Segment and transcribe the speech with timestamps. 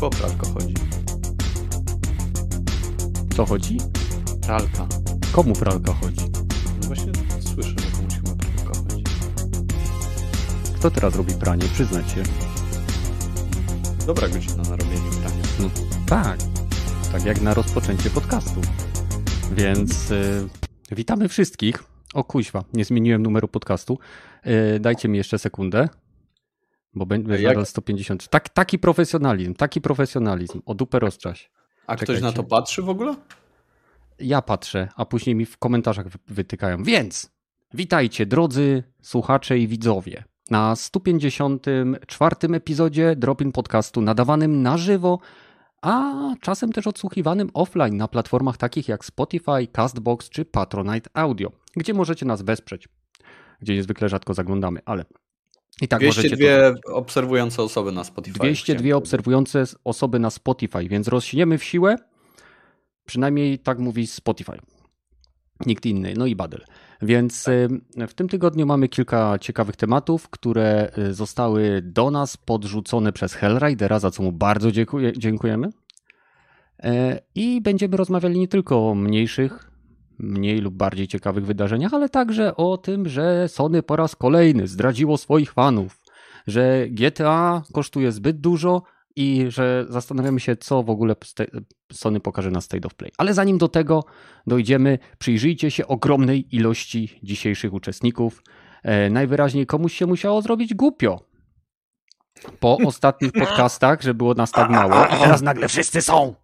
[0.00, 0.74] Bo pralka chodzi.
[3.36, 3.78] Co chodzi?
[4.46, 4.86] Pralka.
[5.32, 6.30] Komu pralka chodzi?
[6.80, 9.04] No właśnie słyszę, że komuś chyba pralka chodzi.
[10.76, 11.62] Kto teraz robi pranie?
[11.72, 12.22] Przyznać się.
[14.06, 15.42] Dobra godzina na robienie prania.
[15.60, 15.70] No
[16.06, 16.38] tak.
[17.12, 18.60] Tak jak na rozpoczęcie podcastu.
[19.52, 20.48] Więc y,
[20.90, 21.84] witamy wszystkich.
[22.14, 23.98] O kuźwa, nie zmieniłem numeru podcastu.
[24.76, 25.88] Y, dajcie mi jeszcze sekundę.
[26.94, 28.28] Bo będzie jak- nadal 150.
[28.28, 30.60] Tak, taki profesjonalizm, taki profesjonalizm.
[30.66, 31.50] O dupę rozczaś.
[31.86, 32.24] A ktoś Czekajcie.
[32.24, 33.14] na to patrzy w ogóle?
[34.20, 36.82] Ja patrzę, a później mi w komentarzach wy- wytykają.
[36.82, 37.30] Więc
[37.74, 45.18] witajcie drodzy słuchacze i widzowie na 154 epizodzie Dropin Podcastu nadawanym na żywo,
[45.82, 51.94] a czasem też odsłuchiwanym offline na platformach takich jak Spotify, Castbox czy Patronite Audio, gdzie
[51.94, 52.88] możecie nas wesprzeć,
[53.60, 55.04] gdzie niezwykle rzadko zaglądamy, ale
[55.82, 58.38] i tak możecie to 202 obserwujące osoby na Spotify.
[58.38, 61.96] 202 Chciałem obserwujące osoby na Spotify, więc rośniemy w siłę.
[63.04, 64.58] Przynajmniej tak mówi Spotify.
[65.66, 66.64] Nikt inny, no i Badel.
[67.02, 67.68] Więc y,
[68.08, 73.98] w tym tygodniu mamy kilka ciekawych tematów, które y, zostały do nas podrzucone przez Hellridera,
[73.98, 75.68] za co mu bardzo dziękuję, dziękujemy.
[76.82, 79.70] E, I będziemy rozmawiali nie tylko o mniejszych,
[80.18, 85.16] mniej lub bardziej ciekawych wydarzeniach, ale także o tym, że Sony po raz kolejny zdradziło
[85.16, 85.98] swoich fanów
[86.48, 88.82] że GTA kosztuje zbyt dużo
[89.16, 91.16] i że zastanawiamy się, co w ogóle
[91.92, 93.12] Sony pokaże na State of Play.
[93.18, 94.04] Ale zanim do tego
[94.46, 98.42] dojdziemy, przyjrzyjcie się ogromnej ilości dzisiejszych uczestników.
[98.82, 101.20] E, najwyraźniej komuś się musiało zrobić głupio.
[102.60, 106.34] Po ostatnich podcastach, że było nas tak mało i teraz nagle wszyscy są.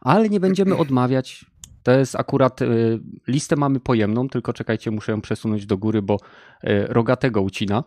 [0.00, 1.44] Ale nie będziemy odmawiać.
[1.86, 6.16] To jest akurat, y, listę mamy pojemną, tylko czekajcie, muszę ją przesunąć do góry, bo
[6.64, 7.84] y, rogatego ucina.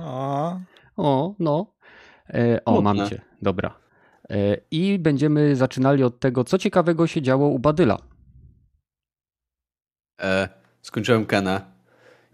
[0.00, 0.60] O,
[0.96, 1.74] O, no.
[2.28, 3.20] E, o, mam cię.
[3.42, 3.74] Dobra.
[4.30, 7.98] E, I będziemy zaczynali od tego, co ciekawego się działo u Badyla.
[10.20, 10.48] E,
[10.82, 11.60] skończyłem Kenę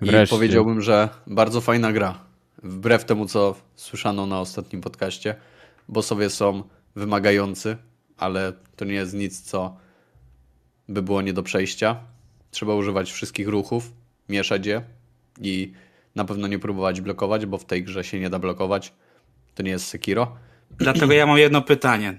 [0.02, 0.36] i Wreszcie.
[0.36, 2.18] powiedziałbym, że bardzo fajna gra.
[2.62, 5.34] Wbrew temu, co słyszano na ostatnim podcaście,
[5.88, 6.62] bossowie są
[6.96, 7.76] wymagający,
[8.16, 9.87] ale to nie jest nic, co
[10.88, 12.00] by było nie do przejścia.
[12.50, 13.92] Trzeba używać wszystkich ruchów,
[14.28, 14.82] mieszać je
[15.40, 15.72] i
[16.14, 18.92] na pewno nie próbować blokować, bo w tej grze się nie da blokować.
[19.54, 20.36] To nie jest Sekiro.
[20.70, 22.18] dlatego ja mam jedno pytanie.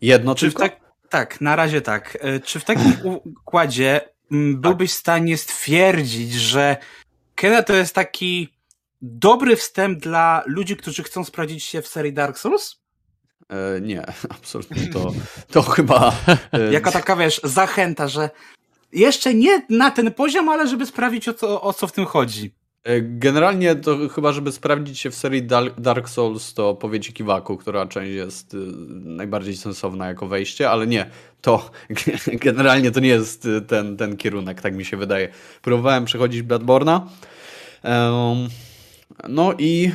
[0.00, 0.68] Jedno Czy w tylko?
[0.68, 2.18] tak, tak, na razie tak.
[2.20, 2.92] E, Czy w takim
[3.24, 4.00] układzie
[4.32, 6.76] mm, byłbyś w stanie stwierdzić, że
[7.34, 8.48] Kena to jest taki
[9.02, 12.85] dobry wstęp dla ludzi, którzy chcą sprawdzić się w serii Dark Souls?
[13.48, 14.02] E, nie,
[14.38, 15.12] absolutnie to,
[15.50, 16.12] to chyba...
[16.52, 18.30] e, Jako taka, wiesz, zachęta, że
[18.92, 22.54] jeszcze nie na ten poziom, ale żeby sprawdzić o co, o co w tym chodzi.
[22.84, 25.42] E, Generalnie to chyba, żeby sprawdzić się w serii
[25.78, 28.58] Dark Souls, to powiecie Kiwaku, która część jest y,
[29.04, 31.70] najbardziej sensowna jako wejście, ale nie, to
[32.46, 35.28] generalnie to nie jest y, ten, ten kierunek, tak mi się wydaje.
[35.62, 37.00] Próbowałem przechodzić Bloodborne'a,
[37.82, 38.48] em,
[39.28, 39.92] no i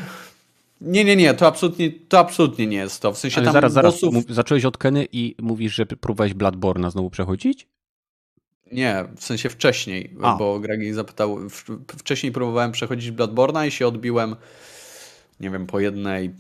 [0.82, 3.14] nie, nie, nie, to absolutnie, to absolutnie nie jest to.
[3.14, 4.26] W sensie Ale tam zaraz, zaraz, bossów...
[4.30, 7.68] zacząłeś od Keny i mówisz, że próbowałeś Bloodborne'a znowu przechodzić?
[8.72, 10.36] Nie, w sensie wcześniej, A.
[10.36, 11.38] bo Gregi zapytał.
[11.98, 14.36] Wcześniej próbowałem przechodzić Bloodborne'a i się odbiłem,
[15.40, 16.32] nie wiem, po jednej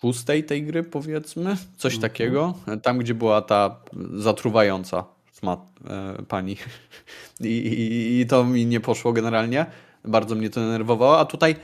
[0.00, 2.10] szóstej tej gry, powiedzmy, coś Mhm.
[2.12, 2.54] takiego.
[2.82, 3.80] Tam, gdzie była ta
[4.14, 6.56] zatruwająca sma, e, pani.
[7.40, 9.66] I, i, I to mi nie poszło generalnie.
[10.04, 11.18] Bardzo mnie to denerwowało.
[11.18, 11.56] A tutaj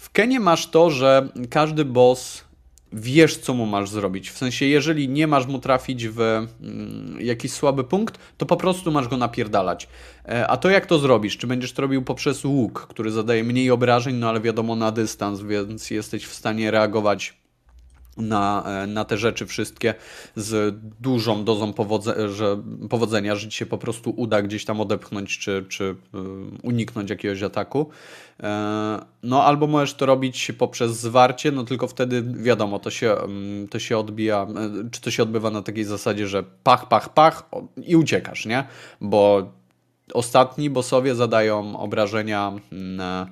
[0.00, 2.44] w Kenie masz to, że każdy boss
[2.92, 4.30] wiesz, co mu masz zrobić.
[4.30, 8.92] W sensie, jeżeli nie masz mu trafić w mm, jakiś słaby punkt, to po prostu
[8.92, 9.88] masz go napierdalać.
[10.28, 11.36] E, A to jak to zrobisz?
[11.36, 15.40] Czy będziesz to robił poprzez łuk, który zadaje mniej obrażeń, no ale wiadomo na dystans,
[15.40, 17.39] więc jesteś w stanie reagować
[18.20, 19.94] na, e, na te rzeczy wszystkie
[20.36, 25.38] z dużą dozą powodze, że, powodzenia, że ci się po prostu uda gdzieś tam odepchnąć
[25.38, 25.96] czy, czy y,
[26.62, 27.90] uniknąć jakiegoś ataku.
[28.42, 33.68] E, No albo możesz to robić poprzez zwarcie, no tylko wtedy wiadomo, to się, mm,
[33.68, 37.48] to się odbija, e, czy to się odbywa na takiej zasadzie, że pach, pach, pach
[37.86, 38.64] i uciekasz, nie?
[39.00, 39.52] Bo
[40.14, 43.26] ostatni bossowie zadają obrażenia na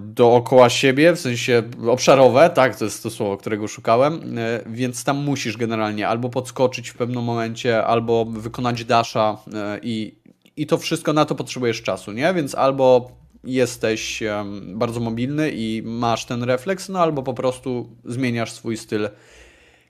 [0.00, 5.16] dookoła siebie, w sensie obszarowe, tak, to jest to słowo, którego szukałem, e, więc tam
[5.16, 10.14] musisz generalnie albo podskoczyć w pewnym momencie, albo wykonać dasha e, i,
[10.56, 12.34] i to wszystko na to potrzebujesz czasu, nie?
[12.34, 13.10] Więc albo
[13.44, 14.22] jesteś
[14.66, 19.08] bardzo mobilny i masz ten refleks, no albo po prostu zmieniasz swój styl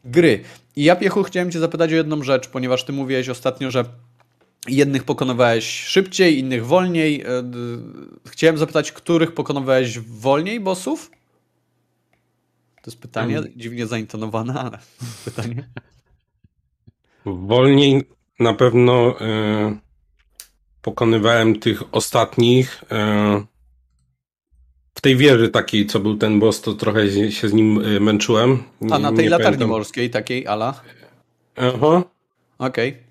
[0.04, 0.40] gry.
[0.76, 3.84] I ja, Piechu, chciałem Cię zapytać o jedną rzecz, ponieważ Ty mówiłeś ostatnio, że
[4.68, 7.22] jednych pokonywałeś szybciej, innych wolniej.
[7.22, 7.26] E,
[8.26, 11.10] Chciałem zapytać, których pokonywałeś wolniej bossów?
[12.82, 13.52] To jest pytanie, hmm.
[13.56, 14.78] dziwnie zaintonowane, ale
[15.24, 15.68] pytanie.
[17.26, 18.02] Wolniej
[18.38, 19.78] na pewno y,
[20.82, 22.82] pokonywałem tych ostatnich.
[22.82, 22.86] Y,
[24.94, 28.62] w tej wieży takiej, co był ten boss, to trochę się z nim y, męczyłem.
[28.80, 29.68] Nie, A na tej latarni pamiętam.
[29.68, 30.80] morskiej takiej, ala?
[31.56, 32.02] Aha.
[32.58, 32.88] Okej.
[32.88, 33.09] Okay.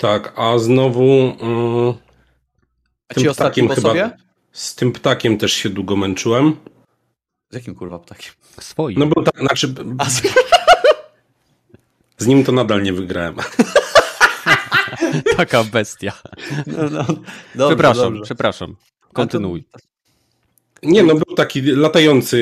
[0.00, 1.04] Tak, a znowu...
[1.04, 1.94] Y,
[3.08, 3.68] a ci ostatni?
[3.68, 4.10] Chyba,
[4.52, 6.56] z tym ptakiem też się długo męczyłem.
[7.50, 8.32] Z jakim kurwa ptakiem?
[8.60, 8.98] Swoim.
[8.98, 9.74] No bo tak, znaczy...
[10.08, 10.22] Z...
[12.18, 13.34] z nim to nadal nie wygrałem.
[15.36, 16.12] Taka bestia.
[16.66, 17.04] No, no.
[17.54, 18.22] Dobrze, przepraszam, dobrze.
[18.22, 18.76] przepraszam.
[19.12, 19.64] Kontynuuj.
[20.82, 22.36] Nie, no był taki latający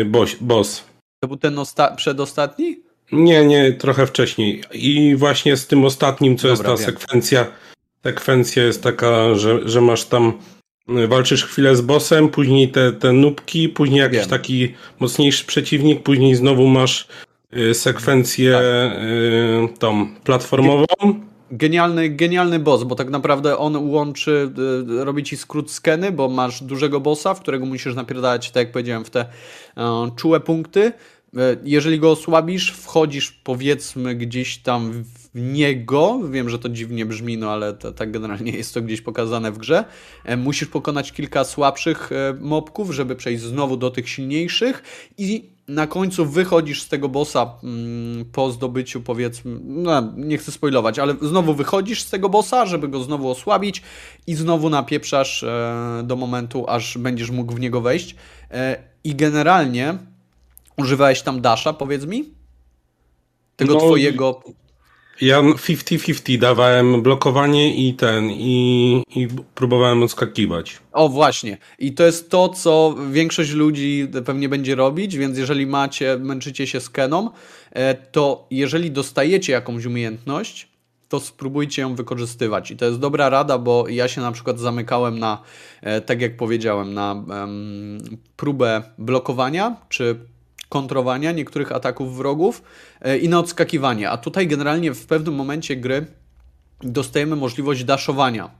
[0.00, 0.34] y, boss.
[0.40, 0.84] boss.
[1.20, 2.87] To był ten osta- przedostatni?
[3.12, 4.62] Nie, nie, trochę wcześniej.
[4.72, 6.98] I właśnie z tym ostatnim, co Dobra, jest ta wiem.
[6.98, 7.46] sekwencja,
[8.04, 10.32] sekwencja jest taka, że, że masz tam
[10.88, 14.28] y, walczysz chwilę z bossem, później te, te nubki, później jakiś wiem.
[14.28, 17.08] taki mocniejszy przeciwnik, później znowu masz
[17.56, 19.78] y, sekwencję tak.
[19.78, 20.86] tą platformową
[21.50, 24.50] genialny, genialny boss, bo tak naprawdę on łączy,
[25.00, 28.72] y, robi ci skrót skeny, bo masz dużego bossa, w którego musisz napierdalać, tak jak
[28.72, 29.26] powiedziałem, w te
[30.16, 30.92] czułe punkty.
[31.36, 36.20] E, jeżeli go osłabisz, wchodzisz powiedzmy gdzieś tam w niego.
[36.30, 39.84] Wiem, że to dziwnie brzmi, no ale tak generalnie jest to gdzieś pokazane w grze.
[40.24, 42.10] E, musisz pokonać kilka słabszych
[42.40, 44.82] mobków, żeby przejść znowu do tych silniejszych
[45.18, 50.98] i na końcu wychodzisz z tego bossa mm, po zdobyciu, powiedzmy, no, nie chcę spoilować,
[50.98, 53.82] ale znowu wychodzisz z tego bossa, żeby go znowu osłabić
[54.26, 58.16] i znowu napieprzasz e, do momentu, aż będziesz mógł w niego wejść.
[58.50, 59.98] E, I generalnie
[60.78, 62.24] używałeś tam dasha, powiedz mi?
[63.56, 64.42] Tego no, twojego
[65.20, 70.78] ja 50-50 dawałem blokowanie i ten, i, i próbowałem odskakiwać.
[70.92, 71.58] O, właśnie.
[71.78, 76.80] I to jest to, co większość ludzi pewnie będzie robić, więc jeżeli macie, męczycie się
[76.80, 77.30] z Keną,
[77.72, 80.68] e, to jeżeli dostajecie jakąś umiejętność,
[81.08, 82.70] to spróbujcie ją wykorzystywać.
[82.70, 85.42] I to jest dobra rada, bo ja się na przykład zamykałem na,
[85.82, 87.98] e, tak jak powiedziałem, na um,
[88.36, 90.18] próbę blokowania, czy
[90.68, 92.62] kontrowania niektórych ataków wrogów
[93.00, 94.10] e, i na odskakiwanie.
[94.10, 96.06] A tutaj generalnie w pewnym momencie gry
[96.80, 98.50] dostajemy możliwość daszowania.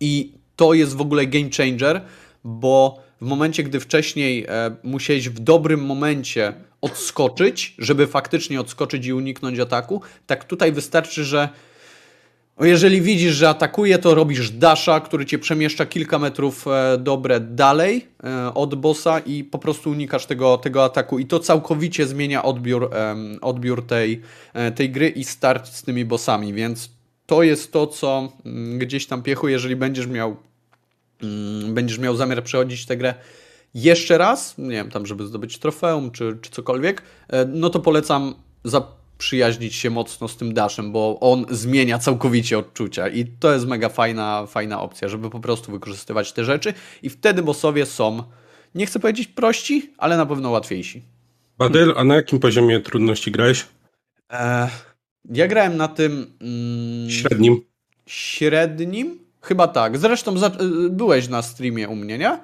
[0.00, 2.00] I to jest w ogóle game changer,
[2.44, 9.12] bo w momencie, gdy wcześniej e, musiałeś w dobrym momencie odskoczyć, żeby faktycznie odskoczyć i
[9.12, 11.48] uniknąć ataku, tak tutaj wystarczy, że
[12.60, 18.06] jeżeli widzisz, że atakuje, to robisz dasha, który cię przemieszcza kilka metrów e, dobre dalej
[18.24, 21.18] e, od bossa i po prostu unikasz tego, tego ataku.
[21.18, 22.90] I to całkowicie zmienia odbiór,
[23.40, 24.20] odbiór tej,
[24.54, 26.90] e, tej gry i start z tymi bossami, więc
[27.26, 30.36] to jest to, co mm, gdzieś tam piechu, jeżeli będziesz miał,
[31.22, 33.14] mm, będziesz miał zamiar przechodzić tę grę
[33.74, 37.02] jeszcze raz, nie wiem, tam żeby zdobyć trofeum czy, czy cokolwiek,
[37.46, 38.34] no to polecam
[38.64, 38.86] za
[39.18, 43.88] przyjaźnić się mocno z tym Dashem, bo on zmienia całkowicie odczucia i to jest mega
[43.88, 48.22] fajna, fajna opcja, żeby po prostu wykorzystywać te rzeczy i wtedy bossowie są,
[48.74, 51.02] nie chcę powiedzieć prości, ale na pewno łatwiejsi.
[51.58, 53.66] Badyl, a na jakim poziomie trudności grałeś?
[54.32, 54.68] E,
[55.30, 56.26] ja grałem na tym...
[56.40, 57.60] Mm, średnim.
[58.06, 59.18] Średnim?
[59.40, 59.98] Chyba tak.
[59.98, 60.50] Zresztą za,
[60.90, 62.38] byłeś na streamie u mnie, nie?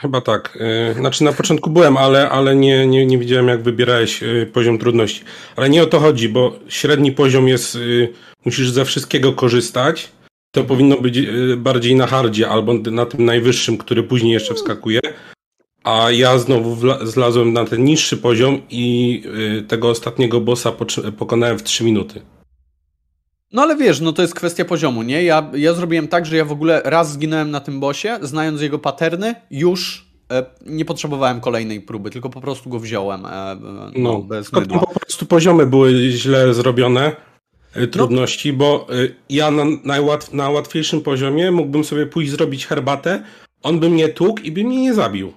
[0.00, 0.58] Chyba tak.
[0.90, 4.78] Y, znaczy na początku byłem, ale, ale nie, nie, nie widziałem jak wybierałeś y, poziom
[4.78, 5.24] trudności.
[5.56, 8.12] Ale nie o to chodzi, bo średni poziom jest, y,
[8.44, 10.08] musisz ze wszystkiego korzystać.
[10.54, 11.20] To powinno być
[11.56, 15.00] bardziej na hardzie albo na tym najwyższym, który później jeszcze wskakuje.
[15.84, 19.22] A ja znowu zlazłem na ten niższy poziom i
[19.68, 20.72] tego ostatniego bossa
[21.18, 22.20] pokonałem w 3 minuty.
[23.52, 25.24] No ale wiesz, no to jest kwestia poziomu, nie?
[25.24, 28.78] Ja, ja zrobiłem tak, że ja w ogóle raz zginąłem na tym bosie, znając jego
[28.78, 33.26] paterny, już e, nie potrzebowałem kolejnej próby, tylko po prostu go wziąłem.
[33.26, 34.78] E, no, no bez mydła.
[34.78, 37.16] po prostu poziomy były źle zrobione,
[37.74, 38.58] e, trudności, no.
[38.58, 38.94] bo e,
[39.30, 43.22] ja na, najłatw, na łatwiejszym poziomie mógłbym sobie pójść zrobić herbatę,
[43.62, 45.32] on by mnie tłukł i by mnie nie zabił.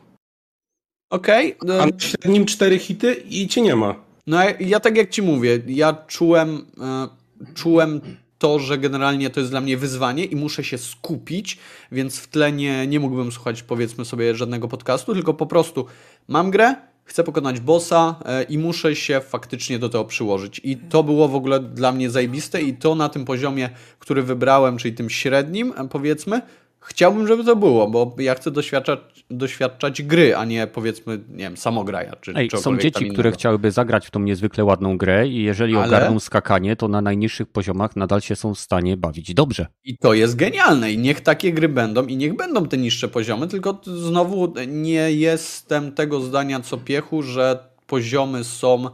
[1.10, 1.58] Okej.
[1.60, 1.82] Okay.
[1.82, 3.96] A na średnim cztery hity i cię nie ma.
[4.28, 6.66] No ja, ja tak jak ci mówię, ja czułem...
[6.82, 7.21] E,
[7.54, 8.02] czułem
[8.38, 11.58] to, że generalnie to jest dla mnie wyzwanie i muszę się skupić,
[11.92, 15.86] więc w tle nie, nie mógłbym słuchać powiedzmy sobie żadnego podcastu, tylko po prostu
[16.28, 20.62] mam grę, chcę pokonać bossa e, i muszę się faktycznie do tego przyłożyć.
[20.64, 23.70] I to było w ogóle dla mnie zajebiste i to na tym poziomie,
[24.00, 26.42] który wybrałem, czyli tym średnim e, powiedzmy,
[26.84, 29.00] Chciałbym, żeby to było, bo ja chcę doświadczać,
[29.32, 32.16] doświadczać gry, a nie powiedzmy, nie wiem, samograja.
[32.22, 35.88] Czy Ej, są dzieci, które chciałyby zagrać w tą niezwykle ładną grę i jeżeli Ale...
[35.88, 39.68] ogarną skakanie, to na najniższych poziomach nadal się są w stanie bawić dobrze.
[39.84, 43.48] I to jest genialne i niech takie gry będą i niech będą te niższe poziomy,
[43.48, 48.90] tylko znowu nie jestem tego zdania co piechu, że poziomy są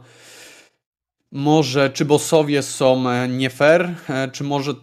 [1.32, 4.74] może czy bossowie są e, nie fair, e, czy może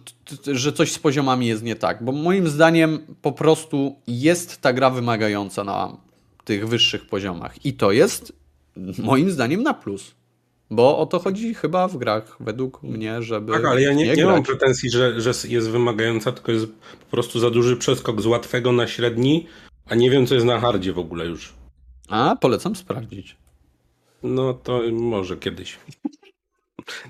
[0.52, 4.90] że coś z poziomami jest nie tak, bo moim zdaniem po prostu jest ta gra
[4.90, 5.96] wymagająca na
[6.44, 8.32] tych wyższych poziomach i to jest
[8.98, 10.14] moim zdaniem na plus.
[10.70, 13.52] Bo o to chodzi chyba w grach, według mnie, żeby.
[13.52, 16.66] Tak, ale ja nie, nie, nie mam pretensji, że, że jest wymagająca, tylko jest
[17.00, 19.46] po prostu za duży przeskok z łatwego na średni,
[19.86, 21.54] a nie wiem, co jest na hardzie w ogóle już.
[22.08, 23.36] A, polecam sprawdzić.
[24.22, 25.78] No to może kiedyś.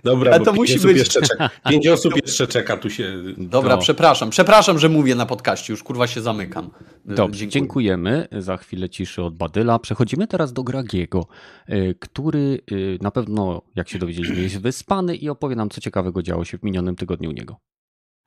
[0.05, 0.99] Dobra, A to musi być.
[0.99, 1.51] Jeszcze czeka.
[1.71, 3.15] Pięć osób jeszcze czeka tu się.
[3.37, 3.83] Dobra, no.
[3.83, 4.31] przepraszam.
[4.31, 5.73] Przepraszam, że mówię na podcaście.
[5.73, 6.71] Już kurwa się zamykam.
[7.05, 7.49] Dobrze, Dziękuję.
[7.49, 9.79] dziękujemy za chwilę ciszy od Badyla.
[9.79, 11.27] Przechodzimy teraz do Gragiego,
[11.71, 16.23] y, który y, na pewno, jak się dowiedzieliśmy, jest wyspany i opowie nam, co ciekawego
[16.23, 17.57] działo się w minionym tygodniu u niego.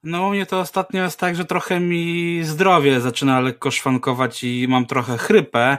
[0.03, 4.65] No u mnie to ostatnio jest tak, że trochę mi zdrowie zaczyna lekko szwankować i
[4.69, 5.77] mam trochę chrypę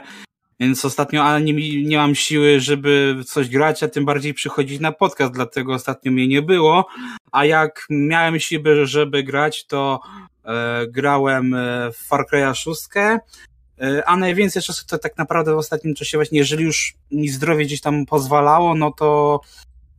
[0.61, 5.33] więc ostatnio, ale nie, mam siły, żeby coś grać, a tym bardziej przychodzić na podcast,
[5.33, 6.87] dlatego ostatnio mnie nie było.
[7.31, 9.99] A jak miałem siłę, żeby grać, to
[10.45, 15.57] e, grałem e, w Far Cry'a 6, e, a najwięcej czasu to tak naprawdę w
[15.57, 19.39] ostatnim czasie właśnie, jeżeli już mi zdrowie gdzieś tam pozwalało, no to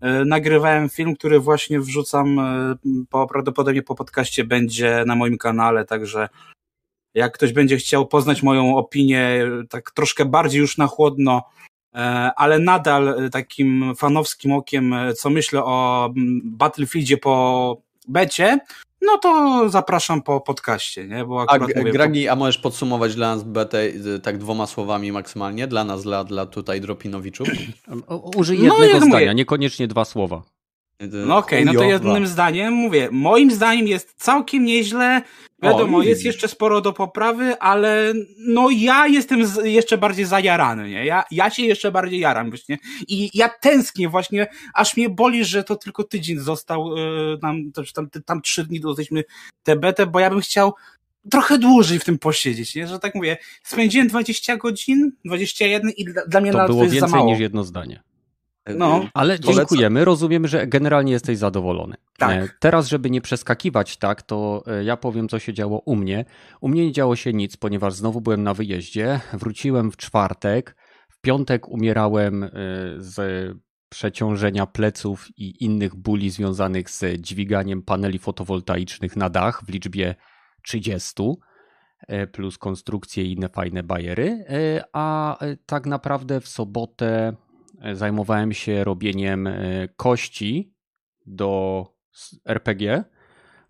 [0.00, 2.40] e, nagrywałem film, który właśnie wrzucam
[3.10, 6.28] po, prawdopodobnie po podcaście będzie na moim kanale, także
[7.14, 11.42] jak ktoś będzie chciał poznać moją opinię tak troszkę bardziej już na chłodno,
[11.94, 11.98] e,
[12.36, 17.76] ale nadal takim fanowskim okiem, e, co myślę o mm, Battlefieldzie po
[18.08, 18.58] becie,
[19.02, 21.24] no to zapraszam po podcaście, nie?
[21.24, 23.88] Bo akurat a, mówię, Gragi, a możesz podsumować dla nas betę
[24.22, 25.66] tak dwoma słowami maksymalnie?
[25.66, 27.48] Dla nas, dla, dla tutaj Dropinowiczów?
[28.36, 29.34] Użyj no, jednego no, zdania, mówię.
[29.34, 30.42] niekoniecznie dwa słowa.
[31.10, 35.22] No okej, okay, no to jednym zdaniem mówię, moim zdaniem jest całkiem nieźle.
[35.62, 40.90] Wiadomo, o, jest jeszcze sporo do poprawy, ale no ja jestem z, jeszcze bardziej zajarany,
[40.90, 41.04] nie?
[41.04, 42.78] Ja, ja się jeszcze bardziej jaram właśnie.
[43.08, 47.82] I ja tęsknię właśnie, aż mnie boli, że to tylko tydzień został, yy, nam, to,
[47.94, 49.24] tam, tam trzy dni dostaliśmy
[49.62, 50.74] tę betę, bo ja bym chciał
[51.30, 52.86] trochę dłużej w tym posiedzieć, nie?
[52.86, 56.94] Że tak mówię, spędziłem 20 godzin, 21 i dla, dla mnie to było to jest
[56.94, 58.02] więcej niż jedno zdanie.
[58.66, 60.04] No, ale dziękujemy.
[60.04, 61.96] Rozumiemy, że generalnie jesteś zadowolony.
[62.18, 62.30] Tak.
[62.30, 66.24] E, teraz, żeby nie przeskakiwać tak, to e, ja powiem, co się działo u mnie.
[66.60, 69.20] U mnie nie działo się nic, ponieważ znowu byłem na wyjeździe.
[69.32, 70.76] Wróciłem w czwartek.
[71.08, 72.48] W piątek umierałem e,
[72.96, 73.52] z
[73.88, 80.14] przeciążenia pleców i innych bóli związanych z dźwiganiem paneli fotowoltaicznych na dach w liczbie
[80.62, 81.22] 30
[82.32, 84.44] plus konstrukcje i inne fajne bajery.
[84.92, 87.36] A tak naprawdę w sobotę
[87.92, 90.74] zajmowałem się robieniem e, kości
[91.26, 91.86] do
[92.44, 93.04] RPG,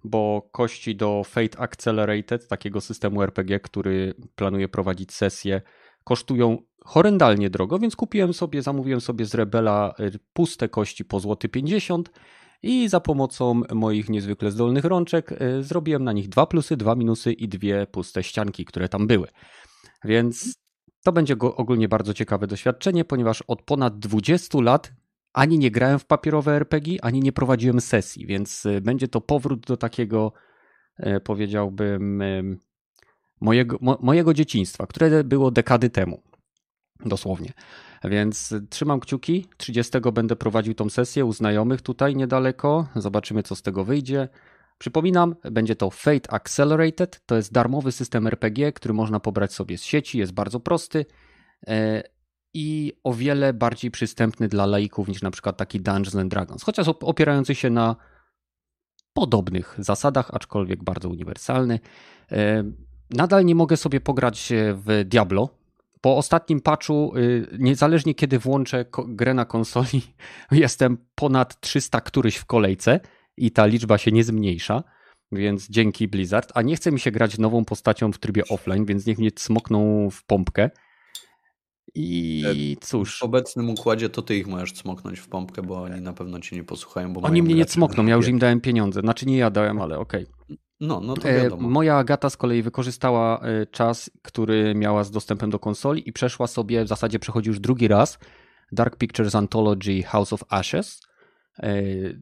[0.05, 5.63] bo kości do Fate Accelerated, takiego systemu RPG, który planuje prowadzić sesję,
[6.05, 11.49] kosztują horrendalnie drogo, więc kupiłem sobie, zamówiłem sobie z Rebela e, puste kości po złoty
[11.49, 12.11] 50
[12.63, 17.33] i za pomocą moich niezwykle zdolnych rączek e, zrobiłem na nich dwa plusy, dwa minusy
[17.33, 19.29] i dwie puste ścianki, które tam były.
[20.05, 20.62] Więc
[21.03, 24.93] to będzie ogólnie bardzo ciekawe doświadczenie, ponieważ od ponad 20 lat
[25.33, 29.67] ani nie grałem w papierowe RPG, ani nie prowadziłem sesji, więc y, będzie to powrót
[29.67, 30.33] do takiego,
[30.97, 32.23] e, powiedziałbym,
[33.41, 36.23] mojego, mojego dzieciństwa, które było dekady temu.
[37.07, 37.53] Dosłownie.
[38.05, 39.47] Więc trzymam kciuki.
[39.57, 42.87] 30 będę prowadził tą sesję u znajomych tutaj niedaleko.
[42.97, 44.29] Zobaczymy, co z tego wyjdzie.
[44.83, 47.23] Przypominam, będzie to Fate Accelerated.
[47.27, 51.07] To jest darmowy system RPG, który można pobrać sobie z sieci, jest bardzo prosty
[51.67, 52.03] e,
[52.55, 56.89] i o wiele bardziej przystępny dla laików niż na przykład taki Dungeons and Dragons, chociaż
[56.89, 57.97] opierający się na
[59.13, 61.81] podobnych zasadach, aczkolwiek bardzo uniwersalny.
[62.33, 62.65] E,
[63.11, 65.49] nadal nie mogę sobie pograć w Diablo.
[66.01, 70.03] Po ostatnim patchu, y, niezależnie kiedy włączę grę na konsoli,
[70.51, 73.01] jestem ponad 300 któryś w kolejce
[73.37, 74.83] i ta liczba się nie zmniejsza,
[75.33, 76.53] więc dzięki Blizzard.
[76.55, 80.11] A nie chce mi się grać nową postacią w trybie offline, więc niech mnie smokną
[80.11, 80.71] w pompkę.
[81.95, 83.19] I cóż.
[83.19, 86.57] W obecnym układzie to ty ich możesz cmoknąć w pompkę, bo oni na pewno cię
[86.57, 87.13] nie posłuchają.
[87.13, 89.01] Bo oni mnie nie cmokną, ja już im dałem pieniądze.
[89.01, 90.27] Znaczy nie ja dałem, ale okej.
[90.45, 90.57] Okay.
[90.81, 91.69] No, no to e, wiadomo.
[91.69, 96.47] Moja Agata z kolei wykorzystała e, czas, który miała z dostępem do konsoli i przeszła
[96.47, 98.19] sobie, w zasadzie przechodzi już drugi raz,
[98.73, 101.12] Dark Pictures Anthology House of Ashes E,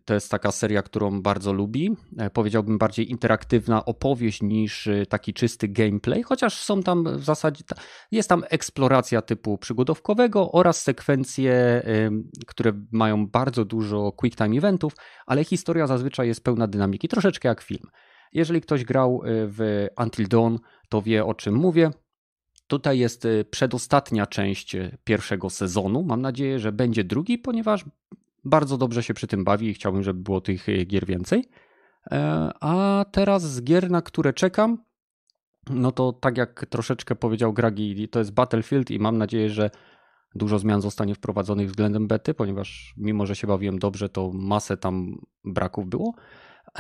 [0.05, 1.97] to jest taka seria, którą bardzo lubi.
[2.19, 7.65] E, powiedziałbym bardziej interaktywna opowieść niż e, taki czysty gameplay, chociaż są tam w zasadzie,
[8.11, 11.83] jest tam eksploracja typu przygodowkowego oraz sekwencje,
[12.47, 14.93] które mają bardzo dużo quick time eventów,
[15.27, 17.87] ale historia zazwyczaj jest pełna dynamiki, troszeczkę jak film.
[18.33, 20.57] Jeżeli ktoś grał w Until Dawn,
[20.89, 21.91] to wie o czym mówię.
[22.67, 26.03] Tutaj jest przedostatnia część pierwszego sezonu.
[26.03, 27.85] Mam nadzieję, że będzie drugi, ponieważ
[28.45, 31.45] bardzo dobrze się przy tym bawi i chciałbym, żeby było tych y, gier więcej.
[32.11, 34.79] E, a teraz z gier, na które czekam,
[35.71, 39.71] no to tak jak troszeczkę powiedział Gragi, to jest Battlefield i mam nadzieję, że
[40.35, 45.19] dużo zmian zostanie wprowadzonych względem bety, ponieważ mimo, że się bawiłem dobrze, to masę tam
[45.45, 46.15] braków było.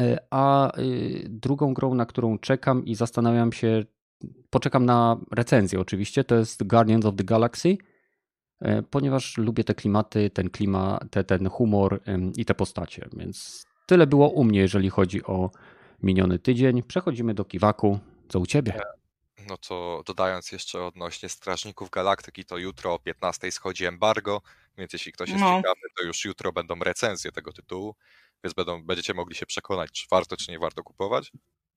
[0.00, 0.72] E, a
[1.28, 3.84] drugą grą, na którą czekam i zastanawiam się,
[4.50, 7.89] poczekam na recenzję oczywiście, to jest Guardians of the Galaxy, e,
[8.90, 12.00] ponieważ lubię te klimaty, ten klimat, te, ten humor
[12.36, 15.50] i te postacie, więc tyle było u mnie, jeżeli chodzi o
[16.02, 16.82] miniony tydzień.
[16.82, 17.98] Przechodzimy do Kiwaku.
[18.28, 18.80] Co u ciebie?
[19.48, 24.42] No to dodając jeszcze odnośnie Strażników Galaktyki, to jutro o 15 schodzi embargo,
[24.78, 25.56] więc jeśli ktoś jest no.
[25.56, 27.94] ciekawy, to już jutro będą recenzje tego tytułu,
[28.44, 31.32] więc będą, będziecie mogli się przekonać, czy warto, czy nie warto kupować.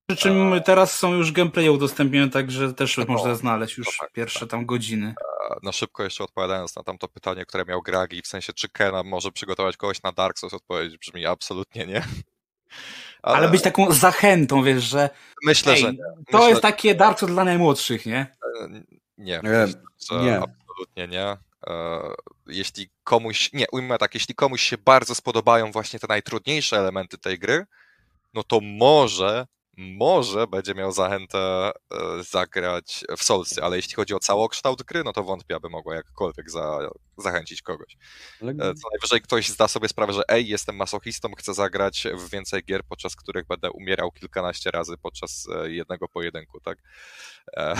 [0.08, 4.12] Przy czym teraz są już gameplaye udostępnione, także też no, można znaleźć już no tak,
[4.12, 4.50] pierwsze tak.
[4.50, 5.14] tam godziny.
[5.64, 9.32] Na szybko jeszcze odpowiadając na tamto pytanie, które miał Gragi, w sensie czy Kena może
[9.32, 12.04] przygotować kogoś na Dark Souls, odpowiedź brzmi absolutnie nie.
[13.22, 13.38] Ale...
[13.38, 15.10] Ale być taką zachętą, wiesz, że
[15.44, 15.98] myślę, ej, że nie.
[15.98, 16.50] to myślę...
[16.50, 18.36] jest takie Dark Souls dla najmłodszych, nie?
[18.62, 18.70] E,
[19.18, 19.68] nie, nie.
[20.24, 20.40] nie.
[20.40, 21.38] absolutnie nie.
[21.68, 22.00] E,
[22.48, 27.40] jeśli komuś, nie, ujmę tak, jeśli komuś się bardzo spodobają właśnie te najtrudniejsze elementy tej
[27.40, 27.66] gry,
[28.34, 34.20] no to może może będzie miał zachętę e, zagrać w Soulsy, ale jeśli chodzi o
[34.20, 36.80] całokształt gry, no to wątpię, aby mogła jakkolwiek za,
[37.18, 37.98] zachęcić kogoś.
[38.42, 38.54] Ale...
[38.56, 42.84] Co najwyżej ktoś zda sobie sprawę, że ej, jestem masochistą, chcę zagrać w więcej gier,
[42.84, 46.78] podczas których będę umierał kilkanaście razy podczas e, jednego pojedynku, tak?
[47.56, 47.76] Ale,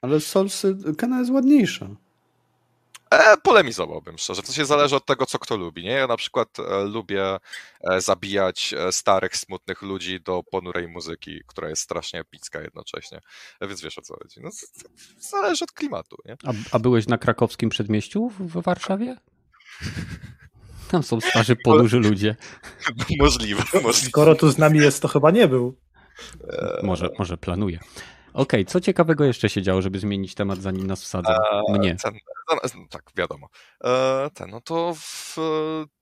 [0.00, 1.88] ale Soulsy, Kana jest ładniejsza.
[3.12, 4.42] E, polemizowałbym szczerze.
[4.42, 5.84] To się zależy od tego, co kto lubi.
[5.84, 5.90] Nie?
[5.90, 7.36] Ja na przykład e, lubię
[7.80, 13.20] e, zabijać e, starych, smutnych ludzi do ponurej muzyki, która jest strasznie epicka jednocześnie.
[13.60, 14.40] E, więc wiesz o co chodzi.
[14.42, 14.50] No,
[15.18, 16.16] zależy od klimatu.
[16.24, 16.36] Nie?
[16.44, 19.16] A, a byłeś na krakowskim przedmieściu w Warszawie?
[20.90, 22.36] Tam są starzy, poduży ludzie.
[23.18, 24.08] możliwe, możliwe.
[24.08, 25.76] Skoro tu z nami jest, to chyba nie był.
[26.82, 27.78] Może, może planuje.
[28.34, 31.32] Okej, okay, co ciekawego jeszcze się działo, żeby zmienić temat, zanim nas wsadzą?
[31.68, 31.96] Mnie.
[32.02, 32.14] Ten,
[32.90, 33.48] tak, wiadomo.
[33.84, 35.36] E, ten, no to w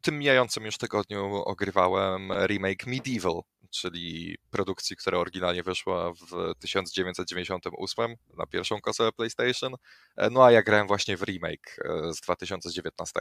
[0.00, 3.40] tym mijającym już tygodniu ogrywałem remake Medieval,
[3.70, 9.74] czyli produkcji, która oryginalnie wyszła w 1998 na pierwszą konsolę PlayStation.
[10.16, 13.20] E, no a ja grałem właśnie w remake e, z 2019.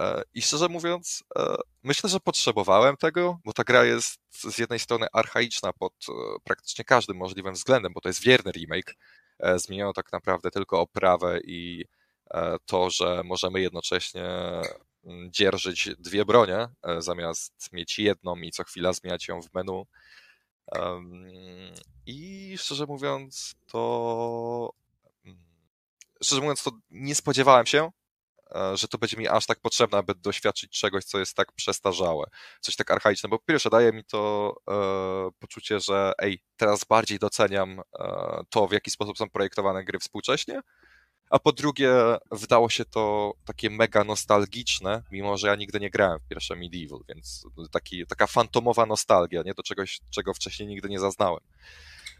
[0.00, 4.78] E, I szczerze mówiąc, e, myślę, że potrzebowałem tego, bo ta gra jest z jednej
[4.78, 6.12] strony archaiczna pod e,
[6.44, 8.94] praktycznie każdym możliwym względem, bo to jest wierny remake.
[9.56, 11.84] Zmieniono tak naprawdę tylko oprawę i
[12.66, 14.24] to, że możemy jednocześnie
[15.04, 19.86] mm, dzierżyć dwie bronie, zamiast mieć jedną i co chwila zmieniać ją w menu.
[22.06, 24.70] I szczerze mówiąc, to.
[25.24, 25.38] Mm,
[26.22, 27.90] szczerze mówiąc, to nie spodziewałem się,
[28.74, 32.26] że to będzie mi aż tak potrzebne, aby doświadczyć czegoś, co jest tak przestarzałe,
[32.60, 37.18] coś tak archaiczne, bo po pierwsze daje mi to e, poczucie, że ej, teraz bardziej
[37.18, 40.60] doceniam e, to, w jaki sposób są projektowane gry współcześnie,
[41.30, 41.92] a po drugie
[42.30, 47.00] wydało się to takie mega nostalgiczne, mimo że ja nigdy nie grałem w pierwsze Medieval,
[47.08, 49.54] więc taki, taka fantomowa nostalgia, nie?
[49.54, 51.40] Do czegoś, czego wcześniej nigdy nie zaznałem,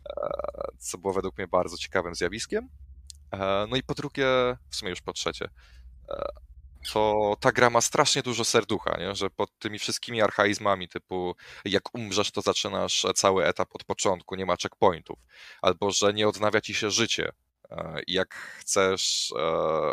[0.09, 0.31] e,
[0.79, 2.69] co było według mnie bardzo ciekawym zjawiskiem.
[3.33, 4.27] E, no i po drugie,
[4.71, 5.49] w sumie już po trzecie,
[6.93, 9.15] to ta gra ma strasznie dużo serducha, nie?
[9.15, 14.47] że pod tymi wszystkimi archaizmami typu jak umrzesz, to zaczynasz cały etap od początku, nie
[14.47, 15.19] ma checkpointów,
[15.63, 17.33] albo że nie odnawia ci się życie
[17.71, 19.43] e, i jak chcesz e,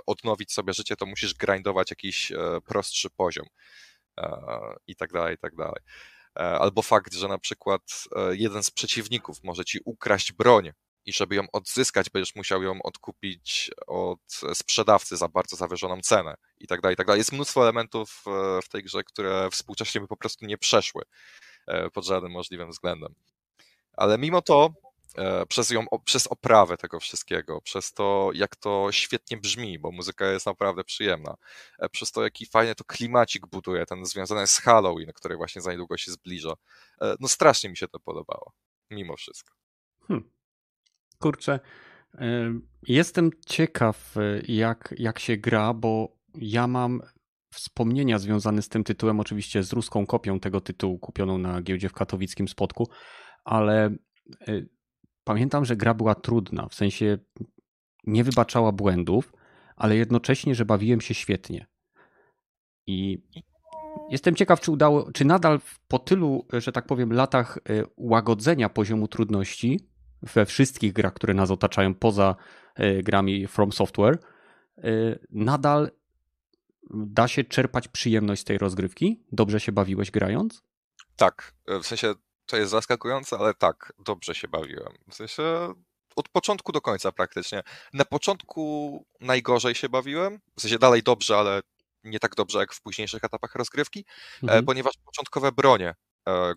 [0.06, 3.46] odnowić sobie życie, to musisz grindować jakiś e, prostszy poziom
[4.88, 5.82] i tak dalej, i tak dalej.
[6.36, 7.82] Albo fakt, że na przykład
[8.32, 10.72] jeden z przeciwników może ci ukraść broń
[11.06, 14.20] i żeby ją odzyskać, będziesz musiał ją odkupić od
[14.54, 17.20] sprzedawcy za bardzo zawyżoną cenę i tak dalej, i tak dalej.
[17.20, 21.04] Jest mnóstwo elementów e, w tej grze, które współcześnie by po prostu nie przeszły
[21.68, 23.16] e, pod żadnym możliwym względem.
[23.94, 24.70] Ale mimo to
[25.18, 30.32] e, przez, ją, przez oprawę tego wszystkiego, przez to, jak to świetnie brzmi, bo muzyka
[30.32, 31.36] jest naprawdę przyjemna,
[31.92, 35.98] przez to, jaki fajnie to klimacik buduje, ten związany z Halloween, który właśnie za niedługo
[35.98, 36.54] się zbliża.
[37.20, 38.54] No strasznie mi się to podobało,
[38.90, 39.54] mimo wszystko.
[40.08, 40.41] Hmm
[41.22, 41.60] kurczę,
[42.88, 44.16] jestem ciekaw,
[44.48, 47.02] jak, jak się gra, bo ja mam
[47.54, 51.94] wspomnienia związane z tym tytułem, oczywiście z ruską kopią tego tytułu kupioną na giełdzie w
[51.94, 52.88] katowickim spotku,
[53.44, 53.90] ale
[54.50, 54.70] y,
[55.24, 57.18] pamiętam, że gra była trudna, w sensie
[58.04, 59.34] nie wybaczała błędów,
[59.76, 61.66] ale jednocześnie, że bawiłem się świetnie.
[62.88, 63.24] I
[64.10, 69.08] jestem ciekaw, czy udało, czy nadal po tylu, że tak powiem, latach y, łagodzenia poziomu
[69.08, 69.91] trudności
[70.24, 72.36] we wszystkich grach, które nas otaczają poza
[72.76, 74.18] e, grami From Software,
[74.78, 74.84] e,
[75.30, 75.92] nadal
[76.94, 79.24] da się czerpać przyjemność z tej rozgrywki?
[79.32, 80.64] Dobrze się bawiłeś grając?
[81.16, 81.54] Tak,
[81.84, 82.14] w sensie
[82.46, 84.94] to jest zaskakujące, ale tak, dobrze się bawiłem.
[85.10, 85.74] W sensie
[86.16, 87.64] od początku do końca praktycznie.
[87.94, 91.62] Na początku najgorzej się bawiłem, w sensie dalej dobrze, ale
[92.04, 94.06] nie tak dobrze jak w późniejszych etapach rozgrywki,
[94.44, 94.66] mhm.
[94.66, 95.94] ponieważ początkowe bronie E,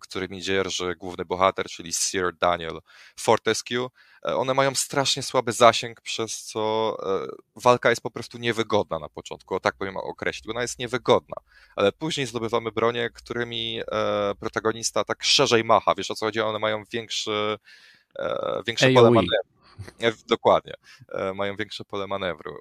[0.00, 2.81] którymi dzierży główny bohater, czyli Sir Daniel
[3.16, 3.90] Fortescue,
[4.27, 9.09] e, one mają strasznie słaby zasięg, przez co e, walka jest po prostu niewygodna na
[9.09, 11.37] początku, o tak powiem określić, ona jest niewygodna,
[11.77, 13.81] ale później zdobywamy bronie, którymi
[14.40, 17.59] protagonista tak szerzej macha, wiesz o co chodzi, one mają większy,
[18.66, 20.24] większe pole manewru.
[20.29, 20.74] Dokładnie,
[21.35, 22.55] mają większe pole manewru,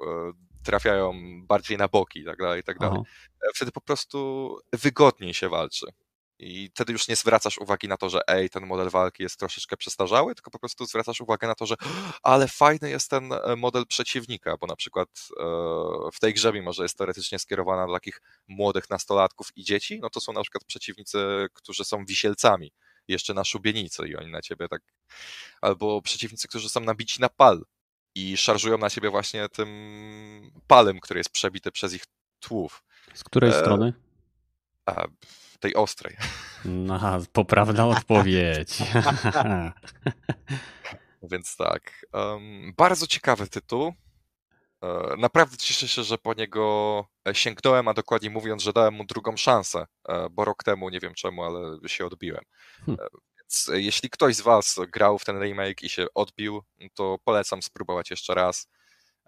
[0.63, 1.13] trafiają
[1.47, 2.99] bardziej na boki i tak dalej, i tak dalej.
[3.55, 5.85] Wtedy po prostu wygodniej się walczy.
[6.39, 9.77] I wtedy już nie zwracasz uwagi na to, że ej, ten model walki jest troszeczkę
[9.77, 11.75] przestarzały, tylko po prostu zwracasz uwagę na to, że
[12.23, 15.43] ale fajny jest ten e, model przeciwnika, bo na przykład e,
[16.13, 20.09] w tej grze, mimo że jest teoretycznie skierowana do takich młodych nastolatków i dzieci, no
[20.09, 22.71] to są na przykład przeciwnicy, którzy są wisielcami
[23.07, 24.81] jeszcze na szubienicy i oni na ciebie tak,
[25.61, 27.63] albo przeciwnicy, którzy są nabici na pal
[28.15, 29.69] i szarżują na ciebie właśnie tym
[30.67, 32.03] palem, który jest przebity przez ich
[32.39, 32.83] tłów.
[33.13, 33.59] Z której e...
[33.59, 33.93] strony?
[34.85, 35.05] A,
[35.63, 36.17] tej ostrej.
[36.65, 36.99] No,
[37.33, 38.77] poprawna odpowiedź.
[41.31, 42.05] Więc tak.
[42.13, 43.93] Um, bardzo ciekawy tytuł.
[44.83, 49.37] E, naprawdę cieszę się, że po niego sięgnąłem, a dokładniej mówiąc, że dałem mu drugą
[49.37, 52.43] szansę, e, bo rok temu, nie wiem czemu, ale się odbiłem.
[52.85, 53.05] Hmm.
[53.05, 53.07] E,
[53.39, 56.61] więc jeśli ktoś z Was grał w ten remake i się odbił,
[56.93, 58.67] to polecam spróbować jeszcze raz.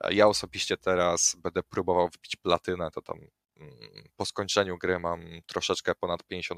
[0.09, 3.17] Ja osobiście teraz będę próbował wbić platynę, to tam
[4.15, 6.55] po skończeniu gry mam troszeczkę ponad 50%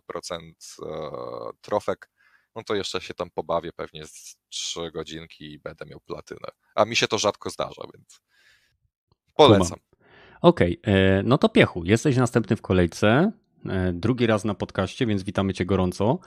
[0.85, 0.89] e,
[1.61, 2.09] trofek,
[2.55, 6.49] no to jeszcze się tam pobawię pewnie z 3 godzinki i będę miał platynę.
[6.75, 8.21] A mi się to rzadko zdarza, więc
[9.35, 9.79] polecam.
[10.41, 10.93] Okej, okay.
[10.93, 13.31] E, no to Piechu, jesteś następny w kolejce,
[13.65, 16.19] e, drugi raz na podcaście, więc witamy cię gorąco.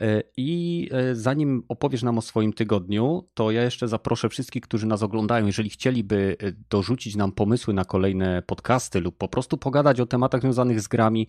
[0.00, 4.86] E, I e, zanim opowiesz nam o swoim tygodniu, to ja jeszcze zaproszę wszystkich, którzy
[4.86, 10.00] nas oglądają, jeżeli chcieliby e, dorzucić nam pomysły na kolejne podcasty lub po prostu pogadać
[10.00, 11.28] o tematach związanych z grami,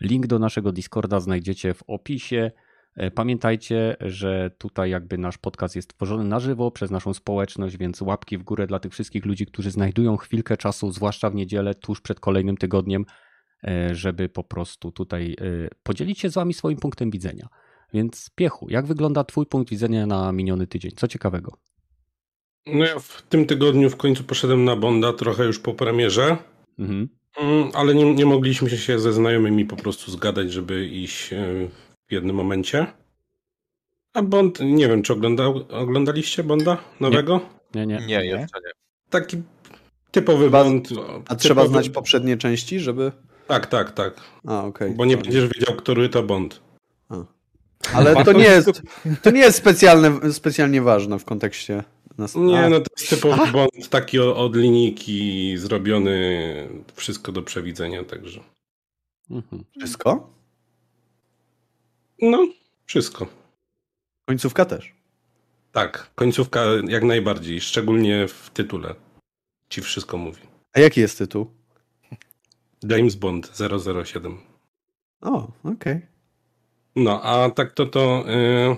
[0.00, 2.50] link do naszego Discorda znajdziecie w opisie.
[3.14, 8.38] Pamiętajcie, że tutaj jakby nasz podcast jest tworzony na żywo przez naszą społeczność, więc łapki
[8.38, 12.20] w górę dla tych wszystkich ludzi, którzy znajdują chwilkę czasu, zwłaszcza w niedzielę, tuż przed
[12.20, 13.04] kolejnym tygodniem,
[13.92, 15.36] żeby po prostu tutaj
[15.82, 17.48] podzielić się z Wami swoim punktem widzenia.
[17.92, 20.92] Więc Piechu, jak wygląda Twój punkt widzenia na miniony tydzień?
[20.96, 21.56] Co ciekawego?
[22.66, 26.36] No ja w tym tygodniu w końcu poszedłem na Bonda, trochę już po premierze.
[26.78, 27.08] Mhm.
[27.36, 31.68] Mm, ale nie, nie mogliśmy się ze znajomymi po prostu zgadać, żeby iść e,
[32.08, 32.86] w jednym momencie.
[34.14, 37.40] A Bond, nie wiem, czy ogląda, oglądaliście Bonda nowego?
[37.74, 37.96] Nie, nie.
[37.96, 38.70] Nie, nie jeszcze nie.
[39.10, 39.42] Taki
[40.10, 40.88] typowy Bond.
[40.88, 41.36] A typowy...
[41.36, 43.12] trzeba znać poprzednie części, żeby...
[43.46, 44.20] Tak, tak, tak.
[44.46, 44.94] A, okay.
[44.96, 46.60] Bo nie będziesz wiedział, który to Bond.
[47.08, 47.24] A.
[47.94, 48.82] Ale to nie jest,
[49.22, 51.84] to nie jest specjalne, specjalnie ważne w kontekście.
[52.18, 52.34] Nas...
[52.34, 58.40] Nie, no to jest typowy błąd taki od linijki zrobiony, wszystko do przewidzenia, także.
[59.30, 59.64] Mhm.
[59.78, 60.30] Wszystko?
[62.22, 62.48] No,
[62.86, 63.26] wszystko.
[64.24, 64.92] Końcówka też.
[65.72, 68.94] Tak, końcówka jak najbardziej, szczególnie w tytule.
[69.68, 70.40] Ci wszystko mówi.
[70.72, 71.50] A jaki jest tytuł?
[72.82, 73.52] James Bond
[74.04, 74.38] 007.
[75.20, 75.72] O, okej.
[75.72, 76.09] Okay.
[76.96, 78.76] No, a tak to to yy,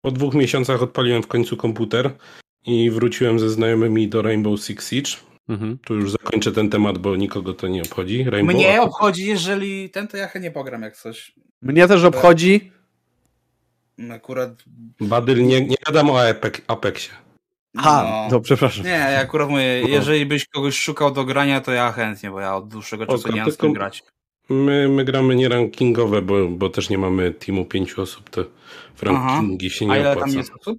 [0.00, 2.10] po dwóch miesiącach odpaliłem w końcu komputer
[2.66, 5.10] i wróciłem ze znajomymi do Rainbow Six Siege.
[5.48, 5.78] Mhm.
[5.84, 8.24] Tu już zakończę ten temat, bo nikogo to nie obchodzi.
[8.24, 11.32] Rainbow Mnie obchodzi, jeżeli ten, to ja nie pogram jak coś.
[11.62, 12.72] Mnie też obchodzi.
[14.10, 14.50] Akurat.
[15.00, 16.20] Badyl, nie, nie gadam o
[16.66, 17.12] Apexie.
[17.76, 18.30] A, no.
[18.30, 18.84] to przepraszam.
[18.84, 22.56] Nie, ja akurat mówię, jeżeli byś kogoś szukał do grania, to ja chętnie, bo ja
[22.56, 24.02] od dłuższego czasu nie mam z tym grać.
[24.50, 28.44] My, my gramy nie rankingowe, bo, bo też nie mamy teamu pięciu osób, to
[28.94, 29.76] w rankingi Aha.
[29.76, 30.30] się nie A ile opłaca.
[30.30, 30.78] tam jest osób?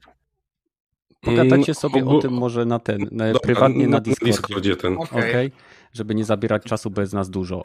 [1.21, 4.31] Pogadacie sobie o tym może na ten, na, Dobra, prywatnie na, na Discordzie.
[4.31, 4.97] Discordzie ten.
[4.97, 5.29] Okay.
[5.29, 5.51] okay.
[5.93, 7.63] Żeby nie zabierać czasu bez nas dużo.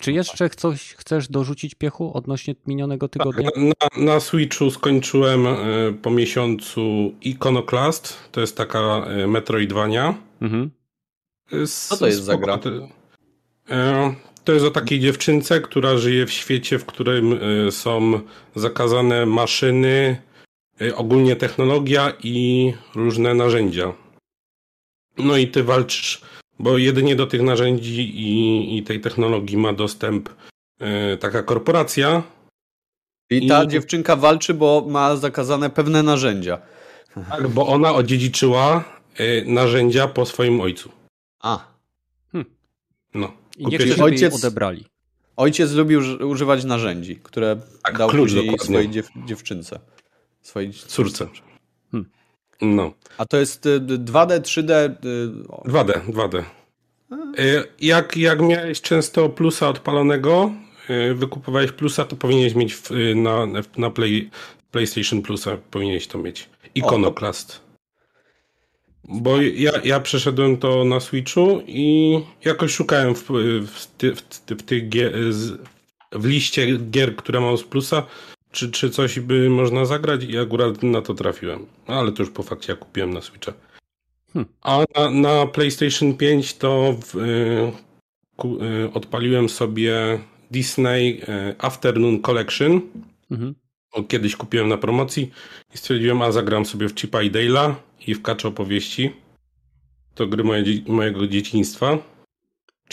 [0.00, 3.50] Czy jeszcze coś chcesz dorzucić, Piechu, odnośnie minionego tygodnia?
[3.56, 5.56] Na, na Switchu skończyłem e,
[6.02, 8.14] po miesiącu Iconoclast.
[8.32, 10.14] To jest taka e, Metroidvania.
[10.40, 10.70] Mhm.
[11.66, 12.58] Co to jest za gra?
[14.46, 17.32] E, to jest o takiej dziewczynce, która żyje w świecie, w którym
[17.68, 18.20] y, są
[18.54, 20.22] zakazane maszyny,
[20.82, 23.92] y, ogólnie technologia i różne narzędzia.
[25.18, 26.20] No i ty walczysz,
[26.58, 30.28] bo jedynie do tych narzędzi i, i tej technologii ma dostęp
[31.12, 32.22] y, taka korporacja.
[33.30, 33.68] I ta I...
[33.68, 36.58] dziewczynka walczy, bo ma zakazane pewne narzędzia.
[37.30, 38.84] Tak, bo ona odziedziczyła
[39.46, 40.90] narzędzia po swoim ojcu.
[41.40, 41.76] A,
[43.14, 43.45] No.
[43.56, 44.84] I nie chcę, Ojciec- odebrali.
[45.36, 48.64] ojciec lubił uż- używać narzędzi, które Tak, dał klucz później dokładnie.
[48.74, 49.80] swojej dziew dziewczynce.
[50.42, 51.28] Swojej Córce.
[51.92, 52.10] Hmm.
[52.60, 52.92] No.
[53.18, 54.72] A to jest y, 2D, 3D.
[55.04, 56.42] y, o, 2D, 2D.
[57.38, 60.52] Y, Jak, jak miałeś często plusa odpalonego,
[60.90, 63.46] y, wykupowałeś plusa, to powinieneś mieć y, na,
[63.78, 64.30] na play,
[64.70, 66.48] PlayStation Plusa, powinieneś to mieć.
[66.74, 67.60] Iconoclast.
[69.08, 73.22] Bo ja, ja przeszedłem to na Switchu i jakoś szukałem w,
[73.66, 74.84] w, ty, w, ty, w, tych
[76.12, 78.06] liście gier, które mam z plusa,
[78.52, 81.66] czy, czy coś by można zagrać i akurat na to trafiłem.
[81.88, 83.52] No, Ale to już po fakcie ja kupiłem na Switcha.
[84.32, 84.52] Hmm.
[84.62, 87.72] A na, na PlayStation 5 to w, y,
[88.36, 90.18] ku, y, odpaliłem sobie
[90.50, 92.80] Disney y, Afternoon Collection.
[93.30, 93.54] Mhm.
[94.08, 95.30] Kiedyś kupiłem na promocji
[95.74, 97.74] i stwierdziłem, a zagram sobie w Chipa i Dale'a
[98.06, 99.12] i w Kacz opowieści.
[100.14, 101.98] To gry moje, mojego dzieciństwa.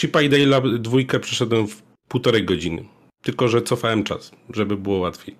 [0.00, 2.84] Chipa i Dale'a dwójkę przeszedłem w półtorej godziny.
[3.22, 5.36] Tylko, że cofałem czas, żeby było łatwiej.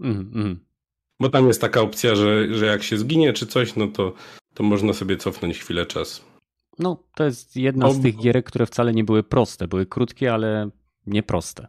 [0.00, 0.60] Mhm, mhm.
[1.20, 4.12] Bo tam jest taka opcja, że, że jak się zginie czy coś, no to,
[4.54, 6.24] to można sobie cofnąć chwilę czas.
[6.78, 9.68] No, to jest jedna z Ob- tych gierek, które wcale nie były proste.
[9.68, 10.70] Były krótkie, ale
[11.06, 11.66] nie proste.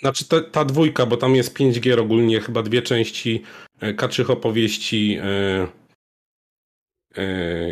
[0.00, 3.42] Znaczy ta, ta dwójka, bo tam jest pięć gier ogólnie, chyba dwie części
[3.80, 5.18] e, kaczych opowieści.
[5.22, 5.68] E,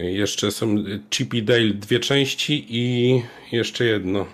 [0.02, 4.26] jeszcze są Chip i Dale dwie części i jeszcze jedno.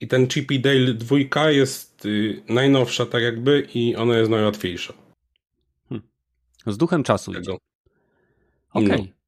[0.00, 4.92] I ten Chip i Dale dwójka jest y, najnowsza tak jakby i ona jest najłatwiejsza.
[6.66, 7.40] Z duchem czasu idzie.
[7.40, 7.58] Tego.
[8.72, 9.02] Okej.
[9.02, 9.18] No.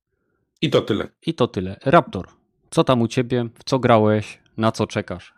[0.62, 1.08] I to tyle.
[1.26, 1.80] I to tyle.
[1.84, 2.28] Raptor,
[2.70, 3.48] co tam u ciebie?
[3.54, 4.38] W co grałeś?
[4.56, 5.34] Na co czekasz?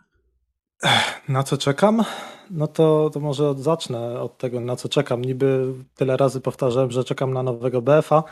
[1.27, 2.03] Na co czekam?
[2.51, 5.25] No to, to może zacznę od tego, na co czekam.
[5.25, 8.23] Niby tyle razy powtarzałem, że czekam na nowego BF-a,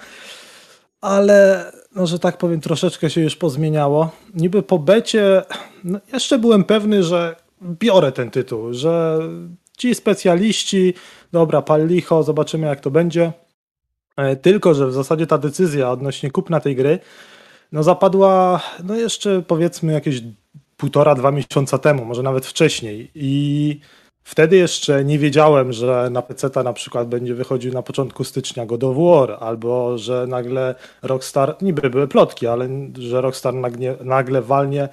[1.01, 4.09] ale no, że tak powiem, troszeczkę się już pozmieniało.
[4.33, 5.41] Niby po becie
[5.83, 9.19] no, jeszcze byłem pewny, że biorę ten tytuł, że
[9.77, 10.93] ci specjaliści,
[11.31, 13.33] dobra, pal licho, zobaczymy jak to będzie.
[14.17, 16.99] E, Tylko, że w zasadzie ta decyzja odnośnie kupna tej gry
[17.71, 20.21] no zapadła no jeszcze powiedzmy jakieś
[20.77, 23.11] półtora, dwa miesiąca temu, może nawet wcześniej.
[23.15, 23.79] I
[24.23, 28.83] wtedy jeszcze nie wiedziałem, że na PC na przykład będzie wychodził na początku stycznia God
[28.83, 34.89] of War, albo że nagle Rockstar, niby były plotki, ale że Rockstar nagle, nagle walnie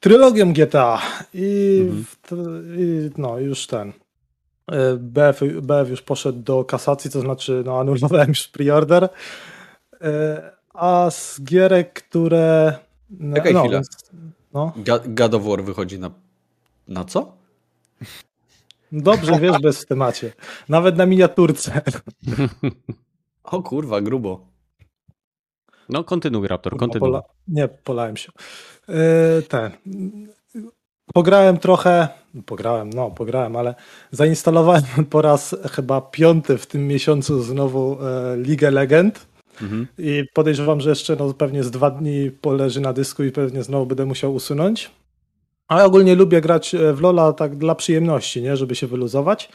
[0.00, 1.00] trylogią GTA.
[1.34, 2.16] I, w-
[2.78, 3.92] i no już ten.
[4.72, 9.08] e, BF, BF już poszedł do kasacji, to znaczy no, anulowałem już preorder.
[10.00, 12.78] E, A z gierek, które.
[13.34, 13.80] Czekaj no, chwilę.
[14.54, 14.72] no.
[15.06, 16.10] God of War wychodzi na.
[16.88, 17.32] Na co?
[18.92, 20.32] Dobrze wiesz bez w temacie.
[20.68, 21.80] Nawet na miniaturce.
[23.44, 24.46] O kurwa, grubo.
[25.88, 27.10] No, kontynuuj, Raptor, Kurwa, kontynuuj.
[27.10, 27.22] pola...
[27.48, 28.32] Nie, polałem się.
[28.88, 28.94] Yy,
[29.48, 29.70] ten.
[31.14, 32.08] Pograłem trochę.
[32.46, 33.74] Pograłem, no, pograłem, ale
[34.10, 39.26] zainstalowałem po raz chyba piąty w tym miesiącu znowu e, League Legend.
[39.62, 39.86] Mhm.
[39.98, 43.86] I podejrzewam, że jeszcze no, pewnie z dwa dni poleży na dysku i pewnie znowu
[43.86, 44.90] będę musiał usunąć.
[45.68, 48.56] Ale ogólnie lubię grać e, w Lola tak dla przyjemności, nie?
[48.56, 49.48] żeby się wyluzować.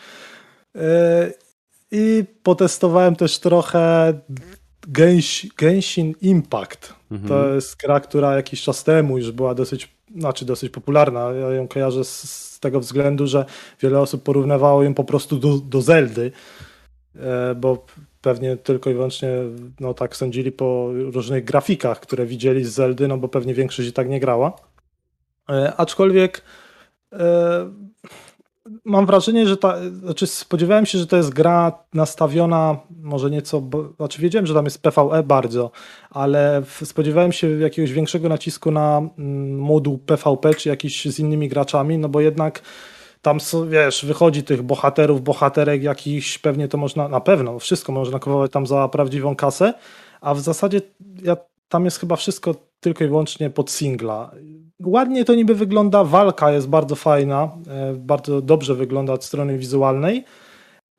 [0.76, 1.32] E,
[1.92, 4.14] I potestowałem też trochę
[5.58, 6.94] Genshin Impact.
[7.12, 7.30] Mhm.
[7.30, 11.32] To jest gra, która jakiś czas temu już była dosyć, znaczy dosyć popularna.
[11.32, 13.46] Ja ją kojarzę z, z tego względu, że
[13.82, 16.32] wiele osób porównywało ją po prostu do, do Zeldy,
[17.16, 17.86] e, bo
[18.22, 19.30] pewnie tylko i wyłącznie
[19.80, 23.94] no, tak sądzili po różnych grafikach, które widzieli z Zeldy, no bo pewnie większość i
[23.94, 24.73] tak nie grała.
[25.50, 26.42] E, aczkolwiek
[27.14, 27.72] e,
[28.86, 33.94] mam wrażenie, że ta, znaczy spodziewałem się, że to jest gra nastawiona może nieco, bo,
[33.98, 35.72] znaczy wiedziałem, że tam jest PvE bardzo,
[36.10, 41.98] ale spodziewałem się jakiegoś większego nacisku na mm, moduł PvP czy jakiś z innymi graczami,
[41.98, 42.62] no bo jednak
[43.22, 43.38] tam
[43.70, 48.68] wiesz, wychodzi tych bohaterów, bohaterek jakichś, pewnie to można, na pewno, wszystko można kupować tam
[48.68, 49.74] za prawdziwą kasę,
[50.22, 50.82] a w zasadzie
[51.24, 51.38] ja,
[51.74, 54.32] tam jest chyba wszystko tylko i wyłącznie pod singla.
[54.86, 60.26] Ładnie to niby wygląda, walka jest bardzo fajna, e, bardzo dobrze wygląda od strony wizualnej,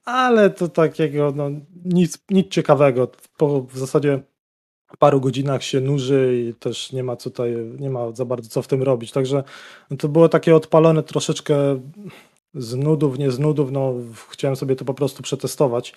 [0.05, 1.51] ale to takiego no,
[1.85, 3.09] nic, nic ciekawego.
[3.37, 4.21] Po w zasadzie
[4.99, 8.67] paru godzinach się nuży i też nie ma tutaj, nie ma za bardzo co w
[8.67, 9.13] tym robić.
[9.13, 9.45] Także
[9.91, 11.81] no, to było takie odpalone troszeczkę
[12.55, 13.95] z nudów, nie z nudów, no
[14.31, 15.95] chciałem sobie to po prostu przetestować.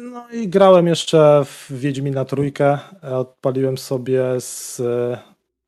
[0.00, 5.18] No i grałem jeszcze w Wiedźmina trójkę, odpaliłem sobie z e,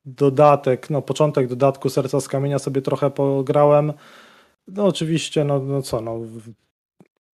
[0.04, 3.92] dodatek, no początek dodatku Serca z Kamienia sobie trochę pograłem.
[4.68, 6.20] No oczywiście, no, no co, no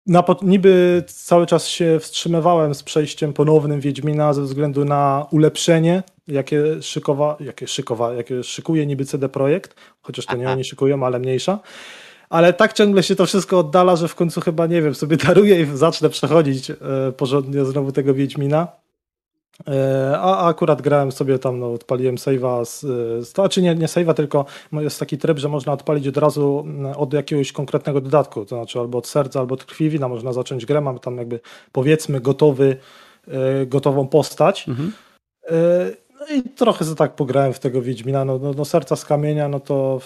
[0.06, 6.82] na, niby cały czas się wstrzymywałem z przejściem ponownym Wiedźmina ze względu na ulepszenie, jakie
[6.82, 11.58] szykowa, jakie szykowa, jakie szykuje niby CD Projekt, chociaż to nie oni szykują, ale mniejsza.
[12.34, 15.62] Ale tak ciągle się to wszystko oddala, że w końcu chyba, nie wiem, sobie daruję
[15.62, 16.76] i zacznę przechodzić e,
[17.16, 18.68] porządnie znowu tego Wiedźmina.
[19.68, 22.80] E, a akurat grałem sobie tam, no, odpaliłem save'a, z,
[23.28, 26.66] z, czy nie, nie save'a, tylko jest taki tryb, że można odpalić od razu
[26.96, 30.66] od jakiegoś konkretnego dodatku, to znaczy albo od serca, albo od krwi wina, można zacząć
[30.66, 31.40] grę, mamy tam jakby
[31.72, 32.76] powiedzmy gotowy,
[33.28, 34.68] e, gotową postać.
[34.68, 34.92] Mhm.
[36.20, 39.48] No i trochę za tak pograłem w tego Wiedźmina, no, no, no serca z kamienia,
[39.48, 40.00] no to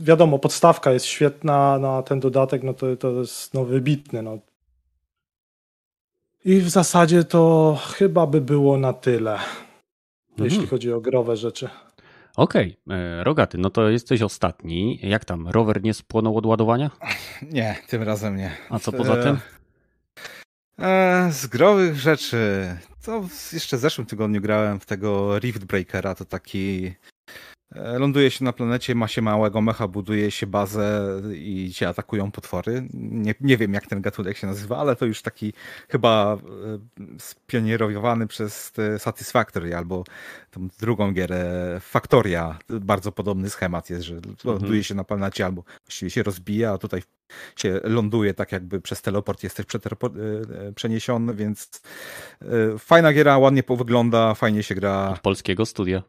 [0.00, 4.38] wiadomo, podstawka jest świetna na ten dodatek, no to, to jest no, wybitny, no
[6.44, 9.48] i w zasadzie to chyba by było na tyle, mhm.
[10.38, 11.68] jeśli chodzi o growe rzeczy.
[12.36, 12.96] Okej, okay.
[12.96, 14.98] E, Rogaty, no to jesteś ostatni.
[15.02, 16.90] Jak tam, rower nie spłonął od ładowania?
[17.52, 18.56] Nie, tym razem nie.
[18.70, 19.38] A co poza tym?
[20.78, 22.66] E, z growych rzeczy,
[23.04, 27.17] to jeszcze w zeszłym tygodniu grałem w tego Rift Breakera, to taki E,
[27.74, 32.88] ląduje się na planecie, ma się małego mecha, buduje się bazę i cię atakują potwory.
[32.94, 35.52] Nie, nie wiem, jak ten gatunek się nazywa, ale to już taki
[35.88, 36.38] chyba e,
[37.18, 40.04] spionierowany przez Satisfactory albo
[40.50, 42.58] tą drugą gierę Factoria.
[42.68, 44.82] Bardzo podobny schemat jest, że ląduje mhm.
[44.82, 47.02] się na planecie albo właściwie się rozbija, a tutaj
[47.56, 51.82] się ląduje tak jakby przez teleport jesteś e, przeniesiony, więc
[52.78, 55.08] fajna giera, ładnie wygląda, fajnie się gra.
[55.08, 56.02] Od polskiego studia.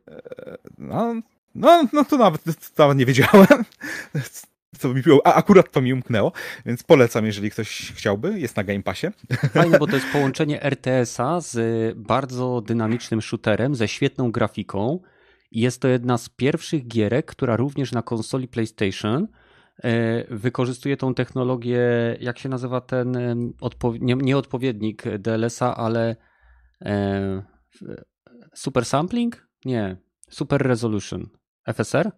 [0.77, 1.15] No,
[1.55, 3.47] no, no to nawet, to nawet nie wiedziałem.
[4.79, 6.31] Co mi było, a akurat to mi umknęło,
[6.65, 8.39] więc polecam, jeżeli ktoś chciałby.
[8.39, 9.07] Jest na Game Passie.
[9.53, 11.57] Fajnie, bo to jest połączenie RTS-a z
[11.97, 14.99] bardzo dynamicznym shooterem, ze świetną grafiką.
[15.51, 19.27] Jest to jedna z pierwszych gierek, która również na konsoli PlayStation
[19.83, 21.81] e, wykorzystuje tą technologię,
[22.19, 23.17] jak się nazywa ten,
[23.99, 26.15] nie, nie odpowiednik DLS-a, ale
[26.81, 27.43] e,
[28.53, 29.47] super sampling?
[29.65, 29.97] Nie,
[30.29, 31.38] super resolution.
[31.73, 32.11] FSR?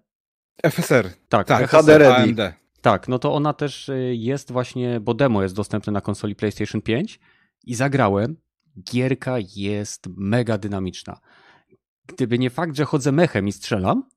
[0.64, 1.10] FSR.
[1.30, 2.54] Tak, tak FSR, HD Ready.
[2.82, 6.82] Tak, no to ona też y, jest właśnie, bo demo jest dostępne na konsoli PlayStation
[6.82, 7.20] 5
[7.64, 8.38] i zagrałem.
[8.92, 11.20] Gierka jest mega dynamiczna.
[12.06, 14.10] Gdyby nie fakt, że chodzę mechem i strzelam,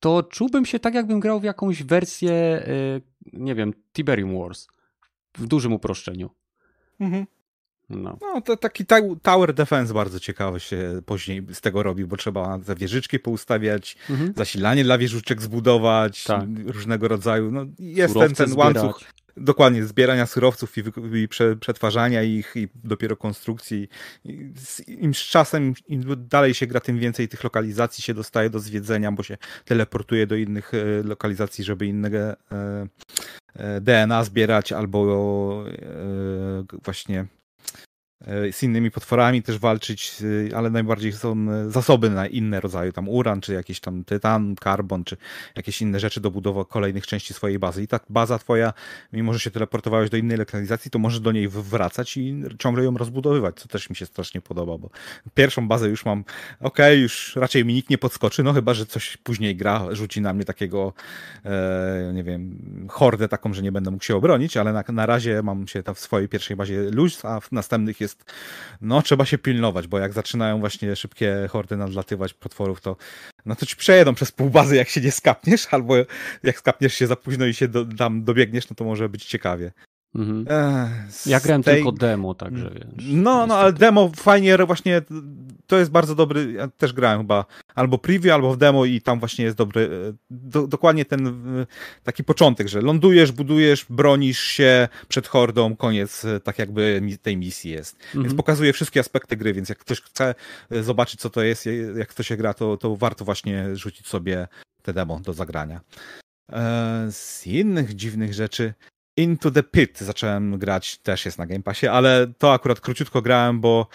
[0.00, 2.32] to czułbym się tak, jakbym grał w jakąś wersję,
[2.68, 4.66] y, nie wiem, Tiberium Wars.
[5.38, 6.30] W dużym uproszczeniu.
[7.00, 7.26] Mhm.
[7.96, 8.18] No.
[8.20, 8.84] no, to taki
[9.22, 14.32] tower defense bardzo ciekawy się później z tego robi, bo trzeba te wieżyczki poustawiać, mhm.
[14.36, 16.44] zasilanie dla wieżyczek zbudować, tak.
[16.66, 17.50] różnego rodzaju.
[17.50, 19.00] No, jest ten, ten łańcuch.
[19.36, 20.82] Dokładnie, zbierania surowców i,
[21.14, 21.28] i
[21.60, 23.88] przetwarzania ich i dopiero konstrukcji.
[24.86, 29.12] Im z czasem, im dalej się gra, tym więcej tych lokalizacji się dostaje do zwiedzenia,
[29.12, 32.36] bo się teleportuje do innych e, lokalizacji, żeby innego e,
[33.54, 35.64] e, DNA zbierać albo
[36.82, 37.26] właśnie
[38.52, 40.12] z innymi potworami też walczyć,
[40.50, 44.54] e, ale najbardziej są e, zasoby na inne rodzaje, tam uran, czy jakiś tam tytan,
[44.54, 45.16] karbon, czy
[45.56, 47.82] jakieś inne rzeczy do budowy kolejnych części swojej bazy.
[47.82, 48.72] I ta baza twoja,
[49.12, 52.96] mimo że się teleportowałeś do innej lokalizacji, to możesz do niej wracać i ciągle ją
[52.96, 54.90] rozbudowywać, co też mi się strasznie podoba, bo
[55.34, 56.24] pierwszą bazę już mam,
[56.60, 60.32] ok, już raczej mi nikt nie podskoczy, no chyba, że coś później gra, rzuci na
[60.32, 60.92] mnie takiego,
[61.44, 62.58] e, nie wiem,
[62.90, 65.94] hordę taką, że nie będę mógł się obronić, ale na, na razie mam się tam
[65.94, 68.32] w swojej pierwszej bazie luz, a w następnych jest jest,
[68.80, 72.96] no trzeba się pilnować, bo jak zaczynają właśnie szybkie hordy nadlatywać potworów, to
[73.46, 75.94] no to ci przejedą przez pół bazy, jak się nie skapniesz, albo
[76.42, 79.72] jak skapniesz się za późno i się do, tam dobiegniesz, no to może być ciekawie.
[80.14, 80.44] Mhm.
[81.26, 81.74] ja grałem tej...
[81.74, 83.04] tylko demo, także wiesz.
[83.08, 85.02] No, no, ale demo fajnie, właśnie
[85.66, 87.44] to jest bardzo dobry, ja też grałem chyba
[87.74, 91.66] albo preview, albo w demo i tam właśnie jest dobry, e, do, dokładnie ten e,
[92.02, 97.70] taki początek, że lądujesz, budujesz, bronisz się przed hordą, koniec e, tak jakby tej misji
[97.70, 97.96] jest.
[98.06, 98.24] Mhm.
[98.24, 100.34] Więc pokazuje wszystkie aspekty gry, więc jak ktoś chce
[100.70, 104.48] zobaczyć co to jest, jak kto się gra, to, to warto właśnie rzucić sobie
[104.82, 105.80] te demo do zagrania.
[107.10, 108.74] Z innych dziwnych rzeczy,
[109.16, 113.60] Into the Pit zacząłem grać, też jest na Game Passie, ale to akurat króciutko grałem,
[113.60, 113.86] bo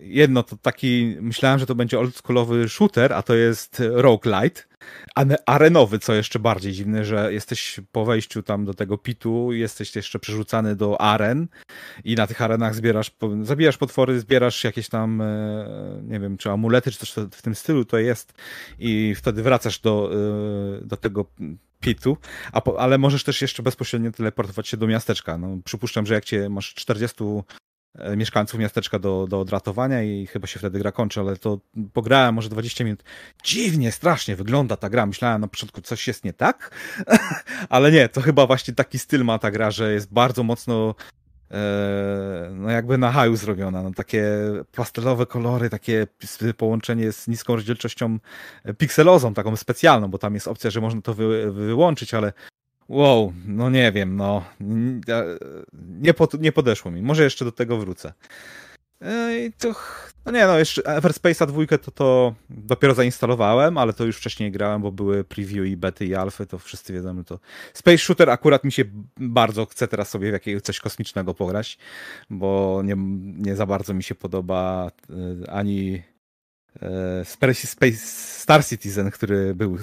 [0.00, 4.62] jedno to taki, myślałem, że to będzie oldschoolowy shooter, a to jest roguelite,
[5.46, 10.18] arenowy, co jeszcze bardziej dziwne, że jesteś po wejściu tam do tego pitu, jesteś jeszcze
[10.18, 11.48] przerzucany do aren
[12.04, 13.10] i na tych arenach zbierasz,
[13.42, 17.84] zabijasz potwory, zbierasz jakieś tam, e, nie wiem, czy amulety, czy coś w tym stylu
[17.84, 18.32] to jest
[18.78, 21.24] i wtedy wracasz do, e, do tego
[21.80, 22.16] pitu,
[22.64, 25.38] po, ale możesz też jeszcze bezpośrednio teleportować się do miasteczka.
[25.38, 27.42] No, przypuszczam, że jak cię masz 40 e,
[28.16, 31.60] mieszkańców miasteczka do, do odratowania i chyba się wtedy gra kończy, ale to
[31.92, 33.02] pograłem może 20 minut.
[33.44, 35.06] Dziwnie, strasznie wygląda ta gra.
[35.06, 36.70] Myślałem na początku, coś jest nie tak,
[37.68, 40.94] ale nie, to chyba właśnie taki styl ma ta gra, że jest bardzo mocno
[41.50, 44.24] e, no jakby na haju zrobiona, no takie
[44.72, 46.06] pastelowe kolory, takie
[46.56, 48.18] połączenie z niską rozdzielczością
[48.78, 52.32] pikselozą, taką specjalną, bo tam jest opcja, że można to wy, wyłączyć, ale
[52.88, 54.44] Wow, no nie wiem, no.
[56.00, 57.02] Nie, pod, nie podeszło mi.
[57.02, 58.12] Może jeszcze do tego wrócę.
[59.58, 59.74] To,
[60.26, 64.82] no nie no, jeszcze Everspace'a dwójkę to, to dopiero zainstalowałem, ale to już wcześniej grałem,
[64.82, 67.38] bo były preview i bety i alfy, to wszyscy wiedzą, to
[67.74, 68.84] Space Shooter akurat mi się
[69.16, 71.78] bardzo chce teraz sobie w jakiegoś coś kosmicznego pograć,
[72.30, 72.94] bo nie,
[73.36, 74.90] nie za bardzo mi się podoba
[75.46, 76.02] e, ani
[77.64, 77.96] Space,
[78.46, 79.78] Star Citizen, który był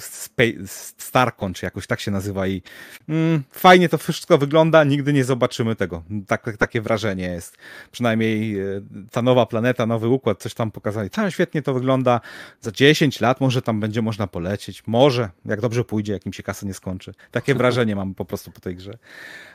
[0.97, 2.61] Starcon, czy jakoś tak się nazywa i
[3.09, 6.03] mm, fajnie to wszystko wygląda, nigdy nie zobaczymy tego.
[6.27, 7.57] Tak, takie wrażenie jest.
[7.91, 8.63] Przynajmniej e,
[9.11, 11.09] ta nowa planeta, nowy układ, coś tam pokazali.
[11.09, 12.21] Tam świetnie to wygląda.
[12.61, 14.83] Za 10 lat może tam będzie można polecieć.
[14.87, 17.13] Może, jak dobrze pójdzie, jak im się kasa nie skończy.
[17.31, 18.97] Takie wrażenie mam po prostu po tej grze.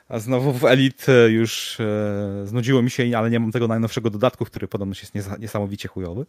[0.09, 4.45] A znowu w Elite już e, znudziło mi się, ale nie mam tego najnowszego dodatku,
[4.45, 6.27] który podobno jest niesamowicie chujowy.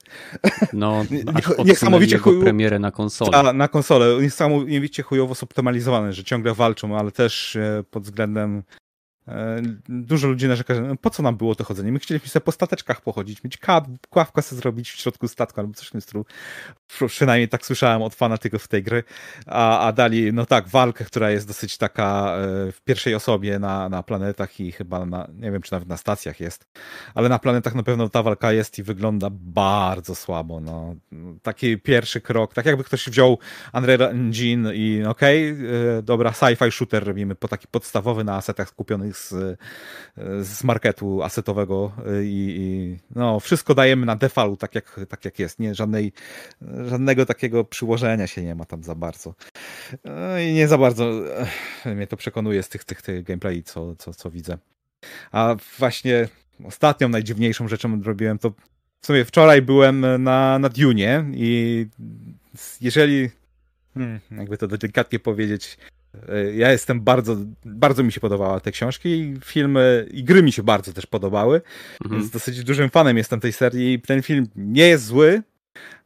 [0.73, 1.05] No,
[1.65, 2.43] niesamowicie chujowy.
[2.43, 3.53] premierę na konsolę.
[3.53, 4.21] Na konsolę.
[4.21, 8.63] Niesamowicie chujowo zoptymalizowany, że ciągle walczą, ale też e, pod względem
[9.30, 11.91] E, dużo ludzi narzeka, że no, po co nam było to chodzenie?
[11.91, 13.57] My chcieliśmy sobie po stateczkach pochodzić, mieć
[14.09, 16.25] kławkę sobie zrobić w środku statku albo coś w tym stylu.
[17.07, 19.03] Przynajmniej tak słyszałem od fanatyków tej gry.
[19.45, 23.89] A, a dali, no tak, walkę, która jest dosyć taka e, w pierwszej osobie na,
[23.89, 26.65] na planetach i chyba na, nie wiem, czy nawet na stacjach jest,
[27.15, 30.59] ale na planetach na pewno ta walka jest i wygląda bardzo słabo.
[30.59, 30.95] No.
[31.43, 33.39] Taki pierwszy krok, tak jakby ktoś wziął
[33.73, 39.17] Unreal Engine i okej, okay, dobra, sci-fi shooter robimy po taki podstawowy na asetach skupionych
[39.17, 39.57] z,
[40.41, 41.91] z marketu asetowego
[42.23, 45.59] i, i, no, wszystko dajemy na default, tak jak, tak jak jest.
[45.59, 46.13] Nie, żadnej,
[46.88, 49.36] żadnego takiego przyłożenia się nie ma tam za bardzo.
[50.05, 51.11] No I nie za bardzo
[51.86, 54.57] mnie to przekonuje z tych, tych, tych gameplay, co, co, co widzę.
[55.32, 56.27] A właśnie
[56.65, 58.53] ostatnią, najdziwniejszą rzeczą robiłem to
[59.01, 61.86] w sumie wczoraj byłem na, na Dune i
[62.82, 63.30] jeżeli
[63.93, 65.77] hmm, jakby to delikatnie powiedzieć,
[66.55, 70.63] ja jestem bardzo, bardzo mi się podobała te książki i filmy i gry mi się
[70.63, 71.61] bardzo też podobały,
[72.01, 72.21] mhm.
[72.21, 75.41] więc dosyć dużym fanem jestem tej serii i ten film nie jest zły,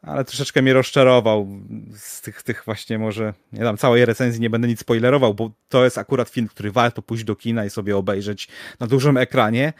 [0.01, 1.47] ale troszeczkę mnie rozczarował
[1.95, 5.83] z tych, tych właśnie może, nie dam całej recenzji, nie będę nic spoilerował, bo to
[5.83, 8.47] jest akurat film, który warto pójść do kina i sobie obejrzeć
[8.79, 9.73] na dużym ekranie.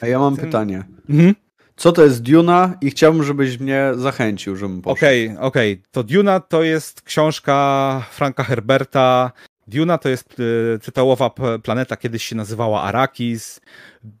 [0.00, 0.44] A ja mam Ten...
[0.44, 0.84] pytanie.
[1.08, 1.34] Mhm.
[1.76, 4.98] Co to jest Duna i chciałbym, żebyś mnie zachęcił, żebym poszedł.
[4.98, 5.72] Okej, okay, okej.
[5.72, 5.84] Okay.
[5.90, 9.32] To Duna to jest książka Franka Herberta,
[9.68, 10.36] Duna to jest
[10.82, 11.30] tytułowa
[11.62, 13.60] planeta, kiedyś się nazywała Arakis,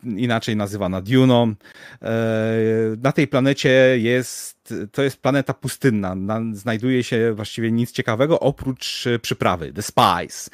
[0.04, 1.54] inaczej nazywana Duną.
[2.02, 2.14] E,
[3.02, 6.16] na tej planecie jest, to jest planeta pustynna.
[6.52, 10.50] Znajduje się właściwie nic ciekawego oprócz przyprawy, The Spice.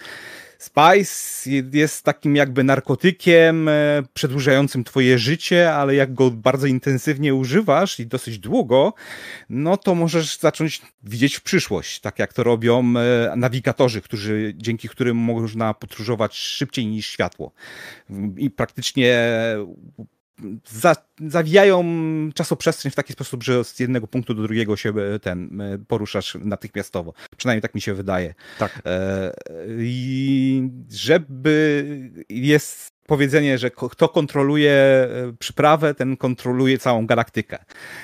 [0.64, 8.00] Spice jest takim jakby narkotykiem e, przedłużającym twoje życie, ale jak go bardzo intensywnie używasz
[8.00, 8.94] i dosyć długo,
[9.48, 14.88] no to możesz zacząć widzieć w przyszłość, tak jak to robią e, nawigatorzy, którzy, dzięki
[14.88, 17.52] którym można podróżować szybciej niż światło.
[18.36, 19.18] I praktycznie
[20.68, 21.84] za, zawijają
[22.34, 26.36] czasoprzestrzeń w taki sposób, że z jednego punktu do drugiego się e, ten e, poruszasz
[26.40, 27.12] natychmiastowo.
[27.36, 28.34] Przynajmniej tak mi się wydaje.
[28.58, 28.82] Tak.
[28.86, 29.34] E,
[29.78, 31.84] I żeby
[32.28, 37.58] jest powiedzenie, że kto kontroluje e, przyprawę, ten kontroluje całą galaktykę.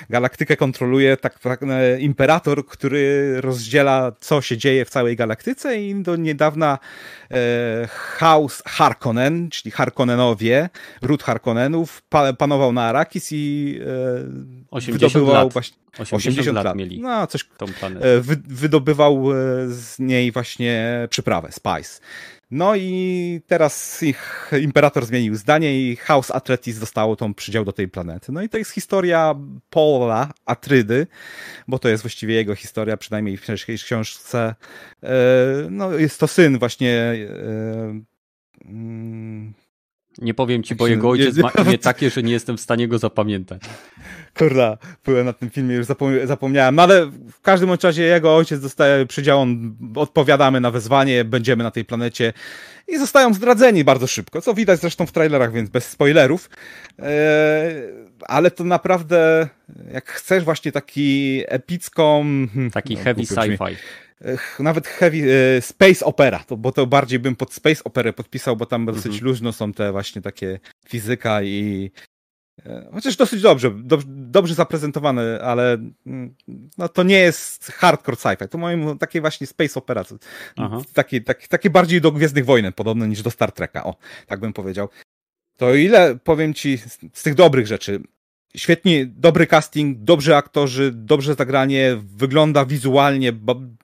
[0.09, 1.59] Galaktykę kontroluje tak, tak
[1.99, 6.79] imperator, który rozdziela, co się dzieje w całej galaktyce i do niedawna
[7.31, 10.69] e, House Harkonnen, czyli Harkonnenowie,
[11.01, 15.53] ród Harkonnenów, pa, panował na Arrakis i e, 80 wydobywał lat.
[15.53, 18.21] właśnie 80, 80 lat, lat mieli no, coś, tą planetę.
[18.21, 19.35] Wy, wydobywał e,
[19.67, 22.01] z niej właśnie przyprawę, spice.
[22.51, 27.87] No i teraz ich imperator zmienił zdanie i House Atreides dostało tą przydział do tej
[27.87, 28.31] planety.
[28.31, 29.35] No i to jest historia
[29.69, 31.07] Paula Atrydy,
[31.67, 33.41] bo to jest właściwie jego historia, przynajmniej w
[33.83, 34.55] książce.
[35.03, 35.15] E,
[35.69, 39.53] no jest to syn właśnie e, mm,
[40.21, 42.97] nie powiem ci, bo jego ojciec ma imię takie, że nie jestem w stanie go
[42.97, 43.61] zapamiętać.
[44.37, 45.85] Kurda, byłem na tym filmie, już
[46.23, 46.79] zapomniałem.
[46.79, 51.85] Ale w każdym razie jego ojciec dostaje przydział, on, odpowiadamy na wezwanie, będziemy na tej
[51.85, 52.33] planecie
[52.87, 56.49] i zostają zdradzeni bardzo szybko, co widać zresztą w trailerach, więc bez spoilerów.
[56.99, 57.05] Eee,
[58.27, 59.47] ale to naprawdę,
[59.93, 62.23] jak chcesz właśnie taki epicką...
[62.53, 63.75] Hmm, taki no, heavy sci-fi
[64.59, 68.65] nawet heavy e, space opera, to, bo to bardziej bym pod space operę podpisał, bo
[68.65, 69.23] tam dosyć mhm.
[69.23, 71.91] luźno są te właśnie takie fizyka i
[72.65, 75.73] E, chociaż dosyć dobrze, dobrze, dobrze zaprezentowany, ale
[76.05, 76.35] mm,
[76.77, 78.47] no, to nie jest hardcore sci-fi.
[78.47, 80.03] To moim takie właśnie space opera.
[80.93, 83.83] Takie, takie, takie bardziej do Gwiezdnych Wojen podobne niż do Star Treka.
[83.83, 83.95] O,
[84.27, 84.89] tak bym powiedział.
[85.57, 88.01] To ile, powiem ci, z, z tych dobrych rzeczy,
[88.55, 93.33] Świetnie, dobry casting, dobrzy aktorzy, dobrze zagranie, wygląda wizualnie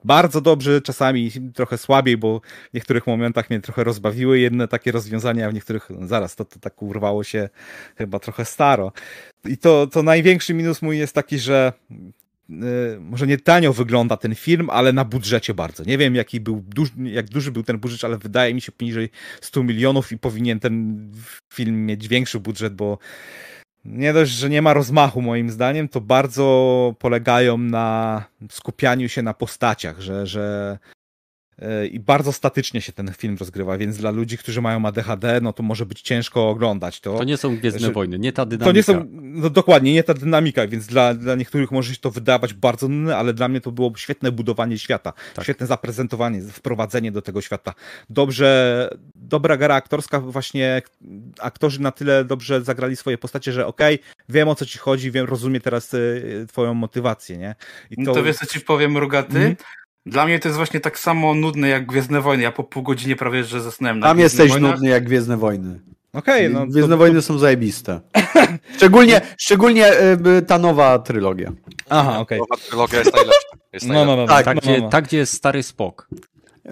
[0.03, 2.41] bardzo dobrze, czasami trochę słabiej, bo
[2.71, 6.45] w niektórych momentach mnie trochę rozbawiły jedne takie rozwiązania, a w niektórych, no zaraz, to,
[6.45, 7.49] to tak urwało się
[7.97, 8.91] chyba trochę staro.
[9.45, 11.73] I to, to największy minus mój jest taki, że
[12.49, 12.57] yy,
[12.99, 15.83] może nie tanio wygląda ten film, ale na budżecie bardzo.
[15.83, 16.63] Nie wiem, jaki był
[17.03, 19.09] jak duży był ten budżet, ale wydaje mi się poniżej
[19.41, 20.97] 100 milionów i powinien ten
[21.53, 22.97] film mieć większy budżet, bo
[23.87, 29.33] nie dość, że nie ma rozmachu moim zdaniem, to bardzo polegają na skupianiu się na
[29.33, 30.77] postaciach, że, że
[31.91, 35.63] i bardzo statycznie się ten film rozgrywa, więc dla ludzi, którzy mają ADHD, no to
[35.63, 37.17] może być ciężko oglądać to.
[37.17, 38.65] To nie są Gwiezdne że, Wojny, nie ta dynamika.
[38.65, 42.11] To nie są, no dokładnie, nie ta dynamika, więc dla, dla niektórych może się to
[42.11, 45.45] wydawać bardzo nudne, ale dla mnie to było świetne budowanie świata, tak.
[45.45, 47.73] świetne zaprezentowanie, wprowadzenie do tego świata.
[48.09, 50.81] Dobrze, dobra gra aktorska, właśnie
[51.39, 55.11] aktorzy na tyle dobrze zagrali swoje postacie, że okej, okay, wiem o co ci chodzi,
[55.11, 57.55] wiem, rozumiem teraz y, twoją motywację, nie?
[57.91, 58.13] I to...
[58.13, 59.37] to wiesz co ci powiem, Rogaty?
[59.37, 59.55] Mm
[60.07, 62.43] dla mnie to jest właśnie tak samo nudne jak Gwiezdne Wojny.
[62.43, 64.71] Ja po pół godzinie prawie że zasnąłem na Tam jesteś Wojnach.
[64.71, 65.79] nudny jak Gwiezdne Wojny.
[66.13, 66.67] Okej, okay, no.
[66.67, 66.97] Gwiezdne to...
[66.97, 68.01] Wojny są zajebiste.
[68.77, 69.91] szczególnie, szczególnie
[70.37, 71.51] y, ta nowa trylogia.
[71.89, 72.21] Aha, okej.
[72.21, 72.37] Okay.
[72.37, 73.47] Nowa trylogia jest najlepsza.
[73.73, 76.07] Jest no, no, no, no, tak, no, gdzie, no, tak, gdzie jest stary spok.
[76.65, 76.71] E,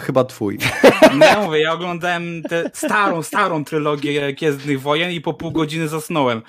[0.00, 0.58] chyba twój.
[1.20, 6.42] Nie mówię, ja oglądałem tę starą, starą trylogię Gwiezdnych Wojen i po pół godziny zasnąłem.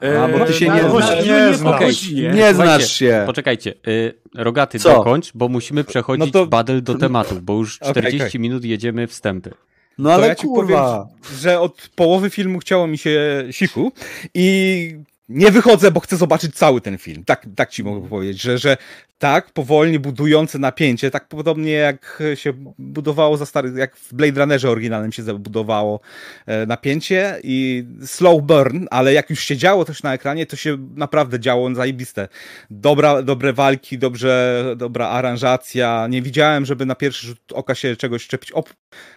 [0.00, 1.26] A, bo ty się nie, nie, znasz.
[1.26, 1.76] Nie, znasz.
[1.76, 2.34] Okay.
[2.34, 3.22] nie, znasz się.
[3.26, 4.96] Poczekajcie, y, Rogaty Co?
[4.96, 6.46] dokończ, bo musimy przechodzić no to...
[6.46, 8.40] badel do tematu, bo już 40 okay, okay.
[8.40, 9.50] minut jedziemy wstępy.
[9.98, 11.06] No ale ja ci kurwa.
[11.22, 13.92] powiem, że od połowy filmu chciało mi się siku
[14.34, 14.96] i
[15.30, 17.24] nie wychodzę, bo chcę zobaczyć cały ten film.
[17.24, 18.76] Tak, tak ci mogę powiedzieć, że, że
[19.20, 24.70] tak, powolnie budujące napięcie, tak podobnie jak się budowało za stary, jak w Blade Runnerze
[24.70, 26.00] oryginalnym się zabudowało
[26.46, 30.76] e, napięcie i slow burn, ale jak już się działo też na ekranie, to się
[30.96, 32.28] naprawdę działo zajebiste.
[32.70, 36.06] Dobra, dobre walki, dobrze, dobra aranżacja.
[36.10, 38.52] Nie widziałem, żeby na pierwszy rzut oka się czegoś szczepić.
[38.52, 38.70] Op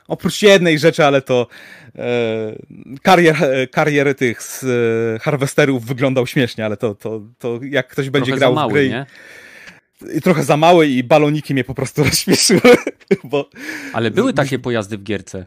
[0.07, 1.47] oprócz jednej rzeczy, ale to
[1.95, 2.55] e,
[3.01, 3.37] karier,
[3.71, 8.39] karier tych z e, harvesterów wyglądał śmiesznie, ale to, to, to jak ktoś będzie Trochę
[8.39, 8.89] grał mały, w gry...
[8.89, 9.05] Nie?
[10.17, 12.75] i trochę za małe i baloniki mnie po prostu rozśmieszyły.
[13.23, 13.49] Bo...
[13.93, 15.45] Ale były takie pojazdy w gierce.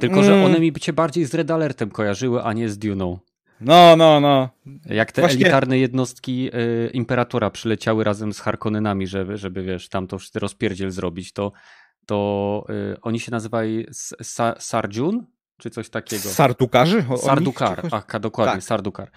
[0.00, 0.44] Tylko, że mm.
[0.44, 3.18] one mi się bardziej z Red Alertem kojarzyły, a nie z Duną.
[3.60, 4.48] No, no, no.
[4.86, 5.40] Jak te Właśnie...
[5.40, 11.32] elitarne jednostki y, Imperatora przyleciały razem z Harkonnenami, żeby, żeby wiesz, tam to rozpierdziel zrobić,
[11.32, 11.52] to,
[12.06, 13.86] to y, oni się nazywali
[14.22, 15.26] Sa Sarjun,
[15.58, 16.28] czy coś takiego.
[16.28, 17.04] Sardukarzy?
[17.16, 18.64] Sardukar, ach, dokładnie, tak.
[18.64, 19.10] Sardukar.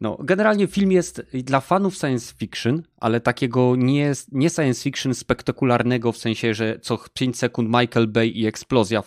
[0.00, 6.12] No, generalnie film jest dla fanów science fiction, ale takiego nie, nie science fiction spektakularnego,
[6.12, 9.02] w sensie, że co 5 sekund Michael Bay i eksplozja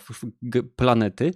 [0.76, 1.30] planety,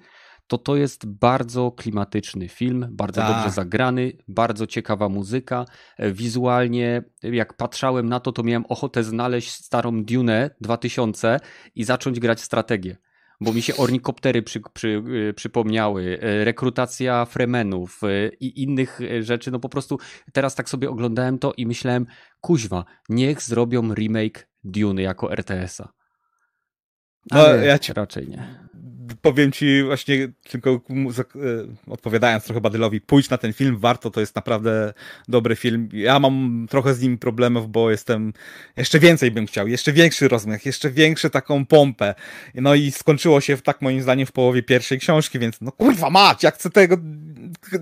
[0.47, 3.35] to to jest bardzo klimatyczny film, bardzo Ta.
[3.35, 5.65] dobrze zagrany, bardzo ciekawa muzyka.
[5.97, 11.41] E, wizualnie, jak patrzałem na to, to miałem ochotę znaleźć starą Dune 2000
[11.75, 12.97] i zacząć grać strategię
[13.41, 19.51] bo mi się ornikoptery przy, przy, y, przypomniały, y, rekrutacja fremenów y, i innych rzeczy.
[19.51, 19.99] No po prostu
[20.33, 22.07] teraz tak sobie oglądałem to i myślałem,
[22.41, 25.93] kuźwa, niech zrobią remake Dune jako RTS-a.
[27.31, 27.93] No, ja ci...
[27.93, 28.68] raczej nie
[29.23, 30.81] powiem ci właśnie tylko e,
[31.87, 34.93] odpowiadając trochę Badylowi, pójdź na ten film, warto, to jest naprawdę
[35.29, 35.89] dobry film.
[35.93, 38.33] Ja mam trochę z nim problemów, bo jestem,
[38.77, 42.15] jeszcze więcej bym chciał, jeszcze większy rozmiar, jeszcze większą taką pompę.
[42.55, 46.43] No i skończyło się tak moim zdaniem w połowie pierwszej książki, więc no kurwa mać,
[46.43, 46.97] jak chcę tego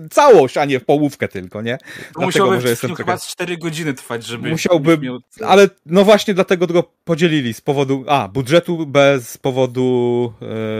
[0.09, 1.77] całość, a nie w połówkę tylko, nie?
[1.95, 4.49] Dlatego musiałby może jestem chyba z 4 godziny trwać, żeby...
[4.49, 5.19] Musiałby, miał...
[5.45, 10.33] ale no właśnie dlatego go podzielili z powodu, a, budżetu bez powodu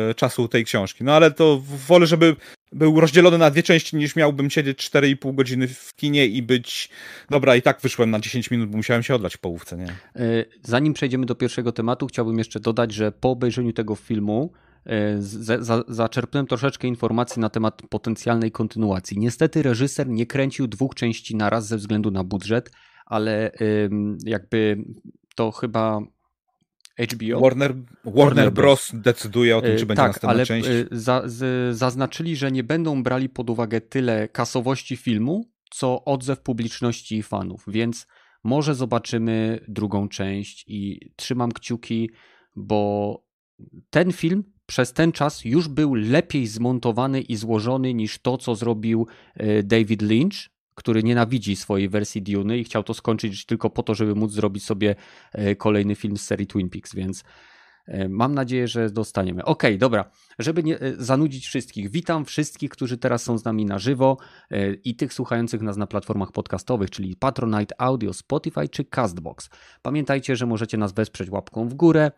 [0.09, 1.03] e, czasu tej książki.
[1.03, 2.35] No ale to wolę, żeby
[2.71, 6.89] był rozdzielony na dwie części, niż miałbym siedzieć 4,5 godziny w kinie i być.
[7.29, 9.87] Dobra, i tak wyszłem na 10 minut, bo musiałem się odlać w połówce, nie?
[10.15, 14.51] E, zanim przejdziemy do pierwszego tematu, chciałbym jeszcze dodać, że po obejrzeniu tego filmu
[14.87, 15.17] e,
[15.87, 19.19] zaczerpnąłem troszeczkę informacji na temat potencjalnej kontynuacji.
[19.19, 22.71] Niestety reżyser nie kręcił dwóch części naraz ze względu na budżet,
[23.05, 23.51] ale
[24.25, 24.85] jakby
[25.35, 26.01] to chyba
[26.99, 27.39] HBO.
[27.39, 27.75] Warner,
[28.05, 28.91] Warner Bros.
[28.93, 30.69] decyduje o tym, czy będzie tak, następna ale część.
[30.91, 37.17] Za, z, zaznaczyli, że nie będą brali pod uwagę tyle kasowości filmu, co odzew publiczności
[37.17, 38.07] i fanów, więc
[38.43, 42.09] może zobaczymy drugą część i trzymam kciuki,
[42.55, 43.23] bo
[43.89, 49.07] ten film przez ten czas już był lepiej zmontowany i złożony niż to, co zrobił
[49.35, 53.95] e, David Lynch, który nienawidzi swojej wersji Dune i chciał to skończyć tylko po to,
[53.95, 54.95] żeby móc zrobić sobie
[55.31, 57.23] e, kolejny film z serii Twin Peaks, więc
[57.87, 59.45] E, mam nadzieję, że dostaniemy.
[59.45, 60.11] Ok, dobra.
[60.39, 64.17] Żeby nie e, zanudzić wszystkich, witam wszystkich, którzy teraz są z nami na żywo
[64.51, 69.49] e, i tych słuchających nas na platformach podcastowych, czyli Patronite Audio, Spotify czy Castbox.
[69.81, 72.11] Pamiętajcie, że możecie nas wesprzeć łapką w górę.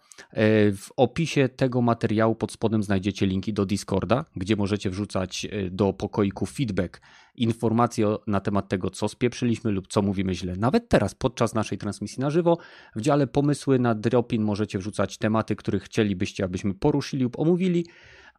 [0.74, 6.46] W opisie tego materiału pod spodem znajdziecie linki do Discorda, gdzie możecie wrzucać do pokoiku
[6.46, 7.02] feedback
[7.36, 10.56] informacje na temat tego, co spieprzyliśmy lub co mówimy źle.
[10.56, 12.58] Nawet teraz, podczas naszej transmisji na żywo,
[12.96, 17.86] w dziale pomysły na dropin możecie wrzucać tematy, które chcielibyście, abyśmy poruszyli lub omówili.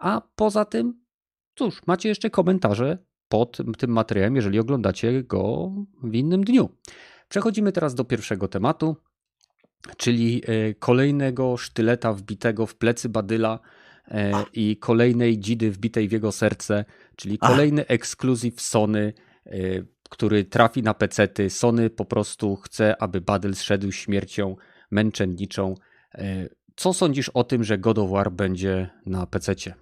[0.01, 1.01] A poza tym,
[1.55, 2.99] cóż, macie jeszcze komentarze
[3.29, 5.73] pod tym materiałem, jeżeli oglądacie go
[6.03, 6.69] w innym dniu.
[7.29, 8.97] Przechodzimy teraz do pierwszego tematu,
[9.97, 13.59] czyli e, kolejnego sztyleta wbitego w plecy Badyla
[14.09, 16.85] e, i kolejnej dzidy wbitej w jego serce,
[17.17, 19.13] czyli kolejny ekskluzyw Sony,
[19.47, 19.53] e,
[20.11, 21.51] który trafi na pecety.
[21.51, 24.57] Sony po prostu chce, aby Badyl zszedł śmiercią
[24.91, 25.75] męczenniczą.
[26.77, 29.75] Co sądzisz o tym, że God of War będzie na PC-cie?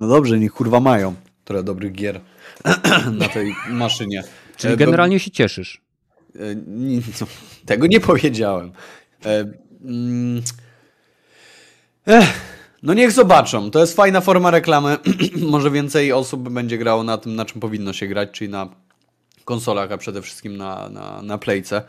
[0.00, 2.20] No dobrze, niech kurwa mają trochę dobrych gier
[3.12, 4.22] na tej maszynie.
[4.56, 5.80] Czyli e, generalnie się cieszysz?
[6.36, 6.38] E,
[7.20, 7.26] no,
[7.66, 8.72] tego nie powiedziałem.
[9.24, 9.52] E,
[9.84, 10.42] mm,
[12.82, 13.70] no niech zobaczą.
[13.70, 14.96] To jest fajna forma reklamy.
[15.50, 18.68] Może więcej osób będzie grało na tym, na czym powinno się grać, czyli na
[19.44, 21.82] konsolach, a przede wszystkim na, na, na playce.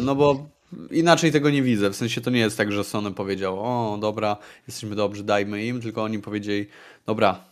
[0.00, 0.55] No bo
[0.90, 1.90] inaczej tego nie widzę.
[1.90, 4.36] W sensie to nie jest tak, że Sony powiedział, o dobra,
[4.66, 6.66] jesteśmy dobrzy, dajmy im, tylko oni powiedzieli,
[7.06, 7.44] dobra,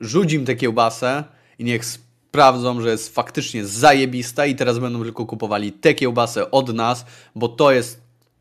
[0.00, 1.24] rzuć im tę kiełbasę
[1.58, 6.74] i niech sprawdzą, że jest faktycznie zajebista i teraz będą tylko kupowali tę kiełbasę od
[6.74, 8.00] nas, bo to jest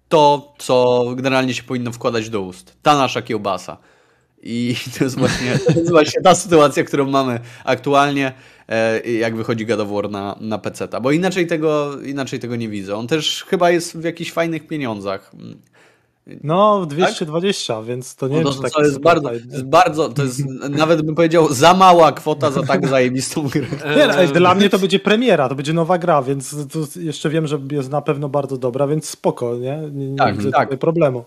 [0.09, 2.77] to, co generalnie się powinno wkładać do ust.
[2.81, 3.77] Ta nasza kiełbasa.
[4.43, 8.33] I to jest właśnie, to jest właśnie ta sytuacja, którą mamy aktualnie,
[8.67, 10.87] e, jak wychodzi God of War na, na PC.
[11.01, 12.95] Bo inaczej tego, inaczej tego nie widzę.
[12.95, 15.31] On też chyba jest w jakichś fajnych pieniądzach.
[16.43, 17.85] No, 220, tak?
[17.85, 21.15] więc to nie no, to, to jest bardzo, to jest bardzo, to jest nawet bym
[21.15, 23.67] powiedział za mała kwota za tak zajebistą grę.
[23.97, 26.55] Nie, no, dla mnie to będzie premiera, to będzie nowa gra, więc
[26.95, 29.79] jeszcze wiem, że jest na pewno bardzo dobra, więc spoko, nie?
[29.91, 30.79] Nie, nie tak, widzę tak.
[30.79, 31.25] problemu.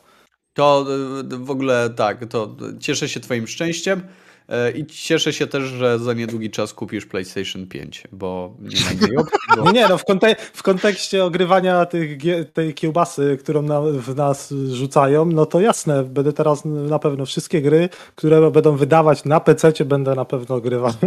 [0.54, 0.86] To
[1.32, 4.02] y, w ogóle tak, to cieszę się twoim szczęściem.
[4.48, 9.20] E, I cieszę się też, że za niedługi czas kupisz PlayStation 5, bo nie ma
[9.20, 9.38] opcji.
[9.56, 9.70] Bo...
[9.72, 10.04] Nie, no w,
[10.52, 12.18] w kontekście ogrywania tych,
[12.52, 17.62] tej kiełbasy, którą na, w nas rzucają, no to jasne, będę teraz na pewno wszystkie
[17.62, 20.92] gry, które będą wydawać na PC, będę na pewno ogrywał.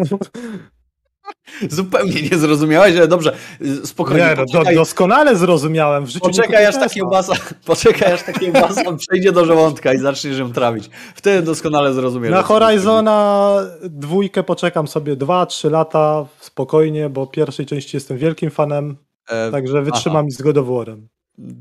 [1.69, 3.35] Zupełnie nie zrozumiałeś, ale dobrze,
[3.83, 4.23] spokojnie.
[4.23, 6.05] Nie, no, do, doskonale zrozumiałem.
[6.05, 7.33] W życiu poczekaj, aż ta kiełbasa,
[7.65, 10.89] poczekaj, aż ta kiełbasa przejdzie do żołądka i zaczniesz ją trawić.
[11.15, 12.31] Wtedy doskonale zrozumiesz.
[12.31, 18.97] Na Horizona dwójkę poczekam sobie 2-3 lata spokojnie, bo pierwszej części jestem wielkim fanem,
[19.29, 20.37] e, także wytrzymam aha.
[20.37, 20.55] z God.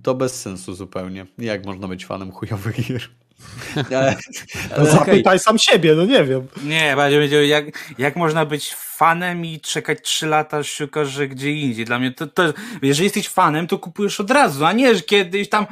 [0.02, 1.26] To bez sensu zupełnie.
[1.38, 3.08] Jak można być fanem chujowych gier?
[3.76, 3.86] Ale,
[4.70, 4.78] ale...
[4.78, 6.46] No zapytaj sam siebie, no nie wiem.
[6.64, 7.64] Nie, będzie jak,
[7.98, 11.84] jak można być fanem i czekać 3 lata, szukasz, że gdzie indziej.
[11.84, 12.42] Dla mnie to, to,
[12.82, 15.66] jeżeli jesteś fanem, to kupujesz od razu, a nie, kiedyś tam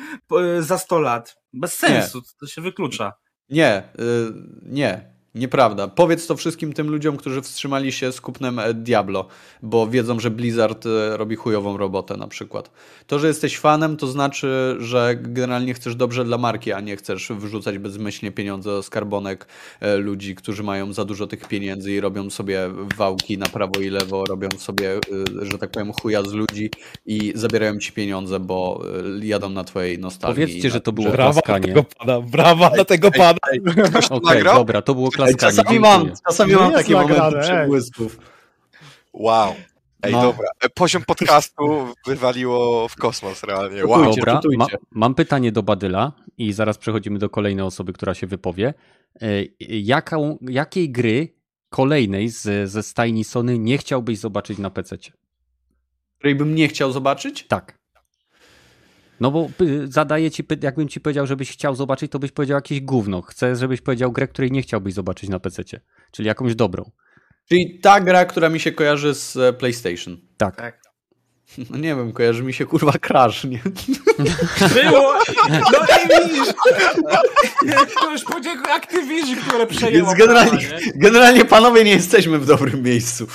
[0.61, 1.37] za 100 lat.
[1.53, 2.25] Bez sensu, nie.
[2.41, 3.13] to się wyklucza.
[3.49, 4.33] Nie, yy,
[4.63, 5.12] nie.
[5.35, 5.89] Nieprawda.
[5.89, 9.27] Powiedz to wszystkim tym ludziom, którzy wstrzymali się z kupnem e, Diablo,
[9.63, 12.71] bo wiedzą, że Blizzard e, robi chujową robotę na przykład.
[13.07, 17.29] To, że jesteś fanem, to znaczy, że generalnie chcesz dobrze dla marki, a nie chcesz
[17.33, 19.47] wrzucać bezmyślnie pieniądze do skarbonek
[19.81, 23.91] e, ludzi, którzy mają za dużo tych pieniędzy i robią sobie wałki na prawo i
[23.91, 25.01] lewo, robią sobie,
[25.43, 26.71] że tak powiem, chuja z ludzi
[27.07, 28.85] i zabierają ci pieniądze, bo
[29.23, 30.47] jadą na twojej nostalgii.
[30.47, 31.67] Powiedzcie, że to było brawa klaskanie.
[31.67, 33.39] Tego pana, brawa dla tego pana.
[34.11, 35.22] Okej, okay, dobra, to było klaskanie.
[35.39, 38.19] Czasami mam, czasami mam takie momenty przebłysków.
[39.13, 39.55] Wow.
[40.03, 40.23] Ej, no.
[40.23, 40.49] dobra.
[40.61, 43.87] E, poziom podcastu wywaliło w kosmos realnie.
[43.87, 44.15] Wow.
[44.17, 48.75] Dobra, ma, mam pytanie do Badyla i zaraz przechodzimy do kolejnej osoby, która się wypowie.
[49.23, 49.27] E,
[49.69, 51.29] jaką, jakiej gry
[51.69, 54.97] kolejnej z, ze stajni Sony nie chciałbyś zobaczyć na PC?
[56.19, 57.47] Której bym nie chciał zobaczyć?
[57.49, 57.82] Tak.
[59.23, 59.49] No bo
[59.85, 63.23] zadaję ci, jakbym ci powiedział, żebyś chciał zobaczyć, to byś powiedział jakieś gówno.
[63.23, 65.63] Chcę, żebyś powiedział grę, której nie chciałbyś zobaczyć na PC,
[66.11, 66.91] czyli jakąś dobrą.
[67.49, 70.17] Czyli ta gra, która mi się kojarzy z e, PlayStation.
[70.37, 70.57] Tak.
[70.57, 70.83] tak.
[71.71, 73.61] No nie wiem, kojarzy mi się kurwa Crash, nie?
[74.83, 75.15] Było!
[75.49, 76.55] No i widzisz!
[78.01, 80.09] To już podziękuj Activision, które przejęło.
[80.09, 83.27] Więc generalnie, generalnie panowie nie jesteśmy w dobrym miejscu.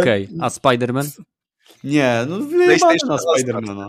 [0.00, 0.38] Okej, okay.
[0.40, 1.08] a Spider-Man?
[1.84, 3.88] Nie, no PlayStation na Spider-Mana.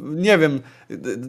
[0.00, 0.60] Nie wiem,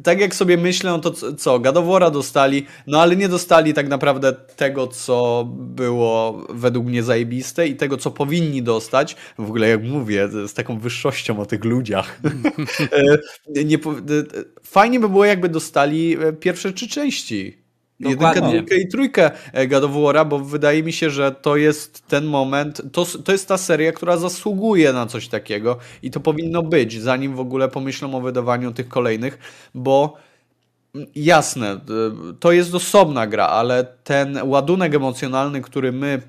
[0.03, 4.33] tak jak sobie myślę, no to co, Gadowora dostali, no ale nie dostali tak naprawdę
[4.33, 9.15] tego, co było według mnie zajebiste i tego, co powinni dostać.
[9.37, 12.19] W ogóle jak mówię, z taką wyższością o tych ludziach.
[13.55, 13.77] E, nie,
[14.63, 17.68] fajnie by było, jakby dostali e, pierwsze trzy części.
[17.99, 22.07] Jedynkę, dwójkę i trójkę e, God of War'a, bo wydaje mi się, że to jest
[22.07, 26.63] ten moment, to, to jest ta seria, która zasługuje na coś takiego i to powinno
[26.63, 29.39] być, zanim w ogóle pomyślą o wydawaniu tych kolejnych,
[29.75, 30.17] bo
[30.95, 31.79] mm, jasne, e,
[32.39, 36.21] to jest osobna gra, ale ten ładunek emocjonalny, który my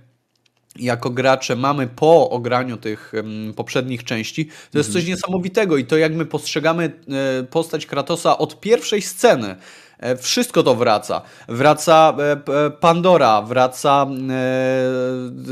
[0.77, 3.13] jako gracze mamy po ograniu tych
[3.57, 5.17] poprzednich części, to jest coś mhm.
[5.17, 6.93] niesamowitego i to jak my postrzegamy
[7.41, 9.57] e, postać Kratosa od pierwszej sceny,
[10.19, 11.23] wszystko to wraca.
[11.49, 14.07] Wraca e, Pandora, wraca,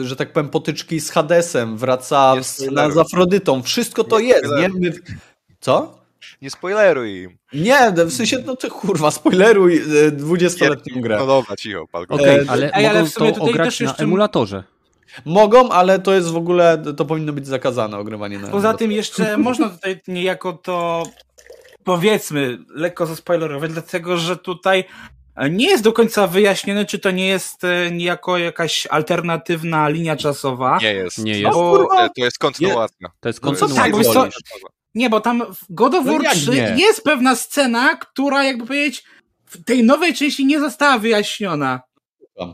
[0.01, 3.62] e, że tak powiem, potyczki z Hadesem, wraca scena z Afrodytą.
[3.62, 4.68] Wszystko to jest, nie?
[4.68, 4.92] My...
[5.61, 5.99] Co?
[6.42, 7.38] Nie spoileruj im.
[7.53, 9.82] Nie, w sensie, no ty kurwa, spoileruj
[10.12, 11.16] 20-letnią grę.
[11.18, 12.14] No dobra, cicho, palko.
[12.14, 14.64] Okej, okay, ale Ej, mogą ale to ograć na emulatorze.
[15.24, 19.36] Mogą, ale to jest w ogóle, to powinno być zakazane, ogrywanie na Poza tym jeszcze
[19.36, 21.05] można tutaj niejako to
[21.89, 24.84] powiedzmy, lekko zaspoilerować, dlatego że tutaj
[25.51, 30.78] nie jest do końca wyjaśnione, czy to nie jest e, niejako jakaś alternatywna linia czasowa.
[30.82, 31.18] Nie jest.
[31.18, 31.55] Nie jest.
[31.55, 31.89] Bo...
[32.16, 33.09] To jest kontynuacja.
[33.20, 34.14] To jest kontynuacja.
[34.14, 34.32] No, tak,
[34.95, 38.66] nie, bo tam w God of no War no 3 jest pewna scena, która jakby
[38.66, 39.05] powiedzieć
[39.47, 41.80] w tej nowej części nie została wyjaśniona.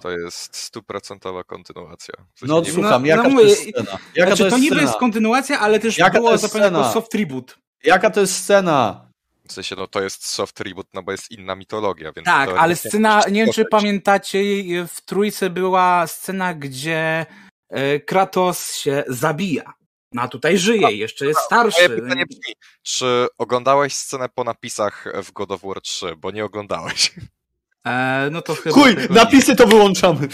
[0.02, 2.14] To jest stuprocentowa kontynuacja.
[2.34, 3.98] W sensie no nie słucham, no, jaka no, to jest scena?
[4.14, 4.82] Jaka znaczy, to, jest to niby scena?
[4.82, 7.54] jest kontynuacja, ale też jaka było zapewne soft tribute.
[7.84, 9.03] Jaka to jest scena?
[9.48, 12.26] W sensie, no to jest soft reboot, no bo jest inna mitologia, więc...
[12.26, 14.38] Tak, ale scena, nie wiem czy pamiętacie,
[14.88, 17.26] w Trójce była scena, gdzie
[17.68, 19.72] e, Kratos się zabija.
[20.12, 21.88] No a tutaj żyje, jeszcze jest starszy.
[21.88, 26.44] Moje pytanie brzmi, czy oglądałeś scenę po napisach w God of War 3, bo nie
[26.44, 27.12] oglądałeś.
[27.86, 28.74] E, no to chyba.
[28.74, 29.56] Chuj, napisy nie.
[29.56, 30.28] to wyłączamy.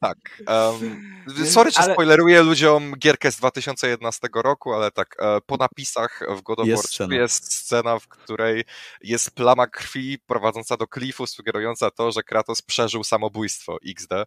[0.00, 0.18] tak.
[0.48, 1.92] Um, sorry, że ale...
[1.92, 6.68] spoileruję ludziom gierkę z 2011 roku, ale tak, e, po napisach w God of War
[6.68, 7.14] jest, scena.
[7.14, 8.64] jest scena, w której
[9.02, 14.24] jest plama krwi prowadząca do klifu, sugerująca to, że Kratos przeżył samobójstwo XD, e,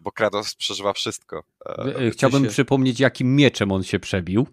[0.00, 1.42] bo Kratos przeżywa wszystko.
[2.12, 2.50] Chciałbym się...
[2.50, 4.46] przypomnieć, jakim mieczem on się przebił.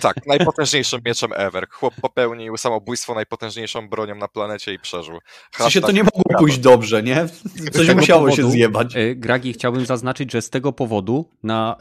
[0.00, 1.68] tak, najpotężniejszym mieczem ever.
[1.70, 5.18] Chłop popełnił samobójstwo najpotężniejszą bronią na planecie i przeżył.
[5.52, 7.28] Hashtag to nie mogło pójść dobrze, nie?
[7.72, 8.94] Coś musiało powodu, się zjebać.
[9.16, 11.76] Gragi, chciałbym zaznaczyć, że z tego powodu na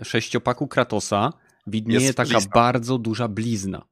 [0.00, 1.32] y, sześciopaku Kratosa
[1.66, 2.50] widnieje jest taka blizna.
[2.54, 3.82] bardzo duża blizna.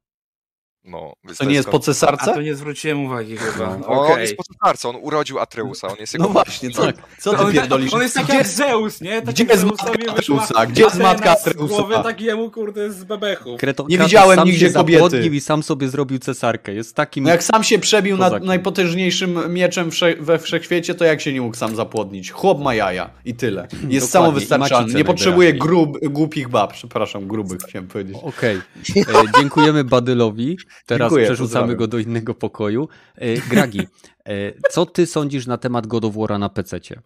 [0.87, 2.31] No, to, nie jest po cesarce?
[2.31, 3.77] A to nie zwróciłem uwagi chyba.
[3.77, 4.13] No, okay.
[4.13, 6.25] On jest po cesarce, on urodził Atreusa, on jest jego...
[6.25, 6.95] No właśnie, tak.
[7.19, 7.93] Co ty on, pierdolisz?
[7.93, 9.21] On jest taki jak Zeus, nie?
[9.21, 10.65] Taki gdzie jest matka Atreusa?
[10.65, 11.75] Gdzie jest matka Atreusa?
[11.75, 13.57] Głowy takiemu, kurde, z bebechu.
[13.57, 15.27] Kreto, nie widziałem nigdzie kobiety.
[15.27, 16.73] i sam sobie zrobił cesarkę.
[16.73, 17.23] Jest takim...
[17.23, 21.55] No jak sam się przebił na najpotężniejszym mieczem we wszechświecie, to jak się nie mógł
[21.55, 22.31] sam zapłodnić?
[22.31, 23.67] Chłop ma jaja i tyle.
[23.89, 24.93] Jest samowystarczalny.
[24.93, 26.73] Nie potrzebuje grub, głupich bab.
[26.73, 28.17] Przepraszam, grubych chciałem powiedzieć.
[28.23, 28.61] Okej.
[29.01, 29.21] Okay.
[29.21, 30.57] E, dziękujemy Badylowi.
[30.85, 31.77] Teraz Dziękuję, przerzucamy pozdrawiam.
[31.77, 32.89] go do innego pokoju.
[33.15, 33.87] E, Gragi,
[34.25, 37.01] e, co ty sądzisz na temat God of War'a na PC-cie?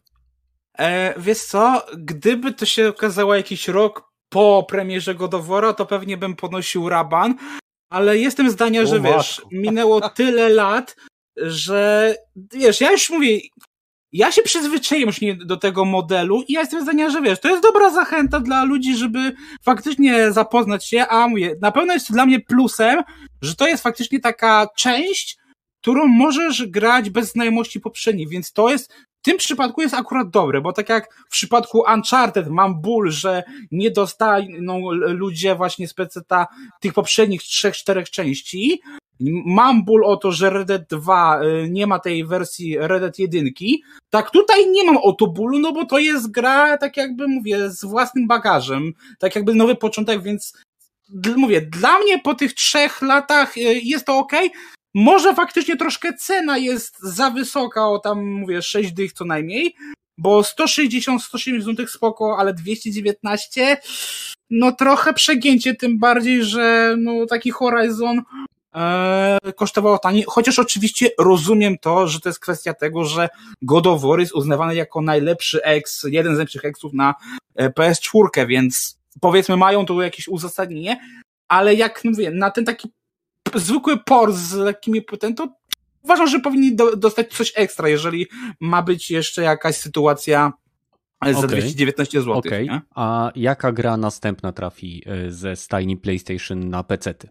[0.80, 5.86] E, wiesz co, gdyby to się okazało jakiś rok po premierze God of War'a, to
[5.86, 7.36] pewnie bym ponosił raban,
[7.90, 10.96] ale jestem zdania, o, że wiesz, minęło tyle lat,
[11.38, 12.16] że
[12.54, 13.40] wiesz, ja już mówię,
[14.12, 17.50] ja się przyzwyczaiłem już nie do tego modelu i ja jestem zdania, że wiesz, to
[17.50, 19.34] jest dobra zachęta dla ludzi, żeby
[19.64, 23.04] faktycznie zapoznać się, a mówię, na pewno jest to dla mnie plusem,
[23.42, 25.38] że to jest faktycznie taka część,
[25.82, 30.62] którą możesz grać bez znajomości poprzednich, więc to jest w tym przypadku jest akurat dobre,
[30.62, 36.22] bo tak jak w przypadku Uncharted mam ból, że nie dostaną ludzie właśnie z PC
[36.82, 38.82] tych poprzednich trzech, czterech części,
[39.46, 43.20] Mam ból o to, że Red Dead 2 y, nie ma tej wersji Red Dead
[43.20, 43.46] 1.
[44.10, 47.70] Tak tutaj nie mam o to bólu, no bo to jest gra, tak jakby mówię,
[47.70, 48.94] z własnym bagażem.
[49.20, 50.54] Tak jakby nowy początek, więc
[51.38, 54.34] mówię, dla mnie po tych trzech latach y, jest to ok.
[54.94, 59.76] Może faktycznie troszkę cena jest za wysoka, o tam mówię 6 dych co najmniej,
[60.18, 63.78] bo 160-170 zł spoko, ale 219
[64.50, 68.22] no trochę przegięcie, tym bardziej, że no taki Horizon
[69.56, 73.30] kosztowało taniej, chociaż oczywiście rozumiem to, że to jest kwestia tego, że
[73.62, 77.16] God of War jest uznawany jako najlepszy ex, jeden z najlepszych exów na
[77.56, 81.00] e, PS4, więc powiedzmy mają tu jakieś uzasadnienie,
[81.48, 82.90] ale jak mówię, na ten taki
[83.56, 85.48] zwykły port z lekkimi płytami, to
[86.04, 88.28] uważam, że powinni do, dostać coś ekstra, jeżeli
[88.60, 90.54] ma być jeszcze jakaś sytuacja
[91.32, 91.48] za okay.
[91.48, 92.38] 219 zł.
[92.38, 92.82] Okay.
[92.96, 97.30] A jaka gra następna trafi e, ze stajni PlayStation na PC-ty?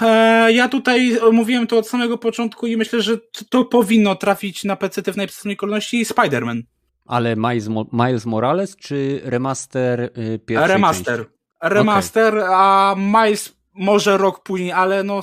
[0.00, 3.18] E, ja tutaj mówiłem to od samego początku i myślę, że
[3.48, 6.62] to powinno trafić na PC w najpierwszej kolejności Spider-Man.
[7.06, 11.18] Ale Miles, Miles Morales czy remaster y, pierwszej Remaster.
[11.18, 11.34] Części?
[11.62, 12.54] Remaster, okay.
[12.54, 15.20] a Miles może rok później, ale no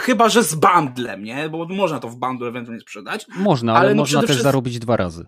[0.00, 1.48] chyba, że z bandlem, nie?
[1.48, 3.26] Bo można to w bundle ewentualnie sprzedać.
[3.36, 4.44] Można, ale, ale no można też wszystkim...
[4.44, 5.26] zarobić dwa razy.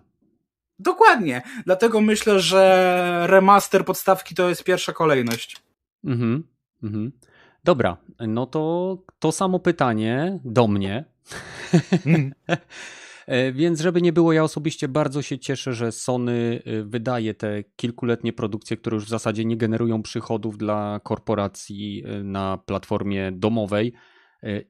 [0.79, 1.41] Dokładnie.
[1.65, 5.57] Dlatego myślę, że remaster podstawki to jest pierwsza kolejność.
[6.05, 6.43] Mhm.
[6.83, 7.11] mhm.
[7.63, 7.97] Dobra,
[8.27, 11.05] no to to samo pytanie do mnie.
[12.05, 12.33] Mm.
[13.53, 18.33] Więc żeby nie było, ja osobiście bardzo się cieszę, że Sony y, wydaje te kilkuletnie
[18.33, 23.93] produkcje, które już w zasadzie nie generują przychodów dla korporacji y, na platformie domowej.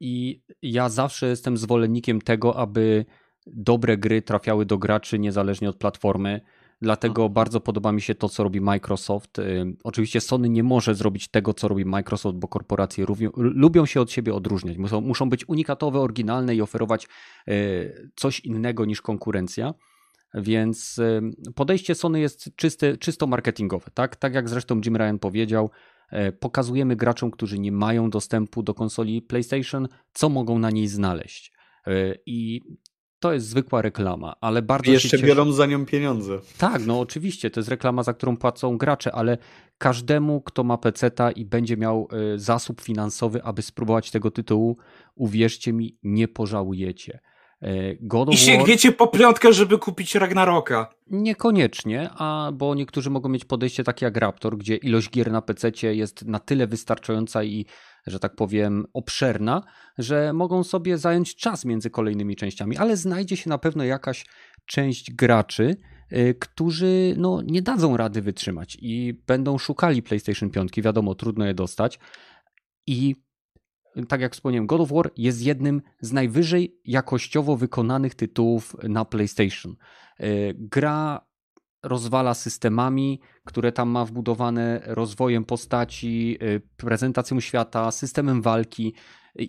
[0.00, 3.04] I ja zawsze jestem zwolennikiem tego, aby
[3.46, 6.40] dobre gry trafiały do graczy niezależnie od platformy.
[6.82, 7.32] Dlatego mhm.
[7.32, 9.40] bardzo podoba mi się to, co robi Microsoft.
[9.84, 14.10] Oczywiście Sony nie może zrobić tego, co robi Microsoft, bo korporacje lubią, lubią się od
[14.10, 14.78] siebie odróżniać.
[14.78, 17.08] Muszą, muszą być unikatowe, oryginalne i oferować
[17.48, 17.52] e,
[18.16, 19.74] coś innego niż konkurencja.
[20.34, 21.00] Więc
[21.54, 23.90] podejście Sony jest czyste, czysto marketingowe.
[23.94, 24.16] Tak?
[24.16, 25.70] tak jak zresztą Jim Ryan powiedział,
[26.40, 31.52] pokazujemy graczom, którzy nie mają dostępu do konsoli PlayStation, co mogą na niej znaleźć.
[32.26, 32.60] I
[33.22, 35.26] to jest zwykła reklama, ale bardzo I jeszcze się cieszę.
[35.26, 36.38] biorą za nią pieniądze.
[36.58, 39.38] Tak, no oczywiście, to jest reklama, za którą płacą gracze, ale
[39.78, 44.76] każdemu, kto ma peceta i będzie miał y, zasób finansowy, aby spróbować tego tytułu,
[45.14, 47.20] uwierzcie mi, nie pożałujecie.
[47.62, 48.96] Y, God I sięgniecie War...
[48.96, 50.90] po piątkę, żeby kupić Ragnaroka.
[51.10, 55.94] Niekoniecznie, a bo niektórzy mogą mieć podejście takie jak Raptor, gdzie ilość gier na PC
[55.94, 57.66] jest na tyle wystarczająca i
[58.06, 59.62] że tak powiem, obszerna,
[59.98, 64.26] że mogą sobie zająć czas między kolejnymi częściami, ale znajdzie się na pewno jakaś
[64.66, 65.76] część graczy,
[66.12, 70.72] y, którzy no, nie dadzą rady wytrzymać i będą szukali PlayStation 5.
[70.76, 71.98] Wiadomo, trudno je dostać.
[72.86, 73.16] I
[74.08, 79.76] tak jak wspomniałem, God of War jest jednym z najwyżej jakościowo wykonanych tytułów na PlayStation.
[80.20, 81.31] Y, gra
[81.82, 88.94] rozwala systemami, które tam ma wbudowane, rozwojem postaci, y, prezentacją świata, systemem walki.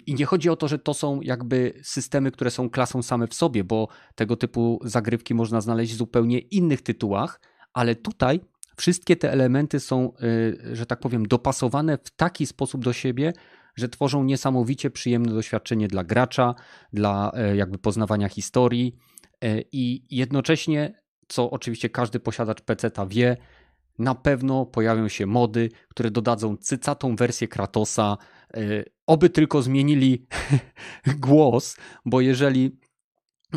[0.07, 3.33] I nie chodzi o to, że to są jakby systemy, które są klasą same w
[3.33, 7.41] sobie, bo tego typu zagrywki można znaleźć w zupełnie innych tytułach,
[7.73, 8.39] ale tutaj
[8.77, 13.33] wszystkie te elementy są, y, że tak powiem, dopasowane w taki sposób do siebie,
[13.75, 16.55] że tworzą niesamowicie przyjemne doświadczenie dla gracza,
[16.93, 18.95] dla y, jakby poznawania historii
[19.71, 23.37] i jednocześnie co oczywiście każdy posiadacz PC-ta wie,
[23.99, 28.17] na pewno pojawią się mody, które dodadzą cycatą wersję Kratosa.
[28.53, 28.59] E,
[29.07, 30.25] oby tylko zmienili
[31.27, 32.79] głos, bo jeżeli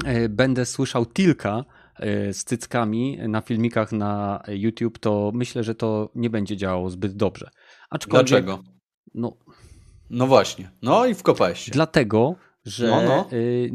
[0.04, 1.64] e, będę słyszał Tilka
[1.96, 7.16] e, z cyckami na filmikach na YouTube, to myślę, że to nie będzie działało zbyt
[7.16, 7.50] dobrze.
[7.90, 8.62] Aczkolwiek, Dlaczego?
[9.14, 9.36] No,
[10.10, 10.70] no właśnie.
[10.82, 11.72] No i wkopałeś się.
[11.72, 12.34] Dlatego,
[12.66, 13.28] że no, no.
[13.32, 13.72] Y,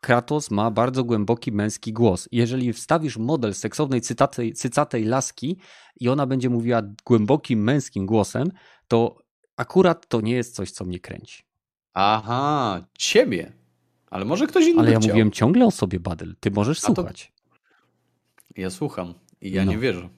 [0.00, 2.28] Kratos ma bardzo głęboki męski głos.
[2.32, 5.56] Jeżeli wstawisz model seksownej cytatej, cycatej laski
[6.00, 8.52] i ona będzie mówiła głębokim męskim głosem,
[8.88, 9.18] to
[9.56, 11.42] akurat to nie jest coś, co mnie kręci.
[11.94, 13.52] Aha, ciebie.
[14.10, 15.08] Ale może ktoś inny Ale ja chciał.
[15.08, 16.36] mówiłem ciągle o sobie, Badel.
[16.40, 17.32] Ty możesz A słuchać.
[17.36, 17.54] To...
[18.56, 19.72] Ja słucham i ja no.
[19.72, 20.08] nie wierzę.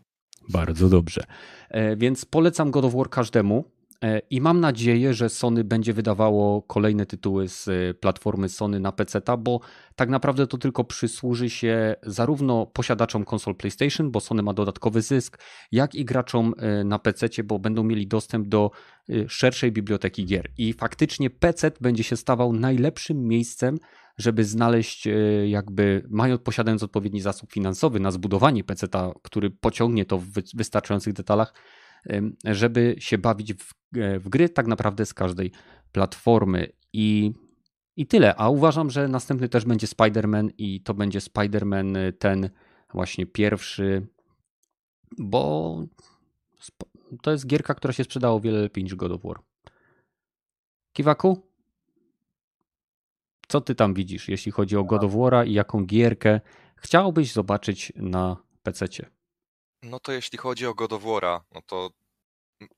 [0.49, 1.25] Bardzo dobrze.
[1.69, 3.65] E, więc polecam God of War każdemu.
[4.03, 8.93] E, I mam nadzieję, że Sony będzie wydawało kolejne tytuły z e, platformy Sony na
[8.93, 9.61] PC, bo
[9.97, 15.39] tak naprawdę to tylko przysłuży się zarówno posiadaczom konsol PlayStation, bo Sony ma dodatkowy zysk,
[15.73, 18.71] jak i graczom e, na PC, bo będą mieli dostęp do
[19.29, 20.51] szerszej biblioteki gier.
[20.59, 23.79] I faktycznie PC będzie się stawał najlepszym miejscem,
[24.19, 25.09] żeby znaleźć,
[25.47, 28.87] jakby mając, posiadając odpowiedni zasób finansowy na zbudowanie PC,
[29.23, 31.55] który pociągnie to w wystarczających detalach,
[32.45, 35.53] żeby się bawić w, e, w gry tak naprawdę z każdej
[35.93, 36.73] platformy.
[36.93, 37.33] I,
[37.97, 38.37] I tyle.
[38.37, 42.51] A uważam, że następny też będzie Spider-Man i to będzie Spider-Man e, ten
[42.95, 44.07] właśnie pierwszy,
[45.19, 45.77] bo
[47.23, 49.41] to jest gierka, która się sprzedała o wiele lepiej niż God of War.
[50.93, 51.43] Kiwaku?
[53.49, 56.41] Co ty tam widzisz, jeśli chodzi o God of War i jaką gierkę
[56.77, 59.16] chciałbyś zobaczyć na PC-cie?
[59.87, 61.91] No to jeśli chodzi o God of War'a, no to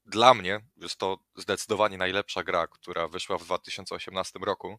[0.06, 4.78] dla mnie jest to zdecydowanie najlepsza gra, która wyszła w 2018 roku.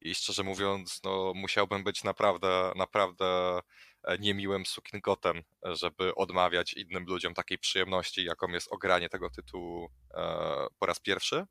[0.00, 3.60] I szczerze mówiąc, no, musiałbym być naprawdę, naprawdę
[4.04, 10.66] e, niemiłym suknikotem, żeby odmawiać innym ludziom takiej przyjemności, jaką jest ogranie tego tytułu e,
[10.78, 11.46] po raz pierwszy.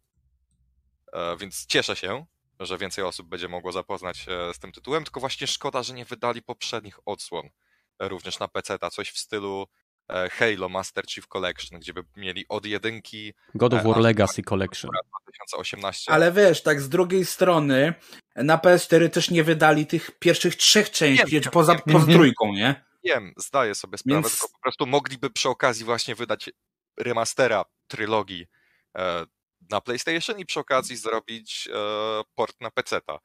[1.13, 2.25] E, więc cieszę się,
[2.59, 6.05] że więcej osób będzie mogło zapoznać się z tym tytułem, tylko właśnie szkoda, że nie
[6.05, 7.49] wydali poprzednich odsłon
[7.99, 9.67] również na PC, coś w stylu
[10.31, 14.91] Halo Master Chief Collection, gdzie by mieli od jedynki God of War Legacy Collection.
[14.91, 16.11] 2018.
[16.11, 17.93] Ale wiesz, tak z drugiej strony
[18.35, 22.17] na PS4 też nie wydali tych pierwszych trzech części, Wiem, poza, wiem, poza wiem.
[22.17, 22.85] trójką, nie?
[23.03, 26.49] Wiem, zdaję sobie sprawę, Więc- tylko po prostu mogliby przy okazji właśnie wydać
[26.99, 28.45] remastera trylogii
[28.97, 29.25] e,
[29.69, 31.77] na PlayStation i przy okazji zrobić e,
[32.35, 33.19] port na PC-ta.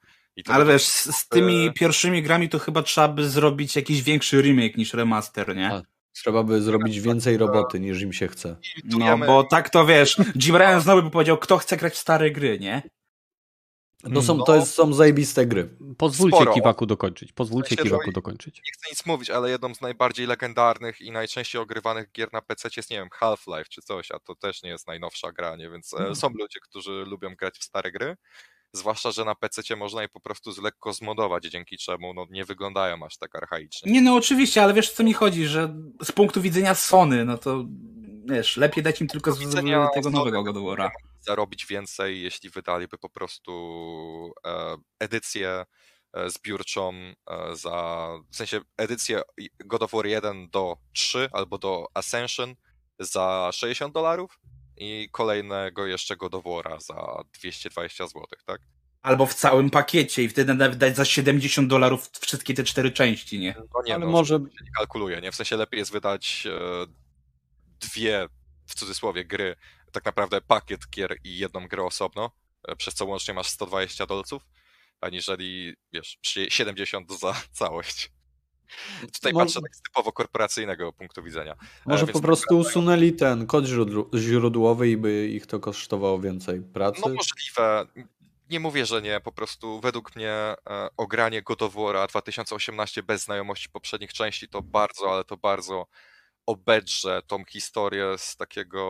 [0.46, 4.42] Ale wiesz, z, z tymi e, pierwszymi grami to chyba trzeba by zrobić jakiś większy
[4.42, 5.72] remake niż remaster, nie?
[5.72, 5.82] A,
[6.12, 8.56] Trzeba by zrobić więcej roboty niż im się chce.
[8.84, 12.30] No, bo tak to wiesz, Jim Ryan znowu by powiedział, kto chce grać w stare
[12.30, 12.82] gry, nie?
[14.04, 14.44] No są, No.
[14.44, 15.76] to jest, są zajebiste gry.
[15.98, 16.54] Pozwólcie Sporo.
[16.54, 17.32] Kiwaku dokończyć.
[17.32, 18.56] Pozwólcie sensie, Kiwaku dokończyć.
[18.56, 22.68] nie chcę nic mówić, ale jedną z najbardziej legendarnych i najczęściej ogrywanych gier na PC
[22.76, 25.70] jest, nie wiem, Half-Life czy coś, a to też nie jest najnowsza gra, nie?
[25.70, 26.12] Więc Mhm.
[26.12, 28.16] e, są ludzie, którzy lubią grać w stare gry,
[28.72, 32.44] zwłaszcza, że na PC można je po prostu z lekko zmodować, dzięki czemu no, nie
[32.44, 33.92] wyglądają aż tak archaicznie.
[33.92, 37.38] Nie no, oczywiście, ale wiesz, o co mi chodzi, że z punktu widzenia Sony, no
[37.38, 37.64] to
[38.24, 39.54] wiesz, lepiej dać im tylko z, z
[39.94, 40.78] tego nowego God.
[41.20, 43.52] Zarobić więcej, jeśli wydaliby po prostu
[44.46, 45.64] e, edycję
[46.12, 49.22] e, zbiórczą e, za, w sensie edycję
[49.64, 52.54] God of War 1 do 3 albo do Ascension
[52.98, 54.40] za 60 dolarów
[54.80, 58.60] i kolejnego jeszcze God of War'a za 220 zł, tak?
[59.02, 63.38] Albo w całym pakiecie i wtedy nawet dać za 70 dolarów wszystkie te cztery części,
[63.38, 63.54] nie?
[63.74, 65.32] No nie, Ale no, może- się nie kalkuluje, nie?
[65.32, 66.86] W sensie lepiej jest wydać e,
[67.80, 68.28] dwie,
[68.66, 69.56] w cudzysłowie, gry,
[69.92, 72.30] tak naprawdę pakiet gier i jedną grę osobno,
[72.68, 74.42] e, przez co łącznie masz 120 dolców,
[75.00, 78.10] aniżeli, wiesz, przy- 70 za całość.
[79.14, 81.56] Tutaj Mo- patrzę tak z typowo korporacyjnego punktu widzenia.
[81.86, 86.60] Może więc po prostu usunęli ten kod źródł- źródłowy i by ich to kosztowało więcej
[86.60, 87.00] pracy.
[87.06, 87.86] No możliwe.
[88.50, 90.56] Nie mówię, że nie, po prostu według mnie e,
[90.96, 95.86] ogranie God of War'a 2018 bez znajomości poprzednich części to bardzo, ale to bardzo
[96.46, 98.80] obedrze tą historię z takiego,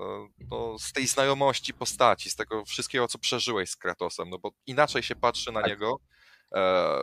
[0.00, 4.52] e, no, z tej znajomości postaci, z tego wszystkiego, co przeżyłeś z Kratosem, no bo
[4.66, 6.00] inaczej się patrzy na niego,
[6.54, 7.00] e,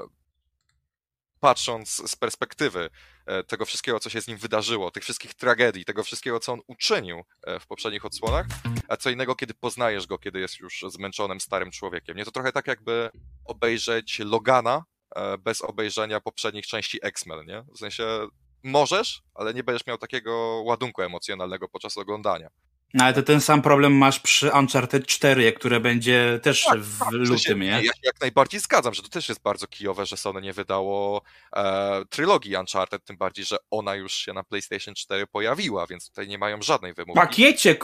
[1.39, 2.89] patrząc z perspektywy
[3.25, 6.61] e, tego wszystkiego, co się z nim wydarzyło, tych wszystkich tragedii, tego wszystkiego, co on
[6.67, 8.45] uczynił e, w poprzednich odsłonach,
[8.87, 12.17] a co innego, kiedy poznajesz go, kiedy jest już zmęczonym, starym człowiekiem.
[12.17, 13.09] Nie to trochę tak, jakby
[13.45, 14.83] obejrzeć Logana
[15.15, 17.63] e, bez obejrzenia poprzednich części X-Men, nie?
[17.75, 18.27] W sensie
[18.63, 22.49] możesz, ale nie będziesz miał takiego ładunku emocjonalnego podczas oglądania.
[22.93, 26.99] No, ale to ten sam problem masz przy Uncharted 4, które będzie też Tak, w
[26.99, 27.67] tak, lutym, nie?
[27.67, 31.21] Ja się jak najbardziej zgadzam, że to też jest bardzo kijowe, że Sony nie wydało
[31.55, 36.27] e, trylogii Uncharted, tym bardziej, że ona już się na PlayStation 4 pojawiła, więc tutaj
[36.27, 37.19] nie mają żadnej W wymówki.
[37.21, 37.75] pakiecie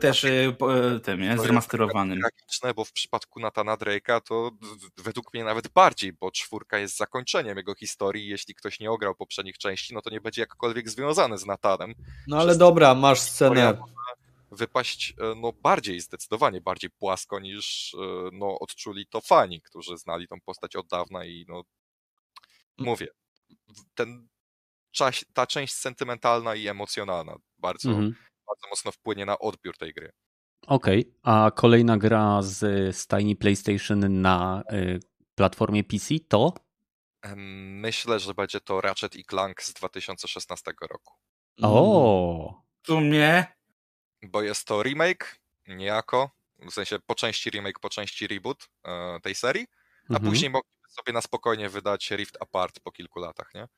[0.00, 1.38] też e, po- e, tym, nie?
[1.38, 2.20] Zremasterowanym.
[2.20, 4.50] tragiczne, bo w przypadku Natana Drake'a to
[4.96, 8.28] według mnie nawet bardziej, bo czwórka jest zakończeniem jego historii.
[8.28, 11.94] Jeśli ktoś nie ograł poprzednich części, no to nie będzie jakkolwiek związany z Natanem.
[12.26, 13.78] No ale dobra, masz scenę.
[14.50, 20.28] Wypaść e, no, bardziej, zdecydowanie bardziej płasko niż e, no, odczuli to fani, którzy znali
[20.28, 21.62] tą postać od dawna i no
[22.78, 23.06] mówię,
[23.68, 24.28] w- ten
[24.90, 28.14] czaś, ta część sentymentalna i emocjonalna bardzo, Mhm.
[28.46, 30.12] bardzo mocno wpłynie na odbiór tej gry.
[30.66, 35.00] Okej, a kolejna gra z stajni PlayStation na y,
[35.34, 36.52] platformie PC to?
[37.36, 41.14] Myślę, że będzie to Ratchet i Clank z 2016 roku.
[41.62, 43.44] O, W sumie
[44.28, 49.34] Bo jest to remake, niejako, w sensie po części remake, po części reboot e, tej
[49.34, 49.66] serii,
[50.08, 50.30] a Mhm.
[50.30, 53.68] później mogliby sobie na spokojnie wydać Rift Apart po kilku latach, nie?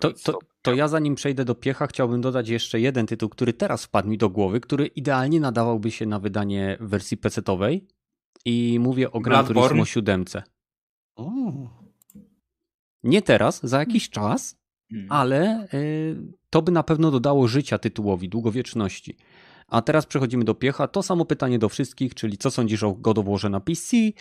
[0.00, 3.84] To, to, to- ja zanim przejdę do piecha, chciałbym dodać jeszcze jeden tytuł, który teraz
[3.84, 7.86] wpadł mi do głowy, który idealnie nadawałby się na wydanie w wersji PC-owej
[8.44, 9.68] i mówię o Gran Bloodborne?
[9.68, 10.24] Turismo 7.
[11.16, 11.30] O.
[13.02, 14.56] Nie teraz, za jakiś czas,
[14.92, 15.06] Mm.
[15.12, 16.16] ale y,
[16.50, 19.16] to by na pewno dodało życia tytułowi, długowieczności.
[19.68, 20.88] A teraz przechodzimy do piecha.
[20.88, 23.96] To samo pytanie do wszystkich, czyli co sądzisz o God of Warze na PC?
[23.96, 24.12] Y,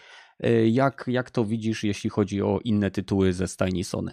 [0.70, 4.12] Jak, jak to widzisz, jeśli chodzi o inne tytuły ze stajni Sony?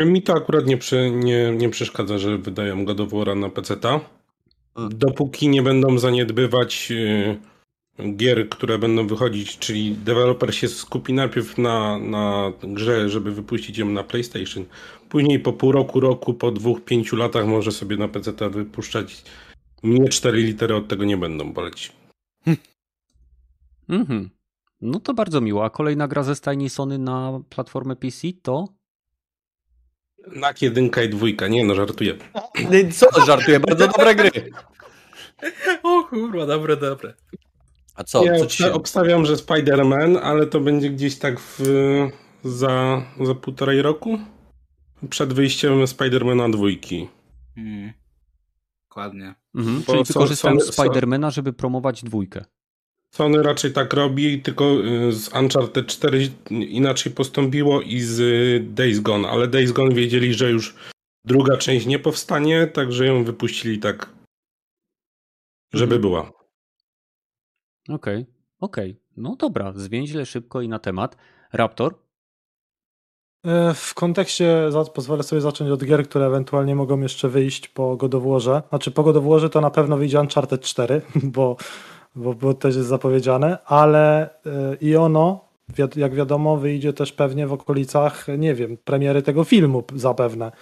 [0.00, 4.00] Mi to akurat nie, przy, nie, nie przeszkadza, że wydają God of War'a na PC-ta.
[4.90, 7.38] Dopóki nie będą zaniedbywać y,
[8.16, 13.86] gier, które będą wychodzić, czyli deweloper się skupi najpierw na, na grze, żeby wypuścić ją
[13.88, 14.64] na PlayStation.
[15.08, 19.24] Później po pół roku, roku, po dwóch, pięciu latach może sobie na PC-ta wypuszczać.
[19.82, 21.92] Mnie cztery litery od tego nie będą boleć.
[23.88, 24.30] Mhm.
[24.80, 25.64] No to bardzo miło.
[25.64, 28.64] A kolejna gra ze stajni Sony na platformę PC to?
[30.26, 31.48] Na jedynka i dwójka.
[31.48, 32.14] Nie no, żartuję.
[32.92, 33.60] Co żartuję?
[33.60, 34.30] Bardzo dobre gry.
[35.82, 37.14] O kurwa, dobre, dobre.
[37.94, 38.24] A co?
[38.24, 38.72] ja co ci się...
[38.72, 41.62] obstawiam, że Spider-Man, ale to będzie gdzieś tak w,
[42.44, 44.18] za, za półtorej roku.
[45.10, 47.08] Przed wyjściem Spider-Mana dwójki.
[47.56, 47.92] Mm.
[48.98, 49.34] Dokładnie.
[49.54, 52.44] Mhm, czyli wykorzystałem Spidermana, żeby promować dwójkę.
[53.10, 59.28] Sony raczej tak robi, tylko y, z Uncharted 4 inaczej postąpiło i z Days Gone,
[59.28, 60.74] ale Days Gone wiedzieli, że już
[61.24, 64.10] druga część nie powstanie, także ją wypuścili tak,
[65.72, 66.00] żeby mhm.
[66.00, 66.20] była.
[67.88, 68.26] Okej, okay,
[68.58, 68.90] okej.
[68.90, 69.02] Okay.
[69.16, 71.16] No dobra, zwięźle szybko i na temat.
[71.52, 71.98] Raptor?
[73.44, 78.62] E, w kontekście, pozwolę sobie zacząć od gier, które ewentualnie mogą jeszcze wyjść po godowłorze.
[78.68, 81.56] Znaczy po godowłorze to na pewno wyjdzie Uncharted 4, bo,
[82.14, 85.44] bo, bo też jest zapowiedziane, ale e, i ono,
[85.96, 90.52] jak wiadomo, wyjdzie też pewnie w okolicach, nie wiem, premiery tego filmu zapewne.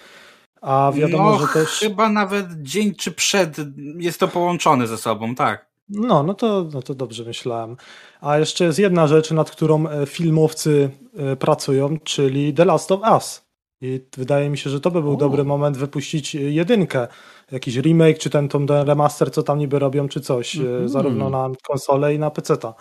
[0.61, 1.79] A wiadomo, no, że też.
[1.79, 3.57] Chyba nawet dzień czy przed
[3.97, 5.66] jest to połączone ze sobą, tak.
[5.89, 7.77] No, no to, no to dobrze myślałem.
[8.21, 13.01] A jeszcze jest jedna rzecz, nad którą e, filmowcy e, pracują, czyli The Last of
[13.11, 13.47] Us.
[13.81, 15.17] I wydaje mi się, że to by był o.
[15.17, 17.07] dobry moment wypuścić jedynkę.
[17.51, 20.55] Jakiś remake, czy ten, ten remaster, co tam niby robią, czy coś.
[20.55, 20.87] Mm -hmm.
[20.89, 22.73] Zarówno na konsolę i na PC-ta.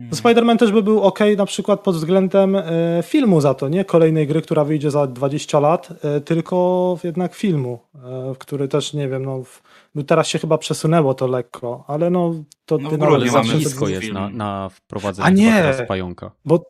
[0.00, 0.12] Mm.
[0.12, 2.64] Spider-Man też by był ok, na przykład pod względem e,
[3.02, 7.78] filmu za to, nie kolejnej gry, która wyjdzie za 20 lat, e, tylko jednak filmu,
[7.94, 9.62] e, który też nie wiem, no, w,
[9.96, 12.34] no teraz się chyba przesunęło to lekko, ale no
[12.64, 16.30] to no, dynamicznie zawsze blisko jest na, na wprowadzenie a nie, pająka.
[16.44, 16.68] Bo,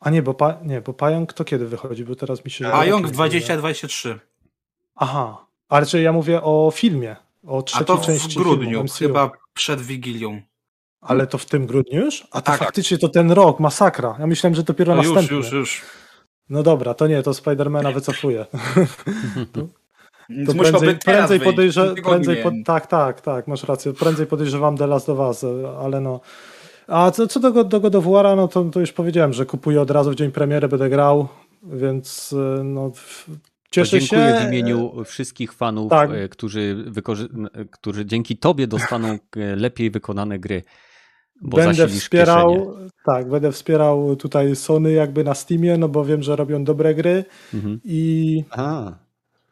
[0.00, 2.70] a nie, bo, pa, nie, bo pająk to kiedy wychodzi, bo teraz mi się...
[2.70, 4.20] Pająk 2023.
[4.96, 9.30] Aha, ale czy ja mówię o filmie, o trzeciej a to części w grudniu, chyba
[9.54, 10.40] przed Wigilią.
[11.00, 12.26] Ale to w tym grudniu już?
[12.30, 14.16] A to tak, faktycznie to ten rok, masakra.
[14.18, 15.36] Ja myślałem, że dopiero no następny.
[15.36, 15.82] Już, już, już.
[16.48, 18.46] No dobra, to nie, to Spidermana wycofuję.
[20.46, 24.86] to, to prędzej, prędzej podejrzewam, prędzej pod, tak, tak, tak, masz rację, prędzej podejrzewam The
[24.86, 25.44] Last of Us,
[25.80, 26.20] ale no.
[26.86, 29.80] A co, co do, do God of War'a, no to, to już powiedziałem, że kupuję
[29.80, 31.28] od razu w dzień premiery, będę grał,
[31.62, 32.92] więc no
[33.70, 34.46] Cieszę dziękuję się.
[34.46, 36.10] w imieniu wszystkich fanów, tak.
[36.10, 36.84] E, którzy,
[37.70, 40.62] którzy dzięki Tobie dostaną e, lepiej wykonane gry.
[41.42, 46.36] Bo będę wspierał, tak, będę wspierał tutaj Sony jakby na Steamie, no bo wiem, że
[46.36, 47.24] robią dobre gry
[47.54, 47.80] mhm.
[47.84, 48.98] i Aha.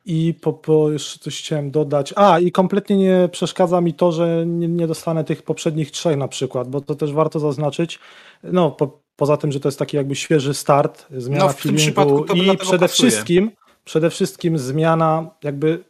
[0.05, 2.13] I po, po jeszcze coś chciałem dodać.
[2.17, 6.29] A, i kompletnie nie przeszkadza mi to, że nie, nie dostanę tych poprzednich trzech na
[6.29, 7.99] przykład, bo to też warto zaznaczyć.
[8.43, 12.25] No, po, poza tym, że to jest taki jakby świeży start, zmiana no, w filmingu
[12.25, 13.11] i przede pasuje.
[13.11, 13.51] wszystkim
[13.85, 15.85] przede wszystkim zmiana jakby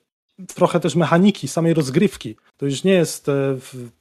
[0.55, 2.37] trochę też mechaniki samej rozgrywki.
[2.57, 3.33] To już nie jest e,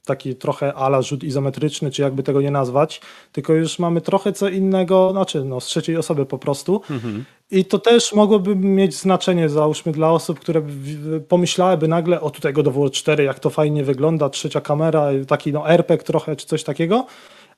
[0.04, 3.00] taki trochę ala rzut izometryczny, czy jakby tego nie nazwać,
[3.32, 6.80] tylko już mamy trochę co innego, znaczy no, z trzeciej osoby po prostu.
[6.90, 7.24] Mhm.
[7.50, 10.62] I to też mogłoby mieć znaczenie, załóżmy, dla osób, które
[11.28, 15.52] pomyślałyby nagle, o tutaj God of War 4, jak to fajnie wygląda, trzecia kamera, taki
[15.52, 17.06] no RPG trochę, czy coś takiego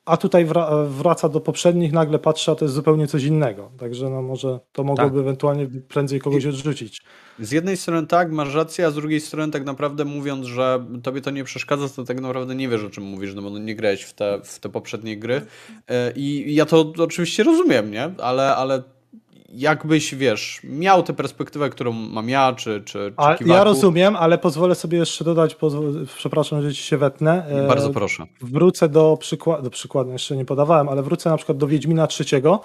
[0.07, 0.47] a tutaj
[0.89, 3.71] wraca do poprzednich, nagle patrzy, a to jest zupełnie coś innego.
[3.79, 5.21] Także no może to mogłoby tak.
[5.21, 7.03] ewentualnie prędzej kogoś odrzucić.
[7.41, 11.21] Z jednej strony tak, masz rację, a z drugiej strony tak naprawdę mówiąc, że tobie
[11.21, 13.77] to nie przeszkadza, to tak naprawdę nie wiesz o czym mówisz, no bo no nie
[13.77, 15.43] grałeś w te, w te poprzednie gry.
[15.89, 18.11] E, I ja to oczywiście rozumiem, nie?
[18.19, 18.83] Ale, ale
[19.57, 24.75] jakbyś, wiesz, miał tę perspektywę, którą mam ja, czy, czy, czy Ja rozumiem, ale pozwolę
[24.75, 27.47] sobie jeszcze dodać, pozwolę, przepraszam, że ci się wetnę.
[27.47, 28.27] E, Bardzo proszę.
[28.41, 32.61] Wrócę do przykładu, do przykładu jeszcze nie podawałem, ale wrócę na przykład do Wiedźmina trzeciego,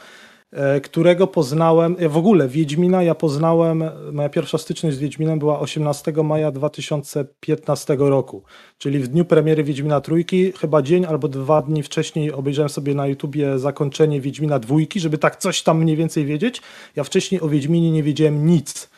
[0.83, 6.51] którego poznałem, w ogóle Wiedźmina ja poznałem, moja pierwsza styczność z Wiedźminem była 18 maja
[6.51, 8.43] 2015 roku,
[8.77, 13.07] czyli w dniu premiery Wiedźmina trójki, chyba dzień albo dwa dni wcześniej obejrzałem sobie na
[13.07, 16.61] YouTubie zakończenie Wiedźmina dwójki, żeby tak coś tam mniej więcej wiedzieć.
[16.95, 18.89] Ja wcześniej o Wiedźminie nie wiedziałem nic.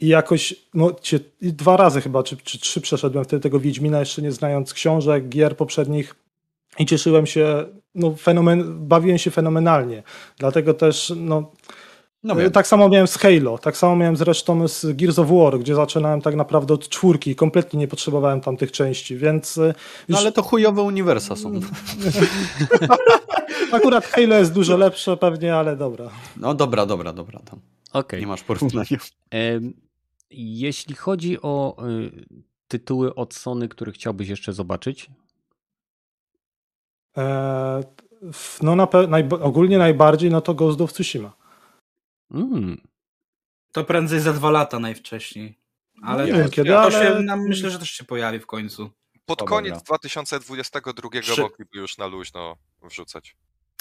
[0.00, 0.90] I jakoś, no,
[1.42, 5.56] dwa razy chyba, czy, czy trzy przeszedłem wtedy tego Wiedźmina, jeszcze nie znając książek, gier
[5.56, 6.14] poprzednich
[6.78, 7.64] i cieszyłem się,
[7.94, 10.02] no, fenomen, bawiłem się fenomenalnie.
[10.38, 11.52] Dlatego też, no,
[12.22, 15.74] no tak samo miałem z Halo, tak samo miałem zresztą z Gears of War, gdzie
[15.74, 19.58] zaczynałem tak naprawdę od czwórki, kompletnie nie potrzebowałem tam tych części, więc...
[19.58, 19.74] E,
[20.08, 21.52] no ale to chujowe uniwersa są.
[23.72, 26.10] Akurat Halo jest dużo lepsze pewnie, ale dobra.
[26.36, 27.40] No dobra, dobra, dobra.
[27.44, 27.60] Tam.
[27.92, 28.20] Okay.
[28.20, 28.86] Nie masz porównania.
[30.30, 32.10] Jeśli chodzi o y,
[32.68, 35.10] tytuły od Sony, które chciałbyś jeszcze zobaczyć,
[38.62, 38.88] no na
[39.40, 41.32] ogólnie najbardziej no to Ghost of Tsushima.
[42.30, 42.80] Mm.
[43.72, 45.58] To prędzej za dwa lata najwcześniej.
[46.02, 46.92] Ale nie wiem kiedy, to ale...
[46.92, 48.90] się, no, myślę, że też się pojawi w końcu.
[49.26, 49.80] Pod Słaba koniec gra.
[49.80, 51.40] 2022 Przy...
[51.40, 53.36] mogliby już na luźno wrzucać.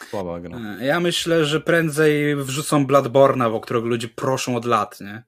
[0.09, 0.57] Słaba gra.
[0.57, 5.23] E, ja myślę, że prędzej wrzucą Bloodborne'a, o którego ludzie proszą od lat, nie?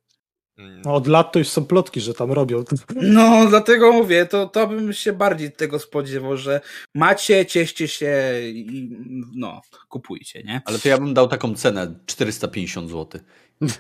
[0.57, 2.64] No od lat to już są plotki, że tam robią.
[2.95, 6.61] No, dlatego mówię, to, to bym się bardziej tego spodziewał, że
[6.95, 8.90] macie, cieście się i
[9.36, 10.61] no, kupujcie, nie?
[10.65, 13.22] Ale to ja bym dał taką cenę 450 zł.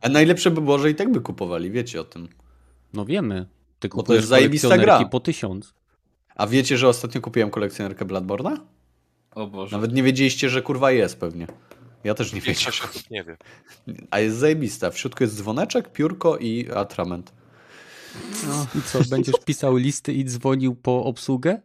[0.00, 2.28] A najlepsze by było, że i tak by kupowali, wiecie o tym.
[2.92, 3.46] No wiemy.
[3.78, 5.04] Ty Bo to jest zajebista gra.
[5.04, 5.74] po tysiąc.
[6.34, 8.56] A wiecie, że ostatnio kupiłem kolekcjonerkę Bloodborne'a?
[9.34, 9.76] O Boże.
[9.76, 11.46] Nawet nie wiedzieliście, że kurwa jest pewnie.
[12.04, 12.72] Ja też nie wiedziałem.
[12.72, 13.36] Większość nie wie.
[14.10, 14.90] A jest zajebista.
[14.90, 17.32] W środku jest dzwoneczek, piórko i atrament.
[18.46, 21.60] No i co, będziesz pisał listy i dzwonił po obsługę?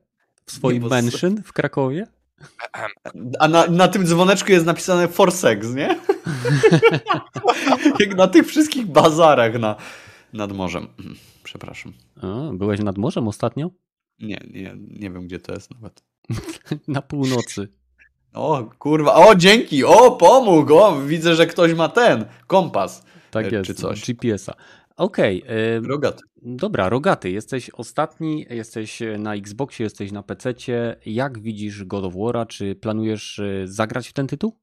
[0.46, 2.08] W swoim Nie, mansion w Krakowie?
[3.40, 6.00] A na, na tym dzwoneczku jest napisane for sex, nie?
[8.00, 9.76] Jak na tych wszystkich bazarach na,
[10.34, 10.88] nad morzem.
[11.44, 11.94] Przepraszam.
[12.22, 13.72] A, byłeś nad morzem ostatnio?
[14.20, 16.04] Nie, nie, nie wiem, gdzie to jest nawet.
[16.88, 17.68] Na północy.
[18.34, 23.04] O, kurwa, o, dzięki, o, pomógł, o, widzę, że ktoś ma ten, kompas.
[23.32, 24.02] Tak E, jest, czy coś.
[24.06, 24.54] GPS-a.
[24.98, 25.44] Okej,
[25.78, 26.24] y, Rogaty.
[26.42, 30.96] dobra, Rogaty, jesteś ostatni, jesteś na Xboxie, jesteś na PC-cie.
[31.06, 32.48] Jak widzisz God of War'a?
[32.48, 34.60] Czy planujesz zagrać w ten tytuł?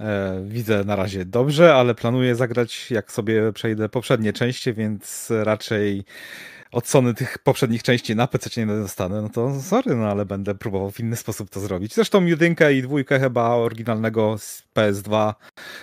[0.00, 6.04] E, widzę na razie dobrze, ale planuję zagrać, jak sobie przejdę poprzednie części, więc raczej
[6.72, 10.54] od Sony tych poprzednich części na PC nie dostanę, no to sorry, no ale będę
[10.54, 11.94] próbował w inny sposób to zrobić.
[11.94, 15.34] Zresztą jedynkę i dwójkę chyba oryginalnego z PS2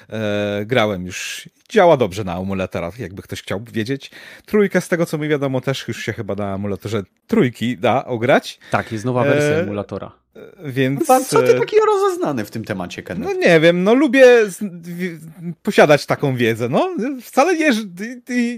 [0.10, 1.49] e, grałem już.
[1.70, 4.12] Działa dobrze na emulatorach, jakby ktoś chciał wiedzieć.
[4.46, 8.60] Trójkę z tego co mi wiadomo też już się chyba na emulatorze trójki da ograć,
[8.72, 10.12] Tak, jest nowa wersja E, emulatora.
[10.36, 11.06] e, więc...
[11.28, 13.40] Co ty e, taki rozeznany w tym temacie, No Kenneth?
[13.40, 15.20] nie wiem, no lubię z, w,
[15.64, 16.96] posiadać taką wiedzę, no.
[17.22, 17.72] Wcale nie,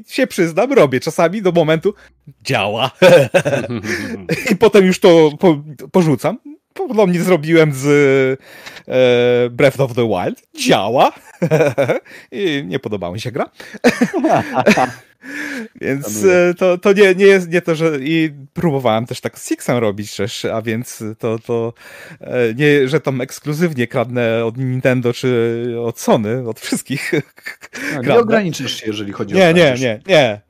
[0.08, 1.94] się przyznam, robię czasami do momentu,
[2.44, 2.92] działa.
[4.52, 6.38] I potem już to po, porzucam.
[6.78, 7.86] Podobnie zrobiłem z
[8.88, 10.42] e, Breath of the Wild.
[10.68, 11.12] Działa.
[12.32, 13.50] I nie podobała mi się gra.
[15.82, 19.48] Więc e, to, to nie, nie jest nie to, że i próbowałem też tak z
[19.48, 21.74] Sixem robić też, a więc to, to
[22.22, 27.12] e, nie, że tam ekskluzywnie kradnę od Nintendo czy od Sony, od wszystkich.
[27.96, 30.42] No, nie ograniczysz się, jeżeli chodzi o Nie, nie, nie, nie.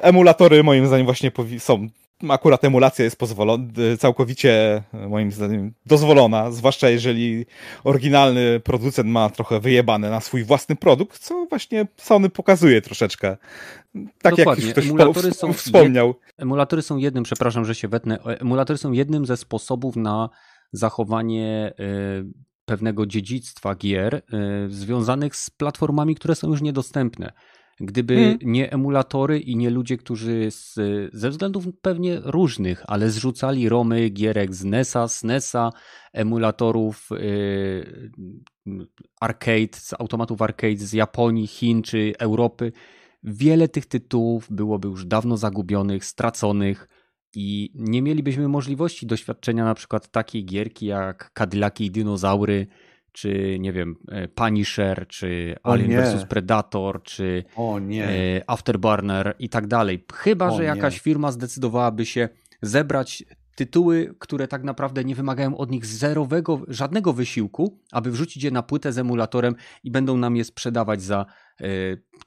[0.00, 1.88] Emulatory moim zdaniem właśnie są.
[2.28, 3.64] Akurat emulacja jest pozwolona,
[3.98, 7.46] całkowicie e, moim zdaniem dozwolona, zwłaszcza jeżeli
[7.84, 13.36] oryginalny producent ma trochę wyjebane na swój własny produkt, co właśnie Sony pokazuje troszeczkę.
[14.22, 16.14] Tak jak Dokładnie, już ktoś po- są wspomniał.
[16.38, 20.30] Emulatory są jednym, przepraszam, że się wetnę, emulatory są jednym ze sposobów na
[20.72, 21.84] zachowanie e,
[22.64, 24.20] pewnego dziedzictwa gier e,
[24.68, 27.32] związanych z platformami, które są już niedostępne.
[27.80, 28.38] Gdyby Hmm.
[28.42, 30.74] nie emulatory i nie ludzie, którzy z,
[31.12, 35.70] ze względów pewnie różnych, ale zrzucali romy gierek z NESa, SNESa,
[36.12, 38.10] emulatorów y,
[39.20, 42.72] arcade, z automatów arcade z Japonii, Chin czy Europy,
[43.22, 46.88] wiele tych tytułów byłoby już dawno zagubionych, straconych
[47.34, 52.66] i nie mielibyśmy możliwości doświadczenia na przykład takiej gierki jak Cadillaki i dinozaury,
[53.14, 56.02] czy nie wiem, e, Punisher, czy O Alien nie.
[56.02, 57.44] vs Predator, czy
[58.00, 60.04] e, Afterburner i tak dalej.
[60.14, 60.68] Chyba, O że nie.
[60.68, 62.28] jakaś firma zdecydowałaby się
[62.62, 63.24] zebrać
[63.54, 68.62] tytuły, które tak naprawdę nie wymagają od nich zerowego, żadnego wysiłku, aby wrzucić je na
[68.62, 69.54] płytę z emulatorem
[69.84, 71.26] i będą nam je sprzedawać za
[71.60, 71.66] e,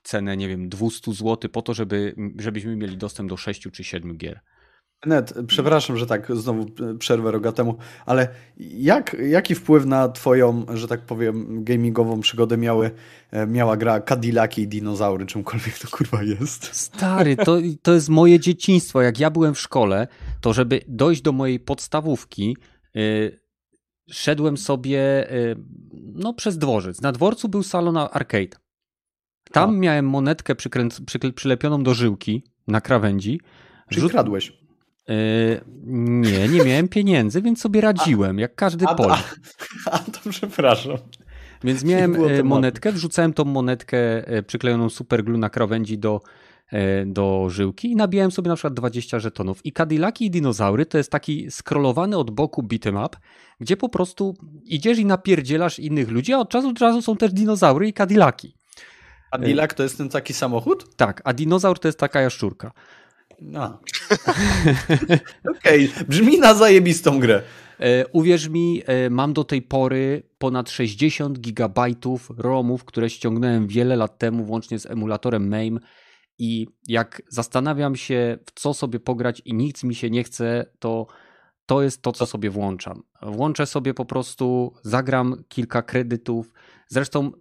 [0.03, 4.17] cenę, nie wiem, 200 zł po to, żeby, żebyśmy mieli dostęp do 6 czy 7
[4.17, 4.39] gier.
[5.05, 6.65] Net, przepraszam, że tak znowu
[6.99, 12.91] przerwę rogatemu, ale jak, jaki wpływ na twoją, że tak powiem, gamingową przygodę miały,
[13.31, 16.75] e, miała gra Cadillaki i dinozaury, czymkolwiek to kurwa jest?
[16.75, 19.01] Stary, to, to jest moje dzieciństwo.
[19.01, 20.07] Jak ja byłem w szkole,
[20.41, 22.57] to żeby dojść do mojej podstawówki,
[22.95, 23.39] y,
[24.11, 25.55] szedłem sobie y,
[25.93, 27.01] no, przez dworzec.
[27.01, 28.57] Na dworcu był salon arcade.
[29.51, 29.73] Tam O.
[29.73, 33.41] miałem monetkę przykręc- przykle- przylepioną do żyłki na krawędzi.
[33.89, 34.66] Czyli Rzut- kradłeś.
[35.09, 39.39] Y, nie, nie miałem pieniędzy, więc sobie radziłem, jak każdy A, Polak.
[39.85, 40.97] a, a to przepraszam.
[41.63, 46.21] Więc miałem e, monetkę, wrzucałem tą monetkę e, przyklejoną superglue na krawędzi do,
[46.71, 49.65] e, do żyłki i nabijałem sobie na przykład 20 żetonów.
[49.65, 53.17] I Cadillaki i dinozaury to jest taki skrolowany od boku beat'em up,
[53.59, 57.33] gdzie po prostu idziesz i napierdzielasz innych ludzi, a od czasu do czasu są też
[57.33, 58.57] dinozaury i Cadillaki.
[59.31, 60.95] Cadillac to jest ten taki samochód?
[60.95, 62.71] Tak, a dinozaur to jest taka jaszczurka.
[63.41, 63.79] No.
[65.57, 67.41] Okej, brzmi na zajebistą grę.
[67.79, 73.95] E, uwierz mi, e, mam do tej pory ponad 60 gigabajtów ROMów, które ściągnąłem wiele
[73.95, 75.79] lat temu, włącznie z emulatorem MAME.
[76.39, 81.07] I jak zastanawiam się, w co sobie pograć i nic mi się nie chce, to
[81.65, 83.03] to jest to, co sobie włączam.
[83.21, 86.53] Włączę sobie po prostu, zagram kilka kredytów.
[86.87, 87.31] Zresztą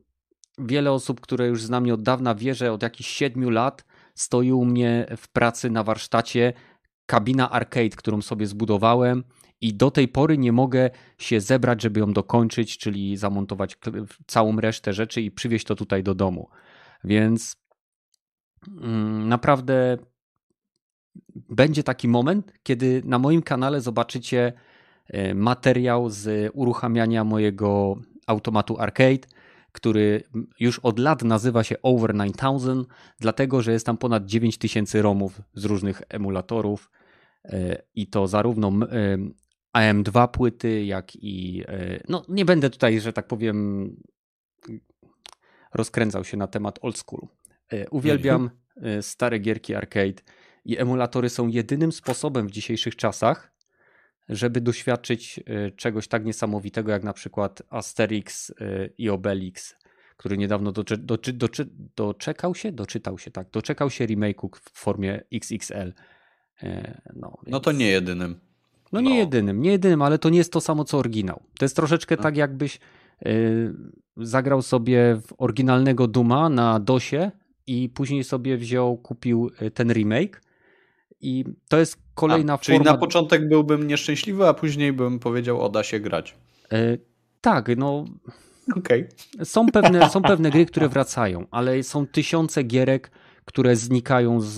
[0.59, 3.85] wiele osób, które już zna mnie od dawna, wie, że od jakichś 7 lat
[4.17, 6.53] stoi u mnie w pracy na warsztacie
[7.07, 9.25] kabina arcade, którą sobie zbudowałem
[9.61, 13.79] i do tej pory nie mogę się zebrać, żeby ją dokończyć, czyli zamontować
[14.27, 16.49] całą resztę rzeczy i przywieźć to tutaj do domu.
[17.05, 17.57] Więc
[18.83, 19.97] mm, naprawdę
[21.35, 24.53] będzie taki moment, kiedy na moim kanale zobaczycie
[25.09, 29.29] e, materiał z uruchamiania mojego automatu arcade,
[29.77, 30.23] który
[30.61, 32.85] już od lat nazywa się Over 9000,
[33.21, 36.91] dlatego że jest tam ponad 9000 ROMów z różnych emulatorów
[37.45, 39.19] e, i to zarówno e,
[39.77, 41.65] AM2 płyty, jak i
[42.09, 43.91] no nie będę tutaj, że tak powiem
[45.75, 47.29] rozkręcał się na temat old school.
[47.91, 48.51] Uwielbiam
[49.01, 50.23] stare gierki arcade
[50.65, 53.56] i emulatory są jedynym sposobem w dzisiejszych czasach,
[54.29, 58.55] żeby doświadczyć e, czegoś tak niesamowitego jak na przykład Asterix e,
[58.99, 59.75] i Obelix,
[60.17, 65.23] który niedawno doczy, doczy, doczy, doczekał się, doczytał się, tak, doczekał się remake'u w formie
[65.33, 65.93] XXL.
[66.63, 67.53] E, no, więc...
[67.53, 68.41] no to nie jedynym.
[68.93, 69.17] No nie no.
[69.17, 71.43] jedynym, nie jedynym, ale to nie jest to samo co oryginał.
[71.59, 72.23] To jest troszeczkę no.
[72.23, 72.81] tak jakbyś
[74.17, 77.31] zagrał sobie w oryginalnego Duma na DOSie
[77.67, 80.41] i później sobie wziął, kupił ten remake
[81.21, 82.65] i to jest kolejna a, forma.
[82.65, 86.35] Czyli na początek byłbym nieszczęśliwy, a później bym powiedział, o da się grać.
[86.73, 86.99] E,
[87.41, 88.05] tak, no.
[88.77, 89.09] Okay.
[89.45, 93.11] Są, pewne, są pewne gry, które wracają, ale są tysiące gierek,
[93.45, 94.57] które znikają z,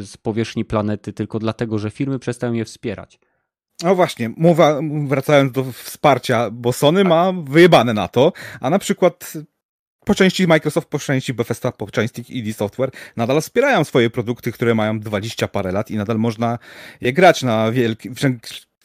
[0.00, 3.18] z powierzchni planety tylko dlatego, że firmy przestają je wspierać.
[3.82, 9.32] No właśnie, mowa, wracając do wsparcia, bo Sony ma wyjebane na to, a na przykład
[10.04, 14.74] po części Microsoft, po części Bethesda, po części ID Software nadal wspierają swoje produkty, które
[14.74, 16.58] mają 20 parę lat i nadal można
[17.00, 18.10] je grać na wielki,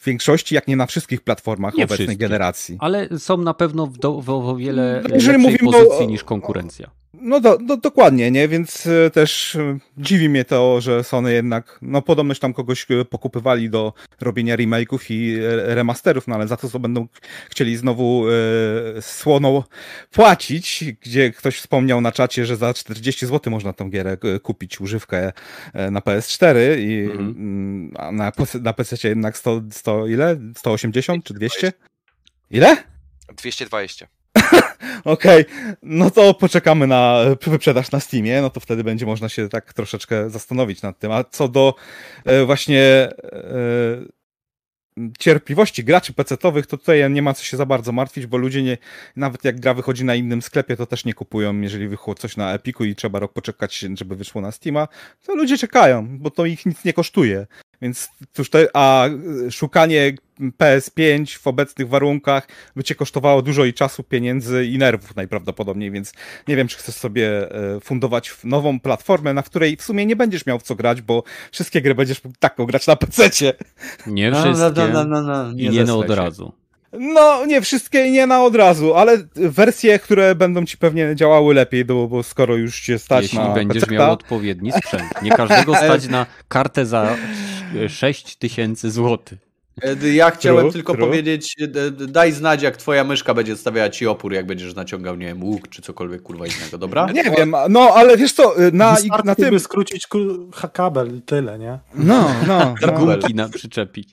[0.00, 2.76] w większości, jak nie na wszystkich platformach nie obecnej wszystkie, generacji.
[2.80, 6.24] Ale są na pewno w, do, w o wiele no, lepszej mówimy pozycji o, niż
[6.24, 6.90] konkurencja.
[7.14, 8.48] No, do, do, dokładnie, nie?
[8.48, 13.04] Więc e, też e, dziwi mnie to, że Sony jednak, no podobność tam kogoś e,
[13.04, 15.36] pokupywali do robienia remake'ów i
[15.74, 17.06] remasterów, no ale za to, co będą
[17.50, 19.62] chcieli znowu e, słoną
[20.10, 25.32] płacić, gdzie ktoś wspomniał na czacie, że za 40 zł można tą gierę kupić, używkę
[25.90, 27.28] na PS4 i mhm.
[27.28, 28.32] Mm, a na,
[28.62, 30.36] na PC jednak 100, 100 ile?
[30.56, 31.72] 180 czy 200?
[32.50, 32.76] Ile?
[33.36, 34.19] 220.
[35.04, 35.76] Okej, okay.
[35.82, 40.30] no to poczekamy na wyprzedaż na Steamie, no to wtedy będzie można się tak troszeczkę
[40.30, 41.12] zastanowić nad tym.
[41.12, 41.74] A co do
[42.24, 43.10] e, właśnie e,
[45.18, 48.78] cierpliwości graczy PC-owych, to tutaj nie ma co się za bardzo martwić, bo ludzie nie,
[49.16, 52.54] nawet jak gra wychodzi na innym sklepie, to też nie kupują, jeżeli wyszło coś na
[52.54, 54.88] Epiku i trzeba rok poczekać, żeby wyszło na Steama,
[55.26, 57.46] to ludzie czekają, bo to ich nic nie kosztuje.
[57.82, 59.08] Więc cóż, a
[59.50, 60.12] szukanie
[60.58, 66.12] PS5 w obecnych warunkach by cię kosztowało dużo i czasu, pieniędzy i nerwów najprawdopodobniej, więc
[66.48, 70.46] nie wiem, czy chcesz sobie e, fundować nową platformę, na której w sumie nie będziesz
[70.46, 71.22] miał w co grać, bo
[71.52, 73.52] wszystkie gry będziesz taką grać na PC-cie.
[74.06, 76.52] Nie no, no, wszystkie no, no, no, no, nie, nie od razu.
[76.92, 81.84] No, nie wszystkie, nie na od razu, ale wersje, które będą ci pewnie działały lepiej,
[81.84, 84.02] bo, bo skoro już cię stać Jeśli na Jeśli będziesz peceta.
[84.02, 85.22] miał odpowiedni sprzęt.
[85.22, 87.16] Nie każdego stać na kartę za
[87.88, 89.49] 6 tysięcy złotych.
[89.82, 91.06] E, ja chciałem true, tylko true.
[91.06, 95.26] powiedzieć, e, daj znać, jak twoja myszka będzie stawiała ci opór, jak będziesz naciągał, nie
[95.26, 97.06] wiem, łuk czy cokolwiek kurwa innego, dobra?
[97.12, 99.60] Nie wiem, no ale wiesz co, na, na tym...
[99.60, 100.08] skrócić
[100.72, 101.78] kabel i tyle, nie?
[101.94, 102.74] No, no.
[102.86, 102.92] no.
[102.92, 104.08] Gumki na przyczepić.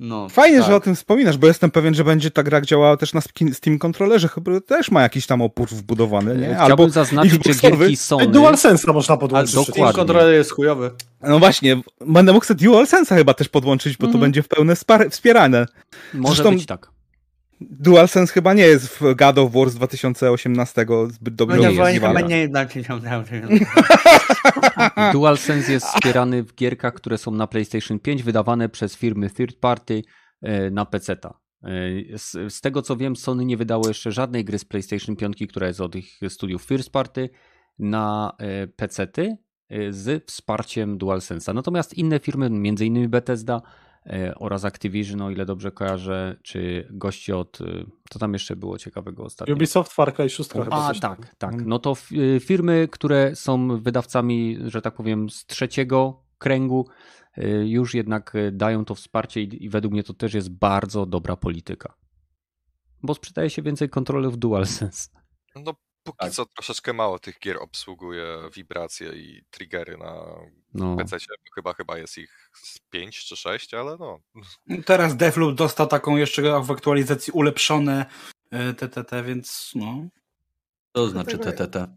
[0.00, 0.66] No, Fajnie, tak.
[0.66, 3.20] że o tym wspominasz, bo jestem pewien, że będzie ta gra działała też na
[3.52, 6.46] Steam kontrolerze, chyba też ma jakiś tam opór wbudowany, nie?
[6.46, 8.26] Chciałbym Albo zaznaczyć, że gierki Sony...
[8.94, 9.54] Można podłączyć.
[9.54, 9.92] Dokładnie.
[9.92, 10.90] kontroler jest chujowy.
[11.22, 14.12] No właśnie, będę mógł sobie DualSense chyba też podłączyć, bo mm.
[14.12, 14.20] to mhm.
[14.20, 14.76] będzie w pełne
[15.10, 15.66] wspierane.
[16.14, 16.95] Może Zresztą, być tak.
[17.60, 21.90] DualSense chyba nie jest w God of War z 2018 zbyt dobrze no nie, chyba
[21.90, 22.48] nie
[25.12, 30.02] DualSense jest wspierany w gierkach, które są na PlayStation 5, wydawane przez firmy third party
[30.42, 31.38] e, na PC-ta.
[31.62, 31.68] E,
[32.18, 35.66] z, z, tego co wiem, Sony nie wydało jeszcze żadnej gry z PlayStation 5, która
[35.66, 37.30] jest od ich studiów first party
[37.78, 39.36] na e, PC-ty
[39.90, 41.54] z wsparciem DualSense'a.
[41.54, 43.08] Natomiast inne firmy, m.in.
[43.08, 43.62] Bethesda,
[44.36, 47.64] oraz Activision, o ile dobrze kojarzę, czy gości od, e,
[48.10, 49.54] co tam jeszcze było ciekawego ostatnio?
[49.54, 51.52] Ubisoft, Far Cry 6 A, tak, tak.
[51.52, 51.68] Mhm.
[51.68, 51.94] No to
[52.36, 56.88] e, firmy, które są wydawcami, że tak powiem, z trzeciego kręgu,
[57.64, 61.94] już jednak dają to wsparcie i, i według mnie to też jest bardzo dobra polityka.
[63.02, 65.08] Bo sprzedaje się więcej kontrolerów DualSense.
[65.56, 65.74] No
[66.06, 66.32] póki tak.
[66.32, 70.14] co troszeczkę mało tych gier obsługuje wibracje i triggery na
[70.74, 70.96] no.
[70.96, 71.16] PC.
[71.54, 74.18] Chyba, chyba jest ich z 5 czy 6, ale no.
[74.84, 78.06] Teraz Deathloop dostał taką jeszcze w aktualizacji ulepszone
[78.76, 80.08] TTT, e, więc no.
[80.92, 81.88] To znaczy TTT.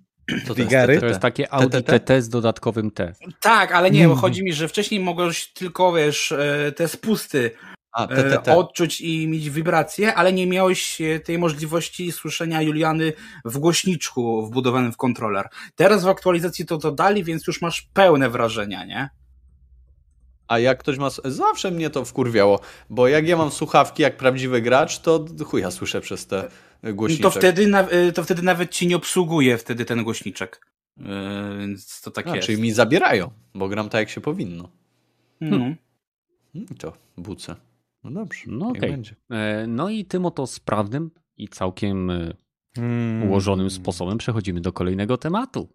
[0.48, 0.56] To,
[1.00, 3.14] to jest takie Audi TT z dodatkowym T.
[3.42, 7.52] Tak, ale nie, bo chodzi mi, że wcześniej mogłeś tylko, wiesz, e, te spusty
[7.92, 8.56] A, te, te, te.
[8.56, 13.14] odczuć i mieć wibracje, ale nie miałeś tej możliwości słyszenia Juliany
[13.46, 15.48] w głośniczku wbudowanym w kontroler.
[15.76, 19.10] Teraz w aktualizacji to dodali, więc już masz pełne wrażenia, nie?
[20.48, 21.10] A jak ktoś ma.
[21.26, 22.60] Zawsze mnie to wkurwiało,
[22.90, 26.50] bo jak ja mam słuchawki jak prawdziwy gracz, to chuja słyszę przez te
[26.84, 27.24] głośniczek.
[27.24, 30.66] To wtedy, y, to wtedy nawet ci nie obsługuje wtedy ten głośniczek.
[31.60, 32.46] Więc to tak A, jest.
[32.46, 34.70] Czyli mi zabierają, bo gram tak jak się powinno.
[35.40, 35.76] Hmm.
[36.54, 37.56] Hmm, to buce.
[38.04, 38.44] No dobrze.
[38.48, 38.82] No, okay.
[38.82, 39.16] będzie.
[39.68, 42.34] No i tym oto sprawnym i całkiem e,
[42.76, 43.30] hmm.
[43.30, 45.70] ułożonym sposobem przechodzimy do kolejnego tematu.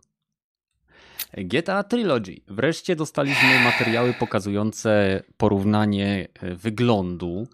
[1.37, 2.41] GTA Trilogy.
[2.49, 7.47] Wreszcie dostaliśmy materiały pokazujące porównanie e, wyglądu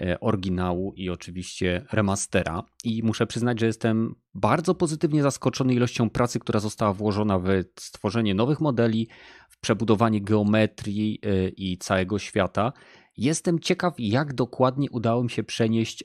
[0.00, 2.62] e, oryginału i oczywiście remastera.
[2.84, 7.48] I muszę przyznać, że jestem bardzo pozytywnie zaskoczony ilością pracy, która została włożona w
[7.80, 9.08] stworzenie nowych modeli,
[9.48, 11.20] w przebudowanie geometrii
[11.56, 12.72] i całego świata.
[13.16, 16.04] Jestem ciekaw, jak dokładnie udało mi się przenieść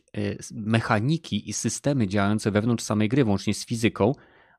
[0.52, 4.14] mechaniki i systemy działające wewnątrz samej gry, włącznie z fizyką,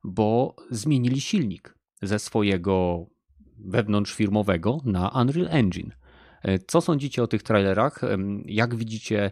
[0.04, 3.06] bo zmienili silnik ze swojego
[3.58, 5.92] wewnątrzfirmowego na Unreal Engine.
[6.42, 8.00] E, co sądzicie o tych trailerach?
[8.44, 9.30] Jak widzicie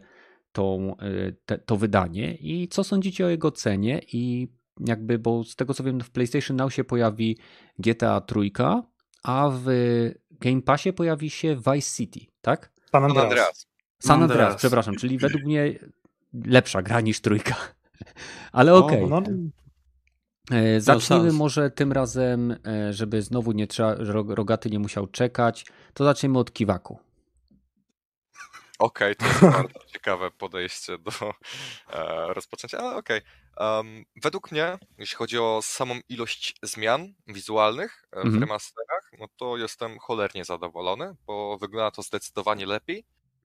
[0.53, 4.01] tą, e, te, to wydanie i co sądzicie o jego cenie?
[4.13, 4.49] I
[4.87, 7.39] jakby, bo z tego co wiem, w PlayStation Now się pojawi
[7.79, 8.83] GTA Trójka,
[9.23, 9.67] a w
[10.31, 12.80] Game Passie pojawi się Vice City, tak?
[12.93, 13.67] San Andreas.
[13.99, 15.79] San Andreas, przepraszam, czyli według mnie
[16.33, 17.57] lepsza gra niż trójka.
[18.53, 19.05] Ale okej.
[19.05, 19.11] Okay.
[19.11, 19.51] No,
[20.51, 23.95] E, zacznijmy może tym razem, e, żeby znowu nie trzeba,
[24.29, 26.99] Rogaty nie musiał czekać, to zaczniemy od Kiwaku.
[28.79, 31.11] Okej, okay, to jest bardzo ciekawe podejście do
[31.93, 33.19] e, rozpoczęcia, ale okej.
[33.19, 33.31] Okay.
[33.57, 38.41] Um, według mnie, jeśli chodzi o samą ilość zmian wizualnych w mm -hmm.
[38.41, 43.05] remasterach, no to jestem cholernie zadowolony, bo wygląda to zdecydowanie lepiej,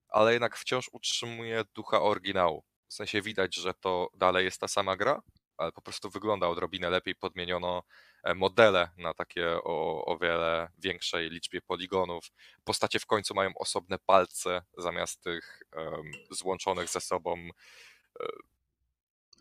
[0.09, 2.63] ale jednak wciąż utrzymuje ducha oryginału.
[2.87, 5.21] W sensie widać, że to dalej jest ta sama gra,
[5.57, 7.15] ale po prostu wygląda odrobinę lepiej.
[7.15, 7.83] Podmieniono
[8.23, 12.31] e, modele na takie o, o wiele większej liczbie poligonów.
[12.63, 17.49] Postacie w końcu mają osobne palce zamiast tych um, złączonych ze sobą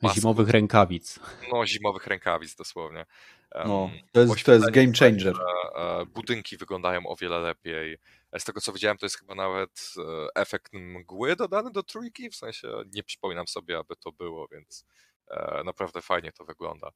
[0.09, 1.19] um, zimowych rękawic.
[1.53, 3.07] No, zimowych rękawic dosłownie.
[3.55, 5.35] No, to jest, to jest game changer.
[5.77, 7.99] E, budynki wyglądają o wiele lepiej.
[8.39, 9.95] Z tego co widziałem, to jest chyba nawet
[10.35, 14.85] efekt mgły dodany do trójki, w sensie nie przypominam sobie, aby to było, więc
[15.31, 16.91] E, naprawdę fajnie to wygląda.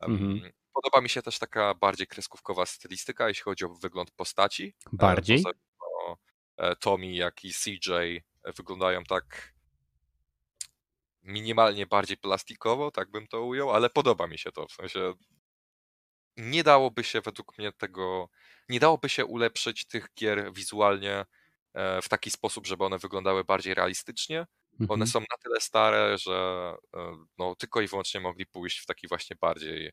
[0.00, 0.52] Mhm.
[0.72, 4.74] Podoba mi się też taka bardziej kreskówkowa stylistyka, jeśli chodzi o wygląd postaci.
[4.86, 5.44] E, bardziej?
[6.56, 7.90] E, Tommy, jak i CJ
[8.56, 9.51] wyglądają tak
[11.22, 14.66] minimalnie bardziej plastikowo, tak bym to ujął, ale podoba mi się to.
[14.66, 15.14] W sensie
[16.36, 18.28] nie dałoby się według mnie tego,
[18.68, 21.24] nie dałoby się ulepszyć tych gier wizualnie
[22.02, 24.46] w taki sposób, żeby one wyglądały bardziej realistycznie,
[24.78, 25.06] one mhm.
[25.06, 29.36] są na tyle stare, że e, no, tylko i wyłącznie mogli pójść w taki właśnie
[29.40, 29.92] bardziej,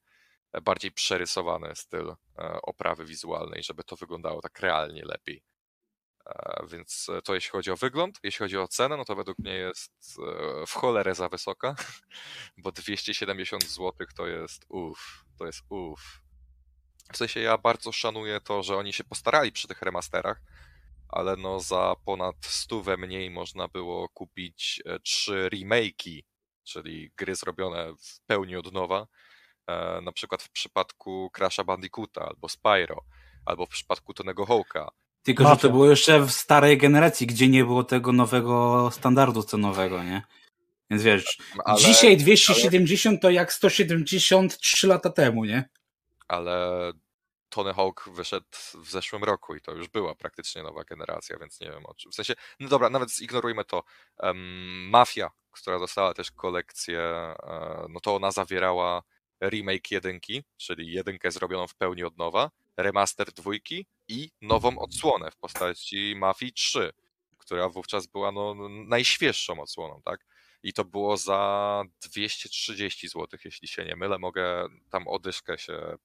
[0.53, 2.15] e, bardziej przerysowany styl e,
[2.61, 5.43] oprawy wizualnej, żeby to wyglądało tak realnie lepiej.
[6.67, 10.17] Więc to jeśli chodzi o wygląd, jeśli chodzi o cenę, no to według mnie jest
[10.67, 11.75] w cholerę za wysoka,
[12.57, 16.21] bo 270 zł to jest uff, to jest uff.
[17.13, 20.41] W sensie ja bardzo szanuję to, że oni się postarali przy tych remasterach,
[21.09, 26.23] ale no za ponad stówę mniej można było kupić e, trzy remake'i,
[26.63, 29.07] czyli gry zrobione w pełni od nowa,
[29.67, 33.05] e, na przykład w przypadku Crash'a Bandicoota albo Spyro,
[33.45, 34.87] albo w przypadku Tonego Hawk'a.
[35.23, 40.03] Tylko, że to było jeszcze w starej generacji, gdzie nie było tego nowego standardu cenowego,
[40.03, 40.21] nie?
[40.89, 43.19] Więc wiesz, ale, dzisiaj 270 ale...
[43.19, 45.69] to jak 173 lata temu, nie?
[46.27, 46.91] Ale
[47.49, 48.45] Tony Hawk wyszedł
[48.83, 52.11] w zeszłym roku i to już była praktycznie nowa generacja, więc nie wiem o czym.
[52.11, 53.83] W sensie, no dobra, nawet zignorujmy to.
[54.19, 57.35] Um, Mafia, która dostała też kolekcję, e,
[57.89, 59.03] no to ona zawierała
[59.43, 62.51] remake jedynki, czyli jedynkę zrobioną w pełni od nowa,
[62.83, 66.91] remaster dwójki i nową odsłonę w postaci Mafii 3,
[67.37, 70.25] która wówczas była no, najświeższą odsłoną, tak?
[70.63, 74.19] I to było za 230 zł, jeśli się nie mylę.
[74.19, 75.97] Mogę tam odyszkę się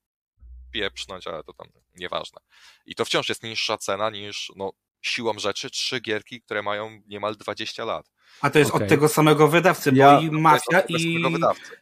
[0.72, 2.40] pieprznąć, ale to tam nieważne.
[2.86, 4.72] I to wciąż jest niższa cena niż no,
[5.02, 8.10] siłą rzeczy trzy gierki, które mają niemal 20 lat.
[8.40, 8.82] A to jest okay.
[8.82, 11.24] od tego samego wydawcy, ja, bo i Mafia i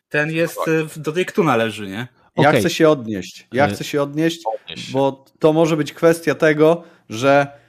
[0.09, 0.99] ten jest, tak.
[0.99, 2.09] do tej należy, nie?
[2.37, 2.61] Ja okay.
[2.61, 3.47] chcę się odnieść.
[3.53, 7.62] Ja chcę się odnieść, odnieść, bo to może być kwestia tego, że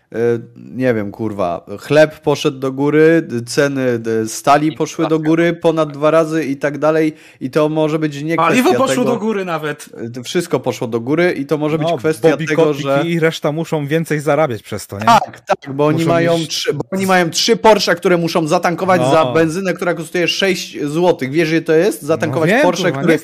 [0.56, 6.46] nie wiem, kurwa, chleb poszedł do góry, ceny stali poszły do góry ponad dwa razy
[6.46, 9.90] i tak dalej i to może być nie Paliwo kwestia poszło tego, do góry nawet.
[10.24, 13.02] Wszystko poszło do góry i to może być No, kwestia Bobby tego, że...
[13.06, 15.06] i reszta muszą więcej zarabiać przez to, nie?
[15.06, 19.02] Tak, tak, bo oni, mają mieć- trzy, bo oni mają trzy Porsche, które muszą zatankować
[19.02, 19.12] No.
[19.12, 21.18] za benzynę, która kosztuje 6 zł.
[21.32, 22.02] Wiesz, ile to jest?
[22.02, 23.18] Zatankować no, wiem, Porsche, kurwa,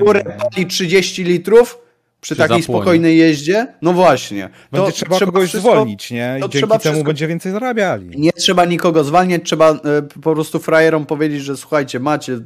[0.00, 0.50] które nie?
[0.50, 1.85] pali 30 litrów
[2.26, 2.80] przy takiej zapłonie.
[2.82, 3.66] spokojnej jeździe?
[3.82, 4.50] No właśnie.
[4.70, 6.34] To Będzie trzeba, kogoś wszystko- zwolnić, nie?
[6.38, 8.20] I to dzięki trzeba temu wszystko- będzie więcej zarabiali.
[8.20, 9.78] Nie trzeba nikogo zwalniać, trzeba e,
[10.22, 12.38] po prostu frajerom powiedzieć, że słuchajcie, macie, e,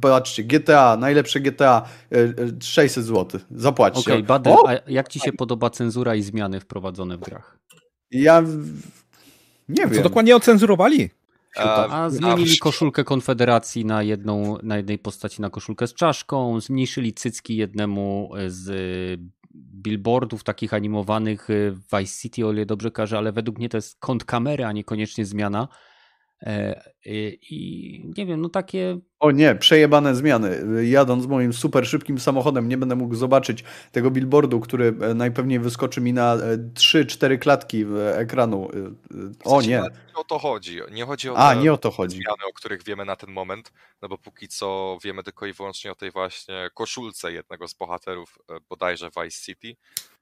[0.00, 1.82] patrzcie, GTA, najlepsze GTA,
[2.12, 2.32] e, e,
[2.62, 4.00] 600 zł, zapłaćcie.
[4.12, 7.58] Okej, Badel, O, a jak ci się podoba cenzura i zmiany wprowadzone w grach?
[8.10, 8.42] Ja
[9.68, 10.02] nie Co wiem.
[10.02, 11.10] dokładnie ocenzurowali?
[11.56, 17.14] A, zmienili a- koszulkę Konfederacji na jedną, na jednej postaci na koszulkę z czaszką, zmniejszyli
[17.14, 19.18] cycki jednemu z y,
[19.54, 23.76] billboardów takich animowanych y, w Vice City, o ile dobrze każę, ale według mnie to
[23.76, 25.68] jest kąt kamery, a niekoniecznie zmiana.
[26.42, 30.60] E, y, I nie wiem, no takie O nie, przejebane zmiany.
[30.86, 36.00] Jadąc moim super szybkim samochodem nie będę mógł zobaczyć tego billboardu, który e, najpewniej wyskoczy
[36.00, 36.36] mi na
[36.74, 38.68] 3-4 klatki e, ekranu.
[38.70, 39.68] E, e, O nie.
[39.68, 39.82] Nie
[40.14, 40.80] o to chodzi.
[40.90, 42.16] Nie chodzi o A, te nie o to chodzi.
[42.16, 43.72] zmiany, o których wiemy na ten moment,
[44.02, 48.38] no bo póki co wiemy tylko i wyłącznie o tej właśnie koszulce jednego z bohaterów
[48.50, 50.15] e, bodajże Vice City, e,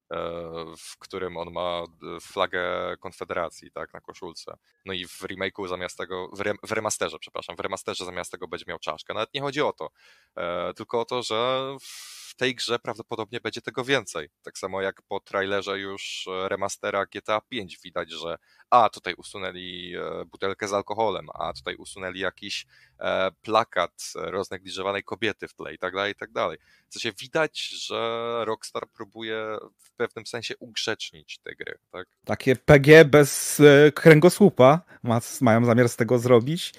[0.79, 1.83] w którym on ma
[2.17, 4.57] e, flagę Konfederacji, tak, na koszulce.
[4.85, 8.49] No i w remake'u zamiast tego, w, rem, w remasterze, przepraszam, w remasterze zamiast tego
[8.49, 9.15] będzie miał czaszkę.
[9.15, 9.91] Nawet nie chodzi o to,
[10.37, 14.29] e, tylko o to, że w tej grze prawdopodobnie będzie tego więcej.
[14.43, 18.39] Tak samo jak po trailerze już e, remastera GTA 5 widać, że
[18.71, 22.67] a tutaj usunęli e, butelkę z alkoholem, a tutaj usunęli jakiś
[23.01, 26.59] e, plakat roznegliżowanej kobiety w tle i tak dalej, i tak dalej.
[26.89, 32.09] W sensie widać, że Rockstar próbuje w pewnym sensie ugrzecznić te gry, tak?
[32.25, 33.63] Takie PG bez
[33.95, 36.75] kręgosłupa ma, mają zamiar z tego zrobić.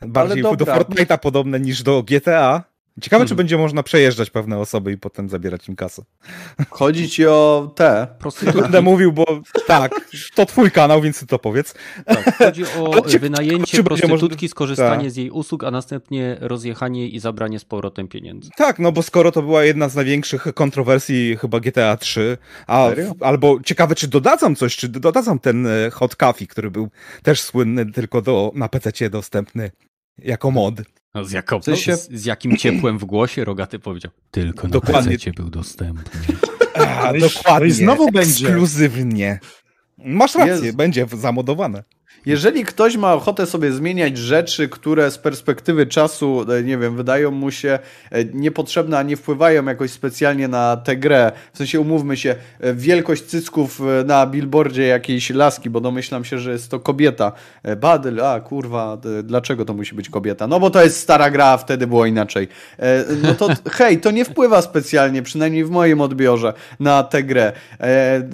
[0.00, 0.50] Bardziej do.
[0.50, 2.70] Fortnite'a podobne niż do GTA.
[3.02, 3.36] Ciekawe, czy Mhm.
[3.36, 6.02] będzie można przejeżdżać pewne osoby i potem zabierać im kasę.
[6.70, 8.06] Chodzi ci o te.
[8.18, 8.62] prostytutki.
[8.62, 9.24] Będę mówił, bo
[9.66, 9.92] tak,
[10.34, 11.74] to twój kanał, więc ty to powiedz.
[12.06, 12.90] Tak, chodzi o
[13.20, 15.10] wynajęcie czy prostytutki, można- skorzystanie Tak.
[15.12, 18.50] z jej usług, a następnie rozjechanie i zabranie z powrotem pieniędzy.
[18.56, 23.14] Tak, no bo skoro to była jedna z największych kontrowersji chyba GTA 3, a Serio?
[23.20, 26.88] albo ciekawe, czy dodadzą coś, czy dodadzą ten e, Hot Coffee, który był
[27.22, 29.70] też słynny, tylko do, na PC dostępny
[30.18, 30.74] jako mod.
[31.14, 34.12] No, z, jaką, sensie- z, z jakim ciepłem w głosie Rogaty powiedział.
[34.30, 35.18] Tylko na Dokładnie.
[35.18, 36.36] PC był dostępny.
[36.74, 37.58] A, dokładnie.
[37.60, 38.46] no i znowu będzie.
[38.46, 39.40] Ekskluzywnie.
[39.98, 40.76] Masz rację, Jezu.
[40.76, 41.84] będzie zamodowane.
[42.26, 47.30] Jeżeli ktoś ma ochotę sobie zmieniać rzeczy, które z perspektywy czasu, e, nie wiem, wydają
[47.30, 47.78] mu się
[48.10, 52.74] e, niepotrzebne, a nie wpływają jakoś specjalnie na tę grę, w sensie umówmy się, e,
[52.74, 57.32] wielkość cycków na billboardzie jakiejś laski, bo domyślam się, że jest to kobieta.
[57.76, 60.46] Badyl, a kurwa, dlaczego to musi być kobieta?
[60.46, 62.48] No bo to jest stara gra, a wtedy było inaczej.
[63.22, 67.52] No to hej, to nie wpływa specjalnie, przynajmniej w moim odbiorze, na tę grę.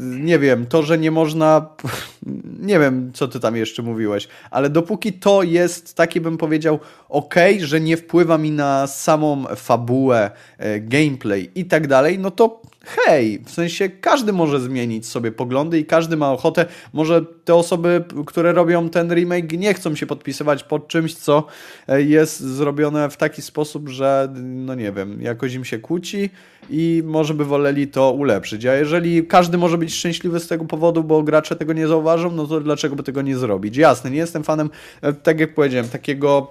[0.00, 1.66] Nie wiem, to, że nie można,
[2.70, 6.78] nie wiem, co ty tam jeszcze mówiłeś, ale dopóki to jest, taki bym powiedział,
[7.09, 12.61] ok, że nie wpływa mi na samą fabułę, e, gameplay i tak dalej, no to
[12.86, 18.04] hej, w sensie każdy może zmienić sobie poglądy i każdy ma ochotę, może te osoby,
[18.26, 21.46] które robią ten remake nie chcą się podpisywać pod czymś, co
[21.88, 26.30] e, jest zrobione w taki sposób, że no nie wiem, jakoś im się kłóci
[26.70, 28.66] i może by woleli to ulepszyć.
[28.66, 32.46] A jeżeli każdy może być szczęśliwy z tego powodu, bo gracze tego nie zauważą, no
[32.46, 33.76] to dlaczego by tego nie zrobić?
[33.76, 34.70] Jasne, nie jestem fanem,
[35.02, 36.48] e, tak jak powiedziałem, takiego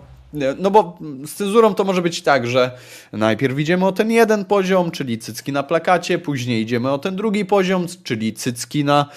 [0.60, 2.72] No bo z cenzurą to może być tak, że
[3.14, 7.46] najpierw idziemy o ten jeden poziom, czyli cycki na plakacie, później idziemy o ten drugi
[7.46, 9.10] poziom, czyli cycki na,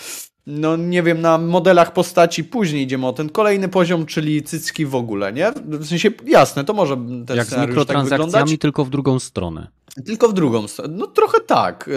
[0.46, 4.94] no nie wiem, na modelach postaci, później idziemy o ten kolejny poziom, czyli cycki w
[4.94, 5.52] ogóle, nie?
[5.66, 6.96] W sensie, jasne, to może
[7.26, 8.60] ten Jak z tak mikrotransakcjami, wyglądać.
[8.60, 9.68] tylko w drugą stronę.
[10.06, 10.94] Tylko w drugą stronę.
[10.96, 11.90] No trochę tak.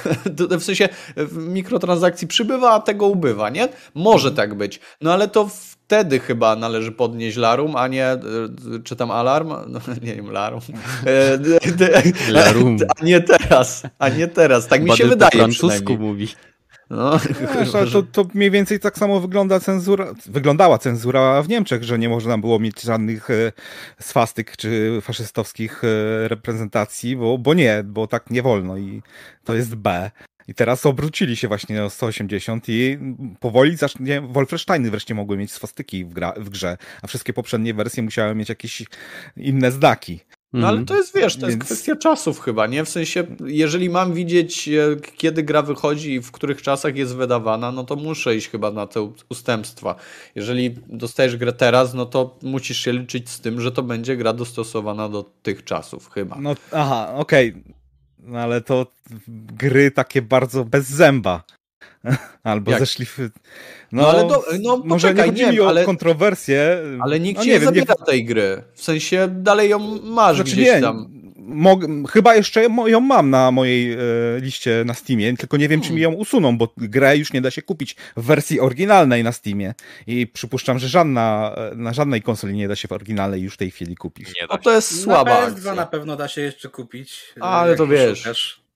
[0.58, 3.68] W sensie w mikrotransakcji przybywa, a tego ubywa, nie?
[3.94, 4.80] Może tak być.
[5.00, 5.48] No ale to
[5.88, 8.18] wtedy chyba należy podnieść larum, a nie, e,
[8.84, 9.48] czy tam alarm?
[9.68, 10.60] No, nie wiem, larum.
[11.06, 12.76] E, Larum.
[13.00, 14.66] A nie teraz, a nie teraz.
[14.66, 16.28] Tak mi się Badyl po wydaje francusku mówi.
[16.90, 17.18] No,
[17.58, 21.98] Wiesz, ale to, to mniej więcej tak samo wygląda cenzura, wyglądała cenzura w Niemczech, że
[21.98, 23.52] nie można było mieć żadnych e,
[24.00, 29.02] swastyk czy faszystowskich e, reprezentacji, bo, bo nie, bo tak nie wolno i
[29.44, 30.10] to jest B.
[30.48, 32.98] I teraz obrócili się właśnie o 180 i
[33.40, 38.02] powoli zacznie, Wolfensteiny wreszcie mogły mieć swastyki w, gra, w grze, a wszystkie poprzednie wersje
[38.02, 38.82] musiały mieć jakieś
[39.36, 40.20] inne znaki.
[40.52, 41.64] No ale to jest, wiesz, to jest Więc...
[41.64, 42.84] kwestia czasów chyba, nie?
[42.84, 47.72] W sensie, jeżeli mam widzieć, e, kiedy gra wychodzi i w których czasach jest wydawana,
[47.72, 49.94] no to muszę iść chyba na te ustępstwa.
[50.34, 54.32] Jeżeli dostajesz grę teraz, no to musisz się liczyć z tym, że to będzie gra
[54.32, 56.36] dostosowana do tych czasów chyba.
[56.40, 57.50] No, aha, okej.
[57.50, 57.77] Okay.
[58.22, 58.86] No ale to
[59.28, 61.42] gry takie bardzo bez zęba.
[62.44, 62.80] Albo Jak?
[62.80, 63.18] zeszli w...
[63.18, 66.82] No, no ale do, no, może poczekaj, nie chodzi mi o ale, kontrowersję.
[67.00, 68.06] Ale nikt no, nie, nie zabiera nie...
[68.06, 68.62] tej gry.
[68.74, 71.17] W sensie dalej ją masz znaczy, gdzieś nie, tam.
[71.48, 71.80] Mog,
[72.10, 73.98] chyba jeszcze ją mam na mojej e,
[74.40, 75.88] liście na Steamie, tylko nie wiem, hmm.
[75.88, 79.32] czy mi ją usuną, bo grę już nie da się kupić w wersji oryginalnej na
[79.32, 79.74] Steamie.
[80.06, 83.56] I przypuszczam, że żadna, e, na żadnej konsoli nie da się w oryginalnej już w
[83.56, 84.26] tej chwili kupić.
[84.40, 85.40] Nie da no to jest słaba.
[85.40, 87.34] Na PS2 na pewno da się jeszcze kupić.
[87.40, 88.18] Ale to wiesz.
[88.18, 88.67] Szukasz.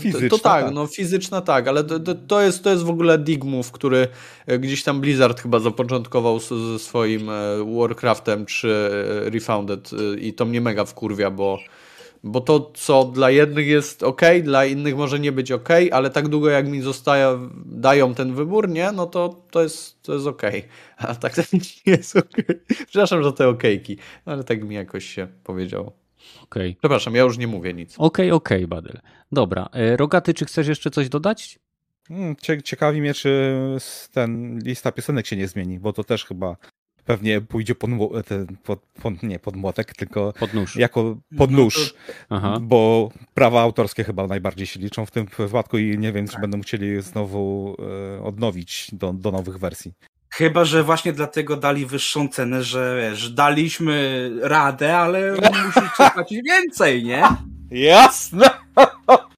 [0.00, 3.18] Fizyczna, to tak, tak, no fizyczna tak, ale to, to, jest, to jest w ogóle
[3.18, 4.08] dig move, który
[4.46, 7.34] e, gdzieś tam Blizzard chyba zapoczątkował ze swoim e,
[7.78, 8.90] Warcraftem czy
[9.26, 9.90] e, Refounded
[10.20, 11.58] i to mnie mega wkurwia, bo,
[12.24, 16.28] bo to co dla jednych jest ok, dla innych może nie być ok, ale tak
[16.28, 20.42] długo jak mi zostaje, dają ten wybór, nie, no to, to jest, to jest ok,
[20.96, 22.36] a tak to nie jest ok.
[22.86, 25.99] Przepraszam za te okejki, ale tak mi jakoś się powiedziało.
[26.42, 26.76] Okay.
[26.78, 27.94] Przepraszam, ja już nie mówię nic.
[27.98, 29.00] Okej, okay, okej, okay, Badyl.
[29.32, 29.68] Dobra.
[29.72, 31.58] E, Rogaty, czy chcesz jeszcze coś dodać?
[32.08, 33.52] Hmm, ciekawi mnie, czy
[34.12, 36.56] ten lista piosenek się nie zmieni, bo to też chyba
[37.04, 37.90] pewnie pójdzie pod,
[38.62, 40.76] pod, pod, nie pod młotek, tylko pod nóż.
[40.76, 41.94] jako pod nóż,
[42.30, 46.32] no bo prawa autorskie chyba najbardziej się liczą w tym wypadku i nie wiem, czy
[46.32, 46.40] tak.
[46.40, 47.76] będą musieli znowu
[48.18, 49.92] e, odnowić do, do nowych wersji.
[50.32, 57.04] Chyba, że właśnie dlatego dali wyższą cenę, że wiesz, daliśmy radę, ale musicie płacić więcej,
[57.04, 57.22] nie?
[57.70, 58.50] Jasne!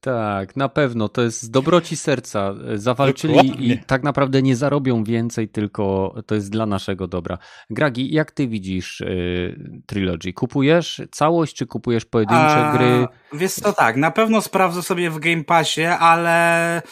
[0.00, 1.08] Tak, na pewno.
[1.08, 2.54] To jest z dobroci serca.
[2.74, 3.66] Zawalczyli Dokładnie.
[3.74, 7.38] i tak naprawdę nie zarobią więcej, tylko to jest dla naszego dobra.
[7.70, 10.32] Gragi, jak ty widzisz y, Trilogy?
[10.32, 13.06] Kupujesz całość, czy kupujesz pojedyncze A, gry?
[13.32, 16.82] Wiesz to tak, na pewno sprawdzę sobie w Game Passie, ale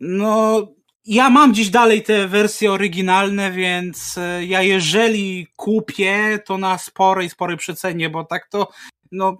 [0.00, 0.62] no
[1.06, 7.30] ja mam dziś dalej te wersje oryginalne, więc e, ja jeżeli kupię, to na sporej,
[7.30, 8.68] sporej przecenie, bo tak to,
[9.12, 9.36] no,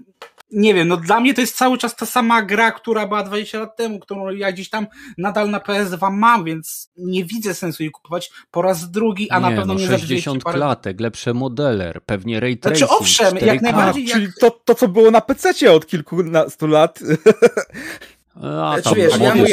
[0.52, 3.59] nie wiem, no dla mnie to jest cały czas ta sama gra, która była 20
[3.59, 4.86] lat temu, którą ja gdzieś tam
[5.18, 9.43] nadal na PS2 mam, więc nie widzę sensu jej kupować po raz drugi, a nie,
[9.43, 10.56] na pewno no, nie 60 parę...
[10.59, 12.78] klatek, lepsze modeler, pewnie ray tracing.
[12.89, 14.05] Znaczy owszem, jak najbardziej.
[14.05, 14.18] Jak...
[14.18, 16.98] Czyli to, to, co było na PC od kilkunastu lat.
[18.36, 19.46] A, znaczy, wiesz, ja no,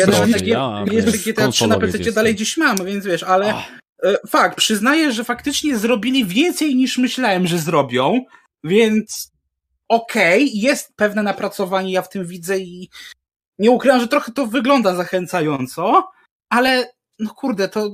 [0.45, 3.53] ja, jeszcze GTA 3 na PC dalej dziś mam, więc wiesz, ale
[4.03, 8.25] e, fakt, przyznaję, że faktycznie zrobili więcej niż myślałem, że zrobią,
[8.63, 9.31] więc
[9.87, 12.89] okej, okay, jest pewne napracowanie, ja w tym widzę i
[13.59, 16.11] nie ukrywam, że trochę to wygląda zachęcająco,
[16.49, 17.89] ale no kurde, to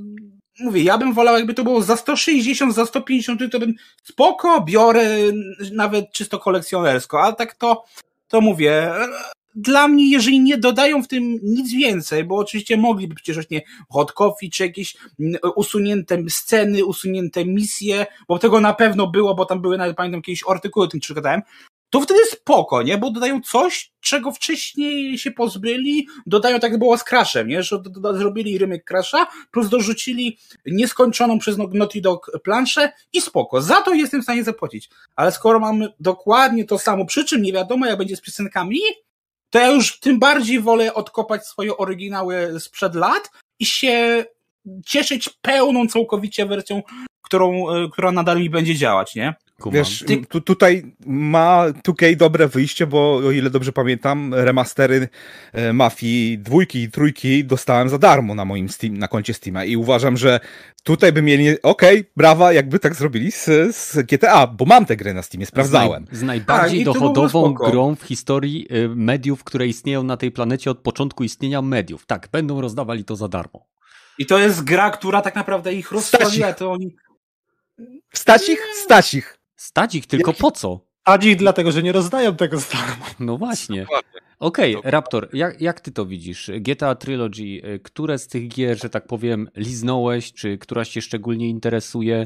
[0.59, 5.17] mówię, ja bym wolał, jakby to było za 160, za 150, to bym spoko, biorę
[5.73, 7.83] nawet czysto kolekcjonersko, ale tak to,
[8.27, 8.91] to mówię,
[9.55, 14.11] dla mnie, jeżeli nie dodają w tym nic więcej, bo oczywiście mogliby przecież właśnie hot
[14.11, 19.61] coffee, czy jakieś mm, usunięte sceny, usunięte misje, bo tego na pewno było, bo tam
[19.61, 21.41] były nawet, pamiętam, jakieś artykuły o tym czytałem,
[21.89, 22.97] to wtedy spoko, nie?
[22.97, 27.63] Bo dodają coś, czego wcześniej się pozbyli, dodają tak było z Crashem, nie?
[27.63, 27.81] Że
[28.13, 33.61] zrobili rymek Crasha, plus dorzucili nieskończoną przez Naughty Dog planszę i spoko.
[33.61, 34.89] Za to jestem w stanie zapłacić.
[35.15, 38.79] Ale skoro mamy dokładnie to samo, przy czym nie wiadomo jak będzie z piosenkami,
[39.55, 44.25] to ja już tym bardziej wolę odkopać swoje oryginały sprzed lat i się
[44.85, 46.81] cieszyć pełną całkowicie wersją,
[47.21, 49.35] którą, e, która nadal mi będzie działać, nie?
[49.61, 49.75] Kumam.
[49.75, 55.07] Wiesz, tu, tutaj ma 2K dobre wyjście, bo o ile dobrze pamiętam, remastery
[55.53, 59.75] e, Mafii dwójki i trójki dostałem za darmo na moim Steam, na koncie Steama i
[59.75, 60.39] uważam, że
[60.83, 64.95] tutaj by mieli, okej, okay, brawa, jakby tak zrobili z, z, GTA, bo mam tę
[64.97, 66.05] grę na Steamie, sprawdzałem.
[66.05, 70.31] Z, naj, z najbardziej tak, dochodową grą w historii e, mediów, które istnieją na tej
[70.31, 72.05] planecie od początku istnienia mediów.
[72.05, 73.65] Tak, będą rozdawali to za darmo.
[74.17, 76.95] I to jest gra, która tak naprawdę ich rozsławiła, to oni...
[78.13, 78.59] Stać ich?
[78.83, 79.44] Stać ich.
[79.55, 80.79] Stać ich tylko po co?
[81.01, 83.05] Stać ich dlatego, że nie rozdają tego za darmo.
[83.19, 83.85] No właśnie.
[84.39, 86.51] Okej, okay, Raptor, jak, jak ty to widzisz?
[86.59, 91.49] GTA Trilogy, y, które z tych gier, że tak powiem, liznąłeś, czy któraś cię szczególnie
[91.49, 92.23] interesuje?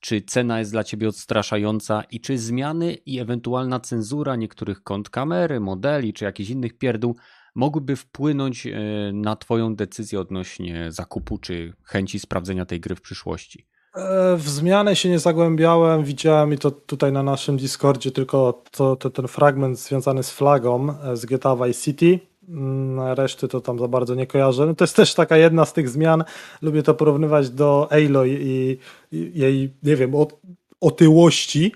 [0.00, 5.60] Czy cena jest dla ciebie odstraszająca i czy zmiany i ewentualna cenzura niektórych kąt kamery,
[5.60, 7.16] modeli, czy jakichś innych pierdół
[7.54, 8.72] mogłyby wpłynąć y,
[9.14, 13.66] na twoją decyzję odnośnie zakupu, czy chęci sprawdzenia tej gry w przyszłości?
[13.98, 18.96] E, w zmianę się nie zagłębiałem, widziałem i to tutaj na naszym Discordzie tylko to,
[18.96, 22.18] to, ten fragment związany z flagą e, z GTA Vice City.
[22.48, 24.66] Mm, reszty to tam za bardzo nie kojarzę.
[24.66, 26.24] No to jest też taka jedna z tych zmian.
[26.62, 28.78] Lubię to porównywać do Aloy i,
[29.12, 30.12] i jej, nie wiem,
[30.80, 31.72] otyłości,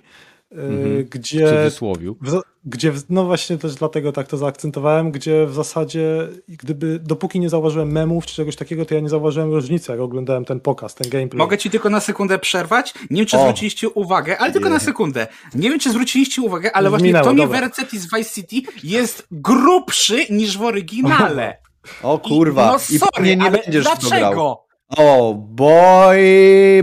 [0.50, 1.04] mhm.
[1.10, 1.46] gdzie...
[1.46, 2.16] W cudzysłowiu.
[2.20, 7.48] W, gdzie, no właśnie też dlatego tak to zaakcentowałem, gdzie w zasadzie gdyby, dopóki nie
[7.48, 11.10] zauważyłem memów czy czegoś takiego, to ja nie zauważyłem różnicy, jak oglądałem ten pokaz, ten
[11.10, 11.38] gameplay.
[11.38, 12.94] Mogę ci tylko na sekundę przerwać?
[13.10, 13.40] Nie wiem, czy o.
[13.40, 15.26] zwróciliście uwagę, ale tylko na sekundę.
[15.54, 20.26] Nie wiem, czy zwróciliście uwagę, ale właśnie Minęło, Tony Vercetti z Vice City jest grubszy
[20.30, 21.56] niż w oryginale.
[22.02, 22.78] O kurwa.
[22.90, 24.71] I, no sorry, I nie ale będziesz dlaczego?
[24.96, 26.18] O, boj,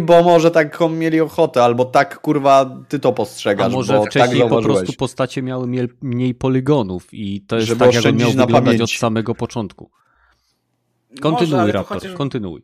[0.02, 3.66] bo może taką mieli ochotę, albo tak kurwa ty to postrzegasz.
[3.66, 7.80] A może bo wcześniej tak po prostu postacie miały mniej poligonów i to jest Żeby
[7.86, 8.82] tak, jak on miał wyglądać pamięć.
[8.82, 9.90] od samego początku.
[11.22, 12.14] Kontynuuj, może, Raptor, chociaż...
[12.14, 12.62] kontynuuj.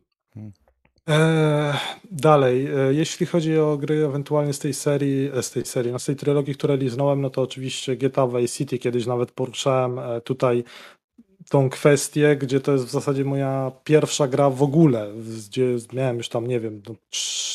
[1.07, 1.73] Eee,
[2.11, 5.99] dalej, eee, jeśli chodzi o gry ewentualnie z tej serii, e, z tej serii, no
[5.99, 10.21] z tej trylogii, które liznąłem, no to oczywiście GTA Vice City, kiedyś nawet poruszałem e,
[10.21, 10.63] tutaj
[11.49, 15.07] tą kwestię, gdzie to jest w zasadzie moja pierwsza gra w ogóle,
[15.47, 16.95] gdzie miałem już tam, nie wiem, no,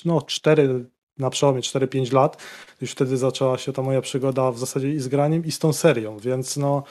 [0.05, 0.85] no 4,
[1.19, 2.43] na przełomie 4-5 lat,
[2.81, 5.73] już wtedy zaczęła się ta moja przygoda w zasadzie i z graniem, i z tą
[5.73, 6.83] serią, więc no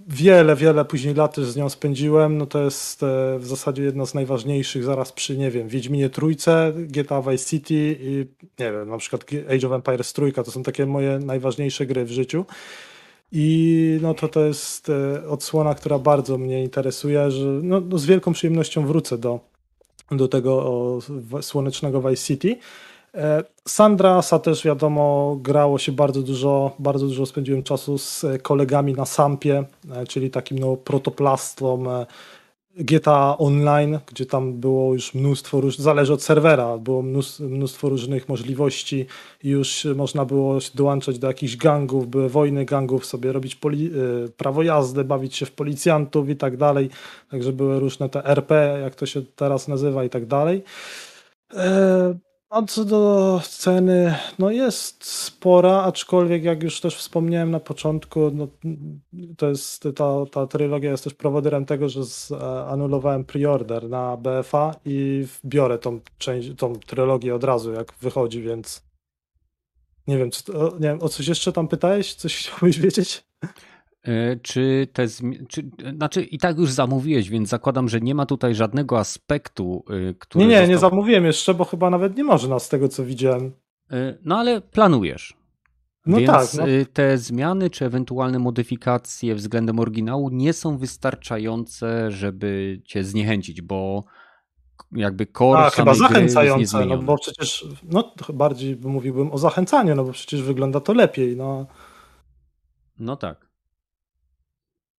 [0.00, 4.06] wiele, wiele później lat też z nią spędziłem, no to jest e, w zasadzie jedna
[4.06, 8.26] z najważniejszych zaraz przy, nie wiem, Wiedźminie Trójce, GTA Vice City i
[8.58, 12.10] nie wiem, na przykład Age of Empires Trójka, to są takie moje najważniejsze gry w
[12.10, 12.44] życiu.
[13.32, 18.06] I no to to jest e, odsłona, która bardzo mnie interesuje, że no, no z
[18.06, 19.40] wielką przyjemnością wrócę do,
[20.10, 20.98] do tego
[21.40, 22.56] słonecznego Vice City.
[23.14, 29.04] E, Sandrasa też wiadomo, grało się bardzo dużo, bardzo dużo spędziłem czasu z kolegami na
[29.04, 31.84] Sampie, e, czyli takim no, protoplastą
[32.76, 35.78] GTA Online, gdzie tam było już mnóstwo, róż...
[35.78, 37.02] zależy od serwera, było
[37.40, 39.06] mnóstwo różnych możliwości
[39.42, 43.58] już można było dołączać do jakichś gangów, były wojny gangów, sobie robić.
[43.64, 46.90] Y, prawo jazdy, bawić się w policjantów i tak dalej,
[47.30, 50.62] także były różne te RP, jak to się teraz nazywa i tak dalej.
[52.50, 58.30] E, a co do ceny, no jest spora, aczkolwiek jak już też wspomniałem na początku,
[58.34, 58.48] no
[59.36, 62.00] to jest, ta, ta trylogia jest też prowodyrem tego, że
[62.68, 68.86] anulowałem preorder na BFA i biorę tą, część, tą trylogię od razu jak wychodzi, więc
[70.06, 70.30] nie wiem,
[70.80, 72.14] nie wiem, o coś jeszcze tam pytałeś?
[72.14, 73.24] Coś chciałbyś wiedzieć?
[74.06, 75.06] E, czy te
[75.48, 80.14] czy, znaczy i tak już zamówiłeś, więc zakładam, że nie ma tutaj żadnego aspektu, e,
[80.14, 80.44] który.
[80.44, 80.70] Nie, nie, został...
[80.70, 83.52] nie zamówiłem jeszcze, bo chyba nawet nie można z tego co widziałem.
[83.90, 85.36] E, no ale planujesz.
[86.06, 86.46] No Więc tak.
[86.54, 86.64] No.
[86.92, 94.04] te zmiany czy ewentualne modyfikacje względem oryginału nie są wystarczające, żeby cię zniechęcić, bo
[94.92, 100.12] jakby core A, chyba zachęcające, no bo przecież no bardziej mówiłbym o zachęcaniu, no bo
[100.12, 101.66] przecież wygląda to lepiej, no.
[102.98, 103.45] No tak.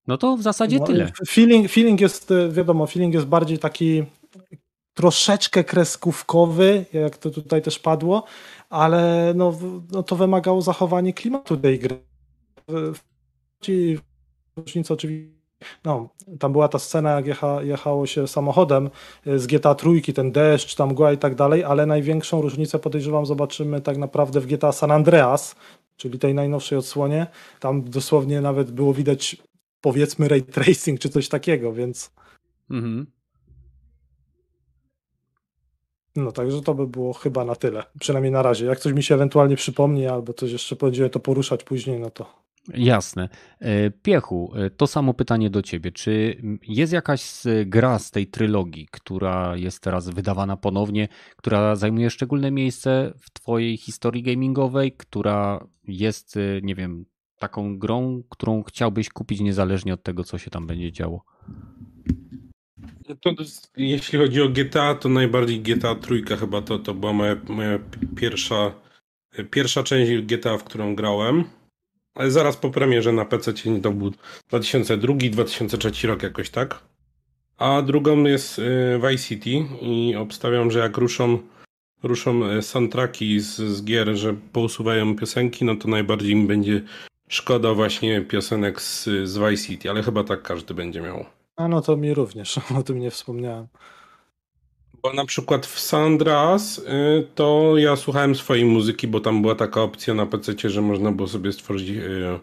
[0.07, 1.11] No to w zasadzie no, tyle.
[1.27, 4.03] Feeling, feeling jest, e, wiadomo, feeling jest bardziej taki
[4.93, 8.23] troszeczkę kreskówkowy, jak to tutaj też padło,
[8.69, 9.57] ale no,
[9.91, 11.99] no to wymagało zachowania klimatu tej gry.
[14.57, 15.38] Różnica oczywiście
[15.85, 16.09] no,
[16.39, 18.89] tam była ta scena, jak jecha, jechało się samochodem
[19.25, 23.25] e, z GTA trójki, ten deszcz, tam mgła i tak dalej, ale największą różnicę podejrzewam
[23.25, 25.55] zobaczymy tak naprawdę w GTA San Andreas,
[25.97, 27.27] czyli tej najnowszej odsłonie.
[27.59, 29.38] Tam dosłownie nawet było widać
[29.81, 32.11] powiedzmy ray tracing czy coś takiego, więc.
[32.69, 33.07] Mhm.
[36.15, 37.83] No także to by było chyba na tyle.
[37.99, 38.65] Przynajmniej na razie.
[38.65, 42.47] Jak coś mi się ewentualnie przypomni, albo coś jeszcze będziemy to poruszać później, no to.
[42.73, 43.29] Jasne.
[43.59, 45.91] E, Piechu, e, to samo pytanie do ciebie.
[45.91, 52.51] Czy jest jakaś gra z tej trylogii, która jest teraz wydawana ponownie, która zajmuje szczególne
[52.51, 57.05] miejsce w twojej historii gamingowej, która jest, e, nie wiem,
[57.38, 61.23] taką grą, którą chciałbyś kupić niezależnie od tego, co się tam będzie działo?
[63.22, 63.31] To,
[63.77, 67.80] jeśli chodzi o GTA, to najbardziej GTA trójka chyba to, to była moja, moja
[68.15, 68.73] pierwsza,
[69.51, 71.43] pierwsza część GTA, w którą grałem.
[72.15, 73.53] Ale zaraz po premierze na PC
[73.84, 74.11] to był
[74.51, 76.84] 2002-2003 rok jakoś tak.
[77.57, 81.39] A drugą jest y, Vice City i obstawiam, że jak ruszą,
[82.03, 86.81] ruszą y, soundtracki z, z gier, że pousuwają piosenki, no to najbardziej mi będzie
[87.27, 91.25] Szkoda właśnie piosenek z, z Vice City, ale chyba tak każdy będzie miał.
[91.55, 93.67] A no to mi również, o tym nie wspomniałem.
[95.03, 96.83] Bo na przykład w Sandras y,
[97.35, 101.27] to ja słuchałem swojej muzyki, bo tam była taka opcja na PC, że można było
[101.27, 102.39] sobie stworzyć y,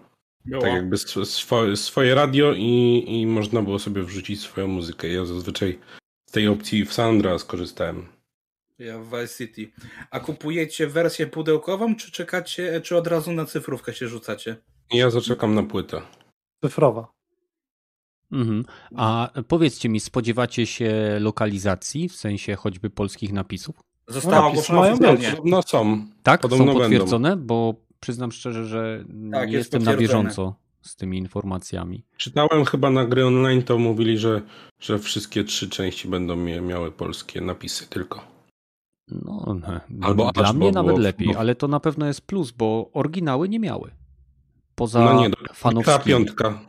[0.60, 5.08] tak jakby swo, swoje radio i, i można było sobie wrzucić swoją muzykę.
[5.08, 5.78] Ja zazwyczaj
[6.26, 8.06] z tej opcji w Sandra skorzystałem.
[8.78, 9.72] Ja w Vice City.
[10.10, 14.56] A kupujecie wersję pudełkową, czy czekacie, czy od razu na cyfrówkę się rzucacie?
[14.92, 16.02] Ja zaczekam na płytę.
[16.64, 17.14] Cyfrowa.
[18.32, 18.64] Mhm.
[18.96, 23.76] A powiedzcie mi, spodziewacie się lokalizacji, w sensie choćby polskich napisów?
[24.08, 24.96] Zostało ogłoszone
[25.44, 26.06] No są.
[26.22, 26.40] Tak?
[26.40, 27.30] Podobno są potwierdzone?
[27.30, 27.46] Będą.
[27.46, 32.04] Bo przyznam szczerze, że tak, nie jestem na bieżąco z tymi informacjami.
[32.16, 34.42] Czytałem chyba na gry online, to mówili, że,
[34.80, 38.24] że wszystkie trzy części będą miały polskie napisy tylko.
[39.10, 39.56] No,
[40.02, 41.38] Albo dla mnie nawet lepiej, bo...
[41.38, 43.90] ale to na pewno jest plus, bo oryginały nie miały.
[44.74, 45.30] Poza no nie,
[45.82, 46.60] GTA piątka.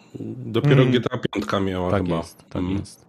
[0.46, 0.92] Dopiero mm.
[0.92, 2.18] GTA piątka miała tak chyba.
[2.18, 2.78] Jest, tak mm.
[2.78, 3.06] jest.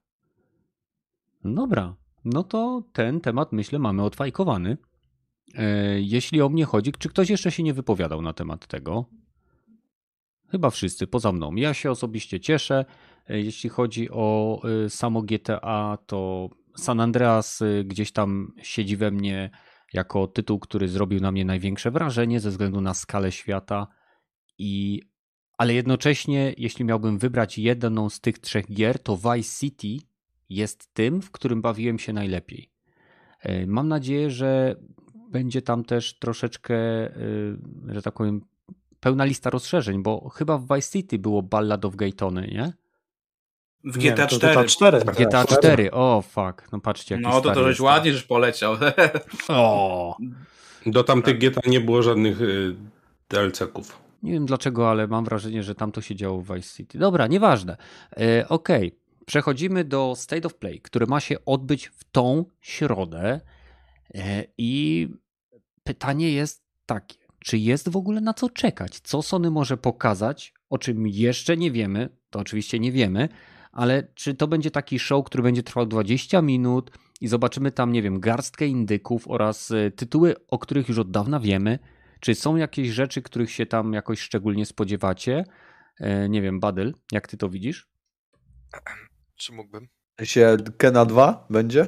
[1.44, 1.94] Dobra,
[2.24, 4.76] no to ten temat myślę mamy odfajkowany.
[5.54, 9.04] E, jeśli o mnie chodzi, czy ktoś jeszcze się nie wypowiadał na temat tego?
[10.48, 11.54] Chyba wszyscy, poza mną.
[11.54, 12.84] Ja się osobiście cieszę.
[13.28, 19.50] E, jeśli chodzi o e, samo GTA, to San Andreas gdzieś tam siedzi we mnie
[19.92, 23.86] jako tytuł, który zrobił na mnie największe wrażenie ze względu na skalę świata.
[24.58, 25.02] I,
[25.58, 30.06] ale jednocześnie, jeśli miałbym wybrać jedną z tych trzech gier, to Vice City
[30.48, 32.70] jest tym, w którym bawiłem się najlepiej.
[33.66, 34.76] Mam nadzieję, że
[35.30, 36.74] będzie tam też troszeczkę,
[37.16, 37.56] y,
[37.88, 38.40] że tak powiem,
[39.00, 42.72] pełna lista rozszerzeń, bo chyba w Vice City było Ballad of Gaytony, nie?
[43.84, 44.54] W GTA 4.
[44.54, 45.00] GTA 4.
[45.00, 48.76] GTA 4, o fuck, no patrzcie jaki No to to żeś ładnie żeś poleciał.
[49.48, 50.16] o.
[50.86, 52.76] Do tamtych GTA nie było żadnych y,
[53.30, 54.05] DLC-ków.
[54.22, 56.98] Nie wiem dlaczego, ale mam wrażenie, że tam to się działo w Vice City.
[56.98, 57.76] Dobra, nieważne.
[58.20, 59.00] E, Okej, okay.
[59.26, 63.40] przechodzimy do State of Play, które ma się odbyć w tą środę.
[64.14, 65.08] E, I
[65.84, 69.00] pytanie jest takie, czy jest w ogóle na co czekać?
[69.00, 73.28] Co Sony może pokazać, o czym jeszcze nie wiemy, to oczywiście nie wiemy,
[73.72, 76.90] ale czy to będzie taki show, który będzie trwał 20 minut
[77.20, 81.40] i zobaczymy tam, nie wiem, garstkę indyków oraz e, tytuły, o których już od dawna
[81.40, 81.78] wiemy?
[82.20, 85.44] Czy są jakieś rzeczy, których się tam jakoś szczególnie spodziewacie?
[86.00, 87.88] E, nie wiem, Badyl, jak ty to widzisz?
[89.36, 89.88] Czy mógłbym?
[90.22, 91.86] Się Kena 2 będzie?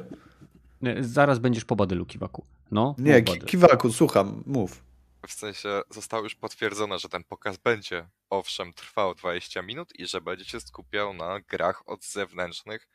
[0.99, 2.45] Zaraz będziesz po Badylu, Kiwaku.
[2.71, 4.83] No, Nie, Kiwaku, słucham, mów.
[5.27, 10.21] W sensie zostało już potwierdzone, że ten pokaz będzie owszem trwał 20 minut i że
[10.21, 12.89] będzie się skupiał na grach od zewnętrznych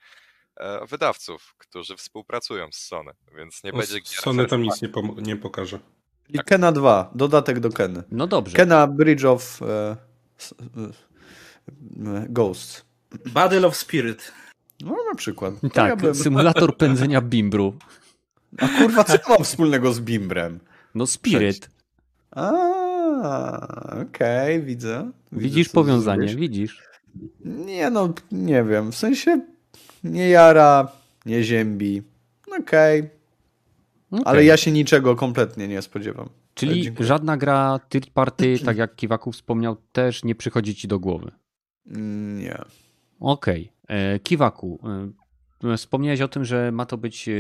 [0.57, 4.89] e, wydawców, którzy współpracują z Sony, więc nie o, będzie gier Sony tam nic nie,
[5.17, 5.79] nie pokaże.
[6.29, 6.47] I tak.
[6.47, 8.03] Kena 2, dodatek do Keny.
[8.11, 8.57] No dobrze.
[8.57, 9.97] Kena Bridge of e, e,
[12.29, 12.85] Ghosts.
[13.33, 14.33] Battle of Spirit.
[14.81, 15.55] No na przykład.
[15.73, 16.15] tak, ja bym...
[16.15, 17.75] symulator pędzenia bimbru.
[18.59, 20.61] A kurwa, co ma wspólnego z bimbrem?
[20.95, 21.71] No Spirit.
[22.31, 22.51] A,
[24.03, 25.11] okej, okay, widzę.
[25.33, 26.83] Widzisz powiązanie, widzisz.
[27.45, 28.93] Nie no, nie wiem.
[28.93, 29.41] W sensie
[30.05, 30.89] nie jara,
[31.27, 32.03] nie ziębi.
[32.61, 33.01] Okej.
[33.01, 33.14] Okay.
[34.21, 34.33] Okay.
[34.33, 36.29] Ale ja się niczego kompletnie nie spodziewam.
[36.55, 41.33] Czyli żadna gra third party, tak jak Kiwaku wspomniał, też nie przychodzi ci do głowy?
[41.87, 42.59] Nie.
[43.21, 43.73] Okej.
[43.85, 43.97] Okay.
[43.97, 44.81] E, Kiwaku,
[45.65, 47.33] e, wspomniałeś o tym, że ma to być e,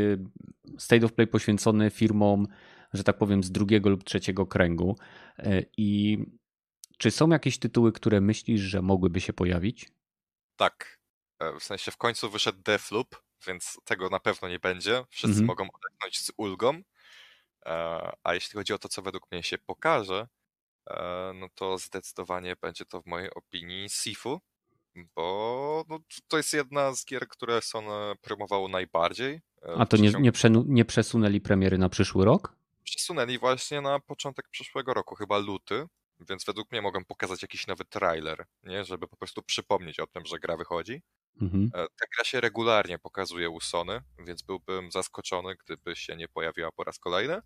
[0.79, 2.47] State of Play poświęcony firmom,
[2.93, 4.97] że tak powiem, z drugiego lub trzeciego kręgu.
[5.77, 6.19] I
[6.99, 9.89] czy są jakieś tytuły, które myślisz, że mogłyby się pojawić?
[10.57, 10.99] Tak.
[11.61, 15.05] W sensie w końcu wyszedł Deathloop, więc tego na pewno nie będzie.
[15.11, 15.47] Wszyscy mhm.
[15.47, 16.83] mogą odetchnąć z ulgą.
[18.25, 20.29] A jeśli chodzi o to, co według mnie się pokaże,
[21.35, 24.41] no to zdecydowanie będzie to w mojej opinii Sifu,
[25.15, 25.99] bo no,
[26.29, 29.41] to jest jedna z gier, które Sony promowało najbardziej.
[29.62, 30.33] E, A to nie, nie,
[30.66, 32.57] nie przesunęli premiery na przyszły rok?
[32.85, 35.87] Przesunęli właśnie na początek przyszłego roku, chyba luty,
[36.29, 38.85] więc według mnie mogą pokazać jakiś nowy trailer, nie?
[38.85, 41.03] żeby po prostu przypomnieć o tym, że gra wychodzi.
[41.40, 41.70] Mhm.
[41.74, 46.73] E, ta gra się regularnie pokazuje u Sony, więc byłbym zaskoczony, gdyby się nie pojawiła
[46.73, 47.40] po raz kolejny.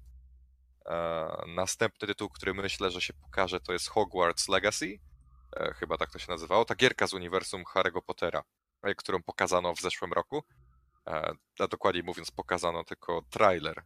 [0.87, 4.99] E, następny tytuł, który myślę, że się pokaże, to jest Hogwarts Legacy.
[5.57, 8.43] E, chyba tak to się nazywało, ta gierka z uniwersum Harry'ego Pottera,
[8.97, 10.45] którą pokazano w zeszłym roku.
[11.61, 13.83] A dokładniej mówiąc, pokazano tylko trailer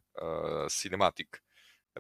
[0.81, 1.29] cinematic,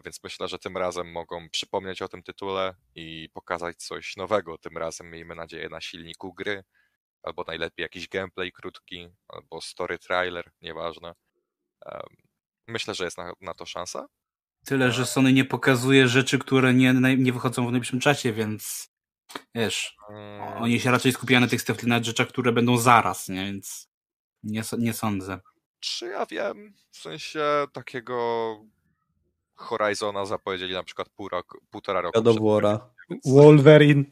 [0.04, 4.58] więc myślę, że tym razem mogą przypomnieć o tym tytule i pokazać coś nowego.
[4.58, 6.64] Tym razem miejmy nadzieję na silniku gry,
[7.22, 11.14] albo najlepiej jakiś gameplay krótki, albo story trailer, nieważne.
[12.68, 14.06] Myślę, że jest na, na to szansa.
[14.64, 18.92] Tyle, że Sony nie pokazuje rzeczy, które nie, nie wychodzą w najbliższym czasie, więc
[19.54, 20.62] Wiesz, mm.
[20.62, 23.44] oni się raczej skupiają na tych Steflina rzeczach, które będą zaraz, nie?
[23.44, 23.88] więc
[24.42, 25.40] nie, nie sądzę.
[25.80, 28.56] Czy ja wiem, w sensie takiego
[29.54, 32.22] Horizona zapowiedzieli na przykład pół roku, półtora roku.
[32.22, 32.90] God Wara.
[33.24, 34.04] Wolverine.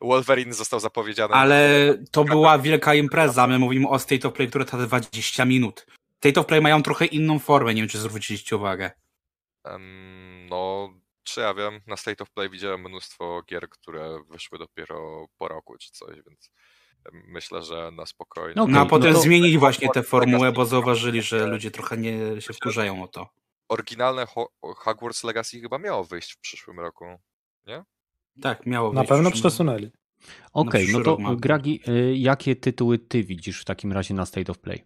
[0.00, 1.34] Wolverine został zapowiedziany.
[1.34, 3.46] Ale to była wielka impreza.
[3.46, 5.86] My mówimy o State of Play, które trwa 20 minut.
[6.18, 8.90] State of Play mają trochę inną formę, nie wiem czy zwróciliście uwagę.
[9.64, 10.90] Um, no,
[11.22, 15.76] czy ja wiem, na State of Play widziałem mnóstwo gier, które wyszły dopiero po roku
[15.78, 16.50] czy coś, więc
[17.12, 18.62] myślę, że na spokojnie.
[18.62, 19.22] Okay, no a potem no to...
[19.22, 23.28] zmienili właśnie tę formułę, bo zauważyli, że ludzie trochę nie się wkurzają o to.
[23.68, 24.26] Oryginalne
[24.76, 27.04] Hogwarts Legacy chyba miało wyjść w przyszłym roku,
[27.66, 27.84] nie?
[28.42, 29.90] Tak, miało Na być pewno w przyszłym- przesunęli.
[30.52, 31.40] Okej, przyszły no to rok ma być.
[31.40, 34.84] Gragi, y, jakie tytuły ty widzisz w takim razie na State of Play?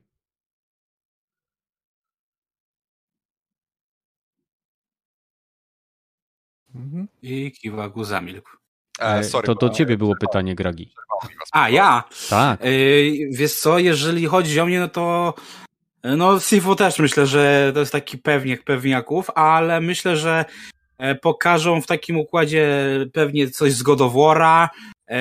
[7.22, 8.50] I Kiwagu zamilkł.
[9.00, 10.92] E, sorry, to do ciebie było pytanie, Gragi.
[11.52, 12.04] A, ja!
[12.30, 12.64] Tak.
[12.64, 15.34] Yy, wiesz co, jeżeli chodzi o mnie, no to
[16.04, 20.44] no Sifu też myślę, że to jest taki pewniak pewniaków, ale myślę, że e,
[21.22, 22.68] pokażą w takim układzie
[23.12, 24.68] pewnie coś z God of War'a,
[25.06, 25.18] e,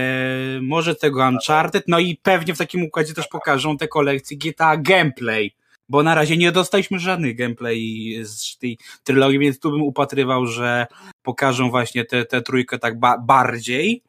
[0.62, 5.56] może tego Uncharted, no i pewnie w takim układzie też pokażą te kolekcje GTA gameplay,
[5.90, 10.88] bo na razie nie dostaliśmy żadnych gameplay z tej trylogii, więc tu bym upatrywał, że
[11.24, 14.04] pokażą właśnie tę te, te trójkę tak ba bardziej.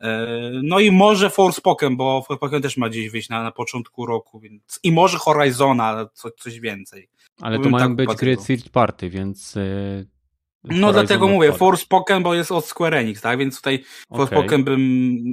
[0.00, 4.40] E, No i może Forspoken, bo Forspoken też ma gdzieś wyjść na, na początku roku,
[4.40, 7.08] więc i może Horizona, co, coś więcej.
[7.40, 9.58] Ale to bym mają tak być gry third party, więc...
[10.64, 11.52] No dlatego mówię.
[11.52, 13.38] Forspoken, bo jest od Square Enix, tak?
[13.38, 14.26] Więc tutaj Okej.
[14.26, 14.80] Forspoken bym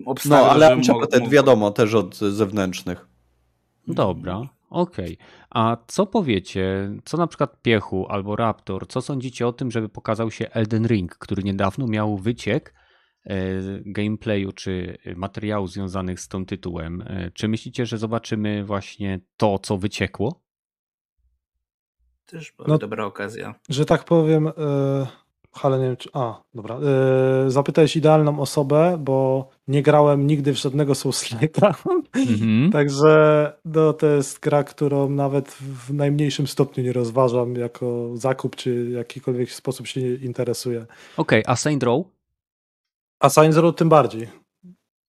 [0.05, 3.07] obstawiał, No, ale że Uncharted mógł- wiadomo, też od zewnętrznych.
[3.87, 5.17] Dobra, okej.
[5.49, 10.31] A co powiecie, co na przykład Piechu albo Raptor, co sądzicie o tym, żeby pokazał
[10.31, 12.73] się Elden Ring, który niedawno miał wyciek
[13.25, 13.35] e,
[13.85, 17.01] gameplayu czy materiału związanych z tym tytułem.
[17.01, 20.41] E, Czy myślicie, że zobaczymy właśnie to, co wyciekło?
[22.25, 23.55] Też była No- dobra okazja.
[23.69, 24.51] Że tak powiem, e,
[25.53, 26.09] ale nie wiem czy...
[26.13, 26.75] A, dobra.
[26.75, 31.73] E, zapytałeś idealną osobę, bo nie grałem nigdy w żadnego Soulslike'a.
[32.13, 32.71] Mhm.
[32.77, 38.85] Także no, to jest gra, którą nawet w najmniejszym stopniu nie rozważam jako zakup, czy
[38.85, 40.85] w jakikolwiek sposób się nie interesuję.
[41.17, 42.05] Okej, a Saint Row?
[43.19, 44.27] A Saints Row tym bardziej.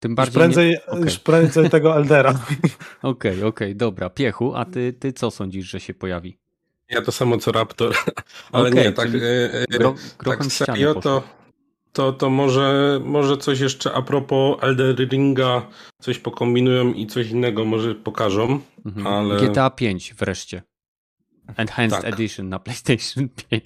[0.00, 0.86] Tym Już bardziej prędzej, nie...
[0.86, 2.34] Okej, już prędzej tego Eldera.
[3.02, 4.10] okej, okej, dobra.
[4.10, 6.38] Piechu, a ty, ty co sądzisz, że się pojawi?
[6.92, 7.94] Ja to samo co Raptor,
[8.52, 9.94] ale Okej, nie, tak, e, e, Gro,
[10.24, 11.22] tak serio to,
[11.92, 15.66] to, to może, może coś jeszcze a propos Elder Ringa,
[16.00, 19.06] coś pokombinują i coś innego może pokażą, Mhm.
[19.06, 19.40] ale...
[19.48, 20.62] GTA 5 wreszcie.
[21.56, 22.14] Enhanced Tak.
[22.14, 23.64] Edition na PlayStation 5.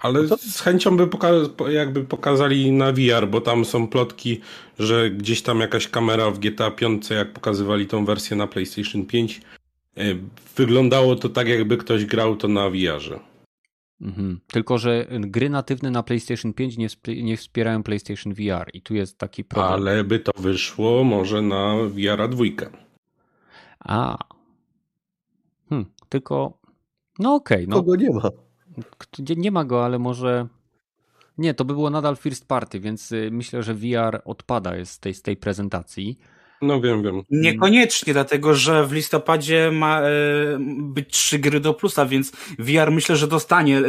[0.00, 4.40] Ale z chęcią by poka- po- jakby pokazali na VR, bo tam są plotki,
[4.78, 9.36] że gdzieś tam jakaś kamera w GTA 5, jak pokazywali tą wersję na PlayStation 5,
[9.38, 9.40] y,
[10.56, 13.20] wyglądało to tak, jakby ktoś grał to na VR-ze.
[14.00, 14.40] Mhm.
[14.46, 16.88] Tylko, że gry natywne na PlayStation 5 nie,
[17.22, 19.72] nie wspierają PlayStation VR i tu jest taki problem.
[19.72, 22.70] Ale by to wyszło może na VR dwójkę.
[23.78, 24.18] A.
[25.68, 26.58] Hmm, tylko.
[27.18, 27.76] No okej, no.
[27.76, 28.30] Kogo nie ma.
[29.36, 30.46] Nie ma go, ale może.
[31.38, 35.00] Nie, to by było nadal first party, więc y, myślę, że VR odpada jest z
[35.00, 36.18] tej, z tej prezentacji.
[36.62, 37.22] No wiem, wiem.
[37.30, 40.10] Niekoniecznie, dlatego że w listopadzie ma e,
[40.78, 43.82] być trzy gry do plusa, więc VR myślę, że dostanie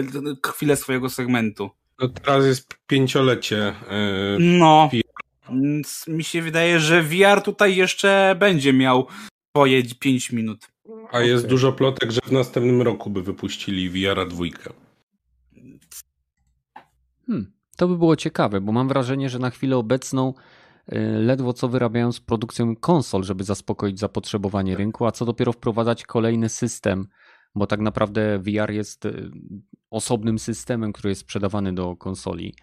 [0.45, 1.69] chwilę swojego segmentu.
[1.99, 3.69] No teraz jest pięciolecie.
[3.69, 3.73] y,
[4.39, 4.89] No.
[4.93, 5.01] VR.
[5.51, 9.07] Więc mi się wydaje, że VR tutaj jeszcze będzie miał
[9.57, 10.67] swoje 5 minut.
[11.11, 11.49] A jest Okej.
[11.49, 14.69] dużo plotek, że w następnym roku by wypuścili VR dwójkę.
[17.27, 20.33] Hmm, to by było ciekawe, bo mam wrażenie, że na chwilę obecną
[21.19, 26.49] ledwo co wyrabiają z produkcją konsol, żeby zaspokoić zapotrzebowanie rynku, a co dopiero wprowadzać kolejny
[26.49, 27.07] system,
[27.55, 29.31] bo tak naprawdę VR jest y,
[29.89, 32.55] osobnym systemem, który jest sprzedawany do konsoli.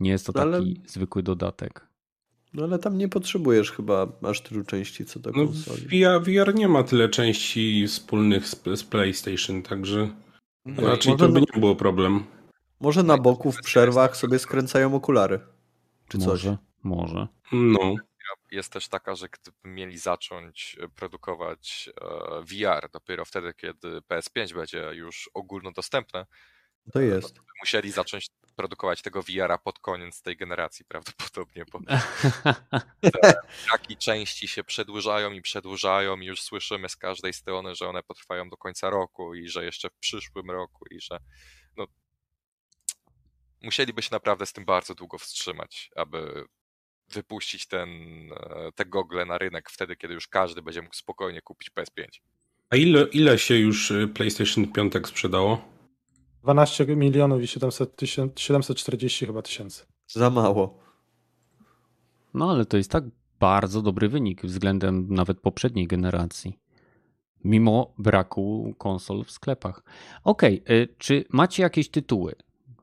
[0.00, 1.86] Nie jest to taki Ale- zwykły dodatek.
[2.54, 5.82] No ale tam nie potrzebujesz chyba aż tylu części co do No, konsoli.
[5.86, 10.08] VR, VR nie ma tyle części wspólnych z, z PlayStation, także
[10.66, 12.24] No, raczej może to by no- nie było problem.
[12.80, 15.40] Może na boku w przerwach sobie skręcają okulary.
[16.08, 16.46] Czy coś.
[16.82, 17.28] Może.
[17.52, 17.94] No.
[18.50, 24.54] jest też taka, że gdyby mieli zacząć e, produkować e, VR dopiero wtedy, kiedy PS5
[24.54, 26.26] będzie już ogólnodostępne,
[26.92, 27.34] To jest.
[27.34, 28.26] by musieli zacząć
[28.56, 31.80] produkować tego VR-a pod koniec tej generacji prawdopodobnie, bo
[33.68, 38.48] braki części się przedłużają i przedłużają i już słyszymy z każdej strony, że one potrwają
[38.48, 41.18] do końca roku i że jeszcze w przyszłym roku i że
[41.76, 41.86] no,
[43.62, 46.44] musieliby się naprawdę z tym bardzo długo wstrzymać, aby
[47.14, 47.88] wypuścić ten,
[48.32, 52.20] e, te gogle na rynek wtedy, kiedy już każdy będzie mógł spokojnie kupić PS5.
[52.70, 55.64] A ile, ile się już y, PlayStation 5 sprzedało?
[56.42, 59.86] 12 milionów i 700 tysięcy, 740 chyba tysięcy.
[60.06, 60.78] Za mało.
[62.34, 63.04] No ale to jest tak
[63.40, 66.58] bardzo dobry wynik względem nawet poprzedniej generacji.
[67.44, 69.82] Mimo braku konsol w sklepach.
[70.24, 72.34] Okej, y, czy macie jakieś tytuły?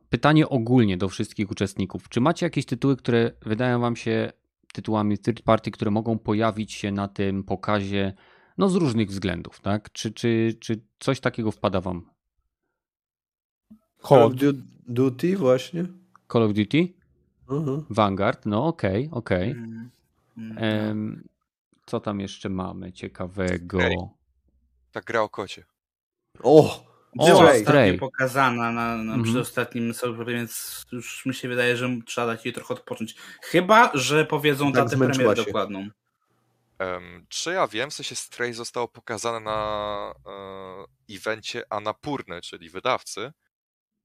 [0.09, 2.09] Pytanie ogólnie do wszystkich uczestników.
[2.09, 4.31] Czy macie jakieś tytuły, które wydają wam się
[4.73, 8.13] tytułami third party, które mogą pojawić się na tym pokazie
[8.57, 9.91] no z różnych względów, tak?
[9.91, 12.09] Czy, czy, czy coś takiego wpada wam?
[14.07, 14.33] Call of
[14.87, 15.85] Duty właśnie.
[16.33, 16.93] Call of Duty?
[17.49, 17.85] Mhm.
[17.89, 19.51] Vanguard, no okej, okay, okej.
[19.51, 19.67] Okay.
[20.37, 21.27] Mm,
[21.85, 23.77] co tam jeszcze mamy ciekawego?
[23.77, 23.97] Stray.
[24.91, 25.63] Tak gra o kocie.
[26.43, 26.83] O!
[27.15, 29.23] Była ostatnio pokazana na, na mm -hmm.
[29.23, 33.15] przedostatnim sobie, więc już mi się wydaje, że trzeba dać jej trochę odpocząć.
[33.41, 35.45] Chyba, że powiedzą tak datę premiery się.
[35.45, 35.89] dokładną.
[36.79, 40.13] Um, czy ja wiem, w sensie Stray zostało pokazane na
[41.09, 43.31] e, evencie Anapurny, czyli wydawcy.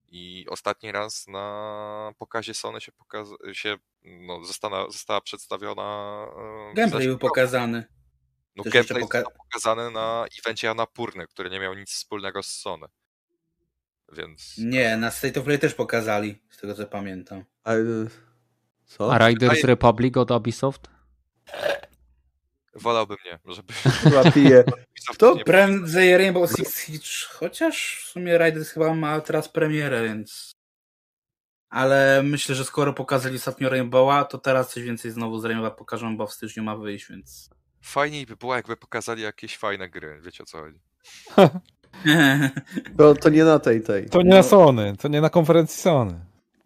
[0.08, 6.26] I ostatni raz na pokazie Sony się, pokaz- się no, została, została przedstawiona.
[6.70, 7.84] E, gameplay był pokazany.
[8.56, 12.46] No, Też gameplay poka- został pokazany na evencie Anapurny, który nie miał nic wspólnego z
[12.46, 12.86] Sony.
[14.12, 14.54] Więc.
[14.58, 17.44] Nie, na State of Play też pokazali, z tego co pamiętam.
[17.64, 17.72] A,
[18.84, 19.14] co?
[19.14, 20.90] A Riders Republic od Ubisoft?
[22.74, 23.74] Wolałbym nie, żeby...
[24.16, 24.64] Łapije.
[25.18, 30.52] To prędzej Rainbow Six Siege, chociaż w sumie Riders chyba ma teraz premierę, więc...
[31.68, 36.16] Ale myślę, że skoro pokazali ostatnio Rainbowa, to teraz coś więcej znowu z Rainbowa pokażą,
[36.16, 37.50] bo w styczniu ma wyjść, więc...
[37.82, 40.78] Fajniej by było, jakby pokazali jakieś fajne gry, wiecie o co chodzi.
[42.96, 44.08] To, to nie na tej, tej.
[44.08, 46.14] To nie na Sony, to nie na konferencji Sony.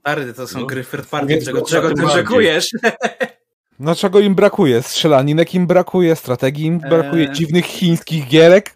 [0.01, 0.67] Stary, to są no.
[0.67, 2.69] gry third party, czego, czego ty oczekujesz?
[3.79, 4.83] No czego im brakuje?
[4.83, 7.35] Strzelaninek im brakuje, strategii im brakuje, eee...
[7.35, 8.75] dziwnych chińskich gierek.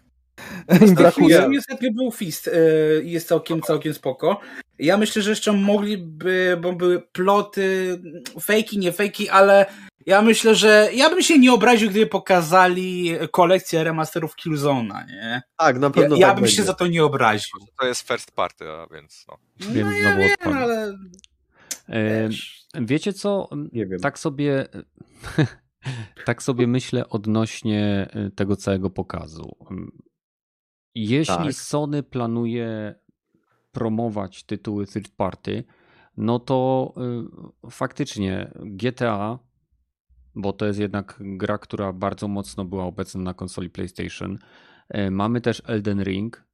[0.81, 1.47] Im brakuje.
[1.49, 4.39] Niestety był Fist i yy, jest całkiem, całkiem spoko.
[4.79, 7.99] Ja myślę, że jeszcze mogliby, bo były ploty,
[8.41, 9.65] fejki, nie fejki, ale
[10.05, 15.41] ja myślę, że ja bym się nie obraził, gdyby pokazali kolekcję remasterów Killzone'a, nie?
[15.57, 16.55] Tak, na pewno Ja, tak bym będzie.
[16.55, 17.59] się za to nie obraził.
[17.79, 19.37] To jest first party, a więc no.
[19.73, 20.97] No, ja wiem, ale...
[21.89, 22.29] E,
[22.81, 23.49] wiecie co?
[23.71, 23.99] Nie wiem.
[23.99, 24.67] Tak sobie
[26.25, 29.55] tak sobie myślę odnośnie e, tego całego pokazu.
[30.95, 31.53] Jeśli tak.
[31.53, 32.95] Sony planuje
[33.71, 35.63] promować tytuły third party,
[36.17, 36.93] no to
[37.65, 39.39] y, faktycznie GTA,
[40.35, 44.37] bo to jest jednak gra, która bardzo mocno była obecna na konsoli PlayStation.
[44.89, 46.45] E, mamy też Elden Ring.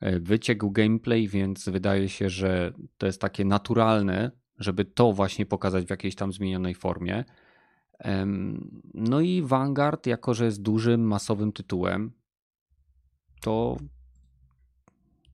[0.00, 5.86] E, wyciekł gameplay, więc wydaje się, że to jest takie naturalne, żeby to właśnie pokazać
[5.86, 7.24] w jakiejś tam zmienionej formie.
[8.94, 12.12] No i Vanguard, jako że jest dużym, masowym tytułem,
[13.40, 13.76] to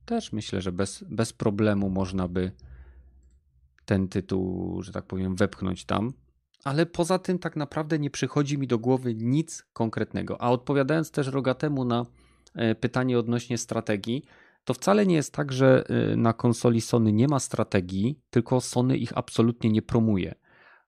[0.05, 2.51] też myślę, że bez, bez problemu można by
[3.85, 6.13] ten tytuł, że tak powiem, wepchnąć tam.
[6.63, 10.41] Ale poza tym tak naprawdę nie przychodzi mi do głowy nic konkretnego.
[10.41, 12.05] A odpowiadając też Rogatemu na
[12.55, 14.23] e, pytanie odnośnie strategii,
[14.63, 18.97] to wcale nie jest tak, że e, na konsoli Sony nie ma strategii, tylko Sony
[18.97, 20.35] ich absolutnie nie promuje.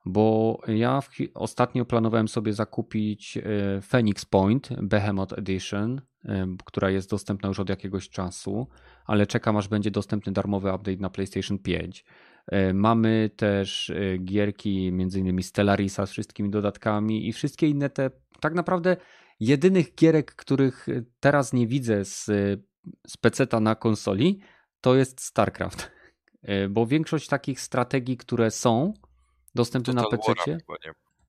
[0.06, 1.00] Bo ja
[1.34, 3.42] ostatnio planowałem sobie zakupić e,
[3.82, 6.02] Phoenix Point Behemoth Edition,
[6.66, 8.68] która jest dostępna już od jakiegoś czasu,
[9.06, 12.06] ale czekam aż będzie dostępny darmowy update na PlayStation 5.
[12.48, 15.44] E, mamy też e, gierki, m.in.
[15.44, 18.98] Stellarisa z wszystkimi dodatkami i wszystkie inne te, tak naprawdę
[19.40, 20.88] jedynych gierek, których
[21.20, 22.26] teraz nie widzę z,
[23.08, 24.40] z peceta na konsoli,
[24.82, 25.92] to jest StarCraft.
[26.44, 28.94] E, bo większość takich strategii, które są
[29.56, 30.58] dostępne Total na PC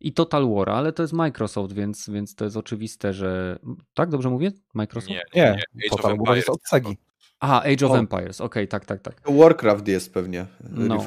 [0.00, 3.58] i Total War, ale to jest Microsoft, więc, więc to jest oczywiste, że.
[3.94, 4.52] Tak, dobrze mówię?
[4.74, 5.10] Microsoft?
[5.10, 5.90] Nie, nie, nie.
[5.90, 6.96] Total War jest od Segi.
[7.44, 7.98] Aha, Age of o.
[7.98, 9.36] Empires, okej, okay, tak, tak, tak.
[9.38, 11.06] Warcraft jest pewnie, no.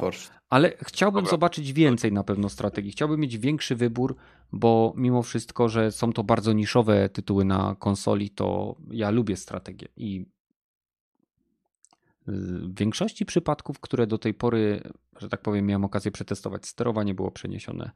[0.49, 1.31] Ale chciałbym Dobra.
[1.31, 2.91] zobaczyć więcej na pewno strategii.
[2.91, 4.15] Chciałbym mieć większy wybór,
[4.51, 9.87] bo mimo wszystko, że są to bardzo niszowe tytuły na konsoli, to ja lubię strategię
[9.97, 10.25] i
[12.27, 14.81] w większości przypadków, które do tej pory,
[15.19, 17.91] że tak powiem, miałem okazję przetestować, sterowanie było przeniesione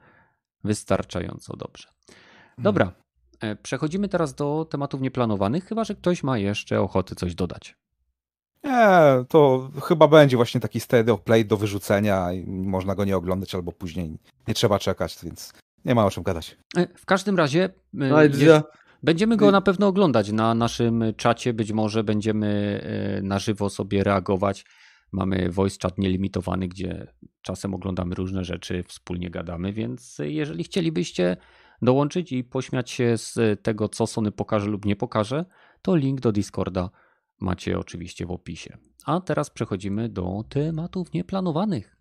[0.64, 1.88] wystarczająco dobrze.
[2.58, 2.92] Dobra,
[3.42, 3.58] hmm.
[3.64, 7.76] przechodzimy teraz do tematów nieplanowanych, chyba że ktoś ma jeszcze ochoty coś dodać.
[8.64, 8.90] Nie,
[9.30, 13.56] to chyba będzie właśnie taki state of play do wyrzucenia i można go nie oglądać
[13.56, 14.18] albo później
[14.48, 15.54] nie trzeba czekać, więc
[15.86, 16.58] nie ma o czym gadać.
[16.78, 18.18] E, w każdym razie e, no,
[19.04, 22.82] będziemy go na pewno oglądać na naszym czacie, być może będziemy
[23.18, 24.66] e, na żywo sobie reagować.
[25.12, 27.08] Mamy voice chat nielimitowany, gdzie
[27.42, 31.38] czasem oglądamy różne rzeczy, wspólnie gadamy, więc jeżeli chcielibyście
[31.82, 35.46] dołączyć i pośmiać się z tego, co Sony pokaże lub nie pokaże,
[35.82, 36.90] to link do Discorda
[37.40, 38.78] macie oczywiście w opisie.
[39.06, 41.96] A teraz przechodzimy do tematów nieplanowanych.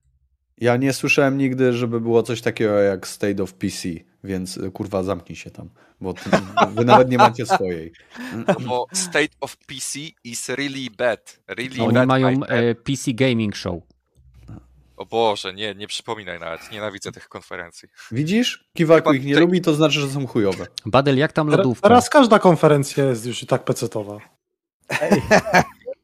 [0.61, 3.89] Ja nie słyszałem nigdy, żeby było coś takiego jak State of PC,
[4.25, 5.71] więc y, kurwa zamknij się tam,
[6.01, 6.31] bo ty,
[6.75, 7.93] wy nawet nie macie swojej.
[8.67, 11.41] Bo State of PC is really bad.
[11.49, 13.83] Really Oni bad mają e, PC Gaming Show.
[14.97, 17.89] O Boże, nie, nie przypominaj nawet, nienawidzę tych konferencji.
[18.13, 18.71] Widzisz?
[18.75, 20.67] Kiwaku ich nie lubi, to znaczy, że są chujowe.
[20.87, 21.89] Badel, jak tam lodówka?
[21.89, 24.19] Teraz każda konferencja jest już i tak pecetowa.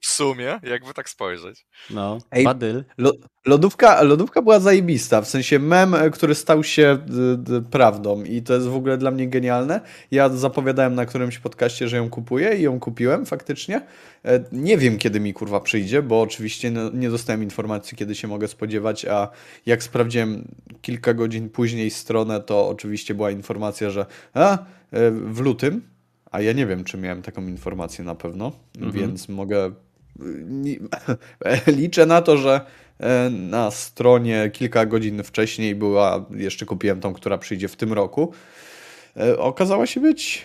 [0.07, 1.67] Sumie, jakby tak spojrzeć.
[1.91, 2.85] No, Ej, Badyl.
[2.99, 3.13] Lo,
[3.47, 8.43] lodówka, lodówka była zajebista, w sensie mem, e, który stał się d, d, prawdą i
[8.43, 9.81] to jest w ogóle dla mnie genialne.
[10.11, 13.81] Ja zapowiadałem na którymś podcaście, że ją kupuję i ją kupiłem faktycznie.
[14.25, 18.29] E, Nie wiem, kiedy mi kurwa przyjdzie, bo oczywiście no, nie dostałem informacji, kiedy się
[18.29, 19.29] mogę spodziewać, a
[19.67, 20.49] jak sprawdziłem
[20.83, 25.94] kilka godzin później stronę, to oczywiście była informacja, że a, e, w lutym,
[26.35, 28.53] a ja nie wiem, czy miałem taką informację na pewno,
[28.93, 29.73] więc mogę
[31.79, 32.61] liczę na to, że
[33.01, 38.33] e, na stronie kilka godzin wcześniej była, jeszcze kupiłem tą, która przyjdzie w tym roku.
[39.17, 40.45] E, Okazała się być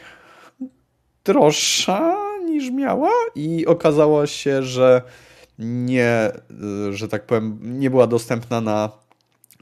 [1.25, 5.01] droższa niż miała i okazało się, że
[5.59, 6.31] nie,
[6.91, 8.89] że tak powiem, nie była dostępna na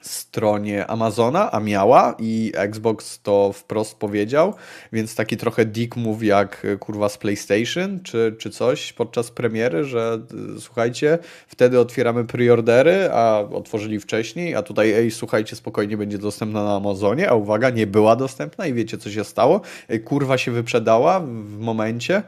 [0.07, 4.53] stronie Amazona, a miała i Xbox to wprost powiedział,
[4.93, 9.83] więc taki trochę dick move jak e, kurwa z PlayStation czy, czy coś podczas premiery,
[9.83, 10.21] że
[10.57, 11.17] e, słuchajcie,
[11.47, 17.29] wtedy otwieramy preordery, a otworzyli wcześniej, a tutaj ej, słuchajcie, spokojnie będzie dostępna na Amazonie,
[17.29, 19.61] a uwaga, nie była dostępna i wiecie co się stało?
[19.87, 22.23] E, Kurwa się wyprzedała w momencie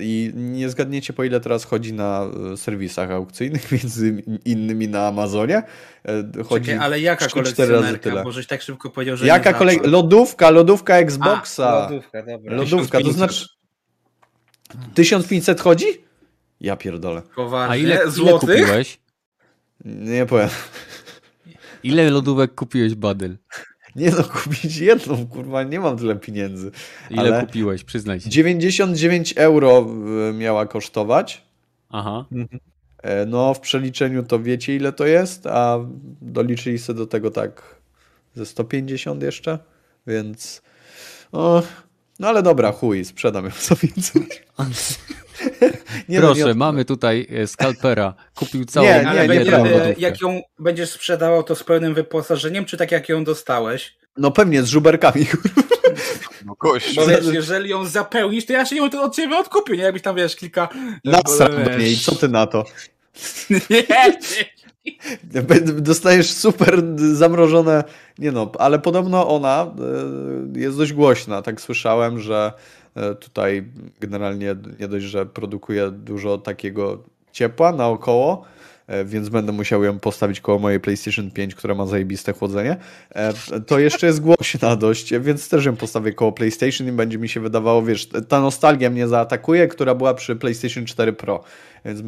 [0.00, 2.26] i nie zgadniecie po ile teraz chodzi na
[2.56, 5.62] serwisach aukcyjnych, między innymi na Amazonie.
[6.48, 8.10] Chodzi Czekaj, ale jaka 3-4 razy kolekcjonerka?
[8.10, 8.24] tyle.
[8.24, 9.80] Bo żeś tak szybko powiedział, że Jaka kolej...
[9.84, 11.68] Lodówka, lodówka Xboxa.
[11.68, 12.56] A, lodówka, dobra.
[12.56, 13.16] Lodówka, to 1500.
[13.16, 13.46] znaczy...
[14.94, 15.86] 1500 chodzi?
[16.60, 17.22] Ja pierdolę.
[17.36, 17.72] Poważnie?
[17.72, 18.60] A ile, ile złotych?
[18.60, 18.98] kupiłeś?
[19.84, 20.48] Nie powiem.
[21.82, 23.36] Ile lodówek kupiłeś, Badyl?
[23.96, 26.70] Nie no, kupić jedną, kurwa, nie mam tyle pieniędzy.
[27.10, 27.84] Ile Ale kupiłeś?
[27.84, 28.30] Przyznaj się.
[28.30, 29.86] 99 euro
[30.30, 31.42] y, miała kosztować.
[31.90, 32.24] Aha.
[32.32, 32.46] E,
[33.26, 35.78] No, w przeliczeniu to wiecie ile to jest, a
[36.22, 37.76] doliczyli sobie do tego tak
[38.34, 39.58] ze 150 jeszcze,
[40.06, 40.62] więc
[41.32, 41.62] o,
[42.18, 44.26] no ale dobra, chuj, sprzedam ją za więcej.
[46.08, 48.14] Nie, no, Proszę, nie, mamy tutaj e, skalpera.
[48.34, 49.68] Kupił całą Nie, nie, będzie, prawda.
[49.68, 49.94] e, lodówkę.
[49.98, 53.96] jak ją będziesz sprzedawał, to z pełnym wyposażeniem, czy tak jak ją dostałeś?
[54.16, 55.26] No pewnie, z żuberkami.
[56.44, 56.94] No gość.
[56.96, 59.82] Bo wiesz, jeżeli ją zapełnisz, to ja się ją to od ciebie odkupię, nie?
[59.82, 60.68] Jakbyś tam, wiesz, kilka...
[61.76, 62.64] Mnie i co ty na to?
[63.70, 67.84] Nie, Dostajesz super zamrożone,
[68.18, 69.72] nie no, ale podobno ona
[70.56, 72.52] e, jest dość głośna, tak słyszałem, że
[72.94, 73.64] e, tutaj
[74.00, 78.44] generalnie nie dość, że produkuje dużo takiego ciepła naokoło,
[79.04, 82.76] więc będę musiał ją postawić koło mojej PlayStation 5, która ma zajebiste chłodzenie,
[83.10, 87.28] e, to jeszcze jest głośna dość, więc też ją postawię koło PlayStation i będzie mi
[87.28, 91.44] się wydawało, wiesz, ta nostalgia mnie zaatakuje, która była przy PlayStation 4 Pro.
[91.84, 92.00] Więc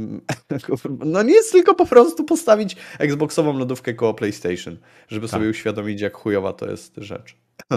[1.04, 4.76] no nie jest tylko po prostu postawić Xboxową lodówkę koło PlayStation,
[5.08, 7.36] żeby sobie uświadomić, jak chujowa to jest rzecz.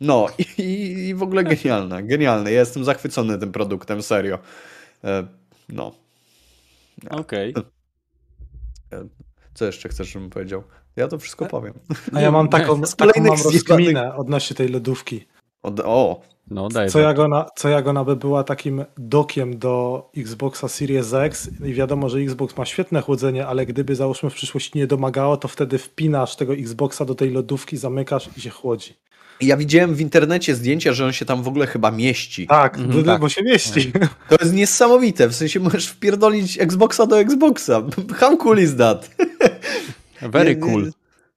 [0.00, 0.26] No
[0.58, 0.62] i,
[1.08, 2.52] i w ogóle genialne, genialne.
[2.52, 4.38] Ja jestem zachwycony tym produktem, serio.
[5.04, 5.26] E,
[5.68, 5.94] No.
[7.10, 7.54] Okej.
[7.56, 7.79] E,
[9.54, 10.62] Co jeszcze chcesz, żebym powiedział?
[10.96, 11.74] Ja to wszystko powiem.
[12.14, 15.26] A ja mam taką, Z taką mam rozkminę odnośnie tej lodówki.
[15.62, 16.90] Od, o, No, daj.
[16.90, 21.74] Co jak, ona, co jak ona by była takim dokiem do Xboxa Series X i
[21.74, 25.78] wiadomo, że Xbox ma świetne chłodzenie, ale gdyby załóżmy w przyszłości nie domagało, to wtedy
[25.78, 28.94] wpinasz tego Xboxa do tej lodówki, zamykasz i się chłodzi.
[29.40, 32.46] Ja widziałem w internecie zdjęcia, że on się tam w ogóle chyba mieści.
[32.46, 33.20] Tak, Mhm, bo, tak.
[33.20, 33.92] bo się mieści.
[34.28, 37.82] To jest niesamowite, w sensie możesz wpierdolić Xboxa do Xboxa.
[38.16, 39.10] How cool is that?
[40.22, 40.90] Very cool.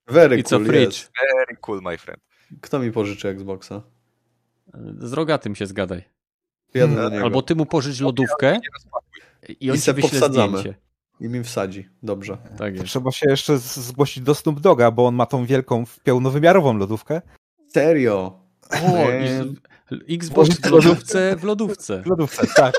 [0.08, 0.88] Very It's a cool, fridge.
[0.96, 1.10] yes.
[1.48, 2.20] Very cool, my friend.
[2.62, 3.82] Kto mi pożyczy Xboxa?
[5.00, 6.04] Z rogatym się zgadaj.
[6.76, 7.24] Niego.
[7.24, 8.60] Albo ty mu pożycz lodówkę
[9.60, 10.58] i on I se wyśle powsadzamy.
[10.58, 10.80] zdjęcie.
[11.22, 11.90] I mi wsadzi.
[12.04, 12.38] Dobrze.
[12.58, 12.86] Tak jest.
[12.88, 17.22] Trzeba się jeszcze zgłosić do Snoop Doga, bo on ma tą wielką, pełnowymiarową lodówkę.
[17.74, 18.40] Serio.
[18.72, 19.56] O, i Eee,
[19.92, 22.02] z- Xbox w lodówce, w lodówce.
[22.02, 22.74] W lodówce, tak.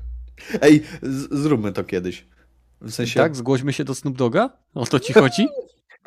[0.62, 2.26] Ej, z- zróbmy to kiedyś.
[2.80, 4.50] W sensie, Tak, zgłośmy się do Snoop Doga?
[4.74, 5.48] O to ci chodzi?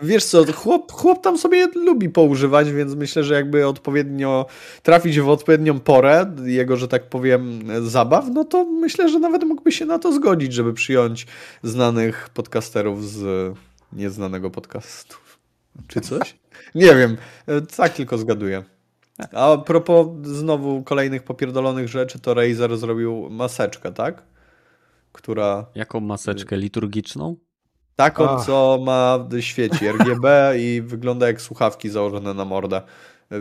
[0.04, 4.46] wiesz co, chłop, chłop tam sobie lubi poużywać, więc myślę, że jakby odpowiednio
[4.84, 7.60] trafić w odpowiednią porę jego, że tak powiem,
[7.90, 11.28] zabaw, no to myślę, że nawet mógłby się na to zgodzić, żeby przyjąć
[11.64, 13.54] znanych podcasterów z
[13.94, 15.16] nieznanego podcastu.
[15.88, 16.40] Czy coś?
[16.76, 17.18] Nie wiem,
[17.76, 18.64] tak tylko zgaduję.
[19.34, 24.24] A propos znowu kolejnych popierdolonych rzeczy, to Razer zrobił maseczkę, tak?
[25.12, 27.36] Która Jaką maseczkę liturgiczną?
[27.96, 28.46] Taką, Ach.
[28.46, 32.82] co ma świeci RGB i wygląda jak słuchawki założone na mordę.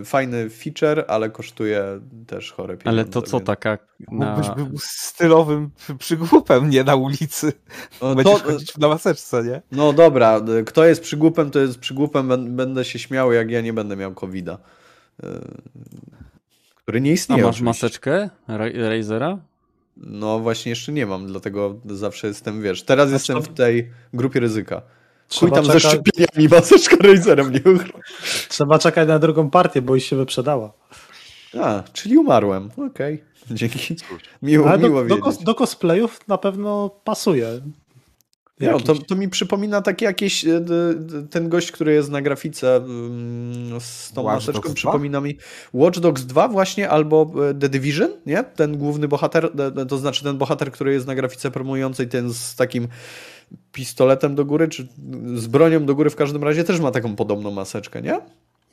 [0.04, 3.00] Fajny feature, ale kosztuje też chore pieniądze.
[3.02, 4.54] Ale to co więc- taka Mógłbyś na...
[4.54, 7.52] był stylowym przy- przygłupem, nie na ulicy.
[8.02, 9.62] No, Będziesz to, chodzić na maseczce, nie?
[9.72, 12.28] no dobra, kto jest przygłupem, to jest przygłupem.
[12.28, 14.46] Bę- Będę się śmiał, jak ja nie będę miał covid
[16.76, 17.42] Który nie A istnieje.
[17.42, 17.64] masz oczywiście.
[17.86, 19.38] maseczkę Ra- Razera?
[19.96, 24.40] No właśnie jeszcze nie mam, dlatego zawsze jestem, wiesz, teraz znaczy, jestem w tej grupie
[24.40, 24.82] ryzyka.
[25.38, 25.82] Chuj tam czekać...
[25.82, 27.60] ze szczepieniami, maseczka Razerem nie.
[28.48, 30.72] Trzeba czekać na drugą partię, bo już się wyprzedała.
[31.60, 32.70] A, czyli umarłem.
[32.72, 33.56] Okej, okay.
[33.56, 33.96] dzięki.
[34.42, 37.60] Miło, Ale miło do, do, do cosplayów na pewno pasuje.
[38.60, 40.60] No, to, to mi przypomina taki jakiś e,
[41.30, 45.26] ten gość, który jest na grafice mm, z tą Watch maseczką, Dogs przypomina 2?
[45.26, 45.36] mi
[45.72, 48.44] Watch Dogs 2 właśnie, albo e, The Division, nie?
[48.44, 49.50] Ten główny bohater,
[49.88, 52.88] to znaczy ten bohater, który jest na grafice promującej, ten z takim
[53.72, 54.88] pistoletem do góry, czy
[55.34, 58.20] z bronią do góry w każdym razie też ma taką podobną maseczkę, nie?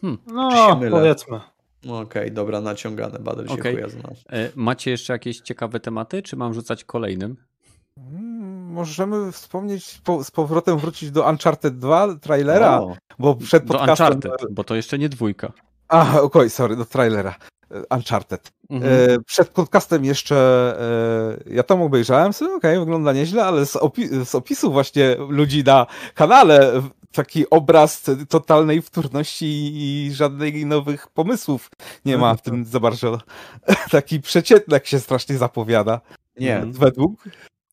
[0.01, 0.18] Hmm.
[0.27, 1.39] No, powiedzmy.
[1.84, 3.88] Okej, okay, dobra, naciągane, badal się okay.
[4.30, 7.38] E, macie jeszcze jakieś ciekawe tematy, czy mam rzucać kolejnym?
[8.77, 14.19] Możemy wspomnieć, po, z powrotem wrócić do Uncharted 2 trailera, o, bo przed podcastem...
[14.19, 15.51] Do Uncharted, bo to jeszcze nie dwójka.
[15.87, 17.35] A, okej, okay, sorry, do trailera.
[17.71, 18.51] E, Uncharted.
[18.69, 18.93] Mhm.
[18.93, 20.35] E, przed podcastem jeszcze
[21.47, 25.15] e, ja tam obejrzałem sobie, okej, okay, wygląda nieźle, ale z, opi z opisu właśnie
[25.29, 26.81] ludzi na kanale
[27.11, 31.69] taki obraz totalnej wtórności i żadnych nowych pomysłów
[32.05, 33.17] nie ma w tym za bardzo.
[33.91, 36.01] Taki przeciętnek się strasznie zapowiada.
[36.39, 36.63] Nie.
[36.65, 37.23] Według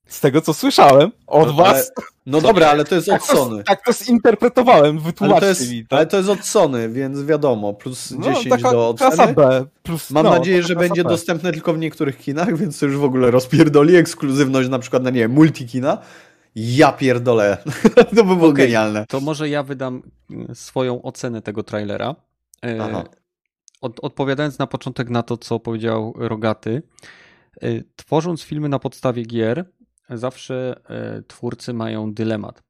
[0.07, 1.93] z tego, co słyszałem od no, was.
[1.97, 3.65] Ale, no dobra, ale to jest od Sony.
[3.65, 5.87] Tak to, tak to zinterpretowałem, wytłumaczcie ale to jest, mi.
[5.87, 5.97] Tak?
[5.97, 9.35] Ale to jest od Sony, więc wiadomo, plus no, 10 do oceny.
[9.35, 11.11] B, plus, Mam no, nadzieję, że będzie B.
[11.11, 15.11] dostępne tylko w niektórych kinach, więc to już w ogóle rozpierdoli ekskluzywność na przykład na,
[15.11, 15.99] nie wiem, multikina.
[16.55, 17.57] Ja pierdolę.
[18.17, 19.07] to by było okay, genialne.
[19.09, 22.15] To może ja wydam mm, swoją ocenę tego trailera.
[22.65, 23.05] E, Aha.
[23.81, 26.83] Od, odpowiadając na początek na to, co powiedział Rogaty,
[27.63, 29.65] e, tworząc filmy na podstawie gier,
[30.11, 32.63] zawsze e, twórcy mają dylemat.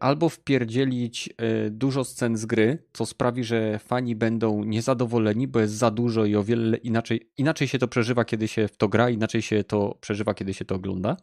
[0.00, 1.30] Albo wpierdzielić
[1.70, 6.36] dużo scen z gry, co sprawi, że fani będą niezadowoleni, bo jest za dużo i
[6.36, 9.98] o wiele inaczej, inaczej się to przeżywa, kiedy się w to gra, inaczej się to
[10.00, 11.16] przeżywa, kiedy się to ogląda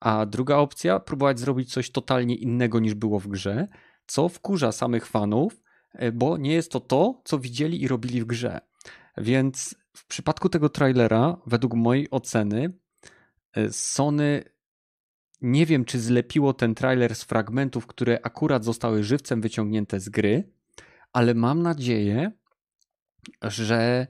[0.00, 3.68] a druga opcja, próbować zrobić coś totalnie innego niż było w grze,
[4.06, 5.62] co wkurza samych fanów,
[5.92, 8.60] e, bo nie jest to to, co widzieli i robili w grze.
[9.16, 12.70] Więc w przypadku tego trailera, według mojej oceny, e,
[13.70, 14.44] Sony
[15.40, 20.52] nie wiem, czy zlepiło ten trailer z fragmentów, które akurat zostały żywcem wyciągnięte z gry,
[21.12, 22.32] ale mam nadzieję,
[23.42, 24.06] że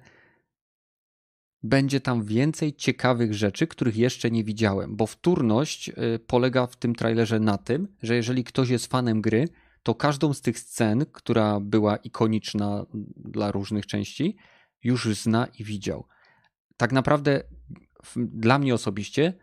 [1.63, 5.93] będzie tam więcej ciekawych rzeczy, których jeszcze nie widziałem, bo wtórność y,
[6.27, 9.49] polega w tym trailerze na tym, że jeżeli ktoś jest fanem gry,
[9.83, 12.87] to każdą z tych scen, która była ikoniczna
[13.17, 14.37] dla różnych części,
[14.85, 16.07] już zna i widział.
[16.77, 17.43] Tak naprawdę
[18.17, 19.35] dla mnie osobiście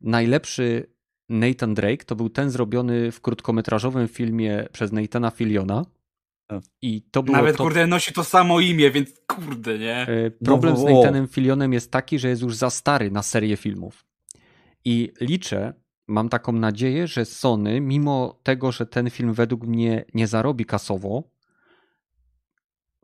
[0.00, 0.86] najlepszy
[1.28, 5.84] Nathan Drake to był ten zrobiony w krótkometrażowym filmie przez Nathana Filiona,
[6.82, 7.62] i to było Nawet, to...
[7.62, 9.96] kurde, nosi to samo imię, więc kurde, nie?
[9.96, 13.56] E, problem no, z Nathanem Filionem jest taki, że jest już za stary na serię
[13.56, 14.06] filmów.
[14.84, 15.74] I liczę,
[16.08, 21.30] mam taką nadzieję, że Sony, mimo tego, że ten film według mnie nie zarobi kasowo,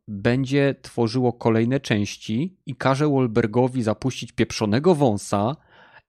[0.08, 5.56] będzie tworzyło kolejne części i każe Wahlbergowi zapuścić pieprzonego wąsa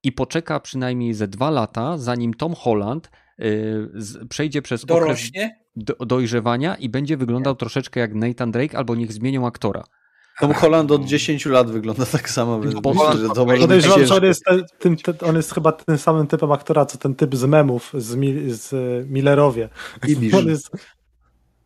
[0.03, 3.91] i poczeka przynajmniej ze dwa lata, zanim Tom Holland yy,
[4.29, 5.43] przejdzie przez Dorośnie?
[5.45, 9.83] okres do, dojrzewania i będzie wyglądał troszeczkę jak Nathan Drake, albo niech zmienią aktora.
[10.39, 13.85] Tom Holland od 10 lat wygląda tak samo, więc bo, myślę, że to może być
[14.11, 14.43] on jest,
[14.79, 18.59] ten, ten, on jest chyba tym samym typem aktora, co ten typ z memów z,
[18.61, 18.73] z
[19.09, 19.69] Millerowie.
[20.37, 20.71] On, jest,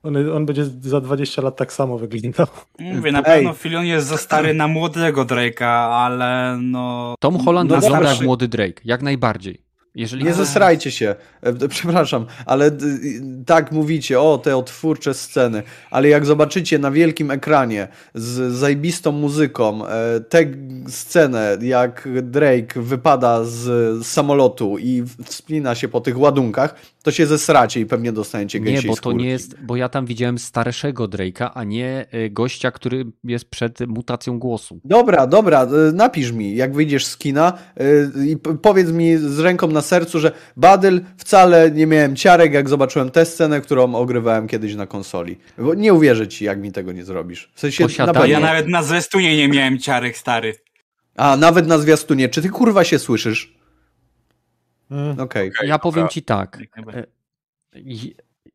[0.03, 2.47] on, on, będzie za 20 lat tak samo wyglądał.
[2.80, 7.15] Mówię, na pewno Filion jest za stary na młodego Drake'a, ale no...
[7.19, 9.69] Tom Holland no wygląda jak młody Drake, jak najbardziej.
[9.95, 10.23] Jeżeli...
[10.23, 12.71] Nie zesrajcie się, e, przepraszam, ale
[13.45, 19.85] tak mówicie, o te otwórcze sceny, ale jak zobaczycie na wielkim ekranie z zajbistą muzyką
[19.85, 20.45] e, tę
[20.88, 27.80] scenę, jak Drake wypada z samolotu i wspina się po tych ładunkach, to się zesracie
[27.80, 31.63] i pewnie dostaniecie Nie, bo to nie jest, bo ja tam widziałem starszego Drake'a, a
[31.63, 34.80] nie e, gościa, który jest przed mutacją głosu.
[34.85, 37.53] Dobra, dobra, napisz mi, jak wyjdziesz z kina
[38.26, 43.11] i powiedz mi z ręką na sercu, że Badyl wcale nie miałem ciarek, jak zobaczyłem
[43.11, 45.38] tę scenę, którą ogrywałem kiedyś na konsoli.
[45.57, 47.51] Bo nie uwierzę ci, jak mi tego nie zrobisz.
[47.53, 50.55] W sensie, na Ja nawet na zwiastunie nie miałem ciarek, stary.
[51.15, 52.30] A, nawet na zwiastunie.
[52.30, 53.59] Czy ty kurwa się słyszysz?
[54.90, 55.20] Mm.
[55.20, 55.49] Okej.
[55.49, 55.68] Okay.
[55.68, 56.57] Ja powiem ci tak.
[56.94, 57.06] E,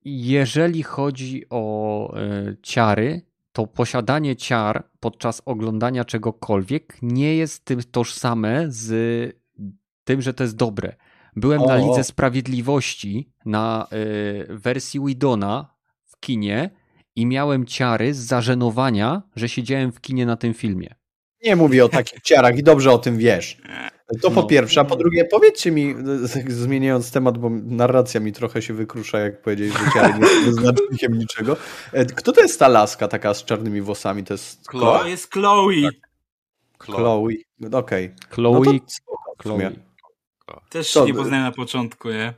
[0.05, 8.65] jeżeli chodzi o e, ciary, to posiadanie ciar podczas oglądania czegokolwiek nie jest tym tożsame
[8.69, 9.37] z
[10.05, 10.97] tym, że to jest dobre.
[11.37, 11.67] Byłem o.
[11.67, 15.75] na Lidze Sprawiedliwości na y, wersji Widona
[16.05, 16.71] w kinie
[17.17, 20.95] i miałem ciary z zażenowania, że siedziałem w kinie na tym filmie.
[21.45, 23.57] Nie mówię o takich ciarach i dobrze o tym wiesz.
[24.23, 24.47] To po No.
[24.47, 25.95] pierwsze, a po drugie, powiedzcie mi,
[26.35, 30.53] tak zmieniając temat, bo narracja mi trochę się wykrusza, jak powiedzieć, że ciary nie są
[30.53, 31.57] znacznikiem niczego.
[31.93, 34.25] E, Kto to jest ta laska taka z czarnymi włosami?
[34.25, 34.99] To jest Chloe.
[34.99, 35.73] To jest Chloe.
[36.79, 36.99] Chloe.
[36.99, 37.33] Chloe.
[37.73, 38.15] Okej.
[38.31, 39.43] Chloe, No to.
[39.43, 39.73] Chloe.
[40.71, 41.07] Też Co?
[41.07, 42.35] nie poznałem na początku, nie?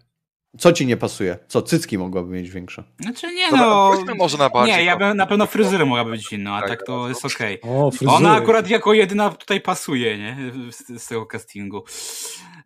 [0.58, 1.38] Co ci nie pasuje?
[1.48, 2.84] Co, cycki mogłaby mieć większe?
[3.00, 4.14] Znaczy nie Dobra, no.
[4.18, 6.82] może na bardziej Nie, ja bym na pewno fryzurę mogła być inną, a Tak, tak
[6.86, 7.60] to jest okej.
[7.62, 8.16] O, fryzury.
[8.16, 10.36] Ona akurat jako jedyna tutaj pasuje, nie?
[10.72, 11.84] Z, z tego castingu.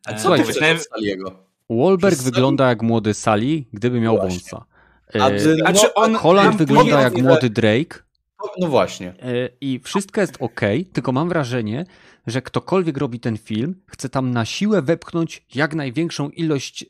[0.06, 1.32] A E, co ty to chcesz od Saliego?
[1.70, 4.64] Wahlberg Przez wygląda jak młody Sally, gdyby miał wąsa.
[5.20, 8.02] A E, ty- Znaczy no, on- Holland wygląda jak młody Drake.
[8.58, 9.08] No właśnie.
[9.08, 10.60] E, I wszystko jest ok,
[10.92, 11.84] tylko mam wrażenie,
[12.26, 16.86] że ktokolwiek robi ten film, chce tam na siłę wepchnąć jak największą ilość e,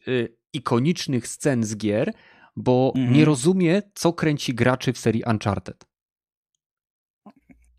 [0.53, 2.13] ikonicznych scen z gier,
[2.57, 3.15] bo Mhm.
[3.15, 5.85] nie rozumie, co kręci graczy w serii Uncharted.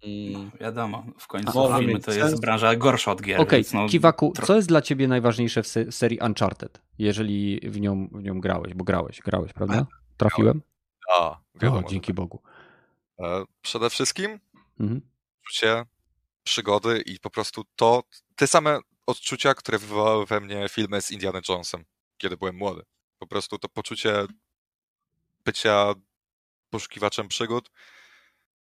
[0.03, 0.51] Mm.
[0.59, 2.17] Wiadomo, w końcu Może filmy to sens.
[2.17, 3.41] jest branża gorsza od gier.
[3.41, 7.59] Okej, więc no, Kiwaku, tro- co jest dla ciebie najważniejsze w se- serii Uncharted, jeżeli
[7.63, 9.85] w nią, w nią grałeś, bo grałeś, grałeś, prawda?
[10.17, 10.61] Trafiłem?
[11.19, 11.87] A, wiadomo.
[11.87, 12.41] O, dzięki Bogu.
[13.19, 14.39] E, Przede wszystkim
[14.79, 15.01] Mhm.
[16.43, 18.03] przygody i po prostu to,
[18.35, 21.83] te same odczucia, które wywołały we mnie filmy z Indiana Jonesem,
[22.21, 22.81] kiedy byłem młody.
[23.19, 24.25] Po prostu to poczucie
[25.45, 25.93] bycia
[26.69, 27.71] poszukiwaczem przygód,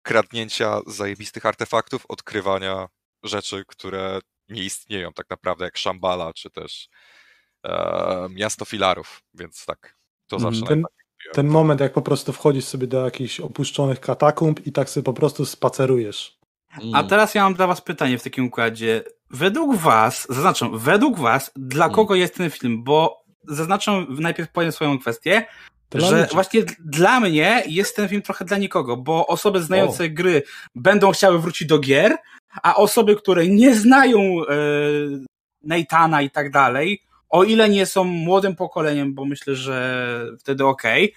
[0.01, 2.87] kradnięcia zajebistych artefaktów, odkrywania
[3.23, 4.19] rzeczy, które
[4.49, 6.89] nie istnieją tak naprawdę, jak Shambhala, czy też
[7.63, 10.53] e, Miasto Filarów, więc tak, to Mhm.
[10.55, 10.83] zawsze Ten,
[11.33, 15.13] ten moment, jak po prostu wchodzisz sobie do jakichś opuszczonych katakumb i tak sobie po
[15.13, 16.37] prostu spacerujesz.
[16.93, 19.03] A teraz ja mam dla was pytanie w takim układzie.
[19.29, 21.95] Według was, zaznaczam, według was, dla Mm.
[21.95, 22.83] kogo jest ten film?
[22.83, 25.45] Bo zaznaczam, najpierw powiem swoją kwestię,
[25.89, 30.43] Dla że właśnie dla mnie jest ten film trochę dla nikogo, bo osoby znające gry
[30.75, 32.17] będą chciały wrócić do gier,
[32.63, 34.55] a osoby, które nie znają e,
[35.63, 41.13] Nathana i tak dalej, o ile nie są młodym pokoleniem, bo myślę, że wtedy okej,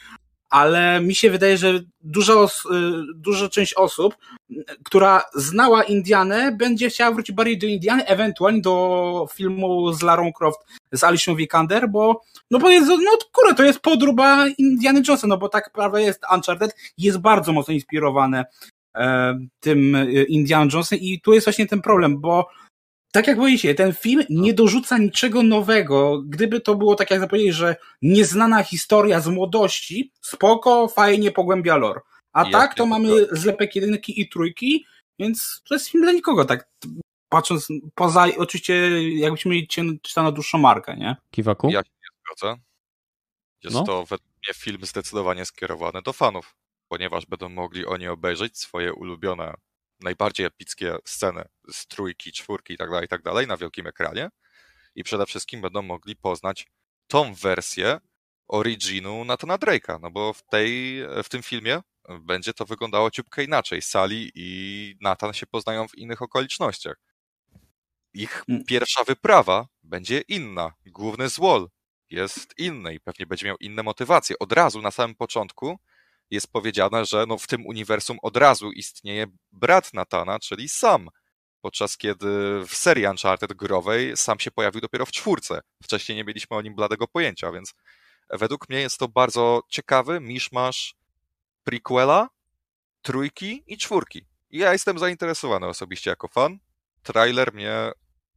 [0.51, 4.15] ale mi się wydaje, że duża, os- y, duża część osób,
[4.51, 10.33] y, która znała Indianę, będzie chciała wrócić bardziej do Indiany, ewentualnie do filmu z Larą
[10.33, 10.61] Croft,
[10.93, 12.21] z Alicia Vikander, bo
[12.51, 16.23] no bo jest, no kurę, to jest podróba Indiany Jonesa, no bo tak naprawdę jest
[16.35, 18.45] Uncharted, jest bardzo mocno inspirowane
[18.97, 22.49] e, tym e, Indiana Jonesem i tu jest właśnie ten problem, bo
[23.13, 26.23] tak jak powiedzieliście, ten film nie dorzuca niczego nowego.
[26.27, 32.01] Gdyby to było tak jak zapowiedzieć, że nieznana historia z młodości, spoko, fajnie pogłębia lore.
[32.33, 34.87] A I tak to mamy zlepek jedynki i trójki,
[35.19, 36.69] więc to jest film dla nikogo, tak
[37.29, 41.17] patrząc poza, oczywiście jakbyśmy mieli czytać na dłuższą markę, nie?
[41.31, 41.71] Kiwaku?
[41.71, 42.61] Ja się nie zgodzę.
[43.65, 43.85] Jest No.
[43.85, 46.55] to według mnie film zdecydowanie skierowany do fanów,
[46.89, 49.55] ponieważ będą mogli oni obejrzeć swoje ulubione,
[50.01, 53.47] najbardziej epickie sceny z trójki, czwórki itd., itd.
[53.47, 54.29] na wielkim ekranie
[54.95, 56.67] i przede wszystkim będą mogli poznać
[57.07, 58.01] tą wersję
[58.49, 61.81] originu Nathana Drake'a, no bo w, tej, w tym filmie
[62.21, 63.83] będzie to wyglądało ciupkę inaczej.
[63.83, 66.97] Sally i Nathan się poznają w innych okolicznościach.
[68.15, 68.65] Ich Mm.
[68.65, 70.73] pierwsza wyprawa będzie inna.
[70.87, 71.69] Główny złol
[72.11, 74.39] jest inny i pewnie będzie miał inne motywacje.
[74.39, 75.79] Od razu na samym początku
[76.31, 81.09] jest powiedziane, że no w tym uniwersum od razu istnieje brat Natana, czyli Sam.
[81.61, 82.27] Podczas kiedy
[82.69, 85.61] w serii Uncharted growej Sam się pojawił dopiero w czwórce.
[85.83, 87.75] Wcześniej nie mieliśmy o nim bladego pojęcia, więc
[88.31, 90.95] według mnie jest to bardzo ciekawy miszmasz
[91.65, 92.29] prequela,
[93.03, 94.27] trójki i czwórki.
[94.51, 96.59] Ja jestem zainteresowany osobiście jako fan.
[97.03, 97.93] Trailer mnie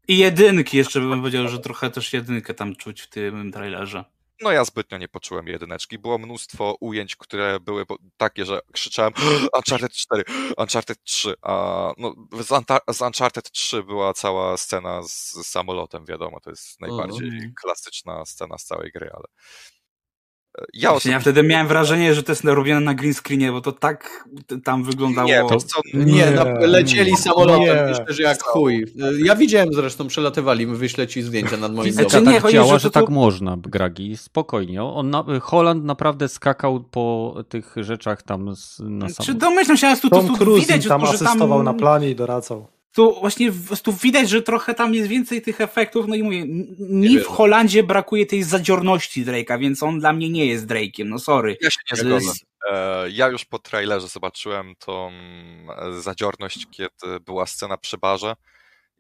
[0.08, 4.06] I jedynki jeszcze bym powiedział, że trochę też jedynkę tam czuć w tym trailerze.
[4.42, 6.00] No ja zbytnio nie poczułem jedyneczki.
[6.00, 7.86] Było mnóstwo ujęć, które były
[8.18, 9.14] takie, że krzyczałem
[9.58, 10.24] Uncharted 4,
[10.58, 16.50] Uncharted 3, a no, z, z Uncharted 3 była cała scena z, samolotem, wiadomo, to
[16.50, 19.26] jest najbardziej klasyczna scena z całej gry, ale
[20.74, 23.72] ja Ja, ja wtedy miałem wrażenie, że to jest robione na green screenie, bo to
[23.72, 24.28] tak
[24.64, 25.28] tam wyglądało.
[25.28, 27.18] Nie, wiesz co, Nie, Nie, no, lecieli nie.
[27.18, 27.84] samolotem, Nie.
[27.90, 28.86] myślę, że jak chuj.
[29.24, 32.26] Ja widziałem zresztą, przelatywali, wyślę ci zdjęcia nad moim Znaczy, domem.
[32.26, 34.84] tak nie, chodzi, działa, że że, to tu- tak można, Gragi, spokojnie.
[34.84, 39.38] On na, Holland naprawdę skakał po tych rzeczach tam z, na Czy sam...
[39.38, 42.10] domyślam się, ale tu, tu, tu Cruise widać, tam że, że asystował tam, na planie
[42.10, 42.68] i doradzał.
[42.94, 43.52] Tu właśnie
[43.84, 46.46] tu widać, że trochę tam jest więcej tych efektów, no i mówię,
[46.80, 51.20] mi w Holandzie brakuje tej zadziorności Drake'a, więc on dla mnie nie jest Drake'iem, no
[51.20, 51.58] sorry.
[51.62, 52.32] ja się nie zgodzę.
[52.72, 58.36] E, Ja już po trailerze zobaczyłem tą e, zadziorność, kiedy była scena przy barze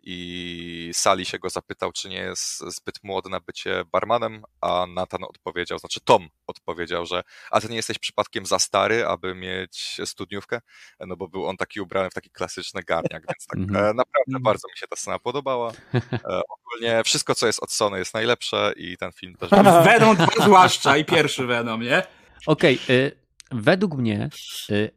[0.03, 5.23] i Sali się go zapytał, czy nie jest zbyt młody na bycie barmanem, a Nathan
[5.23, 10.61] odpowiedział, znaczy Tom odpowiedział, że a ty nie jesteś przypadkiem za stary, aby mieć studniówkę,
[10.99, 13.85] no bo był on taki ubrany w taki klasyczny garniak, więc tak Mhm.
[13.85, 15.71] e, naprawdę bardzo mi się ta scena podobała.
[16.29, 19.49] E, ogólnie wszystko, co jest od Sony jest najlepsze i ten film też
[19.83, 22.03] Venom 2 zwłaszcza i pierwszy Venom, nie?
[22.47, 23.11] Okej, y,
[23.51, 24.29] według mnie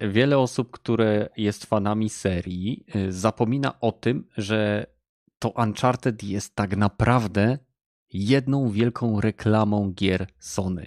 [0.01, 4.87] wiele osób, które jest fanami serii, zapomina o tym, że
[5.45, 7.59] to Uncharted jest tak naprawdę
[8.13, 10.87] jedną wielką reklamą gier Sony.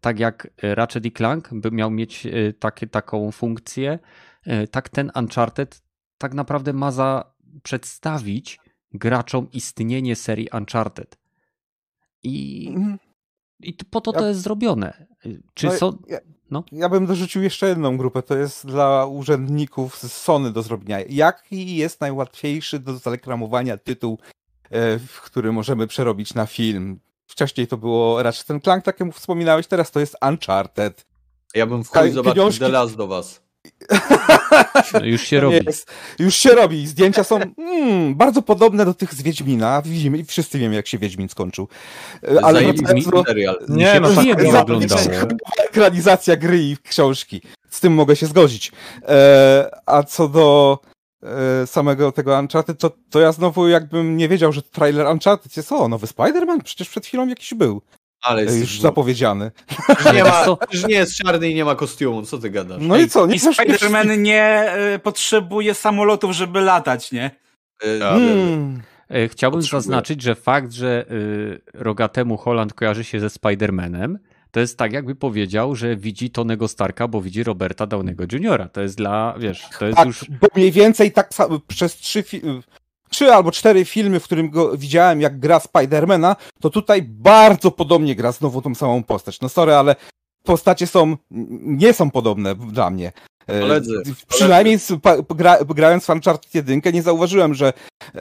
[0.00, 3.98] Tak jak Ratchet i Clank by miał mieć y, takie, taką funkcję,
[4.46, 5.82] y, tak ten Uncharted
[6.18, 8.58] tak naprawdę ma za przedstawić
[8.92, 11.18] graczom istnienie serii Uncharted.
[12.22, 12.98] I, Mhm.
[13.60, 15.06] i po to Ja- to jest zrobione.
[15.54, 15.98] Czy No, są...
[16.08, 16.18] ja,
[16.50, 16.64] no.
[16.72, 21.00] ja bym dorzucił jeszcze jedną grupę, to jest dla urzędników z Sony do zrobienia.
[21.08, 24.18] Jaki jest najłatwiejszy do zareklamowania tytuł,
[24.70, 27.00] e, w który możemy przerobić na film?
[27.26, 31.06] Wcześniej to było Ratchet Clank, tak jak wspominałeś, teraz to jest Uncharted.
[31.54, 33.47] Ja bym w chuj zobaczył The Last do was.
[34.94, 35.60] No już się robi.
[35.66, 36.86] Jest, już się robi.
[36.86, 39.82] Zdjęcia są mm, bardzo podobne do tych z Wiedźmina.
[39.82, 41.68] Widzimy i wszyscy wiemy, jak się Wiedźmin skończył.
[42.22, 43.24] E, Ale Zajebisty do-.
[43.68, 44.80] Nie, no tak, nie wyglądało.
[45.68, 47.42] ekranizacja gry i książki.
[47.70, 48.72] Z tym mogę się zgodzić.
[49.08, 50.78] E, a co do
[51.22, 55.72] e, samego tego Uncharted, to, to ja znowu jakbym nie wiedział, że trailer Uncharted jest
[55.72, 56.62] o, nowy Spider-Man?
[56.62, 57.82] Przecież przed chwilą jakiś był.
[58.22, 59.50] Ale E, jest już zapowiedziany.
[60.14, 62.78] Nie, ma, że nie jest czarny i nie ma kostiumu, co ty gadasz?
[62.82, 63.26] No i co?
[63.26, 67.30] Nie I Spider-Man nie e, potrzebuje samolotów, żeby latać, nie?
[67.84, 68.82] E, Mm.
[69.10, 69.82] E, Chciałbym Potrzebuję.
[69.82, 74.14] zaznaczyć, że fakt, że y, rogatemu Holland kojarzy się ze Spider-Manem,
[74.50, 78.68] to jest tak, jakby powiedział, że widzi Tonego Starka, bo widzi Roberta Downego Jr.
[78.72, 80.24] To jest dla, wiesz, to jest Tak, już...
[80.40, 82.62] bo mniej więcej tak samo przez trzy, fi-
[83.18, 88.14] trzy albo cztery filmy, w którym go widziałem, jak gra Spidermana, to tutaj bardzo podobnie
[88.14, 89.40] gra znowu tą samą postać.
[89.40, 89.96] No sorry, ale
[90.44, 91.16] postacie są,
[91.60, 93.12] nie są podobne dla mnie.
[93.46, 94.78] E, Koledzy, Przynajmniej
[95.36, 97.72] gra, grając w Uncharted 1 nie zauważyłem, że
[98.14, 98.20] e,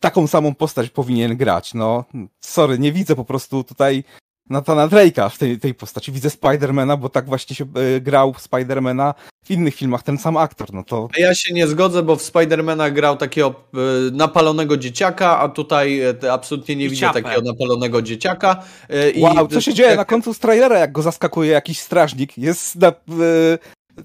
[0.00, 1.74] taką samą postać powinien grać.
[1.74, 2.04] No,
[2.40, 4.04] sorry, nie widzę po prostu tutaj
[4.50, 6.12] Nathana Drake'a w tej, tej postaci.
[6.12, 7.64] Widzę Spidermana, bo tak właśnie się
[7.96, 9.14] e, grał Spidermana
[9.44, 10.72] w innych filmach, ten sam aktor.
[10.72, 13.78] No to Ja się nie zgodzę, bo w Spidermana grał takiego e,
[14.12, 17.22] napalonego dzieciaka, a tutaj e, absolutnie nie I widzę ciapę.
[17.22, 18.62] takiego napalonego dzieciaka.
[18.88, 21.80] e, i- wow, co się dzieje jak- na końcu z trailera, jak go zaskakuje jakiś
[21.80, 22.38] strażnik?
[22.38, 22.92] Jest na,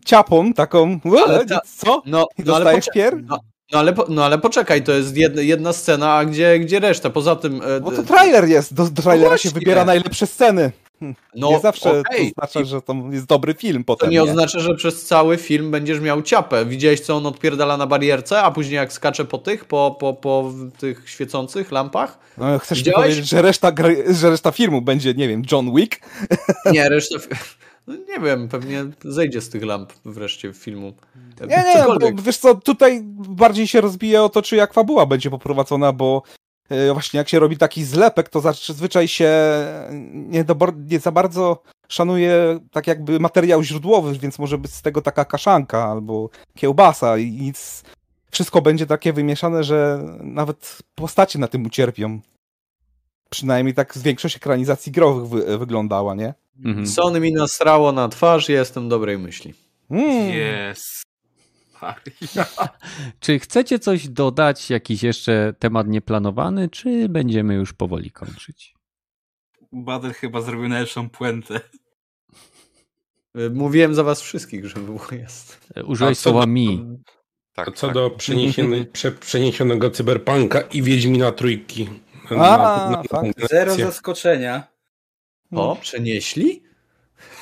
[0.05, 2.01] ciapą taką, Ale ta- co?
[2.05, 3.23] No, I no, ale dostajesz pier?
[3.23, 3.39] no,
[3.71, 7.09] no, ale po, no ale poczekaj, to jest jedna, jedna scena, a gdzie, gdzie reszta?
[7.09, 7.61] Poza tym...
[7.61, 9.59] e, Bo to trailer jest, do, trailera się właśnie.
[9.59, 10.71] wybiera najlepsze sceny.
[11.35, 12.33] no, nie zawsze okej.
[12.33, 14.09] to oznacza, że to jest dobry film To potem.
[14.09, 16.65] nie oznacza, że przez cały film będziesz miał ciapę.
[16.65, 20.53] Widziałeś, co on odpierdala na barierce, a później jak skacze po tych, po, po, po
[20.79, 22.19] tych świecących lampach?
[22.37, 23.05] No, chcesz mi Widziałeś?
[23.05, 23.71] powiedzieć, że reszta,
[24.09, 25.99] że reszta filmu będzie, nie wiem, John Wick?
[26.71, 27.15] Nie, reszta...
[27.87, 30.93] No, nie wiem, pewnie zejdzie z tych lamp wreszcie filmu.
[31.41, 32.21] Nie, nie, bo Cokolwiek.
[32.21, 36.23] wiesz co, tutaj bardziej się rozbije o to, czy jak fabuła będzie poprowadzona, bo
[36.69, 39.31] e, właśnie jak się robi taki zlepek, to zazwyczaj się
[40.11, 45.01] nie, do, nie za bardzo szanuje tak jakby materiał źródłowy, więc może być z tego
[45.01, 47.83] taka kaszanka albo kiełbasa i nic.
[48.31, 52.19] Wszystko będzie takie wymieszane, że nawet postacie na tym ucierpią.
[53.29, 56.33] Przynajmniej tak z większość ekranizacji growych wy, wyglądała, nie?
[56.65, 56.87] Mhm.
[56.87, 59.53] Sony mi nasrało na twarz, jestem dobrej myśli.
[59.89, 60.33] Mm.
[60.33, 61.05] Jest.
[63.19, 68.75] Czy chcecie coś dodać, jakiś jeszcze temat nieplanowany, czy będziemy już powoli kończyć?
[69.71, 71.59] Bader chyba zrobił najlepszą puentę.
[73.53, 75.69] Mówiłem za was wszystkich, że było jest.
[75.85, 76.97] Użyłeś słowa do- mi.
[77.53, 77.93] Tak, A co tak.
[77.93, 78.09] do
[79.19, 81.89] przeniesionego cyberpunka i Wiedźmina trójki.
[82.39, 83.47] A, fakt.
[83.49, 84.67] Zero zaskoczenia.
[85.51, 86.63] O, przenieśli?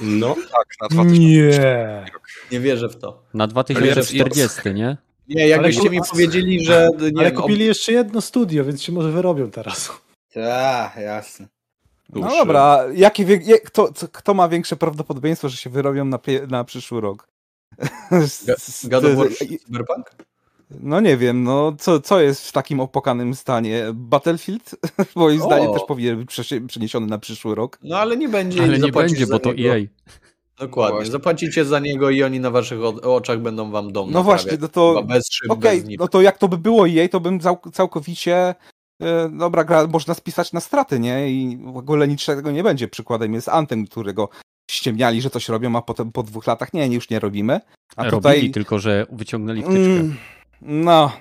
[0.02, 1.20] No, Tak, na 2000.
[1.20, 2.06] Nie.
[2.52, 3.24] Nie wierzę w to.
[3.34, 4.98] Na 2040, nie?
[5.30, 9.12] Nie, jakbyście mi powiedzieli, że nie Ale wiem, kupili jeszcze jedno studio, więc się może
[9.12, 9.92] wyrobią teraz.
[10.34, 11.48] Tak, jasne.
[12.10, 12.38] No Dłuższy.
[12.38, 17.02] dobra, jakie, wie- je- kto, kto ma większe prawdopodobieństwo, że się wyrobią na, na przyszły
[17.02, 17.28] rok?
[18.84, 20.16] God of War i- Cyberpunk?
[20.81, 23.84] No nie wiem, no co, co jest w takim opłakanym stanie?
[23.94, 24.76] Battlefield?
[25.15, 25.45] Moim O.
[25.45, 27.80] zdaniem też powinien być przesie- przeniesiony na przyszły rok.
[27.84, 28.64] No ale nie będzie.
[28.64, 29.53] Ale nie będzie, bo to E.
[29.53, 29.88] EA.
[30.60, 30.95] Dokładnie.
[30.95, 31.11] Właśnie.
[31.11, 34.94] Zapłacicie za niego i oni na waszych oczach będą wam dom No właśnie, no to
[34.95, 37.61] Chyba bez szyb, okej, bez no to jak to by było jej, to bym cał,
[37.73, 38.56] całkowicie
[39.02, 41.31] e, dobra, gra można spisać na straty, nie?
[41.31, 42.88] I w ogóle niczego nie będzie.
[42.88, 44.30] Przykładem jest Anthem, którego
[44.72, 47.60] ściemniali, że coś robią, a potem po dwóch latach nie, już nie robimy.
[47.95, 49.80] A Robili, tutaj tylko że wyciągnęli wtyczkę.
[49.80, 50.15] Mm,
[50.65, 51.11] no,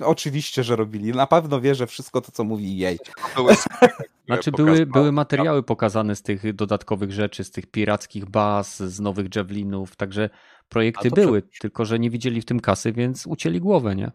[0.00, 1.12] Oczywiście, że robili.
[1.12, 2.98] Na pewno wie, że wszystko to, co mówi jej.
[4.26, 9.34] Znaczy były, były materiały pokazane z tych dodatkowych rzeczy, z tych pirackich baz, z nowych
[9.34, 10.30] javelinów, także
[10.68, 14.12] projekty były, tylko że nie widzieli w tym kasy, więc ucięli głowę, nie?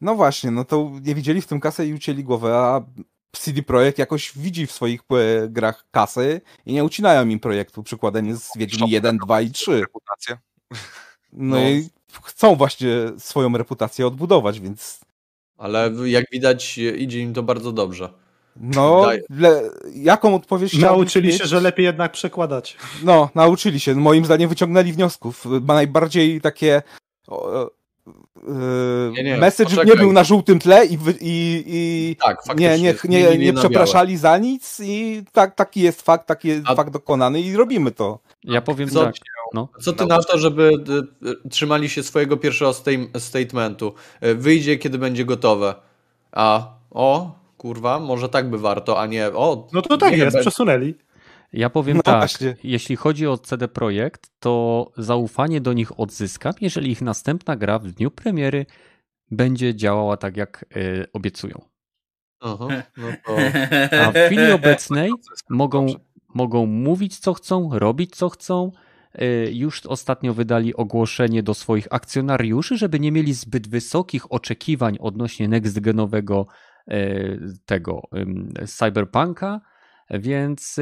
[0.00, 2.84] No właśnie, no to nie widzieli w tym kasy i ucięli głowę, a
[3.32, 7.82] CD Projekt jakoś widzi w swoich e, grach kasy i nie ucinają im projektu.
[7.82, 9.80] Przykładem jest Wiedźmin 1, 2 i 3.
[9.80, 10.38] Reputację.
[11.32, 11.88] No, no i
[12.22, 12.88] chcą właśnie
[13.18, 15.00] swoją reputację odbudować, więc...
[15.58, 18.08] Ale jak widać idzie im to bardzo dobrze.
[18.56, 19.62] No, le,
[19.94, 22.76] jaką odpowiedź Nauczyli się, że lepiej jednak przekładać.
[23.02, 23.94] No, nauczyli się.
[23.94, 25.44] Moim zdaniem wyciągnęli wniosków.
[25.46, 26.82] Ma najbardziej takie
[28.46, 29.86] Yy, nie, nie, message poczekaj.
[29.86, 34.38] nie był na żółtym tle i, i, i tak, nie, nie, nie, nie, przepraszali za
[34.38, 36.74] nic i tak, taki jest fakt, taki jest A...
[36.74, 38.18] fakt dokonany i robimy to.
[38.44, 39.14] Ja powiem co, tak.
[39.54, 39.68] No.
[39.80, 40.70] Co ty na to, żeby
[41.22, 42.72] y, y, trzymali się swojego pierwszego
[43.18, 43.94] statementu?
[44.24, 45.74] Y, wyjdzie, kiedy będzie gotowe.
[46.32, 49.68] A o, kurwa, może tak by warto, a nie o.
[49.72, 50.94] No to tak jest, przesunęli.
[51.52, 52.56] Ja powiem no tak, właśnie.
[52.64, 57.86] jeśli chodzi o CD Projekt, to zaufanie do nich odzyskam, jeżeli ich następna gra w
[57.86, 58.66] dniu premiery
[59.30, 61.60] będzie działała tak, jak y, obiecują.
[62.40, 63.36] Aha, no to...
[64.06, 65.12] A w chwili obecnej
[65.50, 65.86] mogą,
[66.34, 68.72] mogą mówić, co chcą, robić, co chcą.
[69.14, 75.48] Y, już ostatnio wydali ogłoszenie do swoich akcjonariuszy, żeby nie mieli zbyt wysokich oczekiwań odnośnie
[75.48, 76.44] next-genowego
[76.88, 78.02] y, tego
[78.66, 79.60] cyberpunka,
[80.10, 80.76] więc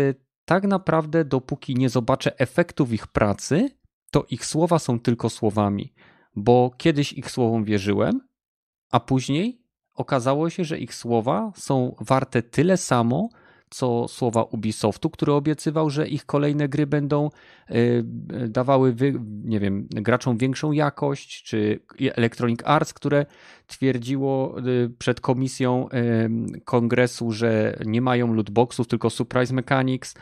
[0.44, 3.70] tak naprawdę dopóki nie zobaczę efektów ich pracy,
[4.10, 5.94] to ich słowa są tylko słowami,
[6.36, 8.20] bo kiedyś ich słowom wierzyłem,
[8.90, 9.62] a później
[9.94, 13.28] okazało się, że ich słowa są warte tyle samo,
[13.70, 17.30] co słowa Ubisoftu, który obiecywał, że ich kolejne gry będą
[17.70, 18.04] y,
[18.48, 18.94] dawały,
[19.44, 23.26] nie wiem, graczom większą jakość, czy Electronic Arts, które
[23.66, 30.14] twierdziło y, przed komisją y, kongresu, że nie mają lootboxów, tylko surprise mechanics.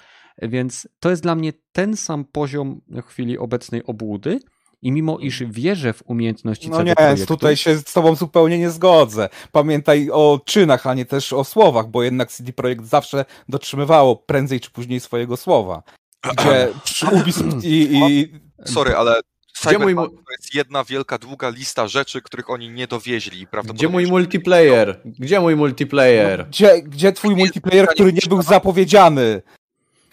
[0.42, 4.40] Więc to jest dla mnie ten sam poziom w chwili obecnej obłudy.
[4.82, 8.70] I mimo iż wierzę w umiejętności No nie, projektu, tutaj się z tobą zupełnie nie
[8.70, 9.28] zgodzę.
[9.52, 14.60] Pamiętaj o czynach, a nie też o słowach, bo jednak CD Projekt zawsze dotrzymywało prędzej
[14.60, 15.82] czy później swojego słowa.
[16.36, 18.32] Gdzie Ubisoft i, i...
[18.74, 19.20] Sorry, ale
[19.56, 20.24] Cyberpunk mój...
[20.24, 23.46] to jest jedna wielka, długa lista rzeczy, których oni nie dowieźli.
[23.74, 25.00] Gdzie mój multiplayer?
[25.04, 26.38] Gdzie mój multiplayer?
[26.38, 29.42] No, gdzie, gdzie twój multiplayer, który nie był zapowiedziany?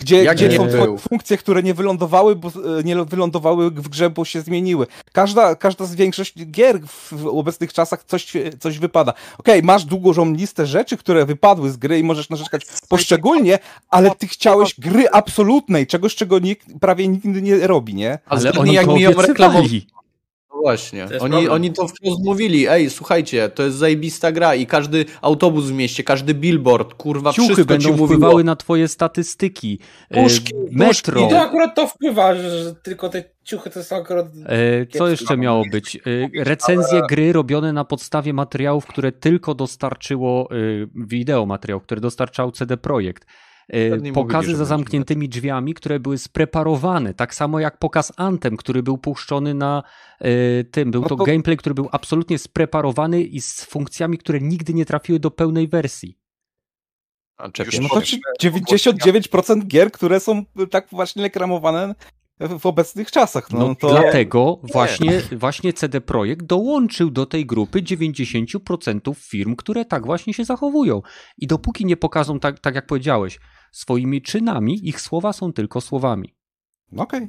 [0.03, 0.97] Gdzie, gdzie są był?
[0.97, 2.47] funkcje, które nie wylądowały, bo,
[2.79, 4.87] e, nie wylądowały w grze, bo się zmieniły.
[5.11, 6.79] Każda, każda z większości gier
[7.11, 9.11] w obecnych czasach coś, coś wypada.
[9.11, 13.59] Okej, okay, masz długą listę rzeczy, które wypadły z gry i możesz narzekać poszczególnie,
[13.89, 18.19] ale ty chciałeś gry absolutnej, czegoś, czego nikt, prawie nikt nie robi, nie?
[18.25, 19.87] Ale, ale oni jak mi ją reklamowali
[20.63, 21.07] właśnie.
[21.19, 25.73] Oni, oni to wprost mówili, ej, słuchajcie, to jest zajebista gra i każdy autobus w
[25.73, 29.79] mieście, każdy billboard, kurwa, Ciuchy wszystko będą ci wpływały na twoje statystyki.
[30.09, 31.21] E, puszki, metro.
[31.21, 31.27] Puszki.
[31.27, 34.25] I to akurat to wpływa, że tylko te ciuchy to są akurat...
[34.45, 35.95] E, co jeszcze miało być?
[35.95, 35.99] E,
[36.43, 37.07] recenzje Ale...
[37.07, 40.49] gry robione na podstawie materiałów, które tylko dostarczyło
[40.95, 43.25] wideo materiał, które dostarczał CD Projekt.
[43.69, 48.97] E, pokazy za zamkniętymi drzwiami, które były spreparowane, tak samo jak pokaz Antem, który był
[48.97, 49.83] puszczony na
[50.21, 50.91] y, tym.
[50.91, 54.85] Był no to, to gameplay, który był absolutnie spreparowany i z funkcjami, które nigdy nie
[54.85, 56.17] trafiły do pełnej wersji.
[57.39, 58.01] No to
[58.43, 61.95] 99% gier, które są tak właśnie reklamowane
[62.59, 63.51] w obecnych czasach.
[63.51, 63.89] No, no to...
[63.89, 70.45] Dlatego właśnie, właśnie CD Projekt dołączył do tej grupy 90% firm, które tak właśnie się
[70.45, 71.01] zachowują.
[71.37, 73.39] I dopóki nie pokażą, tak, tak jak powiedziałeś,
[73.71, 76.35] swoimi czynami, ich słowa są tylko słowami.
[76.97, 77.23] Okej.
[77.23, 77.27] Okay.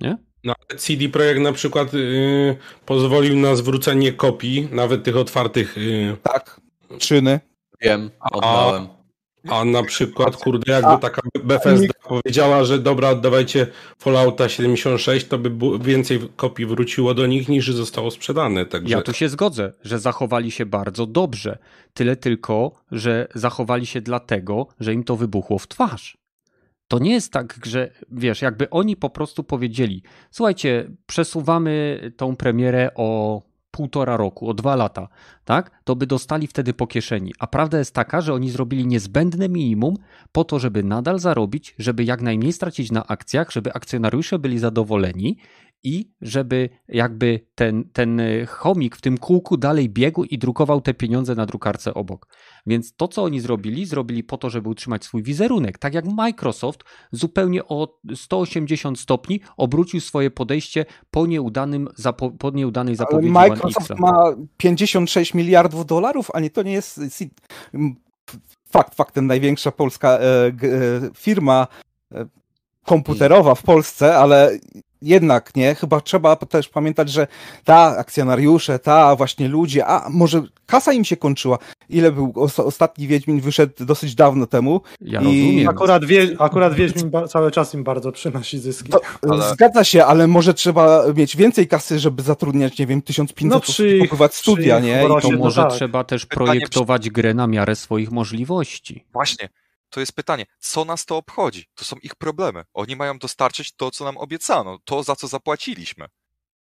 [0.00, 0.18] Nie?
[0.44, 2.56] No, CD Projekt na przykład yy,
[2.86, 5.76] pozwolił na zwrócenie kopii, nawet tych otwartych.
[5.76, 6.16] Yy...
[6.22, 6.60] Tak,
[6.98, 7.40] czyny.
[7.80, 8.97] Wiem, oddałem.
[9.50, 13.66] A, a na przykład, kurde, jakby taka Bethesda powiedziała, że dobra, oddawajcie
[13.98, 18.66] Fallouta 76, to by więcej kopii wróciło do nich niż zostało sprzedane.
[18.66, 18.94] Także...
[18.94, 21.58] Ja tu się zgodzę, że zachowali się bardzo dobrze.
[21.94, 26.18] Tyle tylko, że zachowali się dlatego, że im to wybuchło w twarz.
[26.88, 32.90] To nie jest tak, że wiesz, jakby oni po prostu powiedzieli: Słuchajcie, przesuwamy tą premierę
[32.94, 35.08] o półtora roku, o dwa lata,
[35.44, 37.32] tak, to by dostali wtedy po kieszeni.
[37.38, 39.94] A prawda jest taka, że oni zrobili niezbędne minimum
[40.32, 45.36] po to, żeby nadal zarobić, żeby jak najmniej stracić na akcjach, żeby akcjonariusze byli zadowoleni
[45.82, 51.34] i żeby jakby ten, ten chomik w tym kółku dalej biegł i drukował te pieniądze
[51.34, 52.28] na drukarce obok.
[52.68, 55.78] Więc to, co oni zrobili, zrobili po to, żeby utrzymać swój wizerunek.
[55.78, 61.88] Tak jak Microsoft zupełnie o 180 stopni obrócił swoje podejście po, nieudanym,
[62.38, 67.00] po nieudanej zapowiedzi Ale Microsoft ma 56 miliardów dolarów, a nie to nie jest
[68.70, 70.52] fakt faktem największa polska e, e,
[71.14, 71.66] firma
[72.14, 72.26] e,
[72.84, 74.58] komputerowa w Polsce, ale
[75.02, 77.26] jednak nie, chyba trzeba też pamiętać, że
[77.64, 81.58] ta akcjonariusze, ta właśnie ludzie, a może kasa im się kończyła.
[81.88, 84.80] Ile był ostatni Wiedźmin wyszedł dosyć dawno temu.
[85.00, 85.68] Ja i rozumiem.
[85.68, 88.90] Akurat, wie, akurat Wiedźmin cały czas im bardzo przynosi zyski.
[88.90, 89.50] To, ale...
[89.52, 94.00] Zgadza się, ale może trzeba mieć więcej kasy, żeby zatrudniać, nie wiem, 1500 no, przy,
[94.10, 95.04] osób, studia, nie?
[95.18, 95.72] I to może tak.
[95.72, 99.04] trzeba też projektować grę na miarę swoich możliwości.
[99.12, 99.48] Właśnie
[99.90, 101.66] to jest pytanie, co nas to obchodzi?
[101.74, 102.64] To są ich problemy.
[102.74, 106.06] Oni mają dostarczyć to, co nam obiecano, to, za co zapłaciliśmy.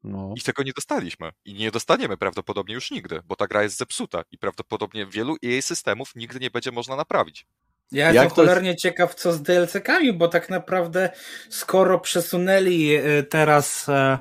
[0.04, 0.34] No.
[0.36, 1.30] I tego nie dostaliśmy.
[1.44, 5.62] I nie dostaniemy prawdopodobnie już nigdy, bo ta gra jest zepsuta i prawdopodobnie wielu jej
[5.62, 7.46] systemów nigdy nie będzie można naprawić.
[7.92, 8.82] Ja jestem cholernie jest...
[8.82, 11.10] ciekaw, co z DLC-kami, bo tak naprawdę
[11.50, 14.18] skoro przesunęli e, teraz E,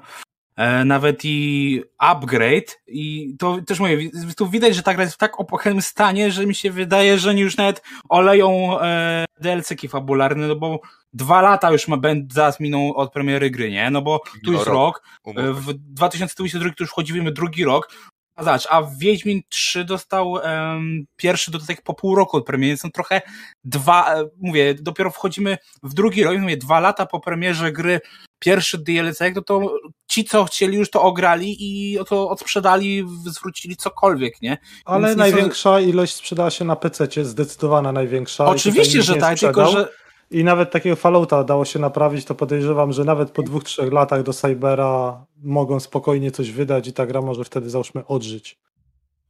[0.86, 5.40] nawet i upgrade i to też mówię, tu widać, że ta gra jest w tak
[5.40, 10.56] opłachem stanie, że mi się wydaje, że oni już nawet oleją e, DLC-ki fabularne, no
[10.56, 10.80] bo
[11.14, 11.98] dwa lata już ma
[12.32, 13.90] zaraz miną od premiery gry, nie?
[13.90, 17.90] No bo tu jest rok, e, w 2022 to już wchodzimy drugi rok,
[18.38, 22.82] a zobacz, a Wiedźmin 3 dostał um, pierwszy dodatek po pół roku od premiery, więc
[22.82, 23.22] są trochę
[23.64, 28.00] dwa, e, mówię, dopiero wchodzimy w drugi rok, mówię, dwa lata po premierze gry
[28.40, 34.42] pierwszy DLC, no to ci, co chcieli, już to ograli i to odsprzedali, zwrócili cokolwiek,
[34.42, 34.58] nie?
[34.86, 35.88] Ale Więc największa są...
[35.88, 38.46] ilość sprzedała się na PC, zdecydowana największa.
[38.46, 39.90] Oczywiście, że tak, tylko że
[40.32, 44.24] i nawet takiego Fallouta dało się naprawić, to podejrzewam, że nawet po dwóch, trzech latach
[44.24, 48.58] do Cybera mogą spokojnie coś wydać i ta gra może wtedy załóżmy odżyć.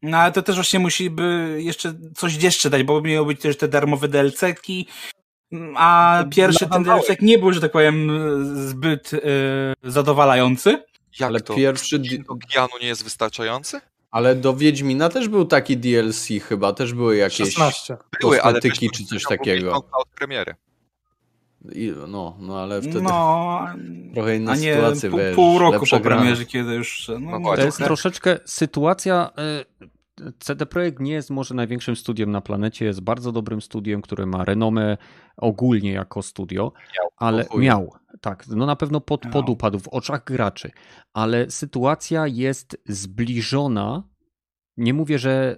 [0.01, 3.57] No ale to też właśnie musi by jeszcze coś jeszcze dać, bo miały być też
[3.57, 4.87] te darmowe DLC-ki,
[5.76, 8.09] a pierwszy ten DLC nie był, że tak powiem,
[8.67, 9.22] zbyt yy,
[9.84, 10.84] zadowalający.
[11.19, 11.56] Jak ale to?
[11.56, 13.82] pierwszy do Gianu nie jest wystarczający?
[14.11, 17.98] Ale do Wiedźmina też był taki DLC chyba, też były jakieś 16.
[18.22, 19.76] Były, ale czy coś takiego.
[19.76, 20.56] Od premiery.
[21.72, 23.67] I, no, no ale wtedy no,
[24.14, 27.11] trochę inna a nie sytuacja, pół, wiesz, pół roku po premierze, kiedy już...
[27.19, 29.32] No, no to jest troszeczkę sytuacja...
[29.82, 29.97] Y
[30.39, 34.45] CD Projekt nie jest może największym studiem na planecie, jest bardzo dobrym studiem, które ma
[34.45, 34.97] renomę
[35.37, 40.71] ogólnie jako studio, miał, ale miał, tak, no na pewno pod, podupadł w oczach graczy,
[41.13, 44.03] ale sytuacja jest zbliżona,
[44.77, 45.57] nie mówię, że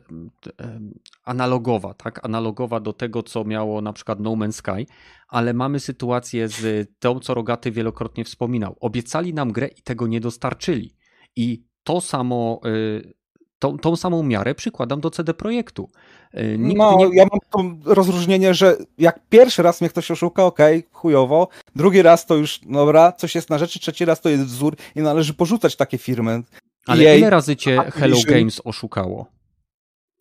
[1.23, 4.85] analogowa, tak, analogowa do tego, co miało na przykład No Man's Sky,
[5.27, 8.75] ale mamy sytuację z tą, co Rogaty wielokrotnie wspominał.
[8.79, 10.95] Obiecali nam grę i tego nie dostarczyli.
[11.35, 13.13] I to samo y,
[13.59, 15.89] tą, tą samą miarę przykładam do CD Projektu.
[16.33, 17.17] E, nikt no, nie...
[17.17, 22.01] ja mam to rozróżnienie, że jak pierwszy raz mnie ktoś oszuka, okej, okay, chujowo, drugi
[22.01, 25.33] raz to już, dobra, coś jest na rzeczy, trzeci raz to jest wzór i należy
[25.33, 26.43] porzucać takie firmy.
[26.85, 29.25] Ale Jej, ile razy cię Hello Games oszukało?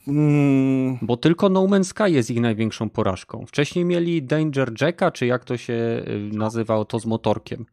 [0.04, 0.98] Hmm.
[1.02, 3.46] Bo tylko No Man's Sky jest ich największą porażką.
[3.46, 7.66] Wcześniej mieli Danger Jacka, czy jak to się y, nazywało, to z motorkiem.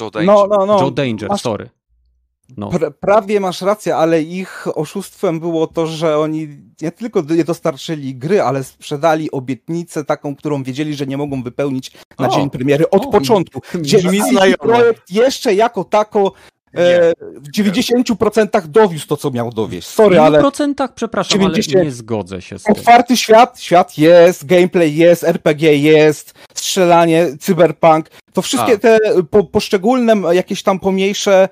[0.00, 0.34] Joe Danger.
[0.34, 0.80] No, no, no.
[0.80, 1.40] Joe Danger, Masz...
[1.40, 1.70] sorry.
[2.56, 2.70] No.
[2.70, 6.48] Pra, prawie masz rację, ale ich oszustwem było to, że oni
[6.82, 11.92] nie tylko nie dostarczyli gry, ale sprzedali obietnicę taką, którą wiedzieli, że nie mogą wypełnić
[12.18, 13.60] na o, dzień premiery od o, początku.
[13.74, 13.98] Gdzie
[14.60, 16.32] projekt jeszcze jako tako
[16.74, 19.88] e, w 90% dowiózł to, co miał dowieść.
[19.88, 20.38] Sorry, ale...
[20.38, 21.76] W procentach, przepraszam, 90...
[21.76, 22.72] ale nie zgodzę się z tym.
[22.72, 28.78] Otwarty świat, świat jest, gameplay jest, RPG jest, strzelanie, cyberpunk, to wszystkie A.
[28.78, 28.98] te
[29.30, 31.48] po, poszczególne jakieś tam pomniejsze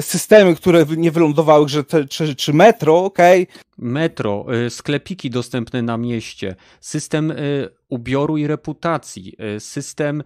[0.00, 3.42] systemy, które nie wylądowały, te, czy, czy metro, okej.
[3.42, 3.64] Okay.
[3.78, 7.34] Metro, e, sklepiki dostępne na mieście, system e,
[7.88, 10.22] ubioru i reputacji, system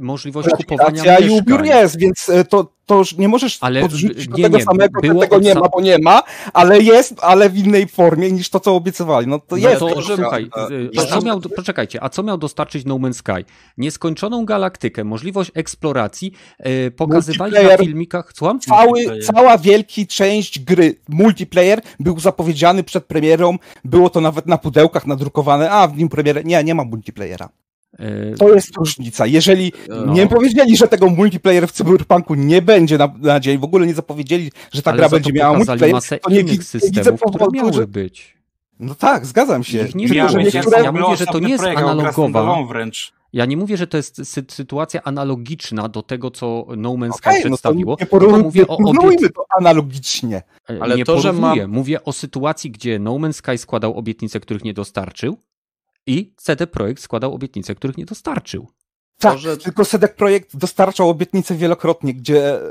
[0.00, 1.24] możliwości kupowania mieszkań.
[1.24, 5.20] i ubiór jest, więc to, to już nie możesz ale podrzucić do tego nie, samego,
[5.20, 8.76] tego nie ma, bo nie ma, ale jest, ale w innej formie niż to, co
[8.76, 9.26] obiecywali.
[9.26, 9.80] No to no jest.
[9.80, 10.50] To, że, słuchaj,
[10.98, 13.44] a co miał, poczekajcie, a co miał dostarczyć No Man's Sky?
[13.78, 16.32] Nieskończoną galaktykę, możliwość eksploracji,
[16.96, 18.60] pokazywali na filmikach, słucham?
[18.60, 22.53] Cały, cała wielki część gry, multiplayer był zapowiedziany
[22.84, 26.84] przed premierą, było to nawet na pudełkach nadrukowane, a w nim premierę, nie, nie ma
[26.84, 27.48] multiplayera.
[27.98, 29.26] E, to jest różnica.
[29.26, 30.12] Jeżeli no.
[30.12, 33.94] nie powiedzieli, że tego multiplayer w Cyberpunku nie będzie na, na dzień, w ogóle nie
[33.94, 37.86] zapowiedzieli, że ta Ale gra będzie miała multiplayer, to nie, nie widzę powodu, że...
[37.86, 38.43] być.
[38.80, 39.86] No tak, zgadzam się.
[39.86, 40.28] Ich nie było.
[40.28, 40.82] że Ja- niektóre...
[40.82, 42.62] ja mówię, że to nie jest analogowa.
[42.68, 43.12] wręcz.
[43.32, 47.28] Ja nie mówię, że to jest sy sytuacja analogiczna do tego, co No Man's Sky
[47.28, 47.92] Okej, no to przedstawiło.
[47.92, 49.20] nie tylko porównujmy, mówię o obiec...
[49.34, 50.42] to analogicznie.
[50.80, 51.62] Ale nie to, że porównuję.
[51.62, 55.36] mam- Mówię o sytuacji, gdzie No Man's Sky składał obietnice, których nie dostarczył
[56.06, 58.68] i CD Projekt składał obietnice, których nie dostarczył.
[59.18, 62.64] Tak, że- tylko Sedek Projekt dostarczał obietnice wielokrotnie, gdzie y,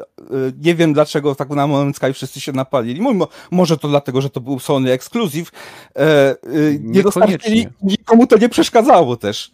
[0.61, 3.01] nie wiem dlaczego tak na moment Sky wszyscy się napalili.
[3.01, 5.51] Mimo, może to dlatego, że to był Sony Exclusive.
[5.95, 9.51] E, y, nie dostarczyli, nikomu to nie przeszkadzało też,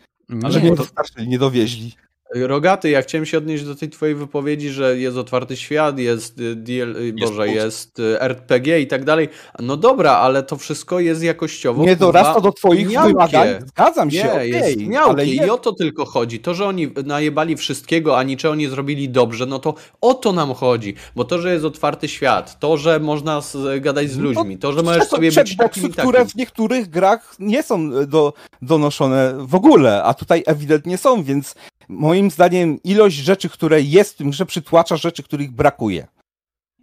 [0.49, 1.95] że nie to, dostarczyli, nie dowieźli.
[2.35, 6.55] Rogaty, ja chciałem się odnieść do tej twojej wypowiedzi, że jest otwarty świat, jest y,
[6.55, 9.29] DL, y, Boże, jest y, RPG i tak dalej.
[9.59, 11.83] No dobra, ale to wszystko jest jakościowo.
[11.83, 13.07] Nie dorasta do twoich miałkie.
[13.13, 13.47] wymagań.
[13.67, 15.53] Zgadzam się, Nie, okej, jest miałkie ale i je...
[15.53, 16.39] o to tylko chodzi.
[16.39, 20.53] To, że oni najebali wszystkiego, a niczego nie zrobili dobrze, no to o to nam
[20.53, 20.95] chodzi.
[21.15, 24.73] Bo to, że jest otwarty świat, to, że można z, gadać z No, ludźmi, to,
[24.73, 29.55] że możesz sobie być takim i które w niektórych grach nie są do, donoszone w
[29.55, 31.55] ogóle, a tutaj ewidentnie są, więc
[31.89, 36.07] moim zdaniem ilość rzeczy, które jest w tym grze przytłacza rzeczy, których brakuje.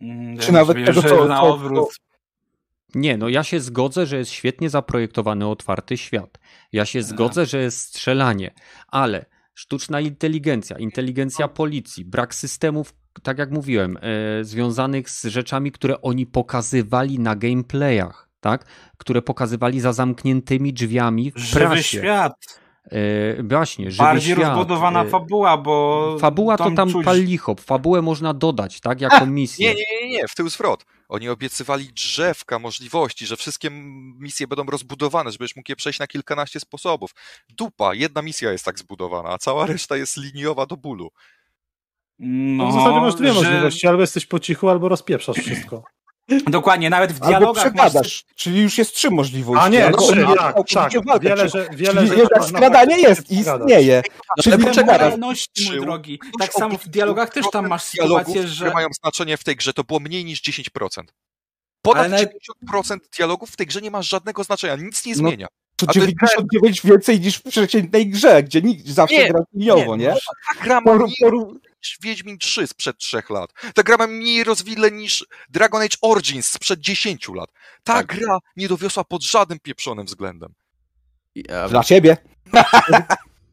[0.01, 1.89] Mm, Czy ja nawet myślę, tego, co- na co- odwrót.
[2.95, 6.39] Nie, no ja się zgodzę, że jest świetnie zaprojektowany otwarty świat.
[6.73, 8.51] Ja się zgodzę, że jest strzelanie,
[8.89, 16.03] ale sztuczna inteligencja, inteligencja policji, brak systemów, tak jak mówiłem, e, związanych z rzeczami, które
[16.03, 18.65] oni pokazywali na gameplayach, tak?
[18.97, 21.83] Które pokazywali za zamkniętymi drzwiami w Żywy prasie.
[21.99, 22.61] świat.
[22.93, 24.49] E, właśnie, żywy Bardziej świat.
[24.49, 26.17] rozbudowana e, fabuła, bo.
[26.21, 27.55] Fabuła to tam czuć- pal licho.
[27.55, 29.01] Fabułę można dodać, tak?
[29.01, 29.69] Jako misję.
[29.69, 30.85] Nie, nie, nie, nie, w tył zwrot.
[31.09, 33.71] Oni obiecywali drzewka możliwości, że wszystkie
[34.19, 37.11] misje będą rozbudowane, żebyś mógł je przejść na kilkanaście sposobów.
[37.49, 41.11] Dupa, jedna misja jest tak zbudowana, a cała reszta jest liniowa do bólu.
[42.19, 45.83] No, w zasadzie masz dwie że- możliwości, albo jesteś po cichu, albo rozpieprzasz wszystko.
[46.29, 49.65] Dokładnie, nawet w Albo dialogach masz czyli już jest trzy możliwości.
[49.65, 50.93] A nie, Albo trzy, tak, tak.
[51.07, 54.03] walka, Wiele, czyli- że, wiele Czyli rzeczy można skradanie faktycznie jest i istnieje.
[54.29, 56.19] Ale Czyli kolejności, mój drogi.
[56.41, 58.71] Tak samo w dialogach też tam masz sytuację, które że.
[58.71, 61.13] mają znaczenie w tej grze, to było mniej niż 10%.
[61.83, 65.19] Ponad Ale nawet- 90% dialogów w tej grze nie ma żadnego znaczenia, nic nie No,
[65.19, 65.47] zmienia.
[65.77, 69.97] To A to- 99 więcej niż w przeciętnej grze, gdzie nikt zawsze Nie, gra liniowo,
[69.97, 70.09] nie?
[70.55, 71.55] Ta gra ma Poru- poru-
[72.03, 73.51] Wiedźmin 3 sprzed 3 lat.
[73.75, 77.51] Ta gra ma mniej rozwile niż Dragon Age Origins sprzed 10 lat.
[77.85, 78.07] Ta Tak.
[78.07, 80.53] gra nie dowiosła pod żadnym pieprzonym względem.
[81.35, 82.17] Ja- Dla ciebie.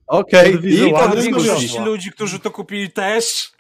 [0.08, 3.52] Okej, Pod i to ludzi, którzy to kupili też.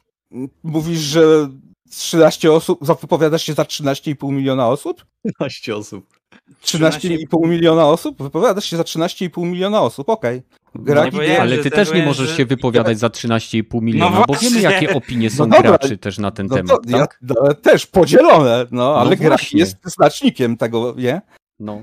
[0.64, 1.50] Mówisz, że
[1.92, 5.06] 13 osób, wypowiadasz się za 13,5 miliona osób?
[5.24, 6.19] 15 osób.
[6.64, 8.24] 13,5 miliona osób?
[8.24, 10.42] Wypowiadasz się za 13,5 miliona osób, okej.
[10.76, 14.24] Gra Nie powiedziałem, Ale ty te też nie możesz że- się wypowiadać za 13,5 miliona,
[14.27, 15.69] bo wiemy jakie opinie są No dobra.
[15.69, 17.19] graczy też na ten no temat, to, tak?
[17.22, 21.22] ja, no, też podzielone, no, ale gra jest znacznikiem tego, nie?
[21.60, 21.82] No.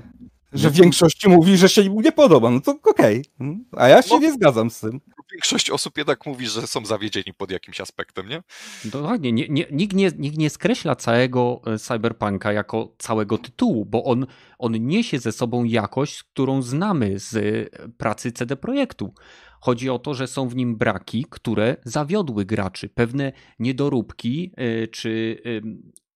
[0.53, 3.25] Że w większości mówi, że się mu nie podoba, no to okej.
[3.39, 3.65] Mm.
[3.77, 4.19] A ja się No.
[4.19, 5.01] nie zgadzam z tym.
[5.31, 8.43] Większość osób jednak mówi, że są zawiedzieni pod jakimś aspektem, nie?
[8.85, 14.03] Dokładnie, nie, nie, nikt, nie, nikt nie skreśla całego e, Cyberpunka jako całego tytułu, bo
[14.03, 14.25] on,
[14.59, 19.13] on niesie ze sobą jakość, którą znamy z e, pracy CD Projektu.
[19.61, 25.41] Chodzi o to, że są w nim braki, które zawiodły graczy, pewne niedoróbki e, czy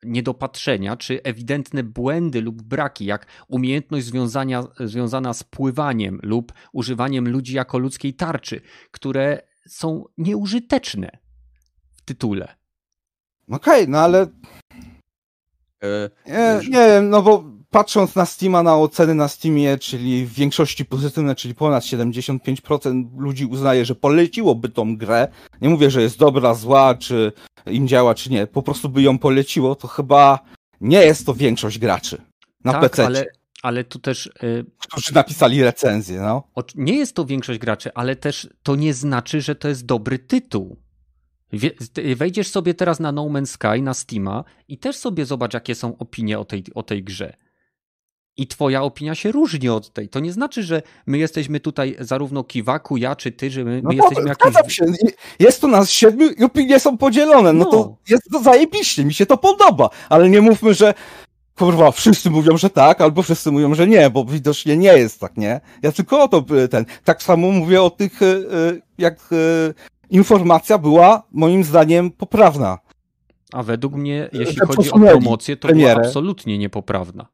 [0.06, 7.56] niedopatrzenia, czy ewidentne błędy lub braki, jak umiejętność związania, związana z pływaniem lub używaniem ludzi
[7.56, 8.61] jako ludzkiej tarczy,
[8.92, 11.09] które są nieużyteczne
[11.95, 12.56] w tytule.
[13.50, 14.27] Okej, no ale
[15.84, 17.43] E, Nie, nie wiem, no bo
[17.75, 23.45] patrząc na Steama, na oceny na Steamie, czyli w większości pozytywne, czyli ponad 75% ludzi
[23.45, 25.27] uznaje, że poleciłoby tą grę.
[25.61, 27.31] Nie mówię, że jest dobra, zła, czy
[27.65, 28.47] im działa, czy nie.
[28.47, 30.39] Po prostu by ją poleciło, to chyba
[30.81, 32.21] nie jest to większość graczy
[32.63, 33.25] na tak, PC, ale,
[33.63, 36.43] ale tu też y, którzy napisali recenzję, no.
[36.75, 40.77] nie jest to większość graczy, ale też to nie znaczy, że to jest dobry tytuł.
[42.15, 45.97] Wejdziesz sobie teraz na No Man's Sky, na Steama i też sobie zobacz, jakie są
[45.97, 47.44] opinie o tej, o tej grze.
[48.38, 50.09] I twoja opinia się różni od tej.
[50.09, 53.89] To nie znaczy, że my jesteśmy tutaj zarówno Kiwaku, ja czy ty, że my, No
[53.89, 54.51] my jesteśmy jakieś...
[54.53, 54.85] zgadzam się.
[55.39, 57.53] Jest tu nas siedmiu i opinie są podzielone.
[57.53, 57.72] No, No.
[57.72, 59.89] to jest to zajebiście, mi się to podoba.
[60.09, 60.93] Ale nie mówmy, że
[61.57, 65.38] kurwa, wszyscy mówią, że tak, albo wszyscy mówią, że nie, bo widocznie nie jest tak,
[65.38, 65.61] nie?
[65.81, 66.85] Ja tylko o to ten.
[67.03, 69.73] Tak samo mówię o tych, y, y, jak y,
[70.09, 72.77] informacja była moim zdaniem poprawna.
[73.53, 77.25] A według mnie, jeśli chodzi o promocję, to była absolutnie niepoprawna.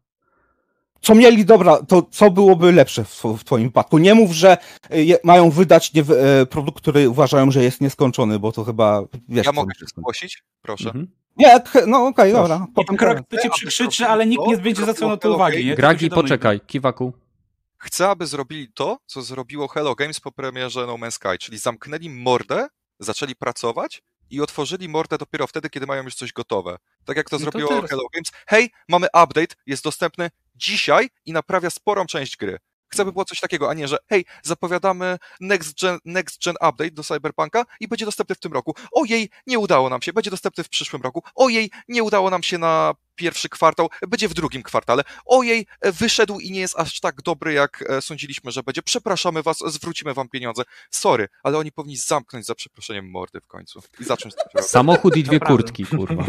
[1.01, 3.97] Co mieli, dobra, to co byłoby lepsze w, w twoim wypadku?
[3.97, 4.57] Nie mów, że
[4.89, 9.01] e, je, mają wydać nie, e, produkt, który uważają, że jest nieskończony, bo to chyba,
[9.29, 9.45] wiesz...
[9.45, 10.43] Ja mogę się zgłosić?
[10.61, 10.85] Proszę.
[10.85, 11.07] Mhm.
[11.37, 12.67] Nie, no okej, okay, dobra.
[12.75, 15.65] Potem krok to cię przykrzyczy, ale nikt nie będzie zwracał na to uwagi.
[15.65, 15.75] Nie?
[15.75, 17.13] Gragi, poczekaj, kiwaku.
[17.77, 22.09] Chcę, aby zrobili to, co zrobiło Hello Games po premierze No Man's Sky, czyli zamknęli
[22.09, 22.67] mordę,
[22.99, 26.77] zaczęli pracować i otworzyli mordę dopiero wtedy, kiedy mają już coś gotowe.
[27.05, 28.31] Tak jak to no zrobiło to Hello Games.
[28.47, 32.57] Hej, mamy update, jest dostępny dzisiaj i naprawia sporą część gry.
[32.91, 36.91] Chcę, by było coś takiego, a nie, że hej, zapowiadamy next gen, next gen update
[36.91, 38.75] do Cyberpunka i będzie dostępny w tym roku.
[38.91, 41.23] Ojej, nie udało nam się, będzie dostępny w przyszłym roku.
[41.35, 45.03] Ojej, nie udało nam się na pierwszy kwartał, będzie w drugim kwartale.
[45.25, 48.81] Ojej, wyszedł i nie jest aż tak dobry, jak e, sądziliśmy, że będzie.
[48.81, 50.63] Przepraszamy was, zwrócimy wam pieniądze.
[50.89, 55.39] Sorry, ale oni powinni zamknąć za przeproszeniem mordy w końcu i zacząć Samochód i dwie
[55.39, 56.25] kurtki, kurwa.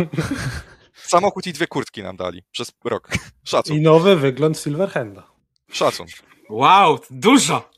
[0.95, 3.09] Samochód i dwie kurtki nam dali przez rok.
[3.45, 3.77] Szacun.
[3.77, 5.27] I nowy wygląd Silverhanda.
[5.73, 6.07] Szacun.
[6.53, 7.71] Wow, dużo!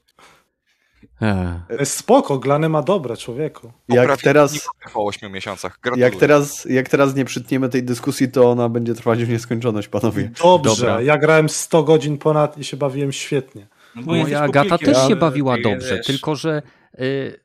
[1.78, 3.72] Jest spoko, Glany ma dobre, człowieku.
[3.88, 5.78] Jak teraz, po 8 miesiącach.
[5.96, 10.30] Jak teraz, jak teraz nie przytniemy tej dyskusji, to ona będzie trwać w nieskończoność, panowie.
[10.42, 11.00] Dobrze, Dobra.
[11.00, 13.66] ja grałem 100 godzin ponad i się bawiłem świetnie.
[13.96, 16.06] No Moja Agata też się bawiła dobrze, wiesz.
[16.06, 16.62] tylko że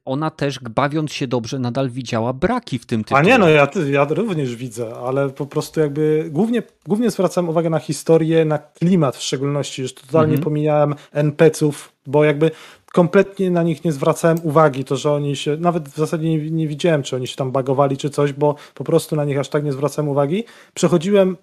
[0.05, 3.19] ona też bawiąc się dobrze nadal widziała braki w tym tytule.
[3.19, 7.69] A nie, no ja, ja również widzę, ale po prostu jakby głównie, głównie zwracam uwagę
[7.69, 10.43] na historię, na klimat w szczególności, że totalnie mhm.
[10.43, 12.51] pomijałem NPC-ów, bo jakby
[12.93, 16.67] kompletnie na nich nie zwracałem uwagi, to że oni się, nawet w zasadzie nie, nie
[16.67, 19.63] widziałem, czy oni się tam bagowali, czy coś, bo po prostu na nich aż tak
[19.63, 20.43] nie zwracałem uwagi.
[20.73, 21.37] Przechodziłem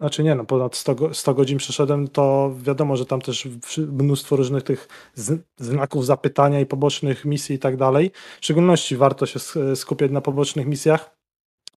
[0.00, 4.62] znaczy nie, no ponad 100, 100 godzin przeszedłem, to wiadomo, że tam też mnóstwo różnych
[4.62, 4.88] tych
[5.56, 8.10] znaków zapytania i pobocznych misji i tak dalej.
[8.40, 9.38] W szczególności warto się
[9.74, 11.16] skupiać na pobocznych misjach,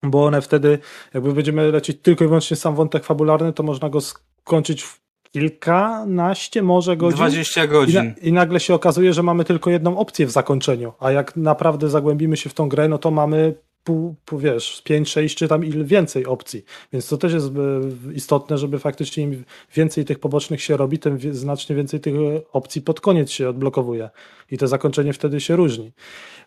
[0.02, 0.78] bo one wtedy,
[1.14, 5.00] jakby będziemy lecieć tylko i wyłącznie sam wątek fabularny, to można go skończyć w
[5.32, 7.16] kilkanaście może godzin.
[7.16, 8.02] 20 godzin.
[8.02, 11.36] I, na, I, nagle się okazuje, że mamy tylko jedną opcję w zakończeniu, a jak
[11.36, 13.54] naprawdę zagłębimy się w tą grę, no to mamy
[13.90, 16.64] pół, pół, wiesz, 5, 6 czy tam ile więcej opcji.
[16.92, 19.44] Więc to też jest e, istotne, żeby faktycznie im
[19.74, 22.14] więcej tych pobocznych się robi, tym znacznie więcej tych
[22.52, 24.10] opcji pod koniec się odblokowuje.
[24.50, 25.92] I to zakończenie wtedy się różni.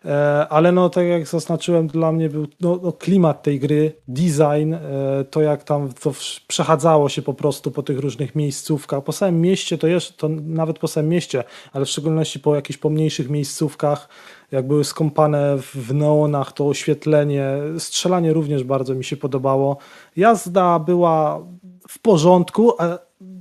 [0.04, 4.74] E, ale no, tak jak zaznaczyłem, dla mnie był no, no klimat tej gry, design,
[4.74, 6.12] e, to jak tam to
[6.46, 9.04] przechadzało się po prostu po tych różnych miejscówkach.
[9.04, 12.78] Po samym mieście to jeszcze, to nawet po samym mieście, ale w szczególności po jakichś
[12.78, 14.08] pomniejszych miejscówkach,
[14.54, 19.76] jak były skąpane w neonach, to oświetlenie, strzelanie również bardzo mi się podobało.
[20.16, 21.46] Jazda była
[21.88, 22.72] w porządku,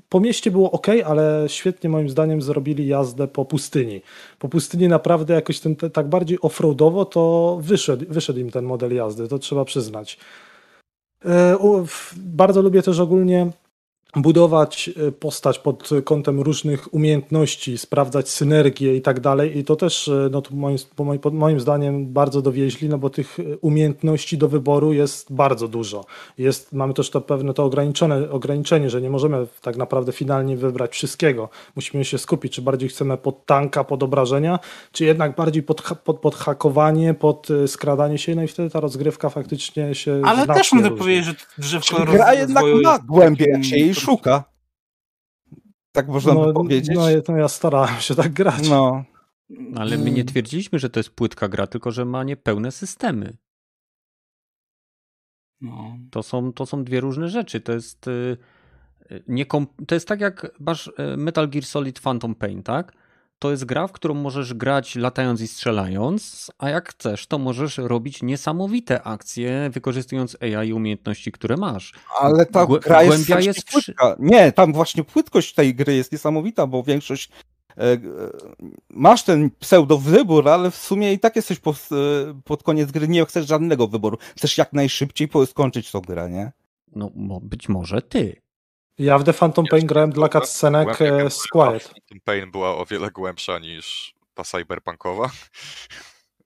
[0.09, 4.01] po mieście było ok, ale świetnie moim zdaniem zrobili jazdę po pustyni.
[4.40, 9.27] Po pustyni naprawdę jakoś ten, tak bardziej offroadowo to wyszedł, wyszedł im ten model jazdy,
[9.27, 10.17] to trzeba przyznać.
[11.25, 11.58] E,
[12.16, 13.51] bardzo lubię też ogólnie
[14.16, 19.58] budować e, postać pod kątem różnych umiejętności, sprawdzać synergię i tak dalej.
[19.58, 20.77] I to też, e, no to moim,
[21.32, 26.06] moim zdaniem, bardzo dowieźli, no bo tych e, umiejętności do wyboru jest bardzo dużo.
[26.38, 30.92] Jest, mamy też to pewne to ograniczone, ograniczenie, że nie możemy tak naprawdę finalnie wybrać
[30.92, 31.50] wszystkiego.
[31.75, 34.59] Musimy się skupić, czy bardziej chcemy pod tanka, pod obrażenia,
[34.92, 39.30] czy jednak bardziej pod, pod, pod hakowanie, pod skradanie się, no i wtedy ta rozgrywka
[39.30, 40.22] faktycznie się.
[40.25, 44.44] Ale też mogę powiedzieć, że drzewko Gra jednak ma głębiej, jak się jej szuka.
[45.92, 46.96] Tak można no, by powiedzieć.
[46.96, 48.70] No, no ja starałem się tak grać.
[48.70, 49.04] No.
[49.76, 53.38] Ale my nie twierdziliśmy, że to jest płytka gra, tylko że ma niepełne systemy.
[55.62, 55.98] No.
[56.12, 57.62] To, są, to są dwie różne rzeczy.
[57.62, 58.38] To jest, y,
[59.28, 59.46] nie
[59.88, 63.03] to jest tak jak masz y, Metal Gear Solid Phantom Pain, tak?
[63.40, 67.78] To jest gra, w którą możesz grać latając i strzelając, a jak chcesz, to możesz
[67.78, 71.94] robić niesamowite akcje, wykorzystując AI i umiejętności, które masz.
[72.20, 74.16] Ale ta Głę gra jest, jest płytka.
[74.20, 77.30] Nie, tam właśnie płytkość tej gry jest niesamowita, bo większość
[77.78, 78.00] e, e,
[78.90, 81.76] masz ten pseudo wybór, ale w sumie i tak jesteś po, e,
[82.44, 84.18] pod koniec gry, nie chcesz żadnego wyboru.
[84.38, 86.52] Chcesz jak najszybciej skończyć tą grę, nie?
[86.95, 88.43] No, być może ty.
[89.00, 90.98] Ja w The Phantom Pain grałem dla cutscenek
[91.30, 91.84] z Quiet.
[91.84, 95.30] Phantom Pain była o wiele głębsza niż ta cyberpunkowa.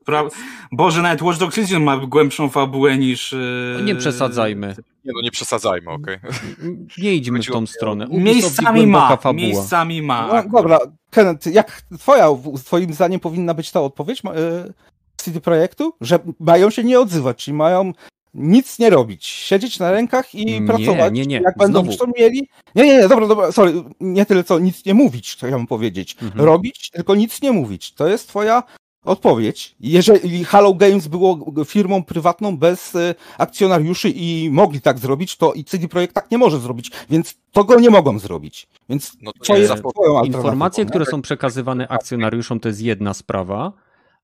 [0.06, 0.24] Pra...
[0.72, 3.32] Boże, nawet Watch Dogs Legion ma głębszą fabułę niż...
[3.32, 3.84] Yy...
[3.84, 4.76] Nie przesadzajmy.
[5.06, 6.16] Nie no, nie przesadzajmy, okej.
[6.16, 6.88] Okay.
[6.98, 8.08] Nie idźmy w tą stronę.
[8.10, 9.34] miejscami ma, fabuła.
[9.34, 10.28] miejscami ma.
[10.28, 12.28] No, dobra, Kenneth, jak twoja,
[12.66, 14.74] twoim zdaniem powinna być ta odpowiedź yy,
[15.18, 15.94] CD Projektu?
[16.02, 17.94] Że mają się nie odzywać, czyli mają
[18.38, 21.14] nic nie robić, siedzieć na rękach i nie, pracować.
[21.14, 22.12] Nie, nie, Jak będą Znowu.
[22.18, 22.50] mieli.
[22.76, 26.18] Nie, nie, nie, dobra, dobra, sorry, nie tyle co nic nie mówić, chciałem powiedzieć.
[26.22, 26.46] Mhm.
[26.46, 27.94] Robić, tylko nic nie mówić.
[27.94, 28.64] To jest twoja
[29.08, 29.76] Odpowiedź.
[29.80, 35.64] Jeżeli Halo Games było firmą prywatną bez e, akcjonariuszy i mogli tak zrobić, to i
[35.64, 38.68] CD Projekt tak nie może zrobić, więc to go nie mogą zrobić.
[38.90, 43.74] Więc No to jest twoją Informacje, które są przekazywane akcjonariuszom, to jest jedna sprawa,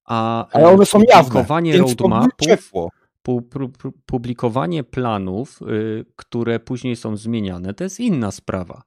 [0.06, 2.80] a Ale one są jawne, to by roadmapów,
[4.06, 8.84] publikowanie planów, y, które później są zmieniane, to jest inna sprawa.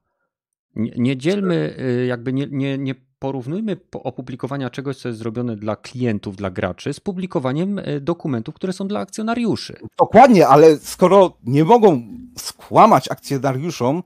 [0.77, 5.57] Nie, nie dzielmy, y, jakby nie, nie, nie porównujmy po- opublikowania czegoś, co jest zrobione
[5.57, 9.77] dla klientów, dla graczy, z publikowaniem y, dokumentów, które są dla akcjonariuszy.
[9.99, 12.03] Dokładnie, ale skoro nie mogą
[12.39, 14.03] skłamać akcjonariuszom,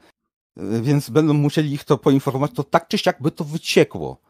[0.56, 4.20] więc będą musieli ich to poinformować, to tak czy siak by to wyciekło.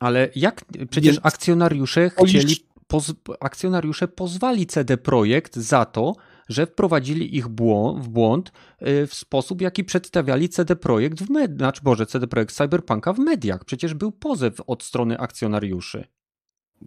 [0.00, 2.56] Ale jak przecież akcjonariusze chcieli,
[2.90, 6.14] poz, akcjonariusze pozwali CD Projekt za to,
[6.48, 8.52] że wprowadzili ich błą, w błąd
[8.82, 13.18] y, w sposób, jaki przedstawiali CD Projekt w mediach, znaczy Boże, CD Projekt Cyberpunka w
[13.18, 13.64] mediach.
[13.64, 16.19] Przecież był pozew od strony akcjonariuszy.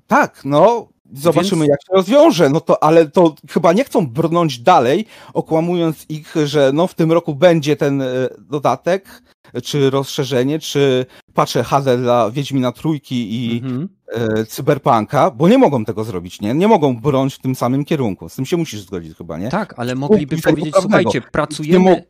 [0.08, 4.60] Tak, no, zobaczymy Więc- jak się rozwiąże, no to, ale to chyba nie chcą brnąć
[4.60, 8.06] dalej, okłamując ich, że no w tym roku będzie ten e,
[8.40, 9.24] dodatek,
[9.64, 13.90] czy rozszerzenie, czy patrzę HD dla Wiedźmina Trójki i Mhm.
[14.12, 16.54] e, Cyberpunka, bo nie mogą tego zrobić, nie?
[16.54, 18.30] Nie mogą brnąć w tym samym kierunku.
[18.30, 19.50] Z tym się musisz zgodzić chyba, nie?
[19.50, 22.04] Tak, ale mogliby powiedzieć, słuchajcie, pracujemy,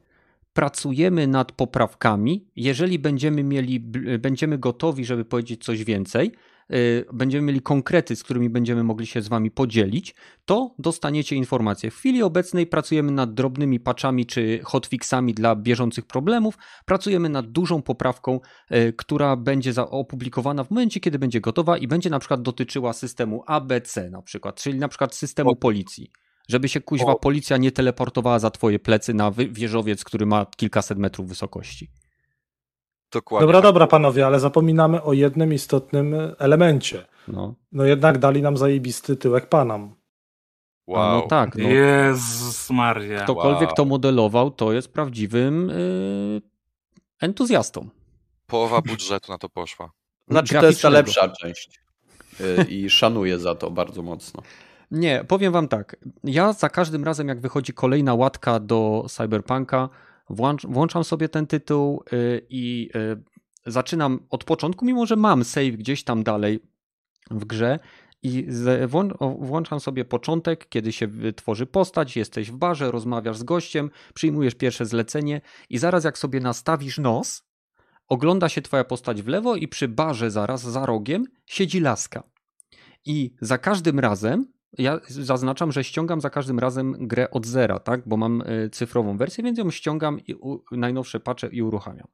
[0.54, 2.46] pracujemy nad poprawkami.
[2.56, 3.80] Jeżeli będziemy mieli,
[4.20, 6.32] będziemy gotowi, żeby powiedzieć coś więcej,
[7.14, 11.92] będziemy mieli konkrety, z którymi będziemy mogli się z wami podzielić, to dostaniecie informacje.
[11.92, 16.58] W chwili obecnej pracujemy nad drobnymi patchami czy hotfixami dla bieżących problemów.
[16.86, 18.40] Pracujemy nad dużą poprawką,
[18.72, 23.44] y, która będzie opublikowana w momencie, kiedy będzie gotowa i będzie na przykład dotyczyła systemu
[23.48, 26.12] ABC na przykład, czyli na przykład systemu policji.
[26.50, 31.28] Żeby się kuźwa policja nie teleportowała za twoje plecy na wieżowiec, który ma kilkaset metrów
[31.28, 32.03] wysokości.
[33.14, 33.48] Dokładnie.
[33.48, 33.64] Dobra, tak.
[33.64, 37.06] dobra, panowie, ale zapominamy o jednym istotnym elemencie.
[37.28, 39.96] No, No jednak dali nam zajebisty tyłek panam.
[40.88, 41.02] Wow.
[41.02, 43.24] A no tak, no, Jezus Maria.
[43.24, 43.76] ktokolwiek wow.
[43.76, 46.42] to modelował, to jest prawdziwym yy,
[47.22, 47.90] entuzjastą.
[48.48, 49.92] Połowa budżetu na to poszła.
[50.28, 51.80] Znaczy, to jest ta lepsza część.
[52.42, 54.42] Y, I szanuję za to bardzo mocno.
[54.92, 55.96] Nie, powiem wam tak.
[56.24, 59.90] Ja za każdym razem, jak wychodzi kolejna łatka do Cyberpunka,
[60.30, 63.24] włącz, włączam sobie ten tytuł y, i y,
[63.72, 66.60] zaczynam od początku, mimo że mam save gdzieś tam dalej
[67.32, 67.80] w grze.
[68.26, 68.48] I
[69.40, 74.86] włączam sobie początek, kiedy się tworzy postać, jesteś w barze, rozmawiasz z gościem, przyjmujesz pierwsze
[74.86, 77.44] zlecenie i zaraz jak sobie nastawisz nos,
[78.08, 82.24] ogląda się twoja postać w lewo i przy barze zaraz za rogiem siedzi laska.
[83.06, 88.08] I za każdym razem ja zaznaczam, że ściągam za każdym razem grę od zera, tak?
[88.08, 90.36] Bo mam y, cyfrową wersję, więc ją ściągam i
[90.72, 92.08] najnowsze patche i uruchamiam.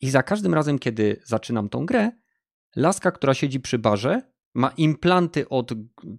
[0.00, 2.10] I za każdym razem, kiedy zaczynam tą grę,
[2.76, 4.22] laska, która siedzi przy barze,
[4.54, 5.72] ma implanty od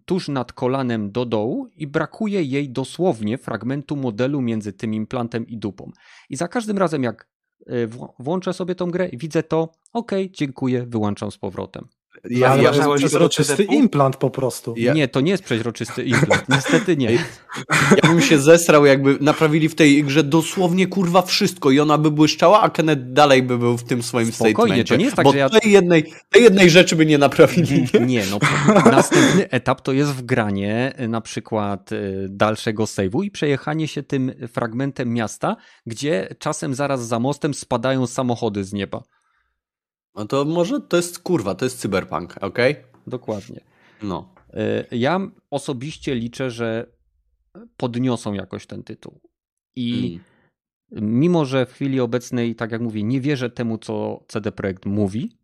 [0.05, 5.57] tuż nad kolanem do dołu i brakuje jej dosłownie fragmentu modelu między tym implantem i
[5.57, 5.91] dupą.
[6.29, 7.29] I za każdym razem, jak
[7.61, 11.87] y, wł- włączę sobie tą grę, widzę to, ok, dziękuję, wyłączam z powrotem.
[12.29, 14.73] Ja, ale ja, to jest przezroczysty implant po prostu.
[14.77, 17.11] Ja- Nie, to nie jest przeźroczysty implant, niestety nie.
[18.03, 22.11] ja bym się zesrał, jakby naprawili w tej grze dosłownie kurwa wszystko i ona by
[22.11, 25.31] błyszczała, a Kenneth dalej by był w tym swoim Spokojnie, to nie jest tak, bo
[25.31, 27.87] że ja- tej, jednej, tej jednej rzeczy by nie naprawili.
[28.01, 28.39] Nie, no
[28.91, 34.31] następny etap to jest wgranie y, na przykład y, dalszego save'u i przejechanie się tym
[34.53, 39.01] fragmentem miasta, gdzie czasem zaraz za mostem spadają samochody z nieba.
[40.15, 42.75] No to może to jest kurwa, to jest cyberpunk, okej?
[43.07, 43.61] Dokładnie.
[44.03, 44.33] No.
[44.91, 46.85] Y, Ja osobiście liczę, że
[47.77, 49.21] podniosą jakoś ten tytuł.
[49.75, 50.19] I
[50.91, 51.19] Mm.
[51.19, 55.37] mimo, że w chwili obecnej, tak jak mówię, nie wierzę temu, co CD Projekt mówi,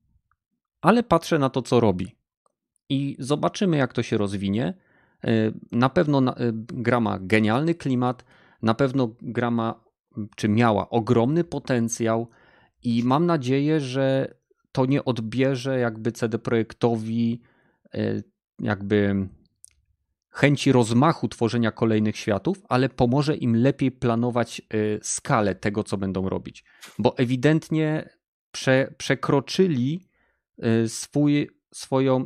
[0.82, 2.16] ale patrzę na to, co robi.
[2.90, 4.74] I zobaczymy, jak to się rozwinie.
[5.26, 8.26] Y, Na pewno y, gra ma genialny klimat,
[8.62, 9.84] na pewno gra ma,
[10.36, 12.28] czy miała ogromny potencjał
[12.84, 14.34] i mam nadzieję, że
[14.72, 17.42] to nie odbierze jakby CD Projektowi
[17.96, 18.24] y,
[18.60, 19.28] jakby
[20.30, 26.30] chęci rozmachu tworzenia kolejnych światów, ale pomoże im lepiej planować y, skalę tego, co będą
[26.30, 26.64] robić.
[27.00, 28.10] Bo ewidentnie
[28.52, 30.08] prze, przekroczyli
[30.84, 32.26] y, swój, swoją.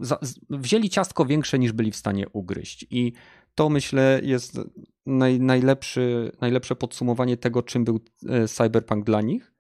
[0.50, 2.86] Wzięli ciastko większe niż byli w stanie ugryźć.
[2.90, 3.14] I
[3.56, 4.60] to myślę jest
[5.06, 8.00] naj, najlepszy, najlepsze podsumowanie tego, czym był
[8.48, 9.54] Cyberpunk dla nich.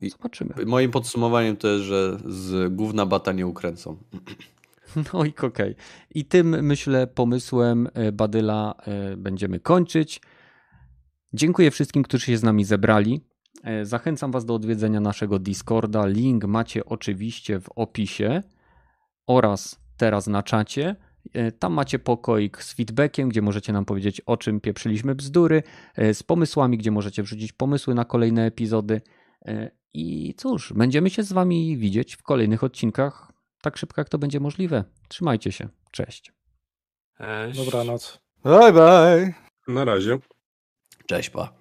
[0.00, 0.54] I zobaczymy.
[0.66, 3.96] Moim podsumowaniem to jest, że z gówna bata nie ukręcą.
[5.12, 5.74] No i okej.
[6.14, 10.20] I tym myślę pomysłem e, Badyla e, będziemy kończyć.
[11.32, 13.20] Dziękuję wszystkim, którzy się z nami zebrali.
[13.64, 16.06] E, Zachęcam Was do odwiedzenia naszego Discorda.
[16.06, 18.42] Link macie oczywiście w opisie
[19.26, 20.96] oraz teraz na czacie.
[21.58, 25.62] Tam macie pokoik z feedbackiem, gdzie możecie nam powiedzieć, o czym pieprzyliśmy bzdury,
[26.12, 29.00] z pomysłami, gdzie możecie wrzucić pomysły na kolejne epizody.
[29.98, 34.40] I cóż, będziemy się z Wami widzieć w kolejnych odcinkach tak szybko, jak to będzie
[34.40, 34.84] możliwe.
[35.08, 35.68] Trzymajcie się.
[35.90, 36.32] Cześć.
[37.18, 37.64] Cześć.
[37.64, 38.20] Dobranoc.
[38.44, 39.34] Bye bye.
[39.68, 40.18] Na razie.
[41.06, 41.52] Cześć, pa.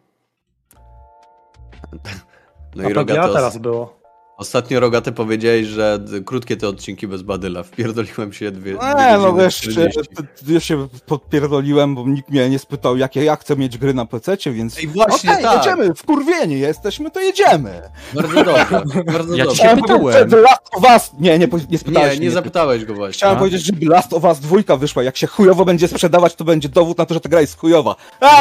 [2.76, 4.02] No A i Rogaty, teraz było.
[4.38, 7.64] Ostatnio Rogaty powiedziałeś, że krótkie te odcinki bez badyla.
[7.64, 10.10] Wpierdoliłem się dwie, dwie Nie, no 40.
[10.48, 14.38] ja się podpierdoliłem, bo nikt mnie nie spytał, jakie ja chcę mieć gry na PC,
[14.52, 15.58] więc Ej, właśnie, okej, tak.
[15.66, 17.82] jedziemy, wkurwieni jesteśmy, to jedziemy.
[18.14, 18.84] Bardzo dobrze,
[19.14, 19.58] bardzo Ja dobrze.
[19.58, 20.02] się Chciałem pytałem.
[20.02, 21.12] powiedzieć, że The Last of Us...
[21.20, 22.26] Nie, nie, nie spytałeś Nie, mnie.
[22.28, 23.14] nie zapytałeś go właśnie.
[23.18, 23.40] Chciałem A?
[23.40, 25.04] powiedzieć, że The Last of Us dwójka wyszła.
[25.04, 27.96] Jak się chujowo będzie sprzedawać, to będzie dowód na to, że ta gra jest chujowa.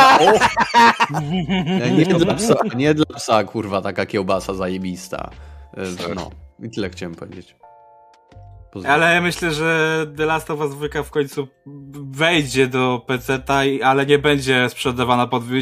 [1.96, 5.30] Nie, nie, dla psa, nie dla psa, kurwa, taka kiełbasa zajebista.
[5.76, 6.30] E, No,
[6.62, 7.56] i tyle chciałem powiedzieć.
[8.72, 9.02] Pozdrawiam.
[9.02, 11.48] Ale ja myślę, że The Last of Us 2 w końcu
[12.10, 15.44] wejdzie do PC-ta, i- ale nie będzie sprzedawana pod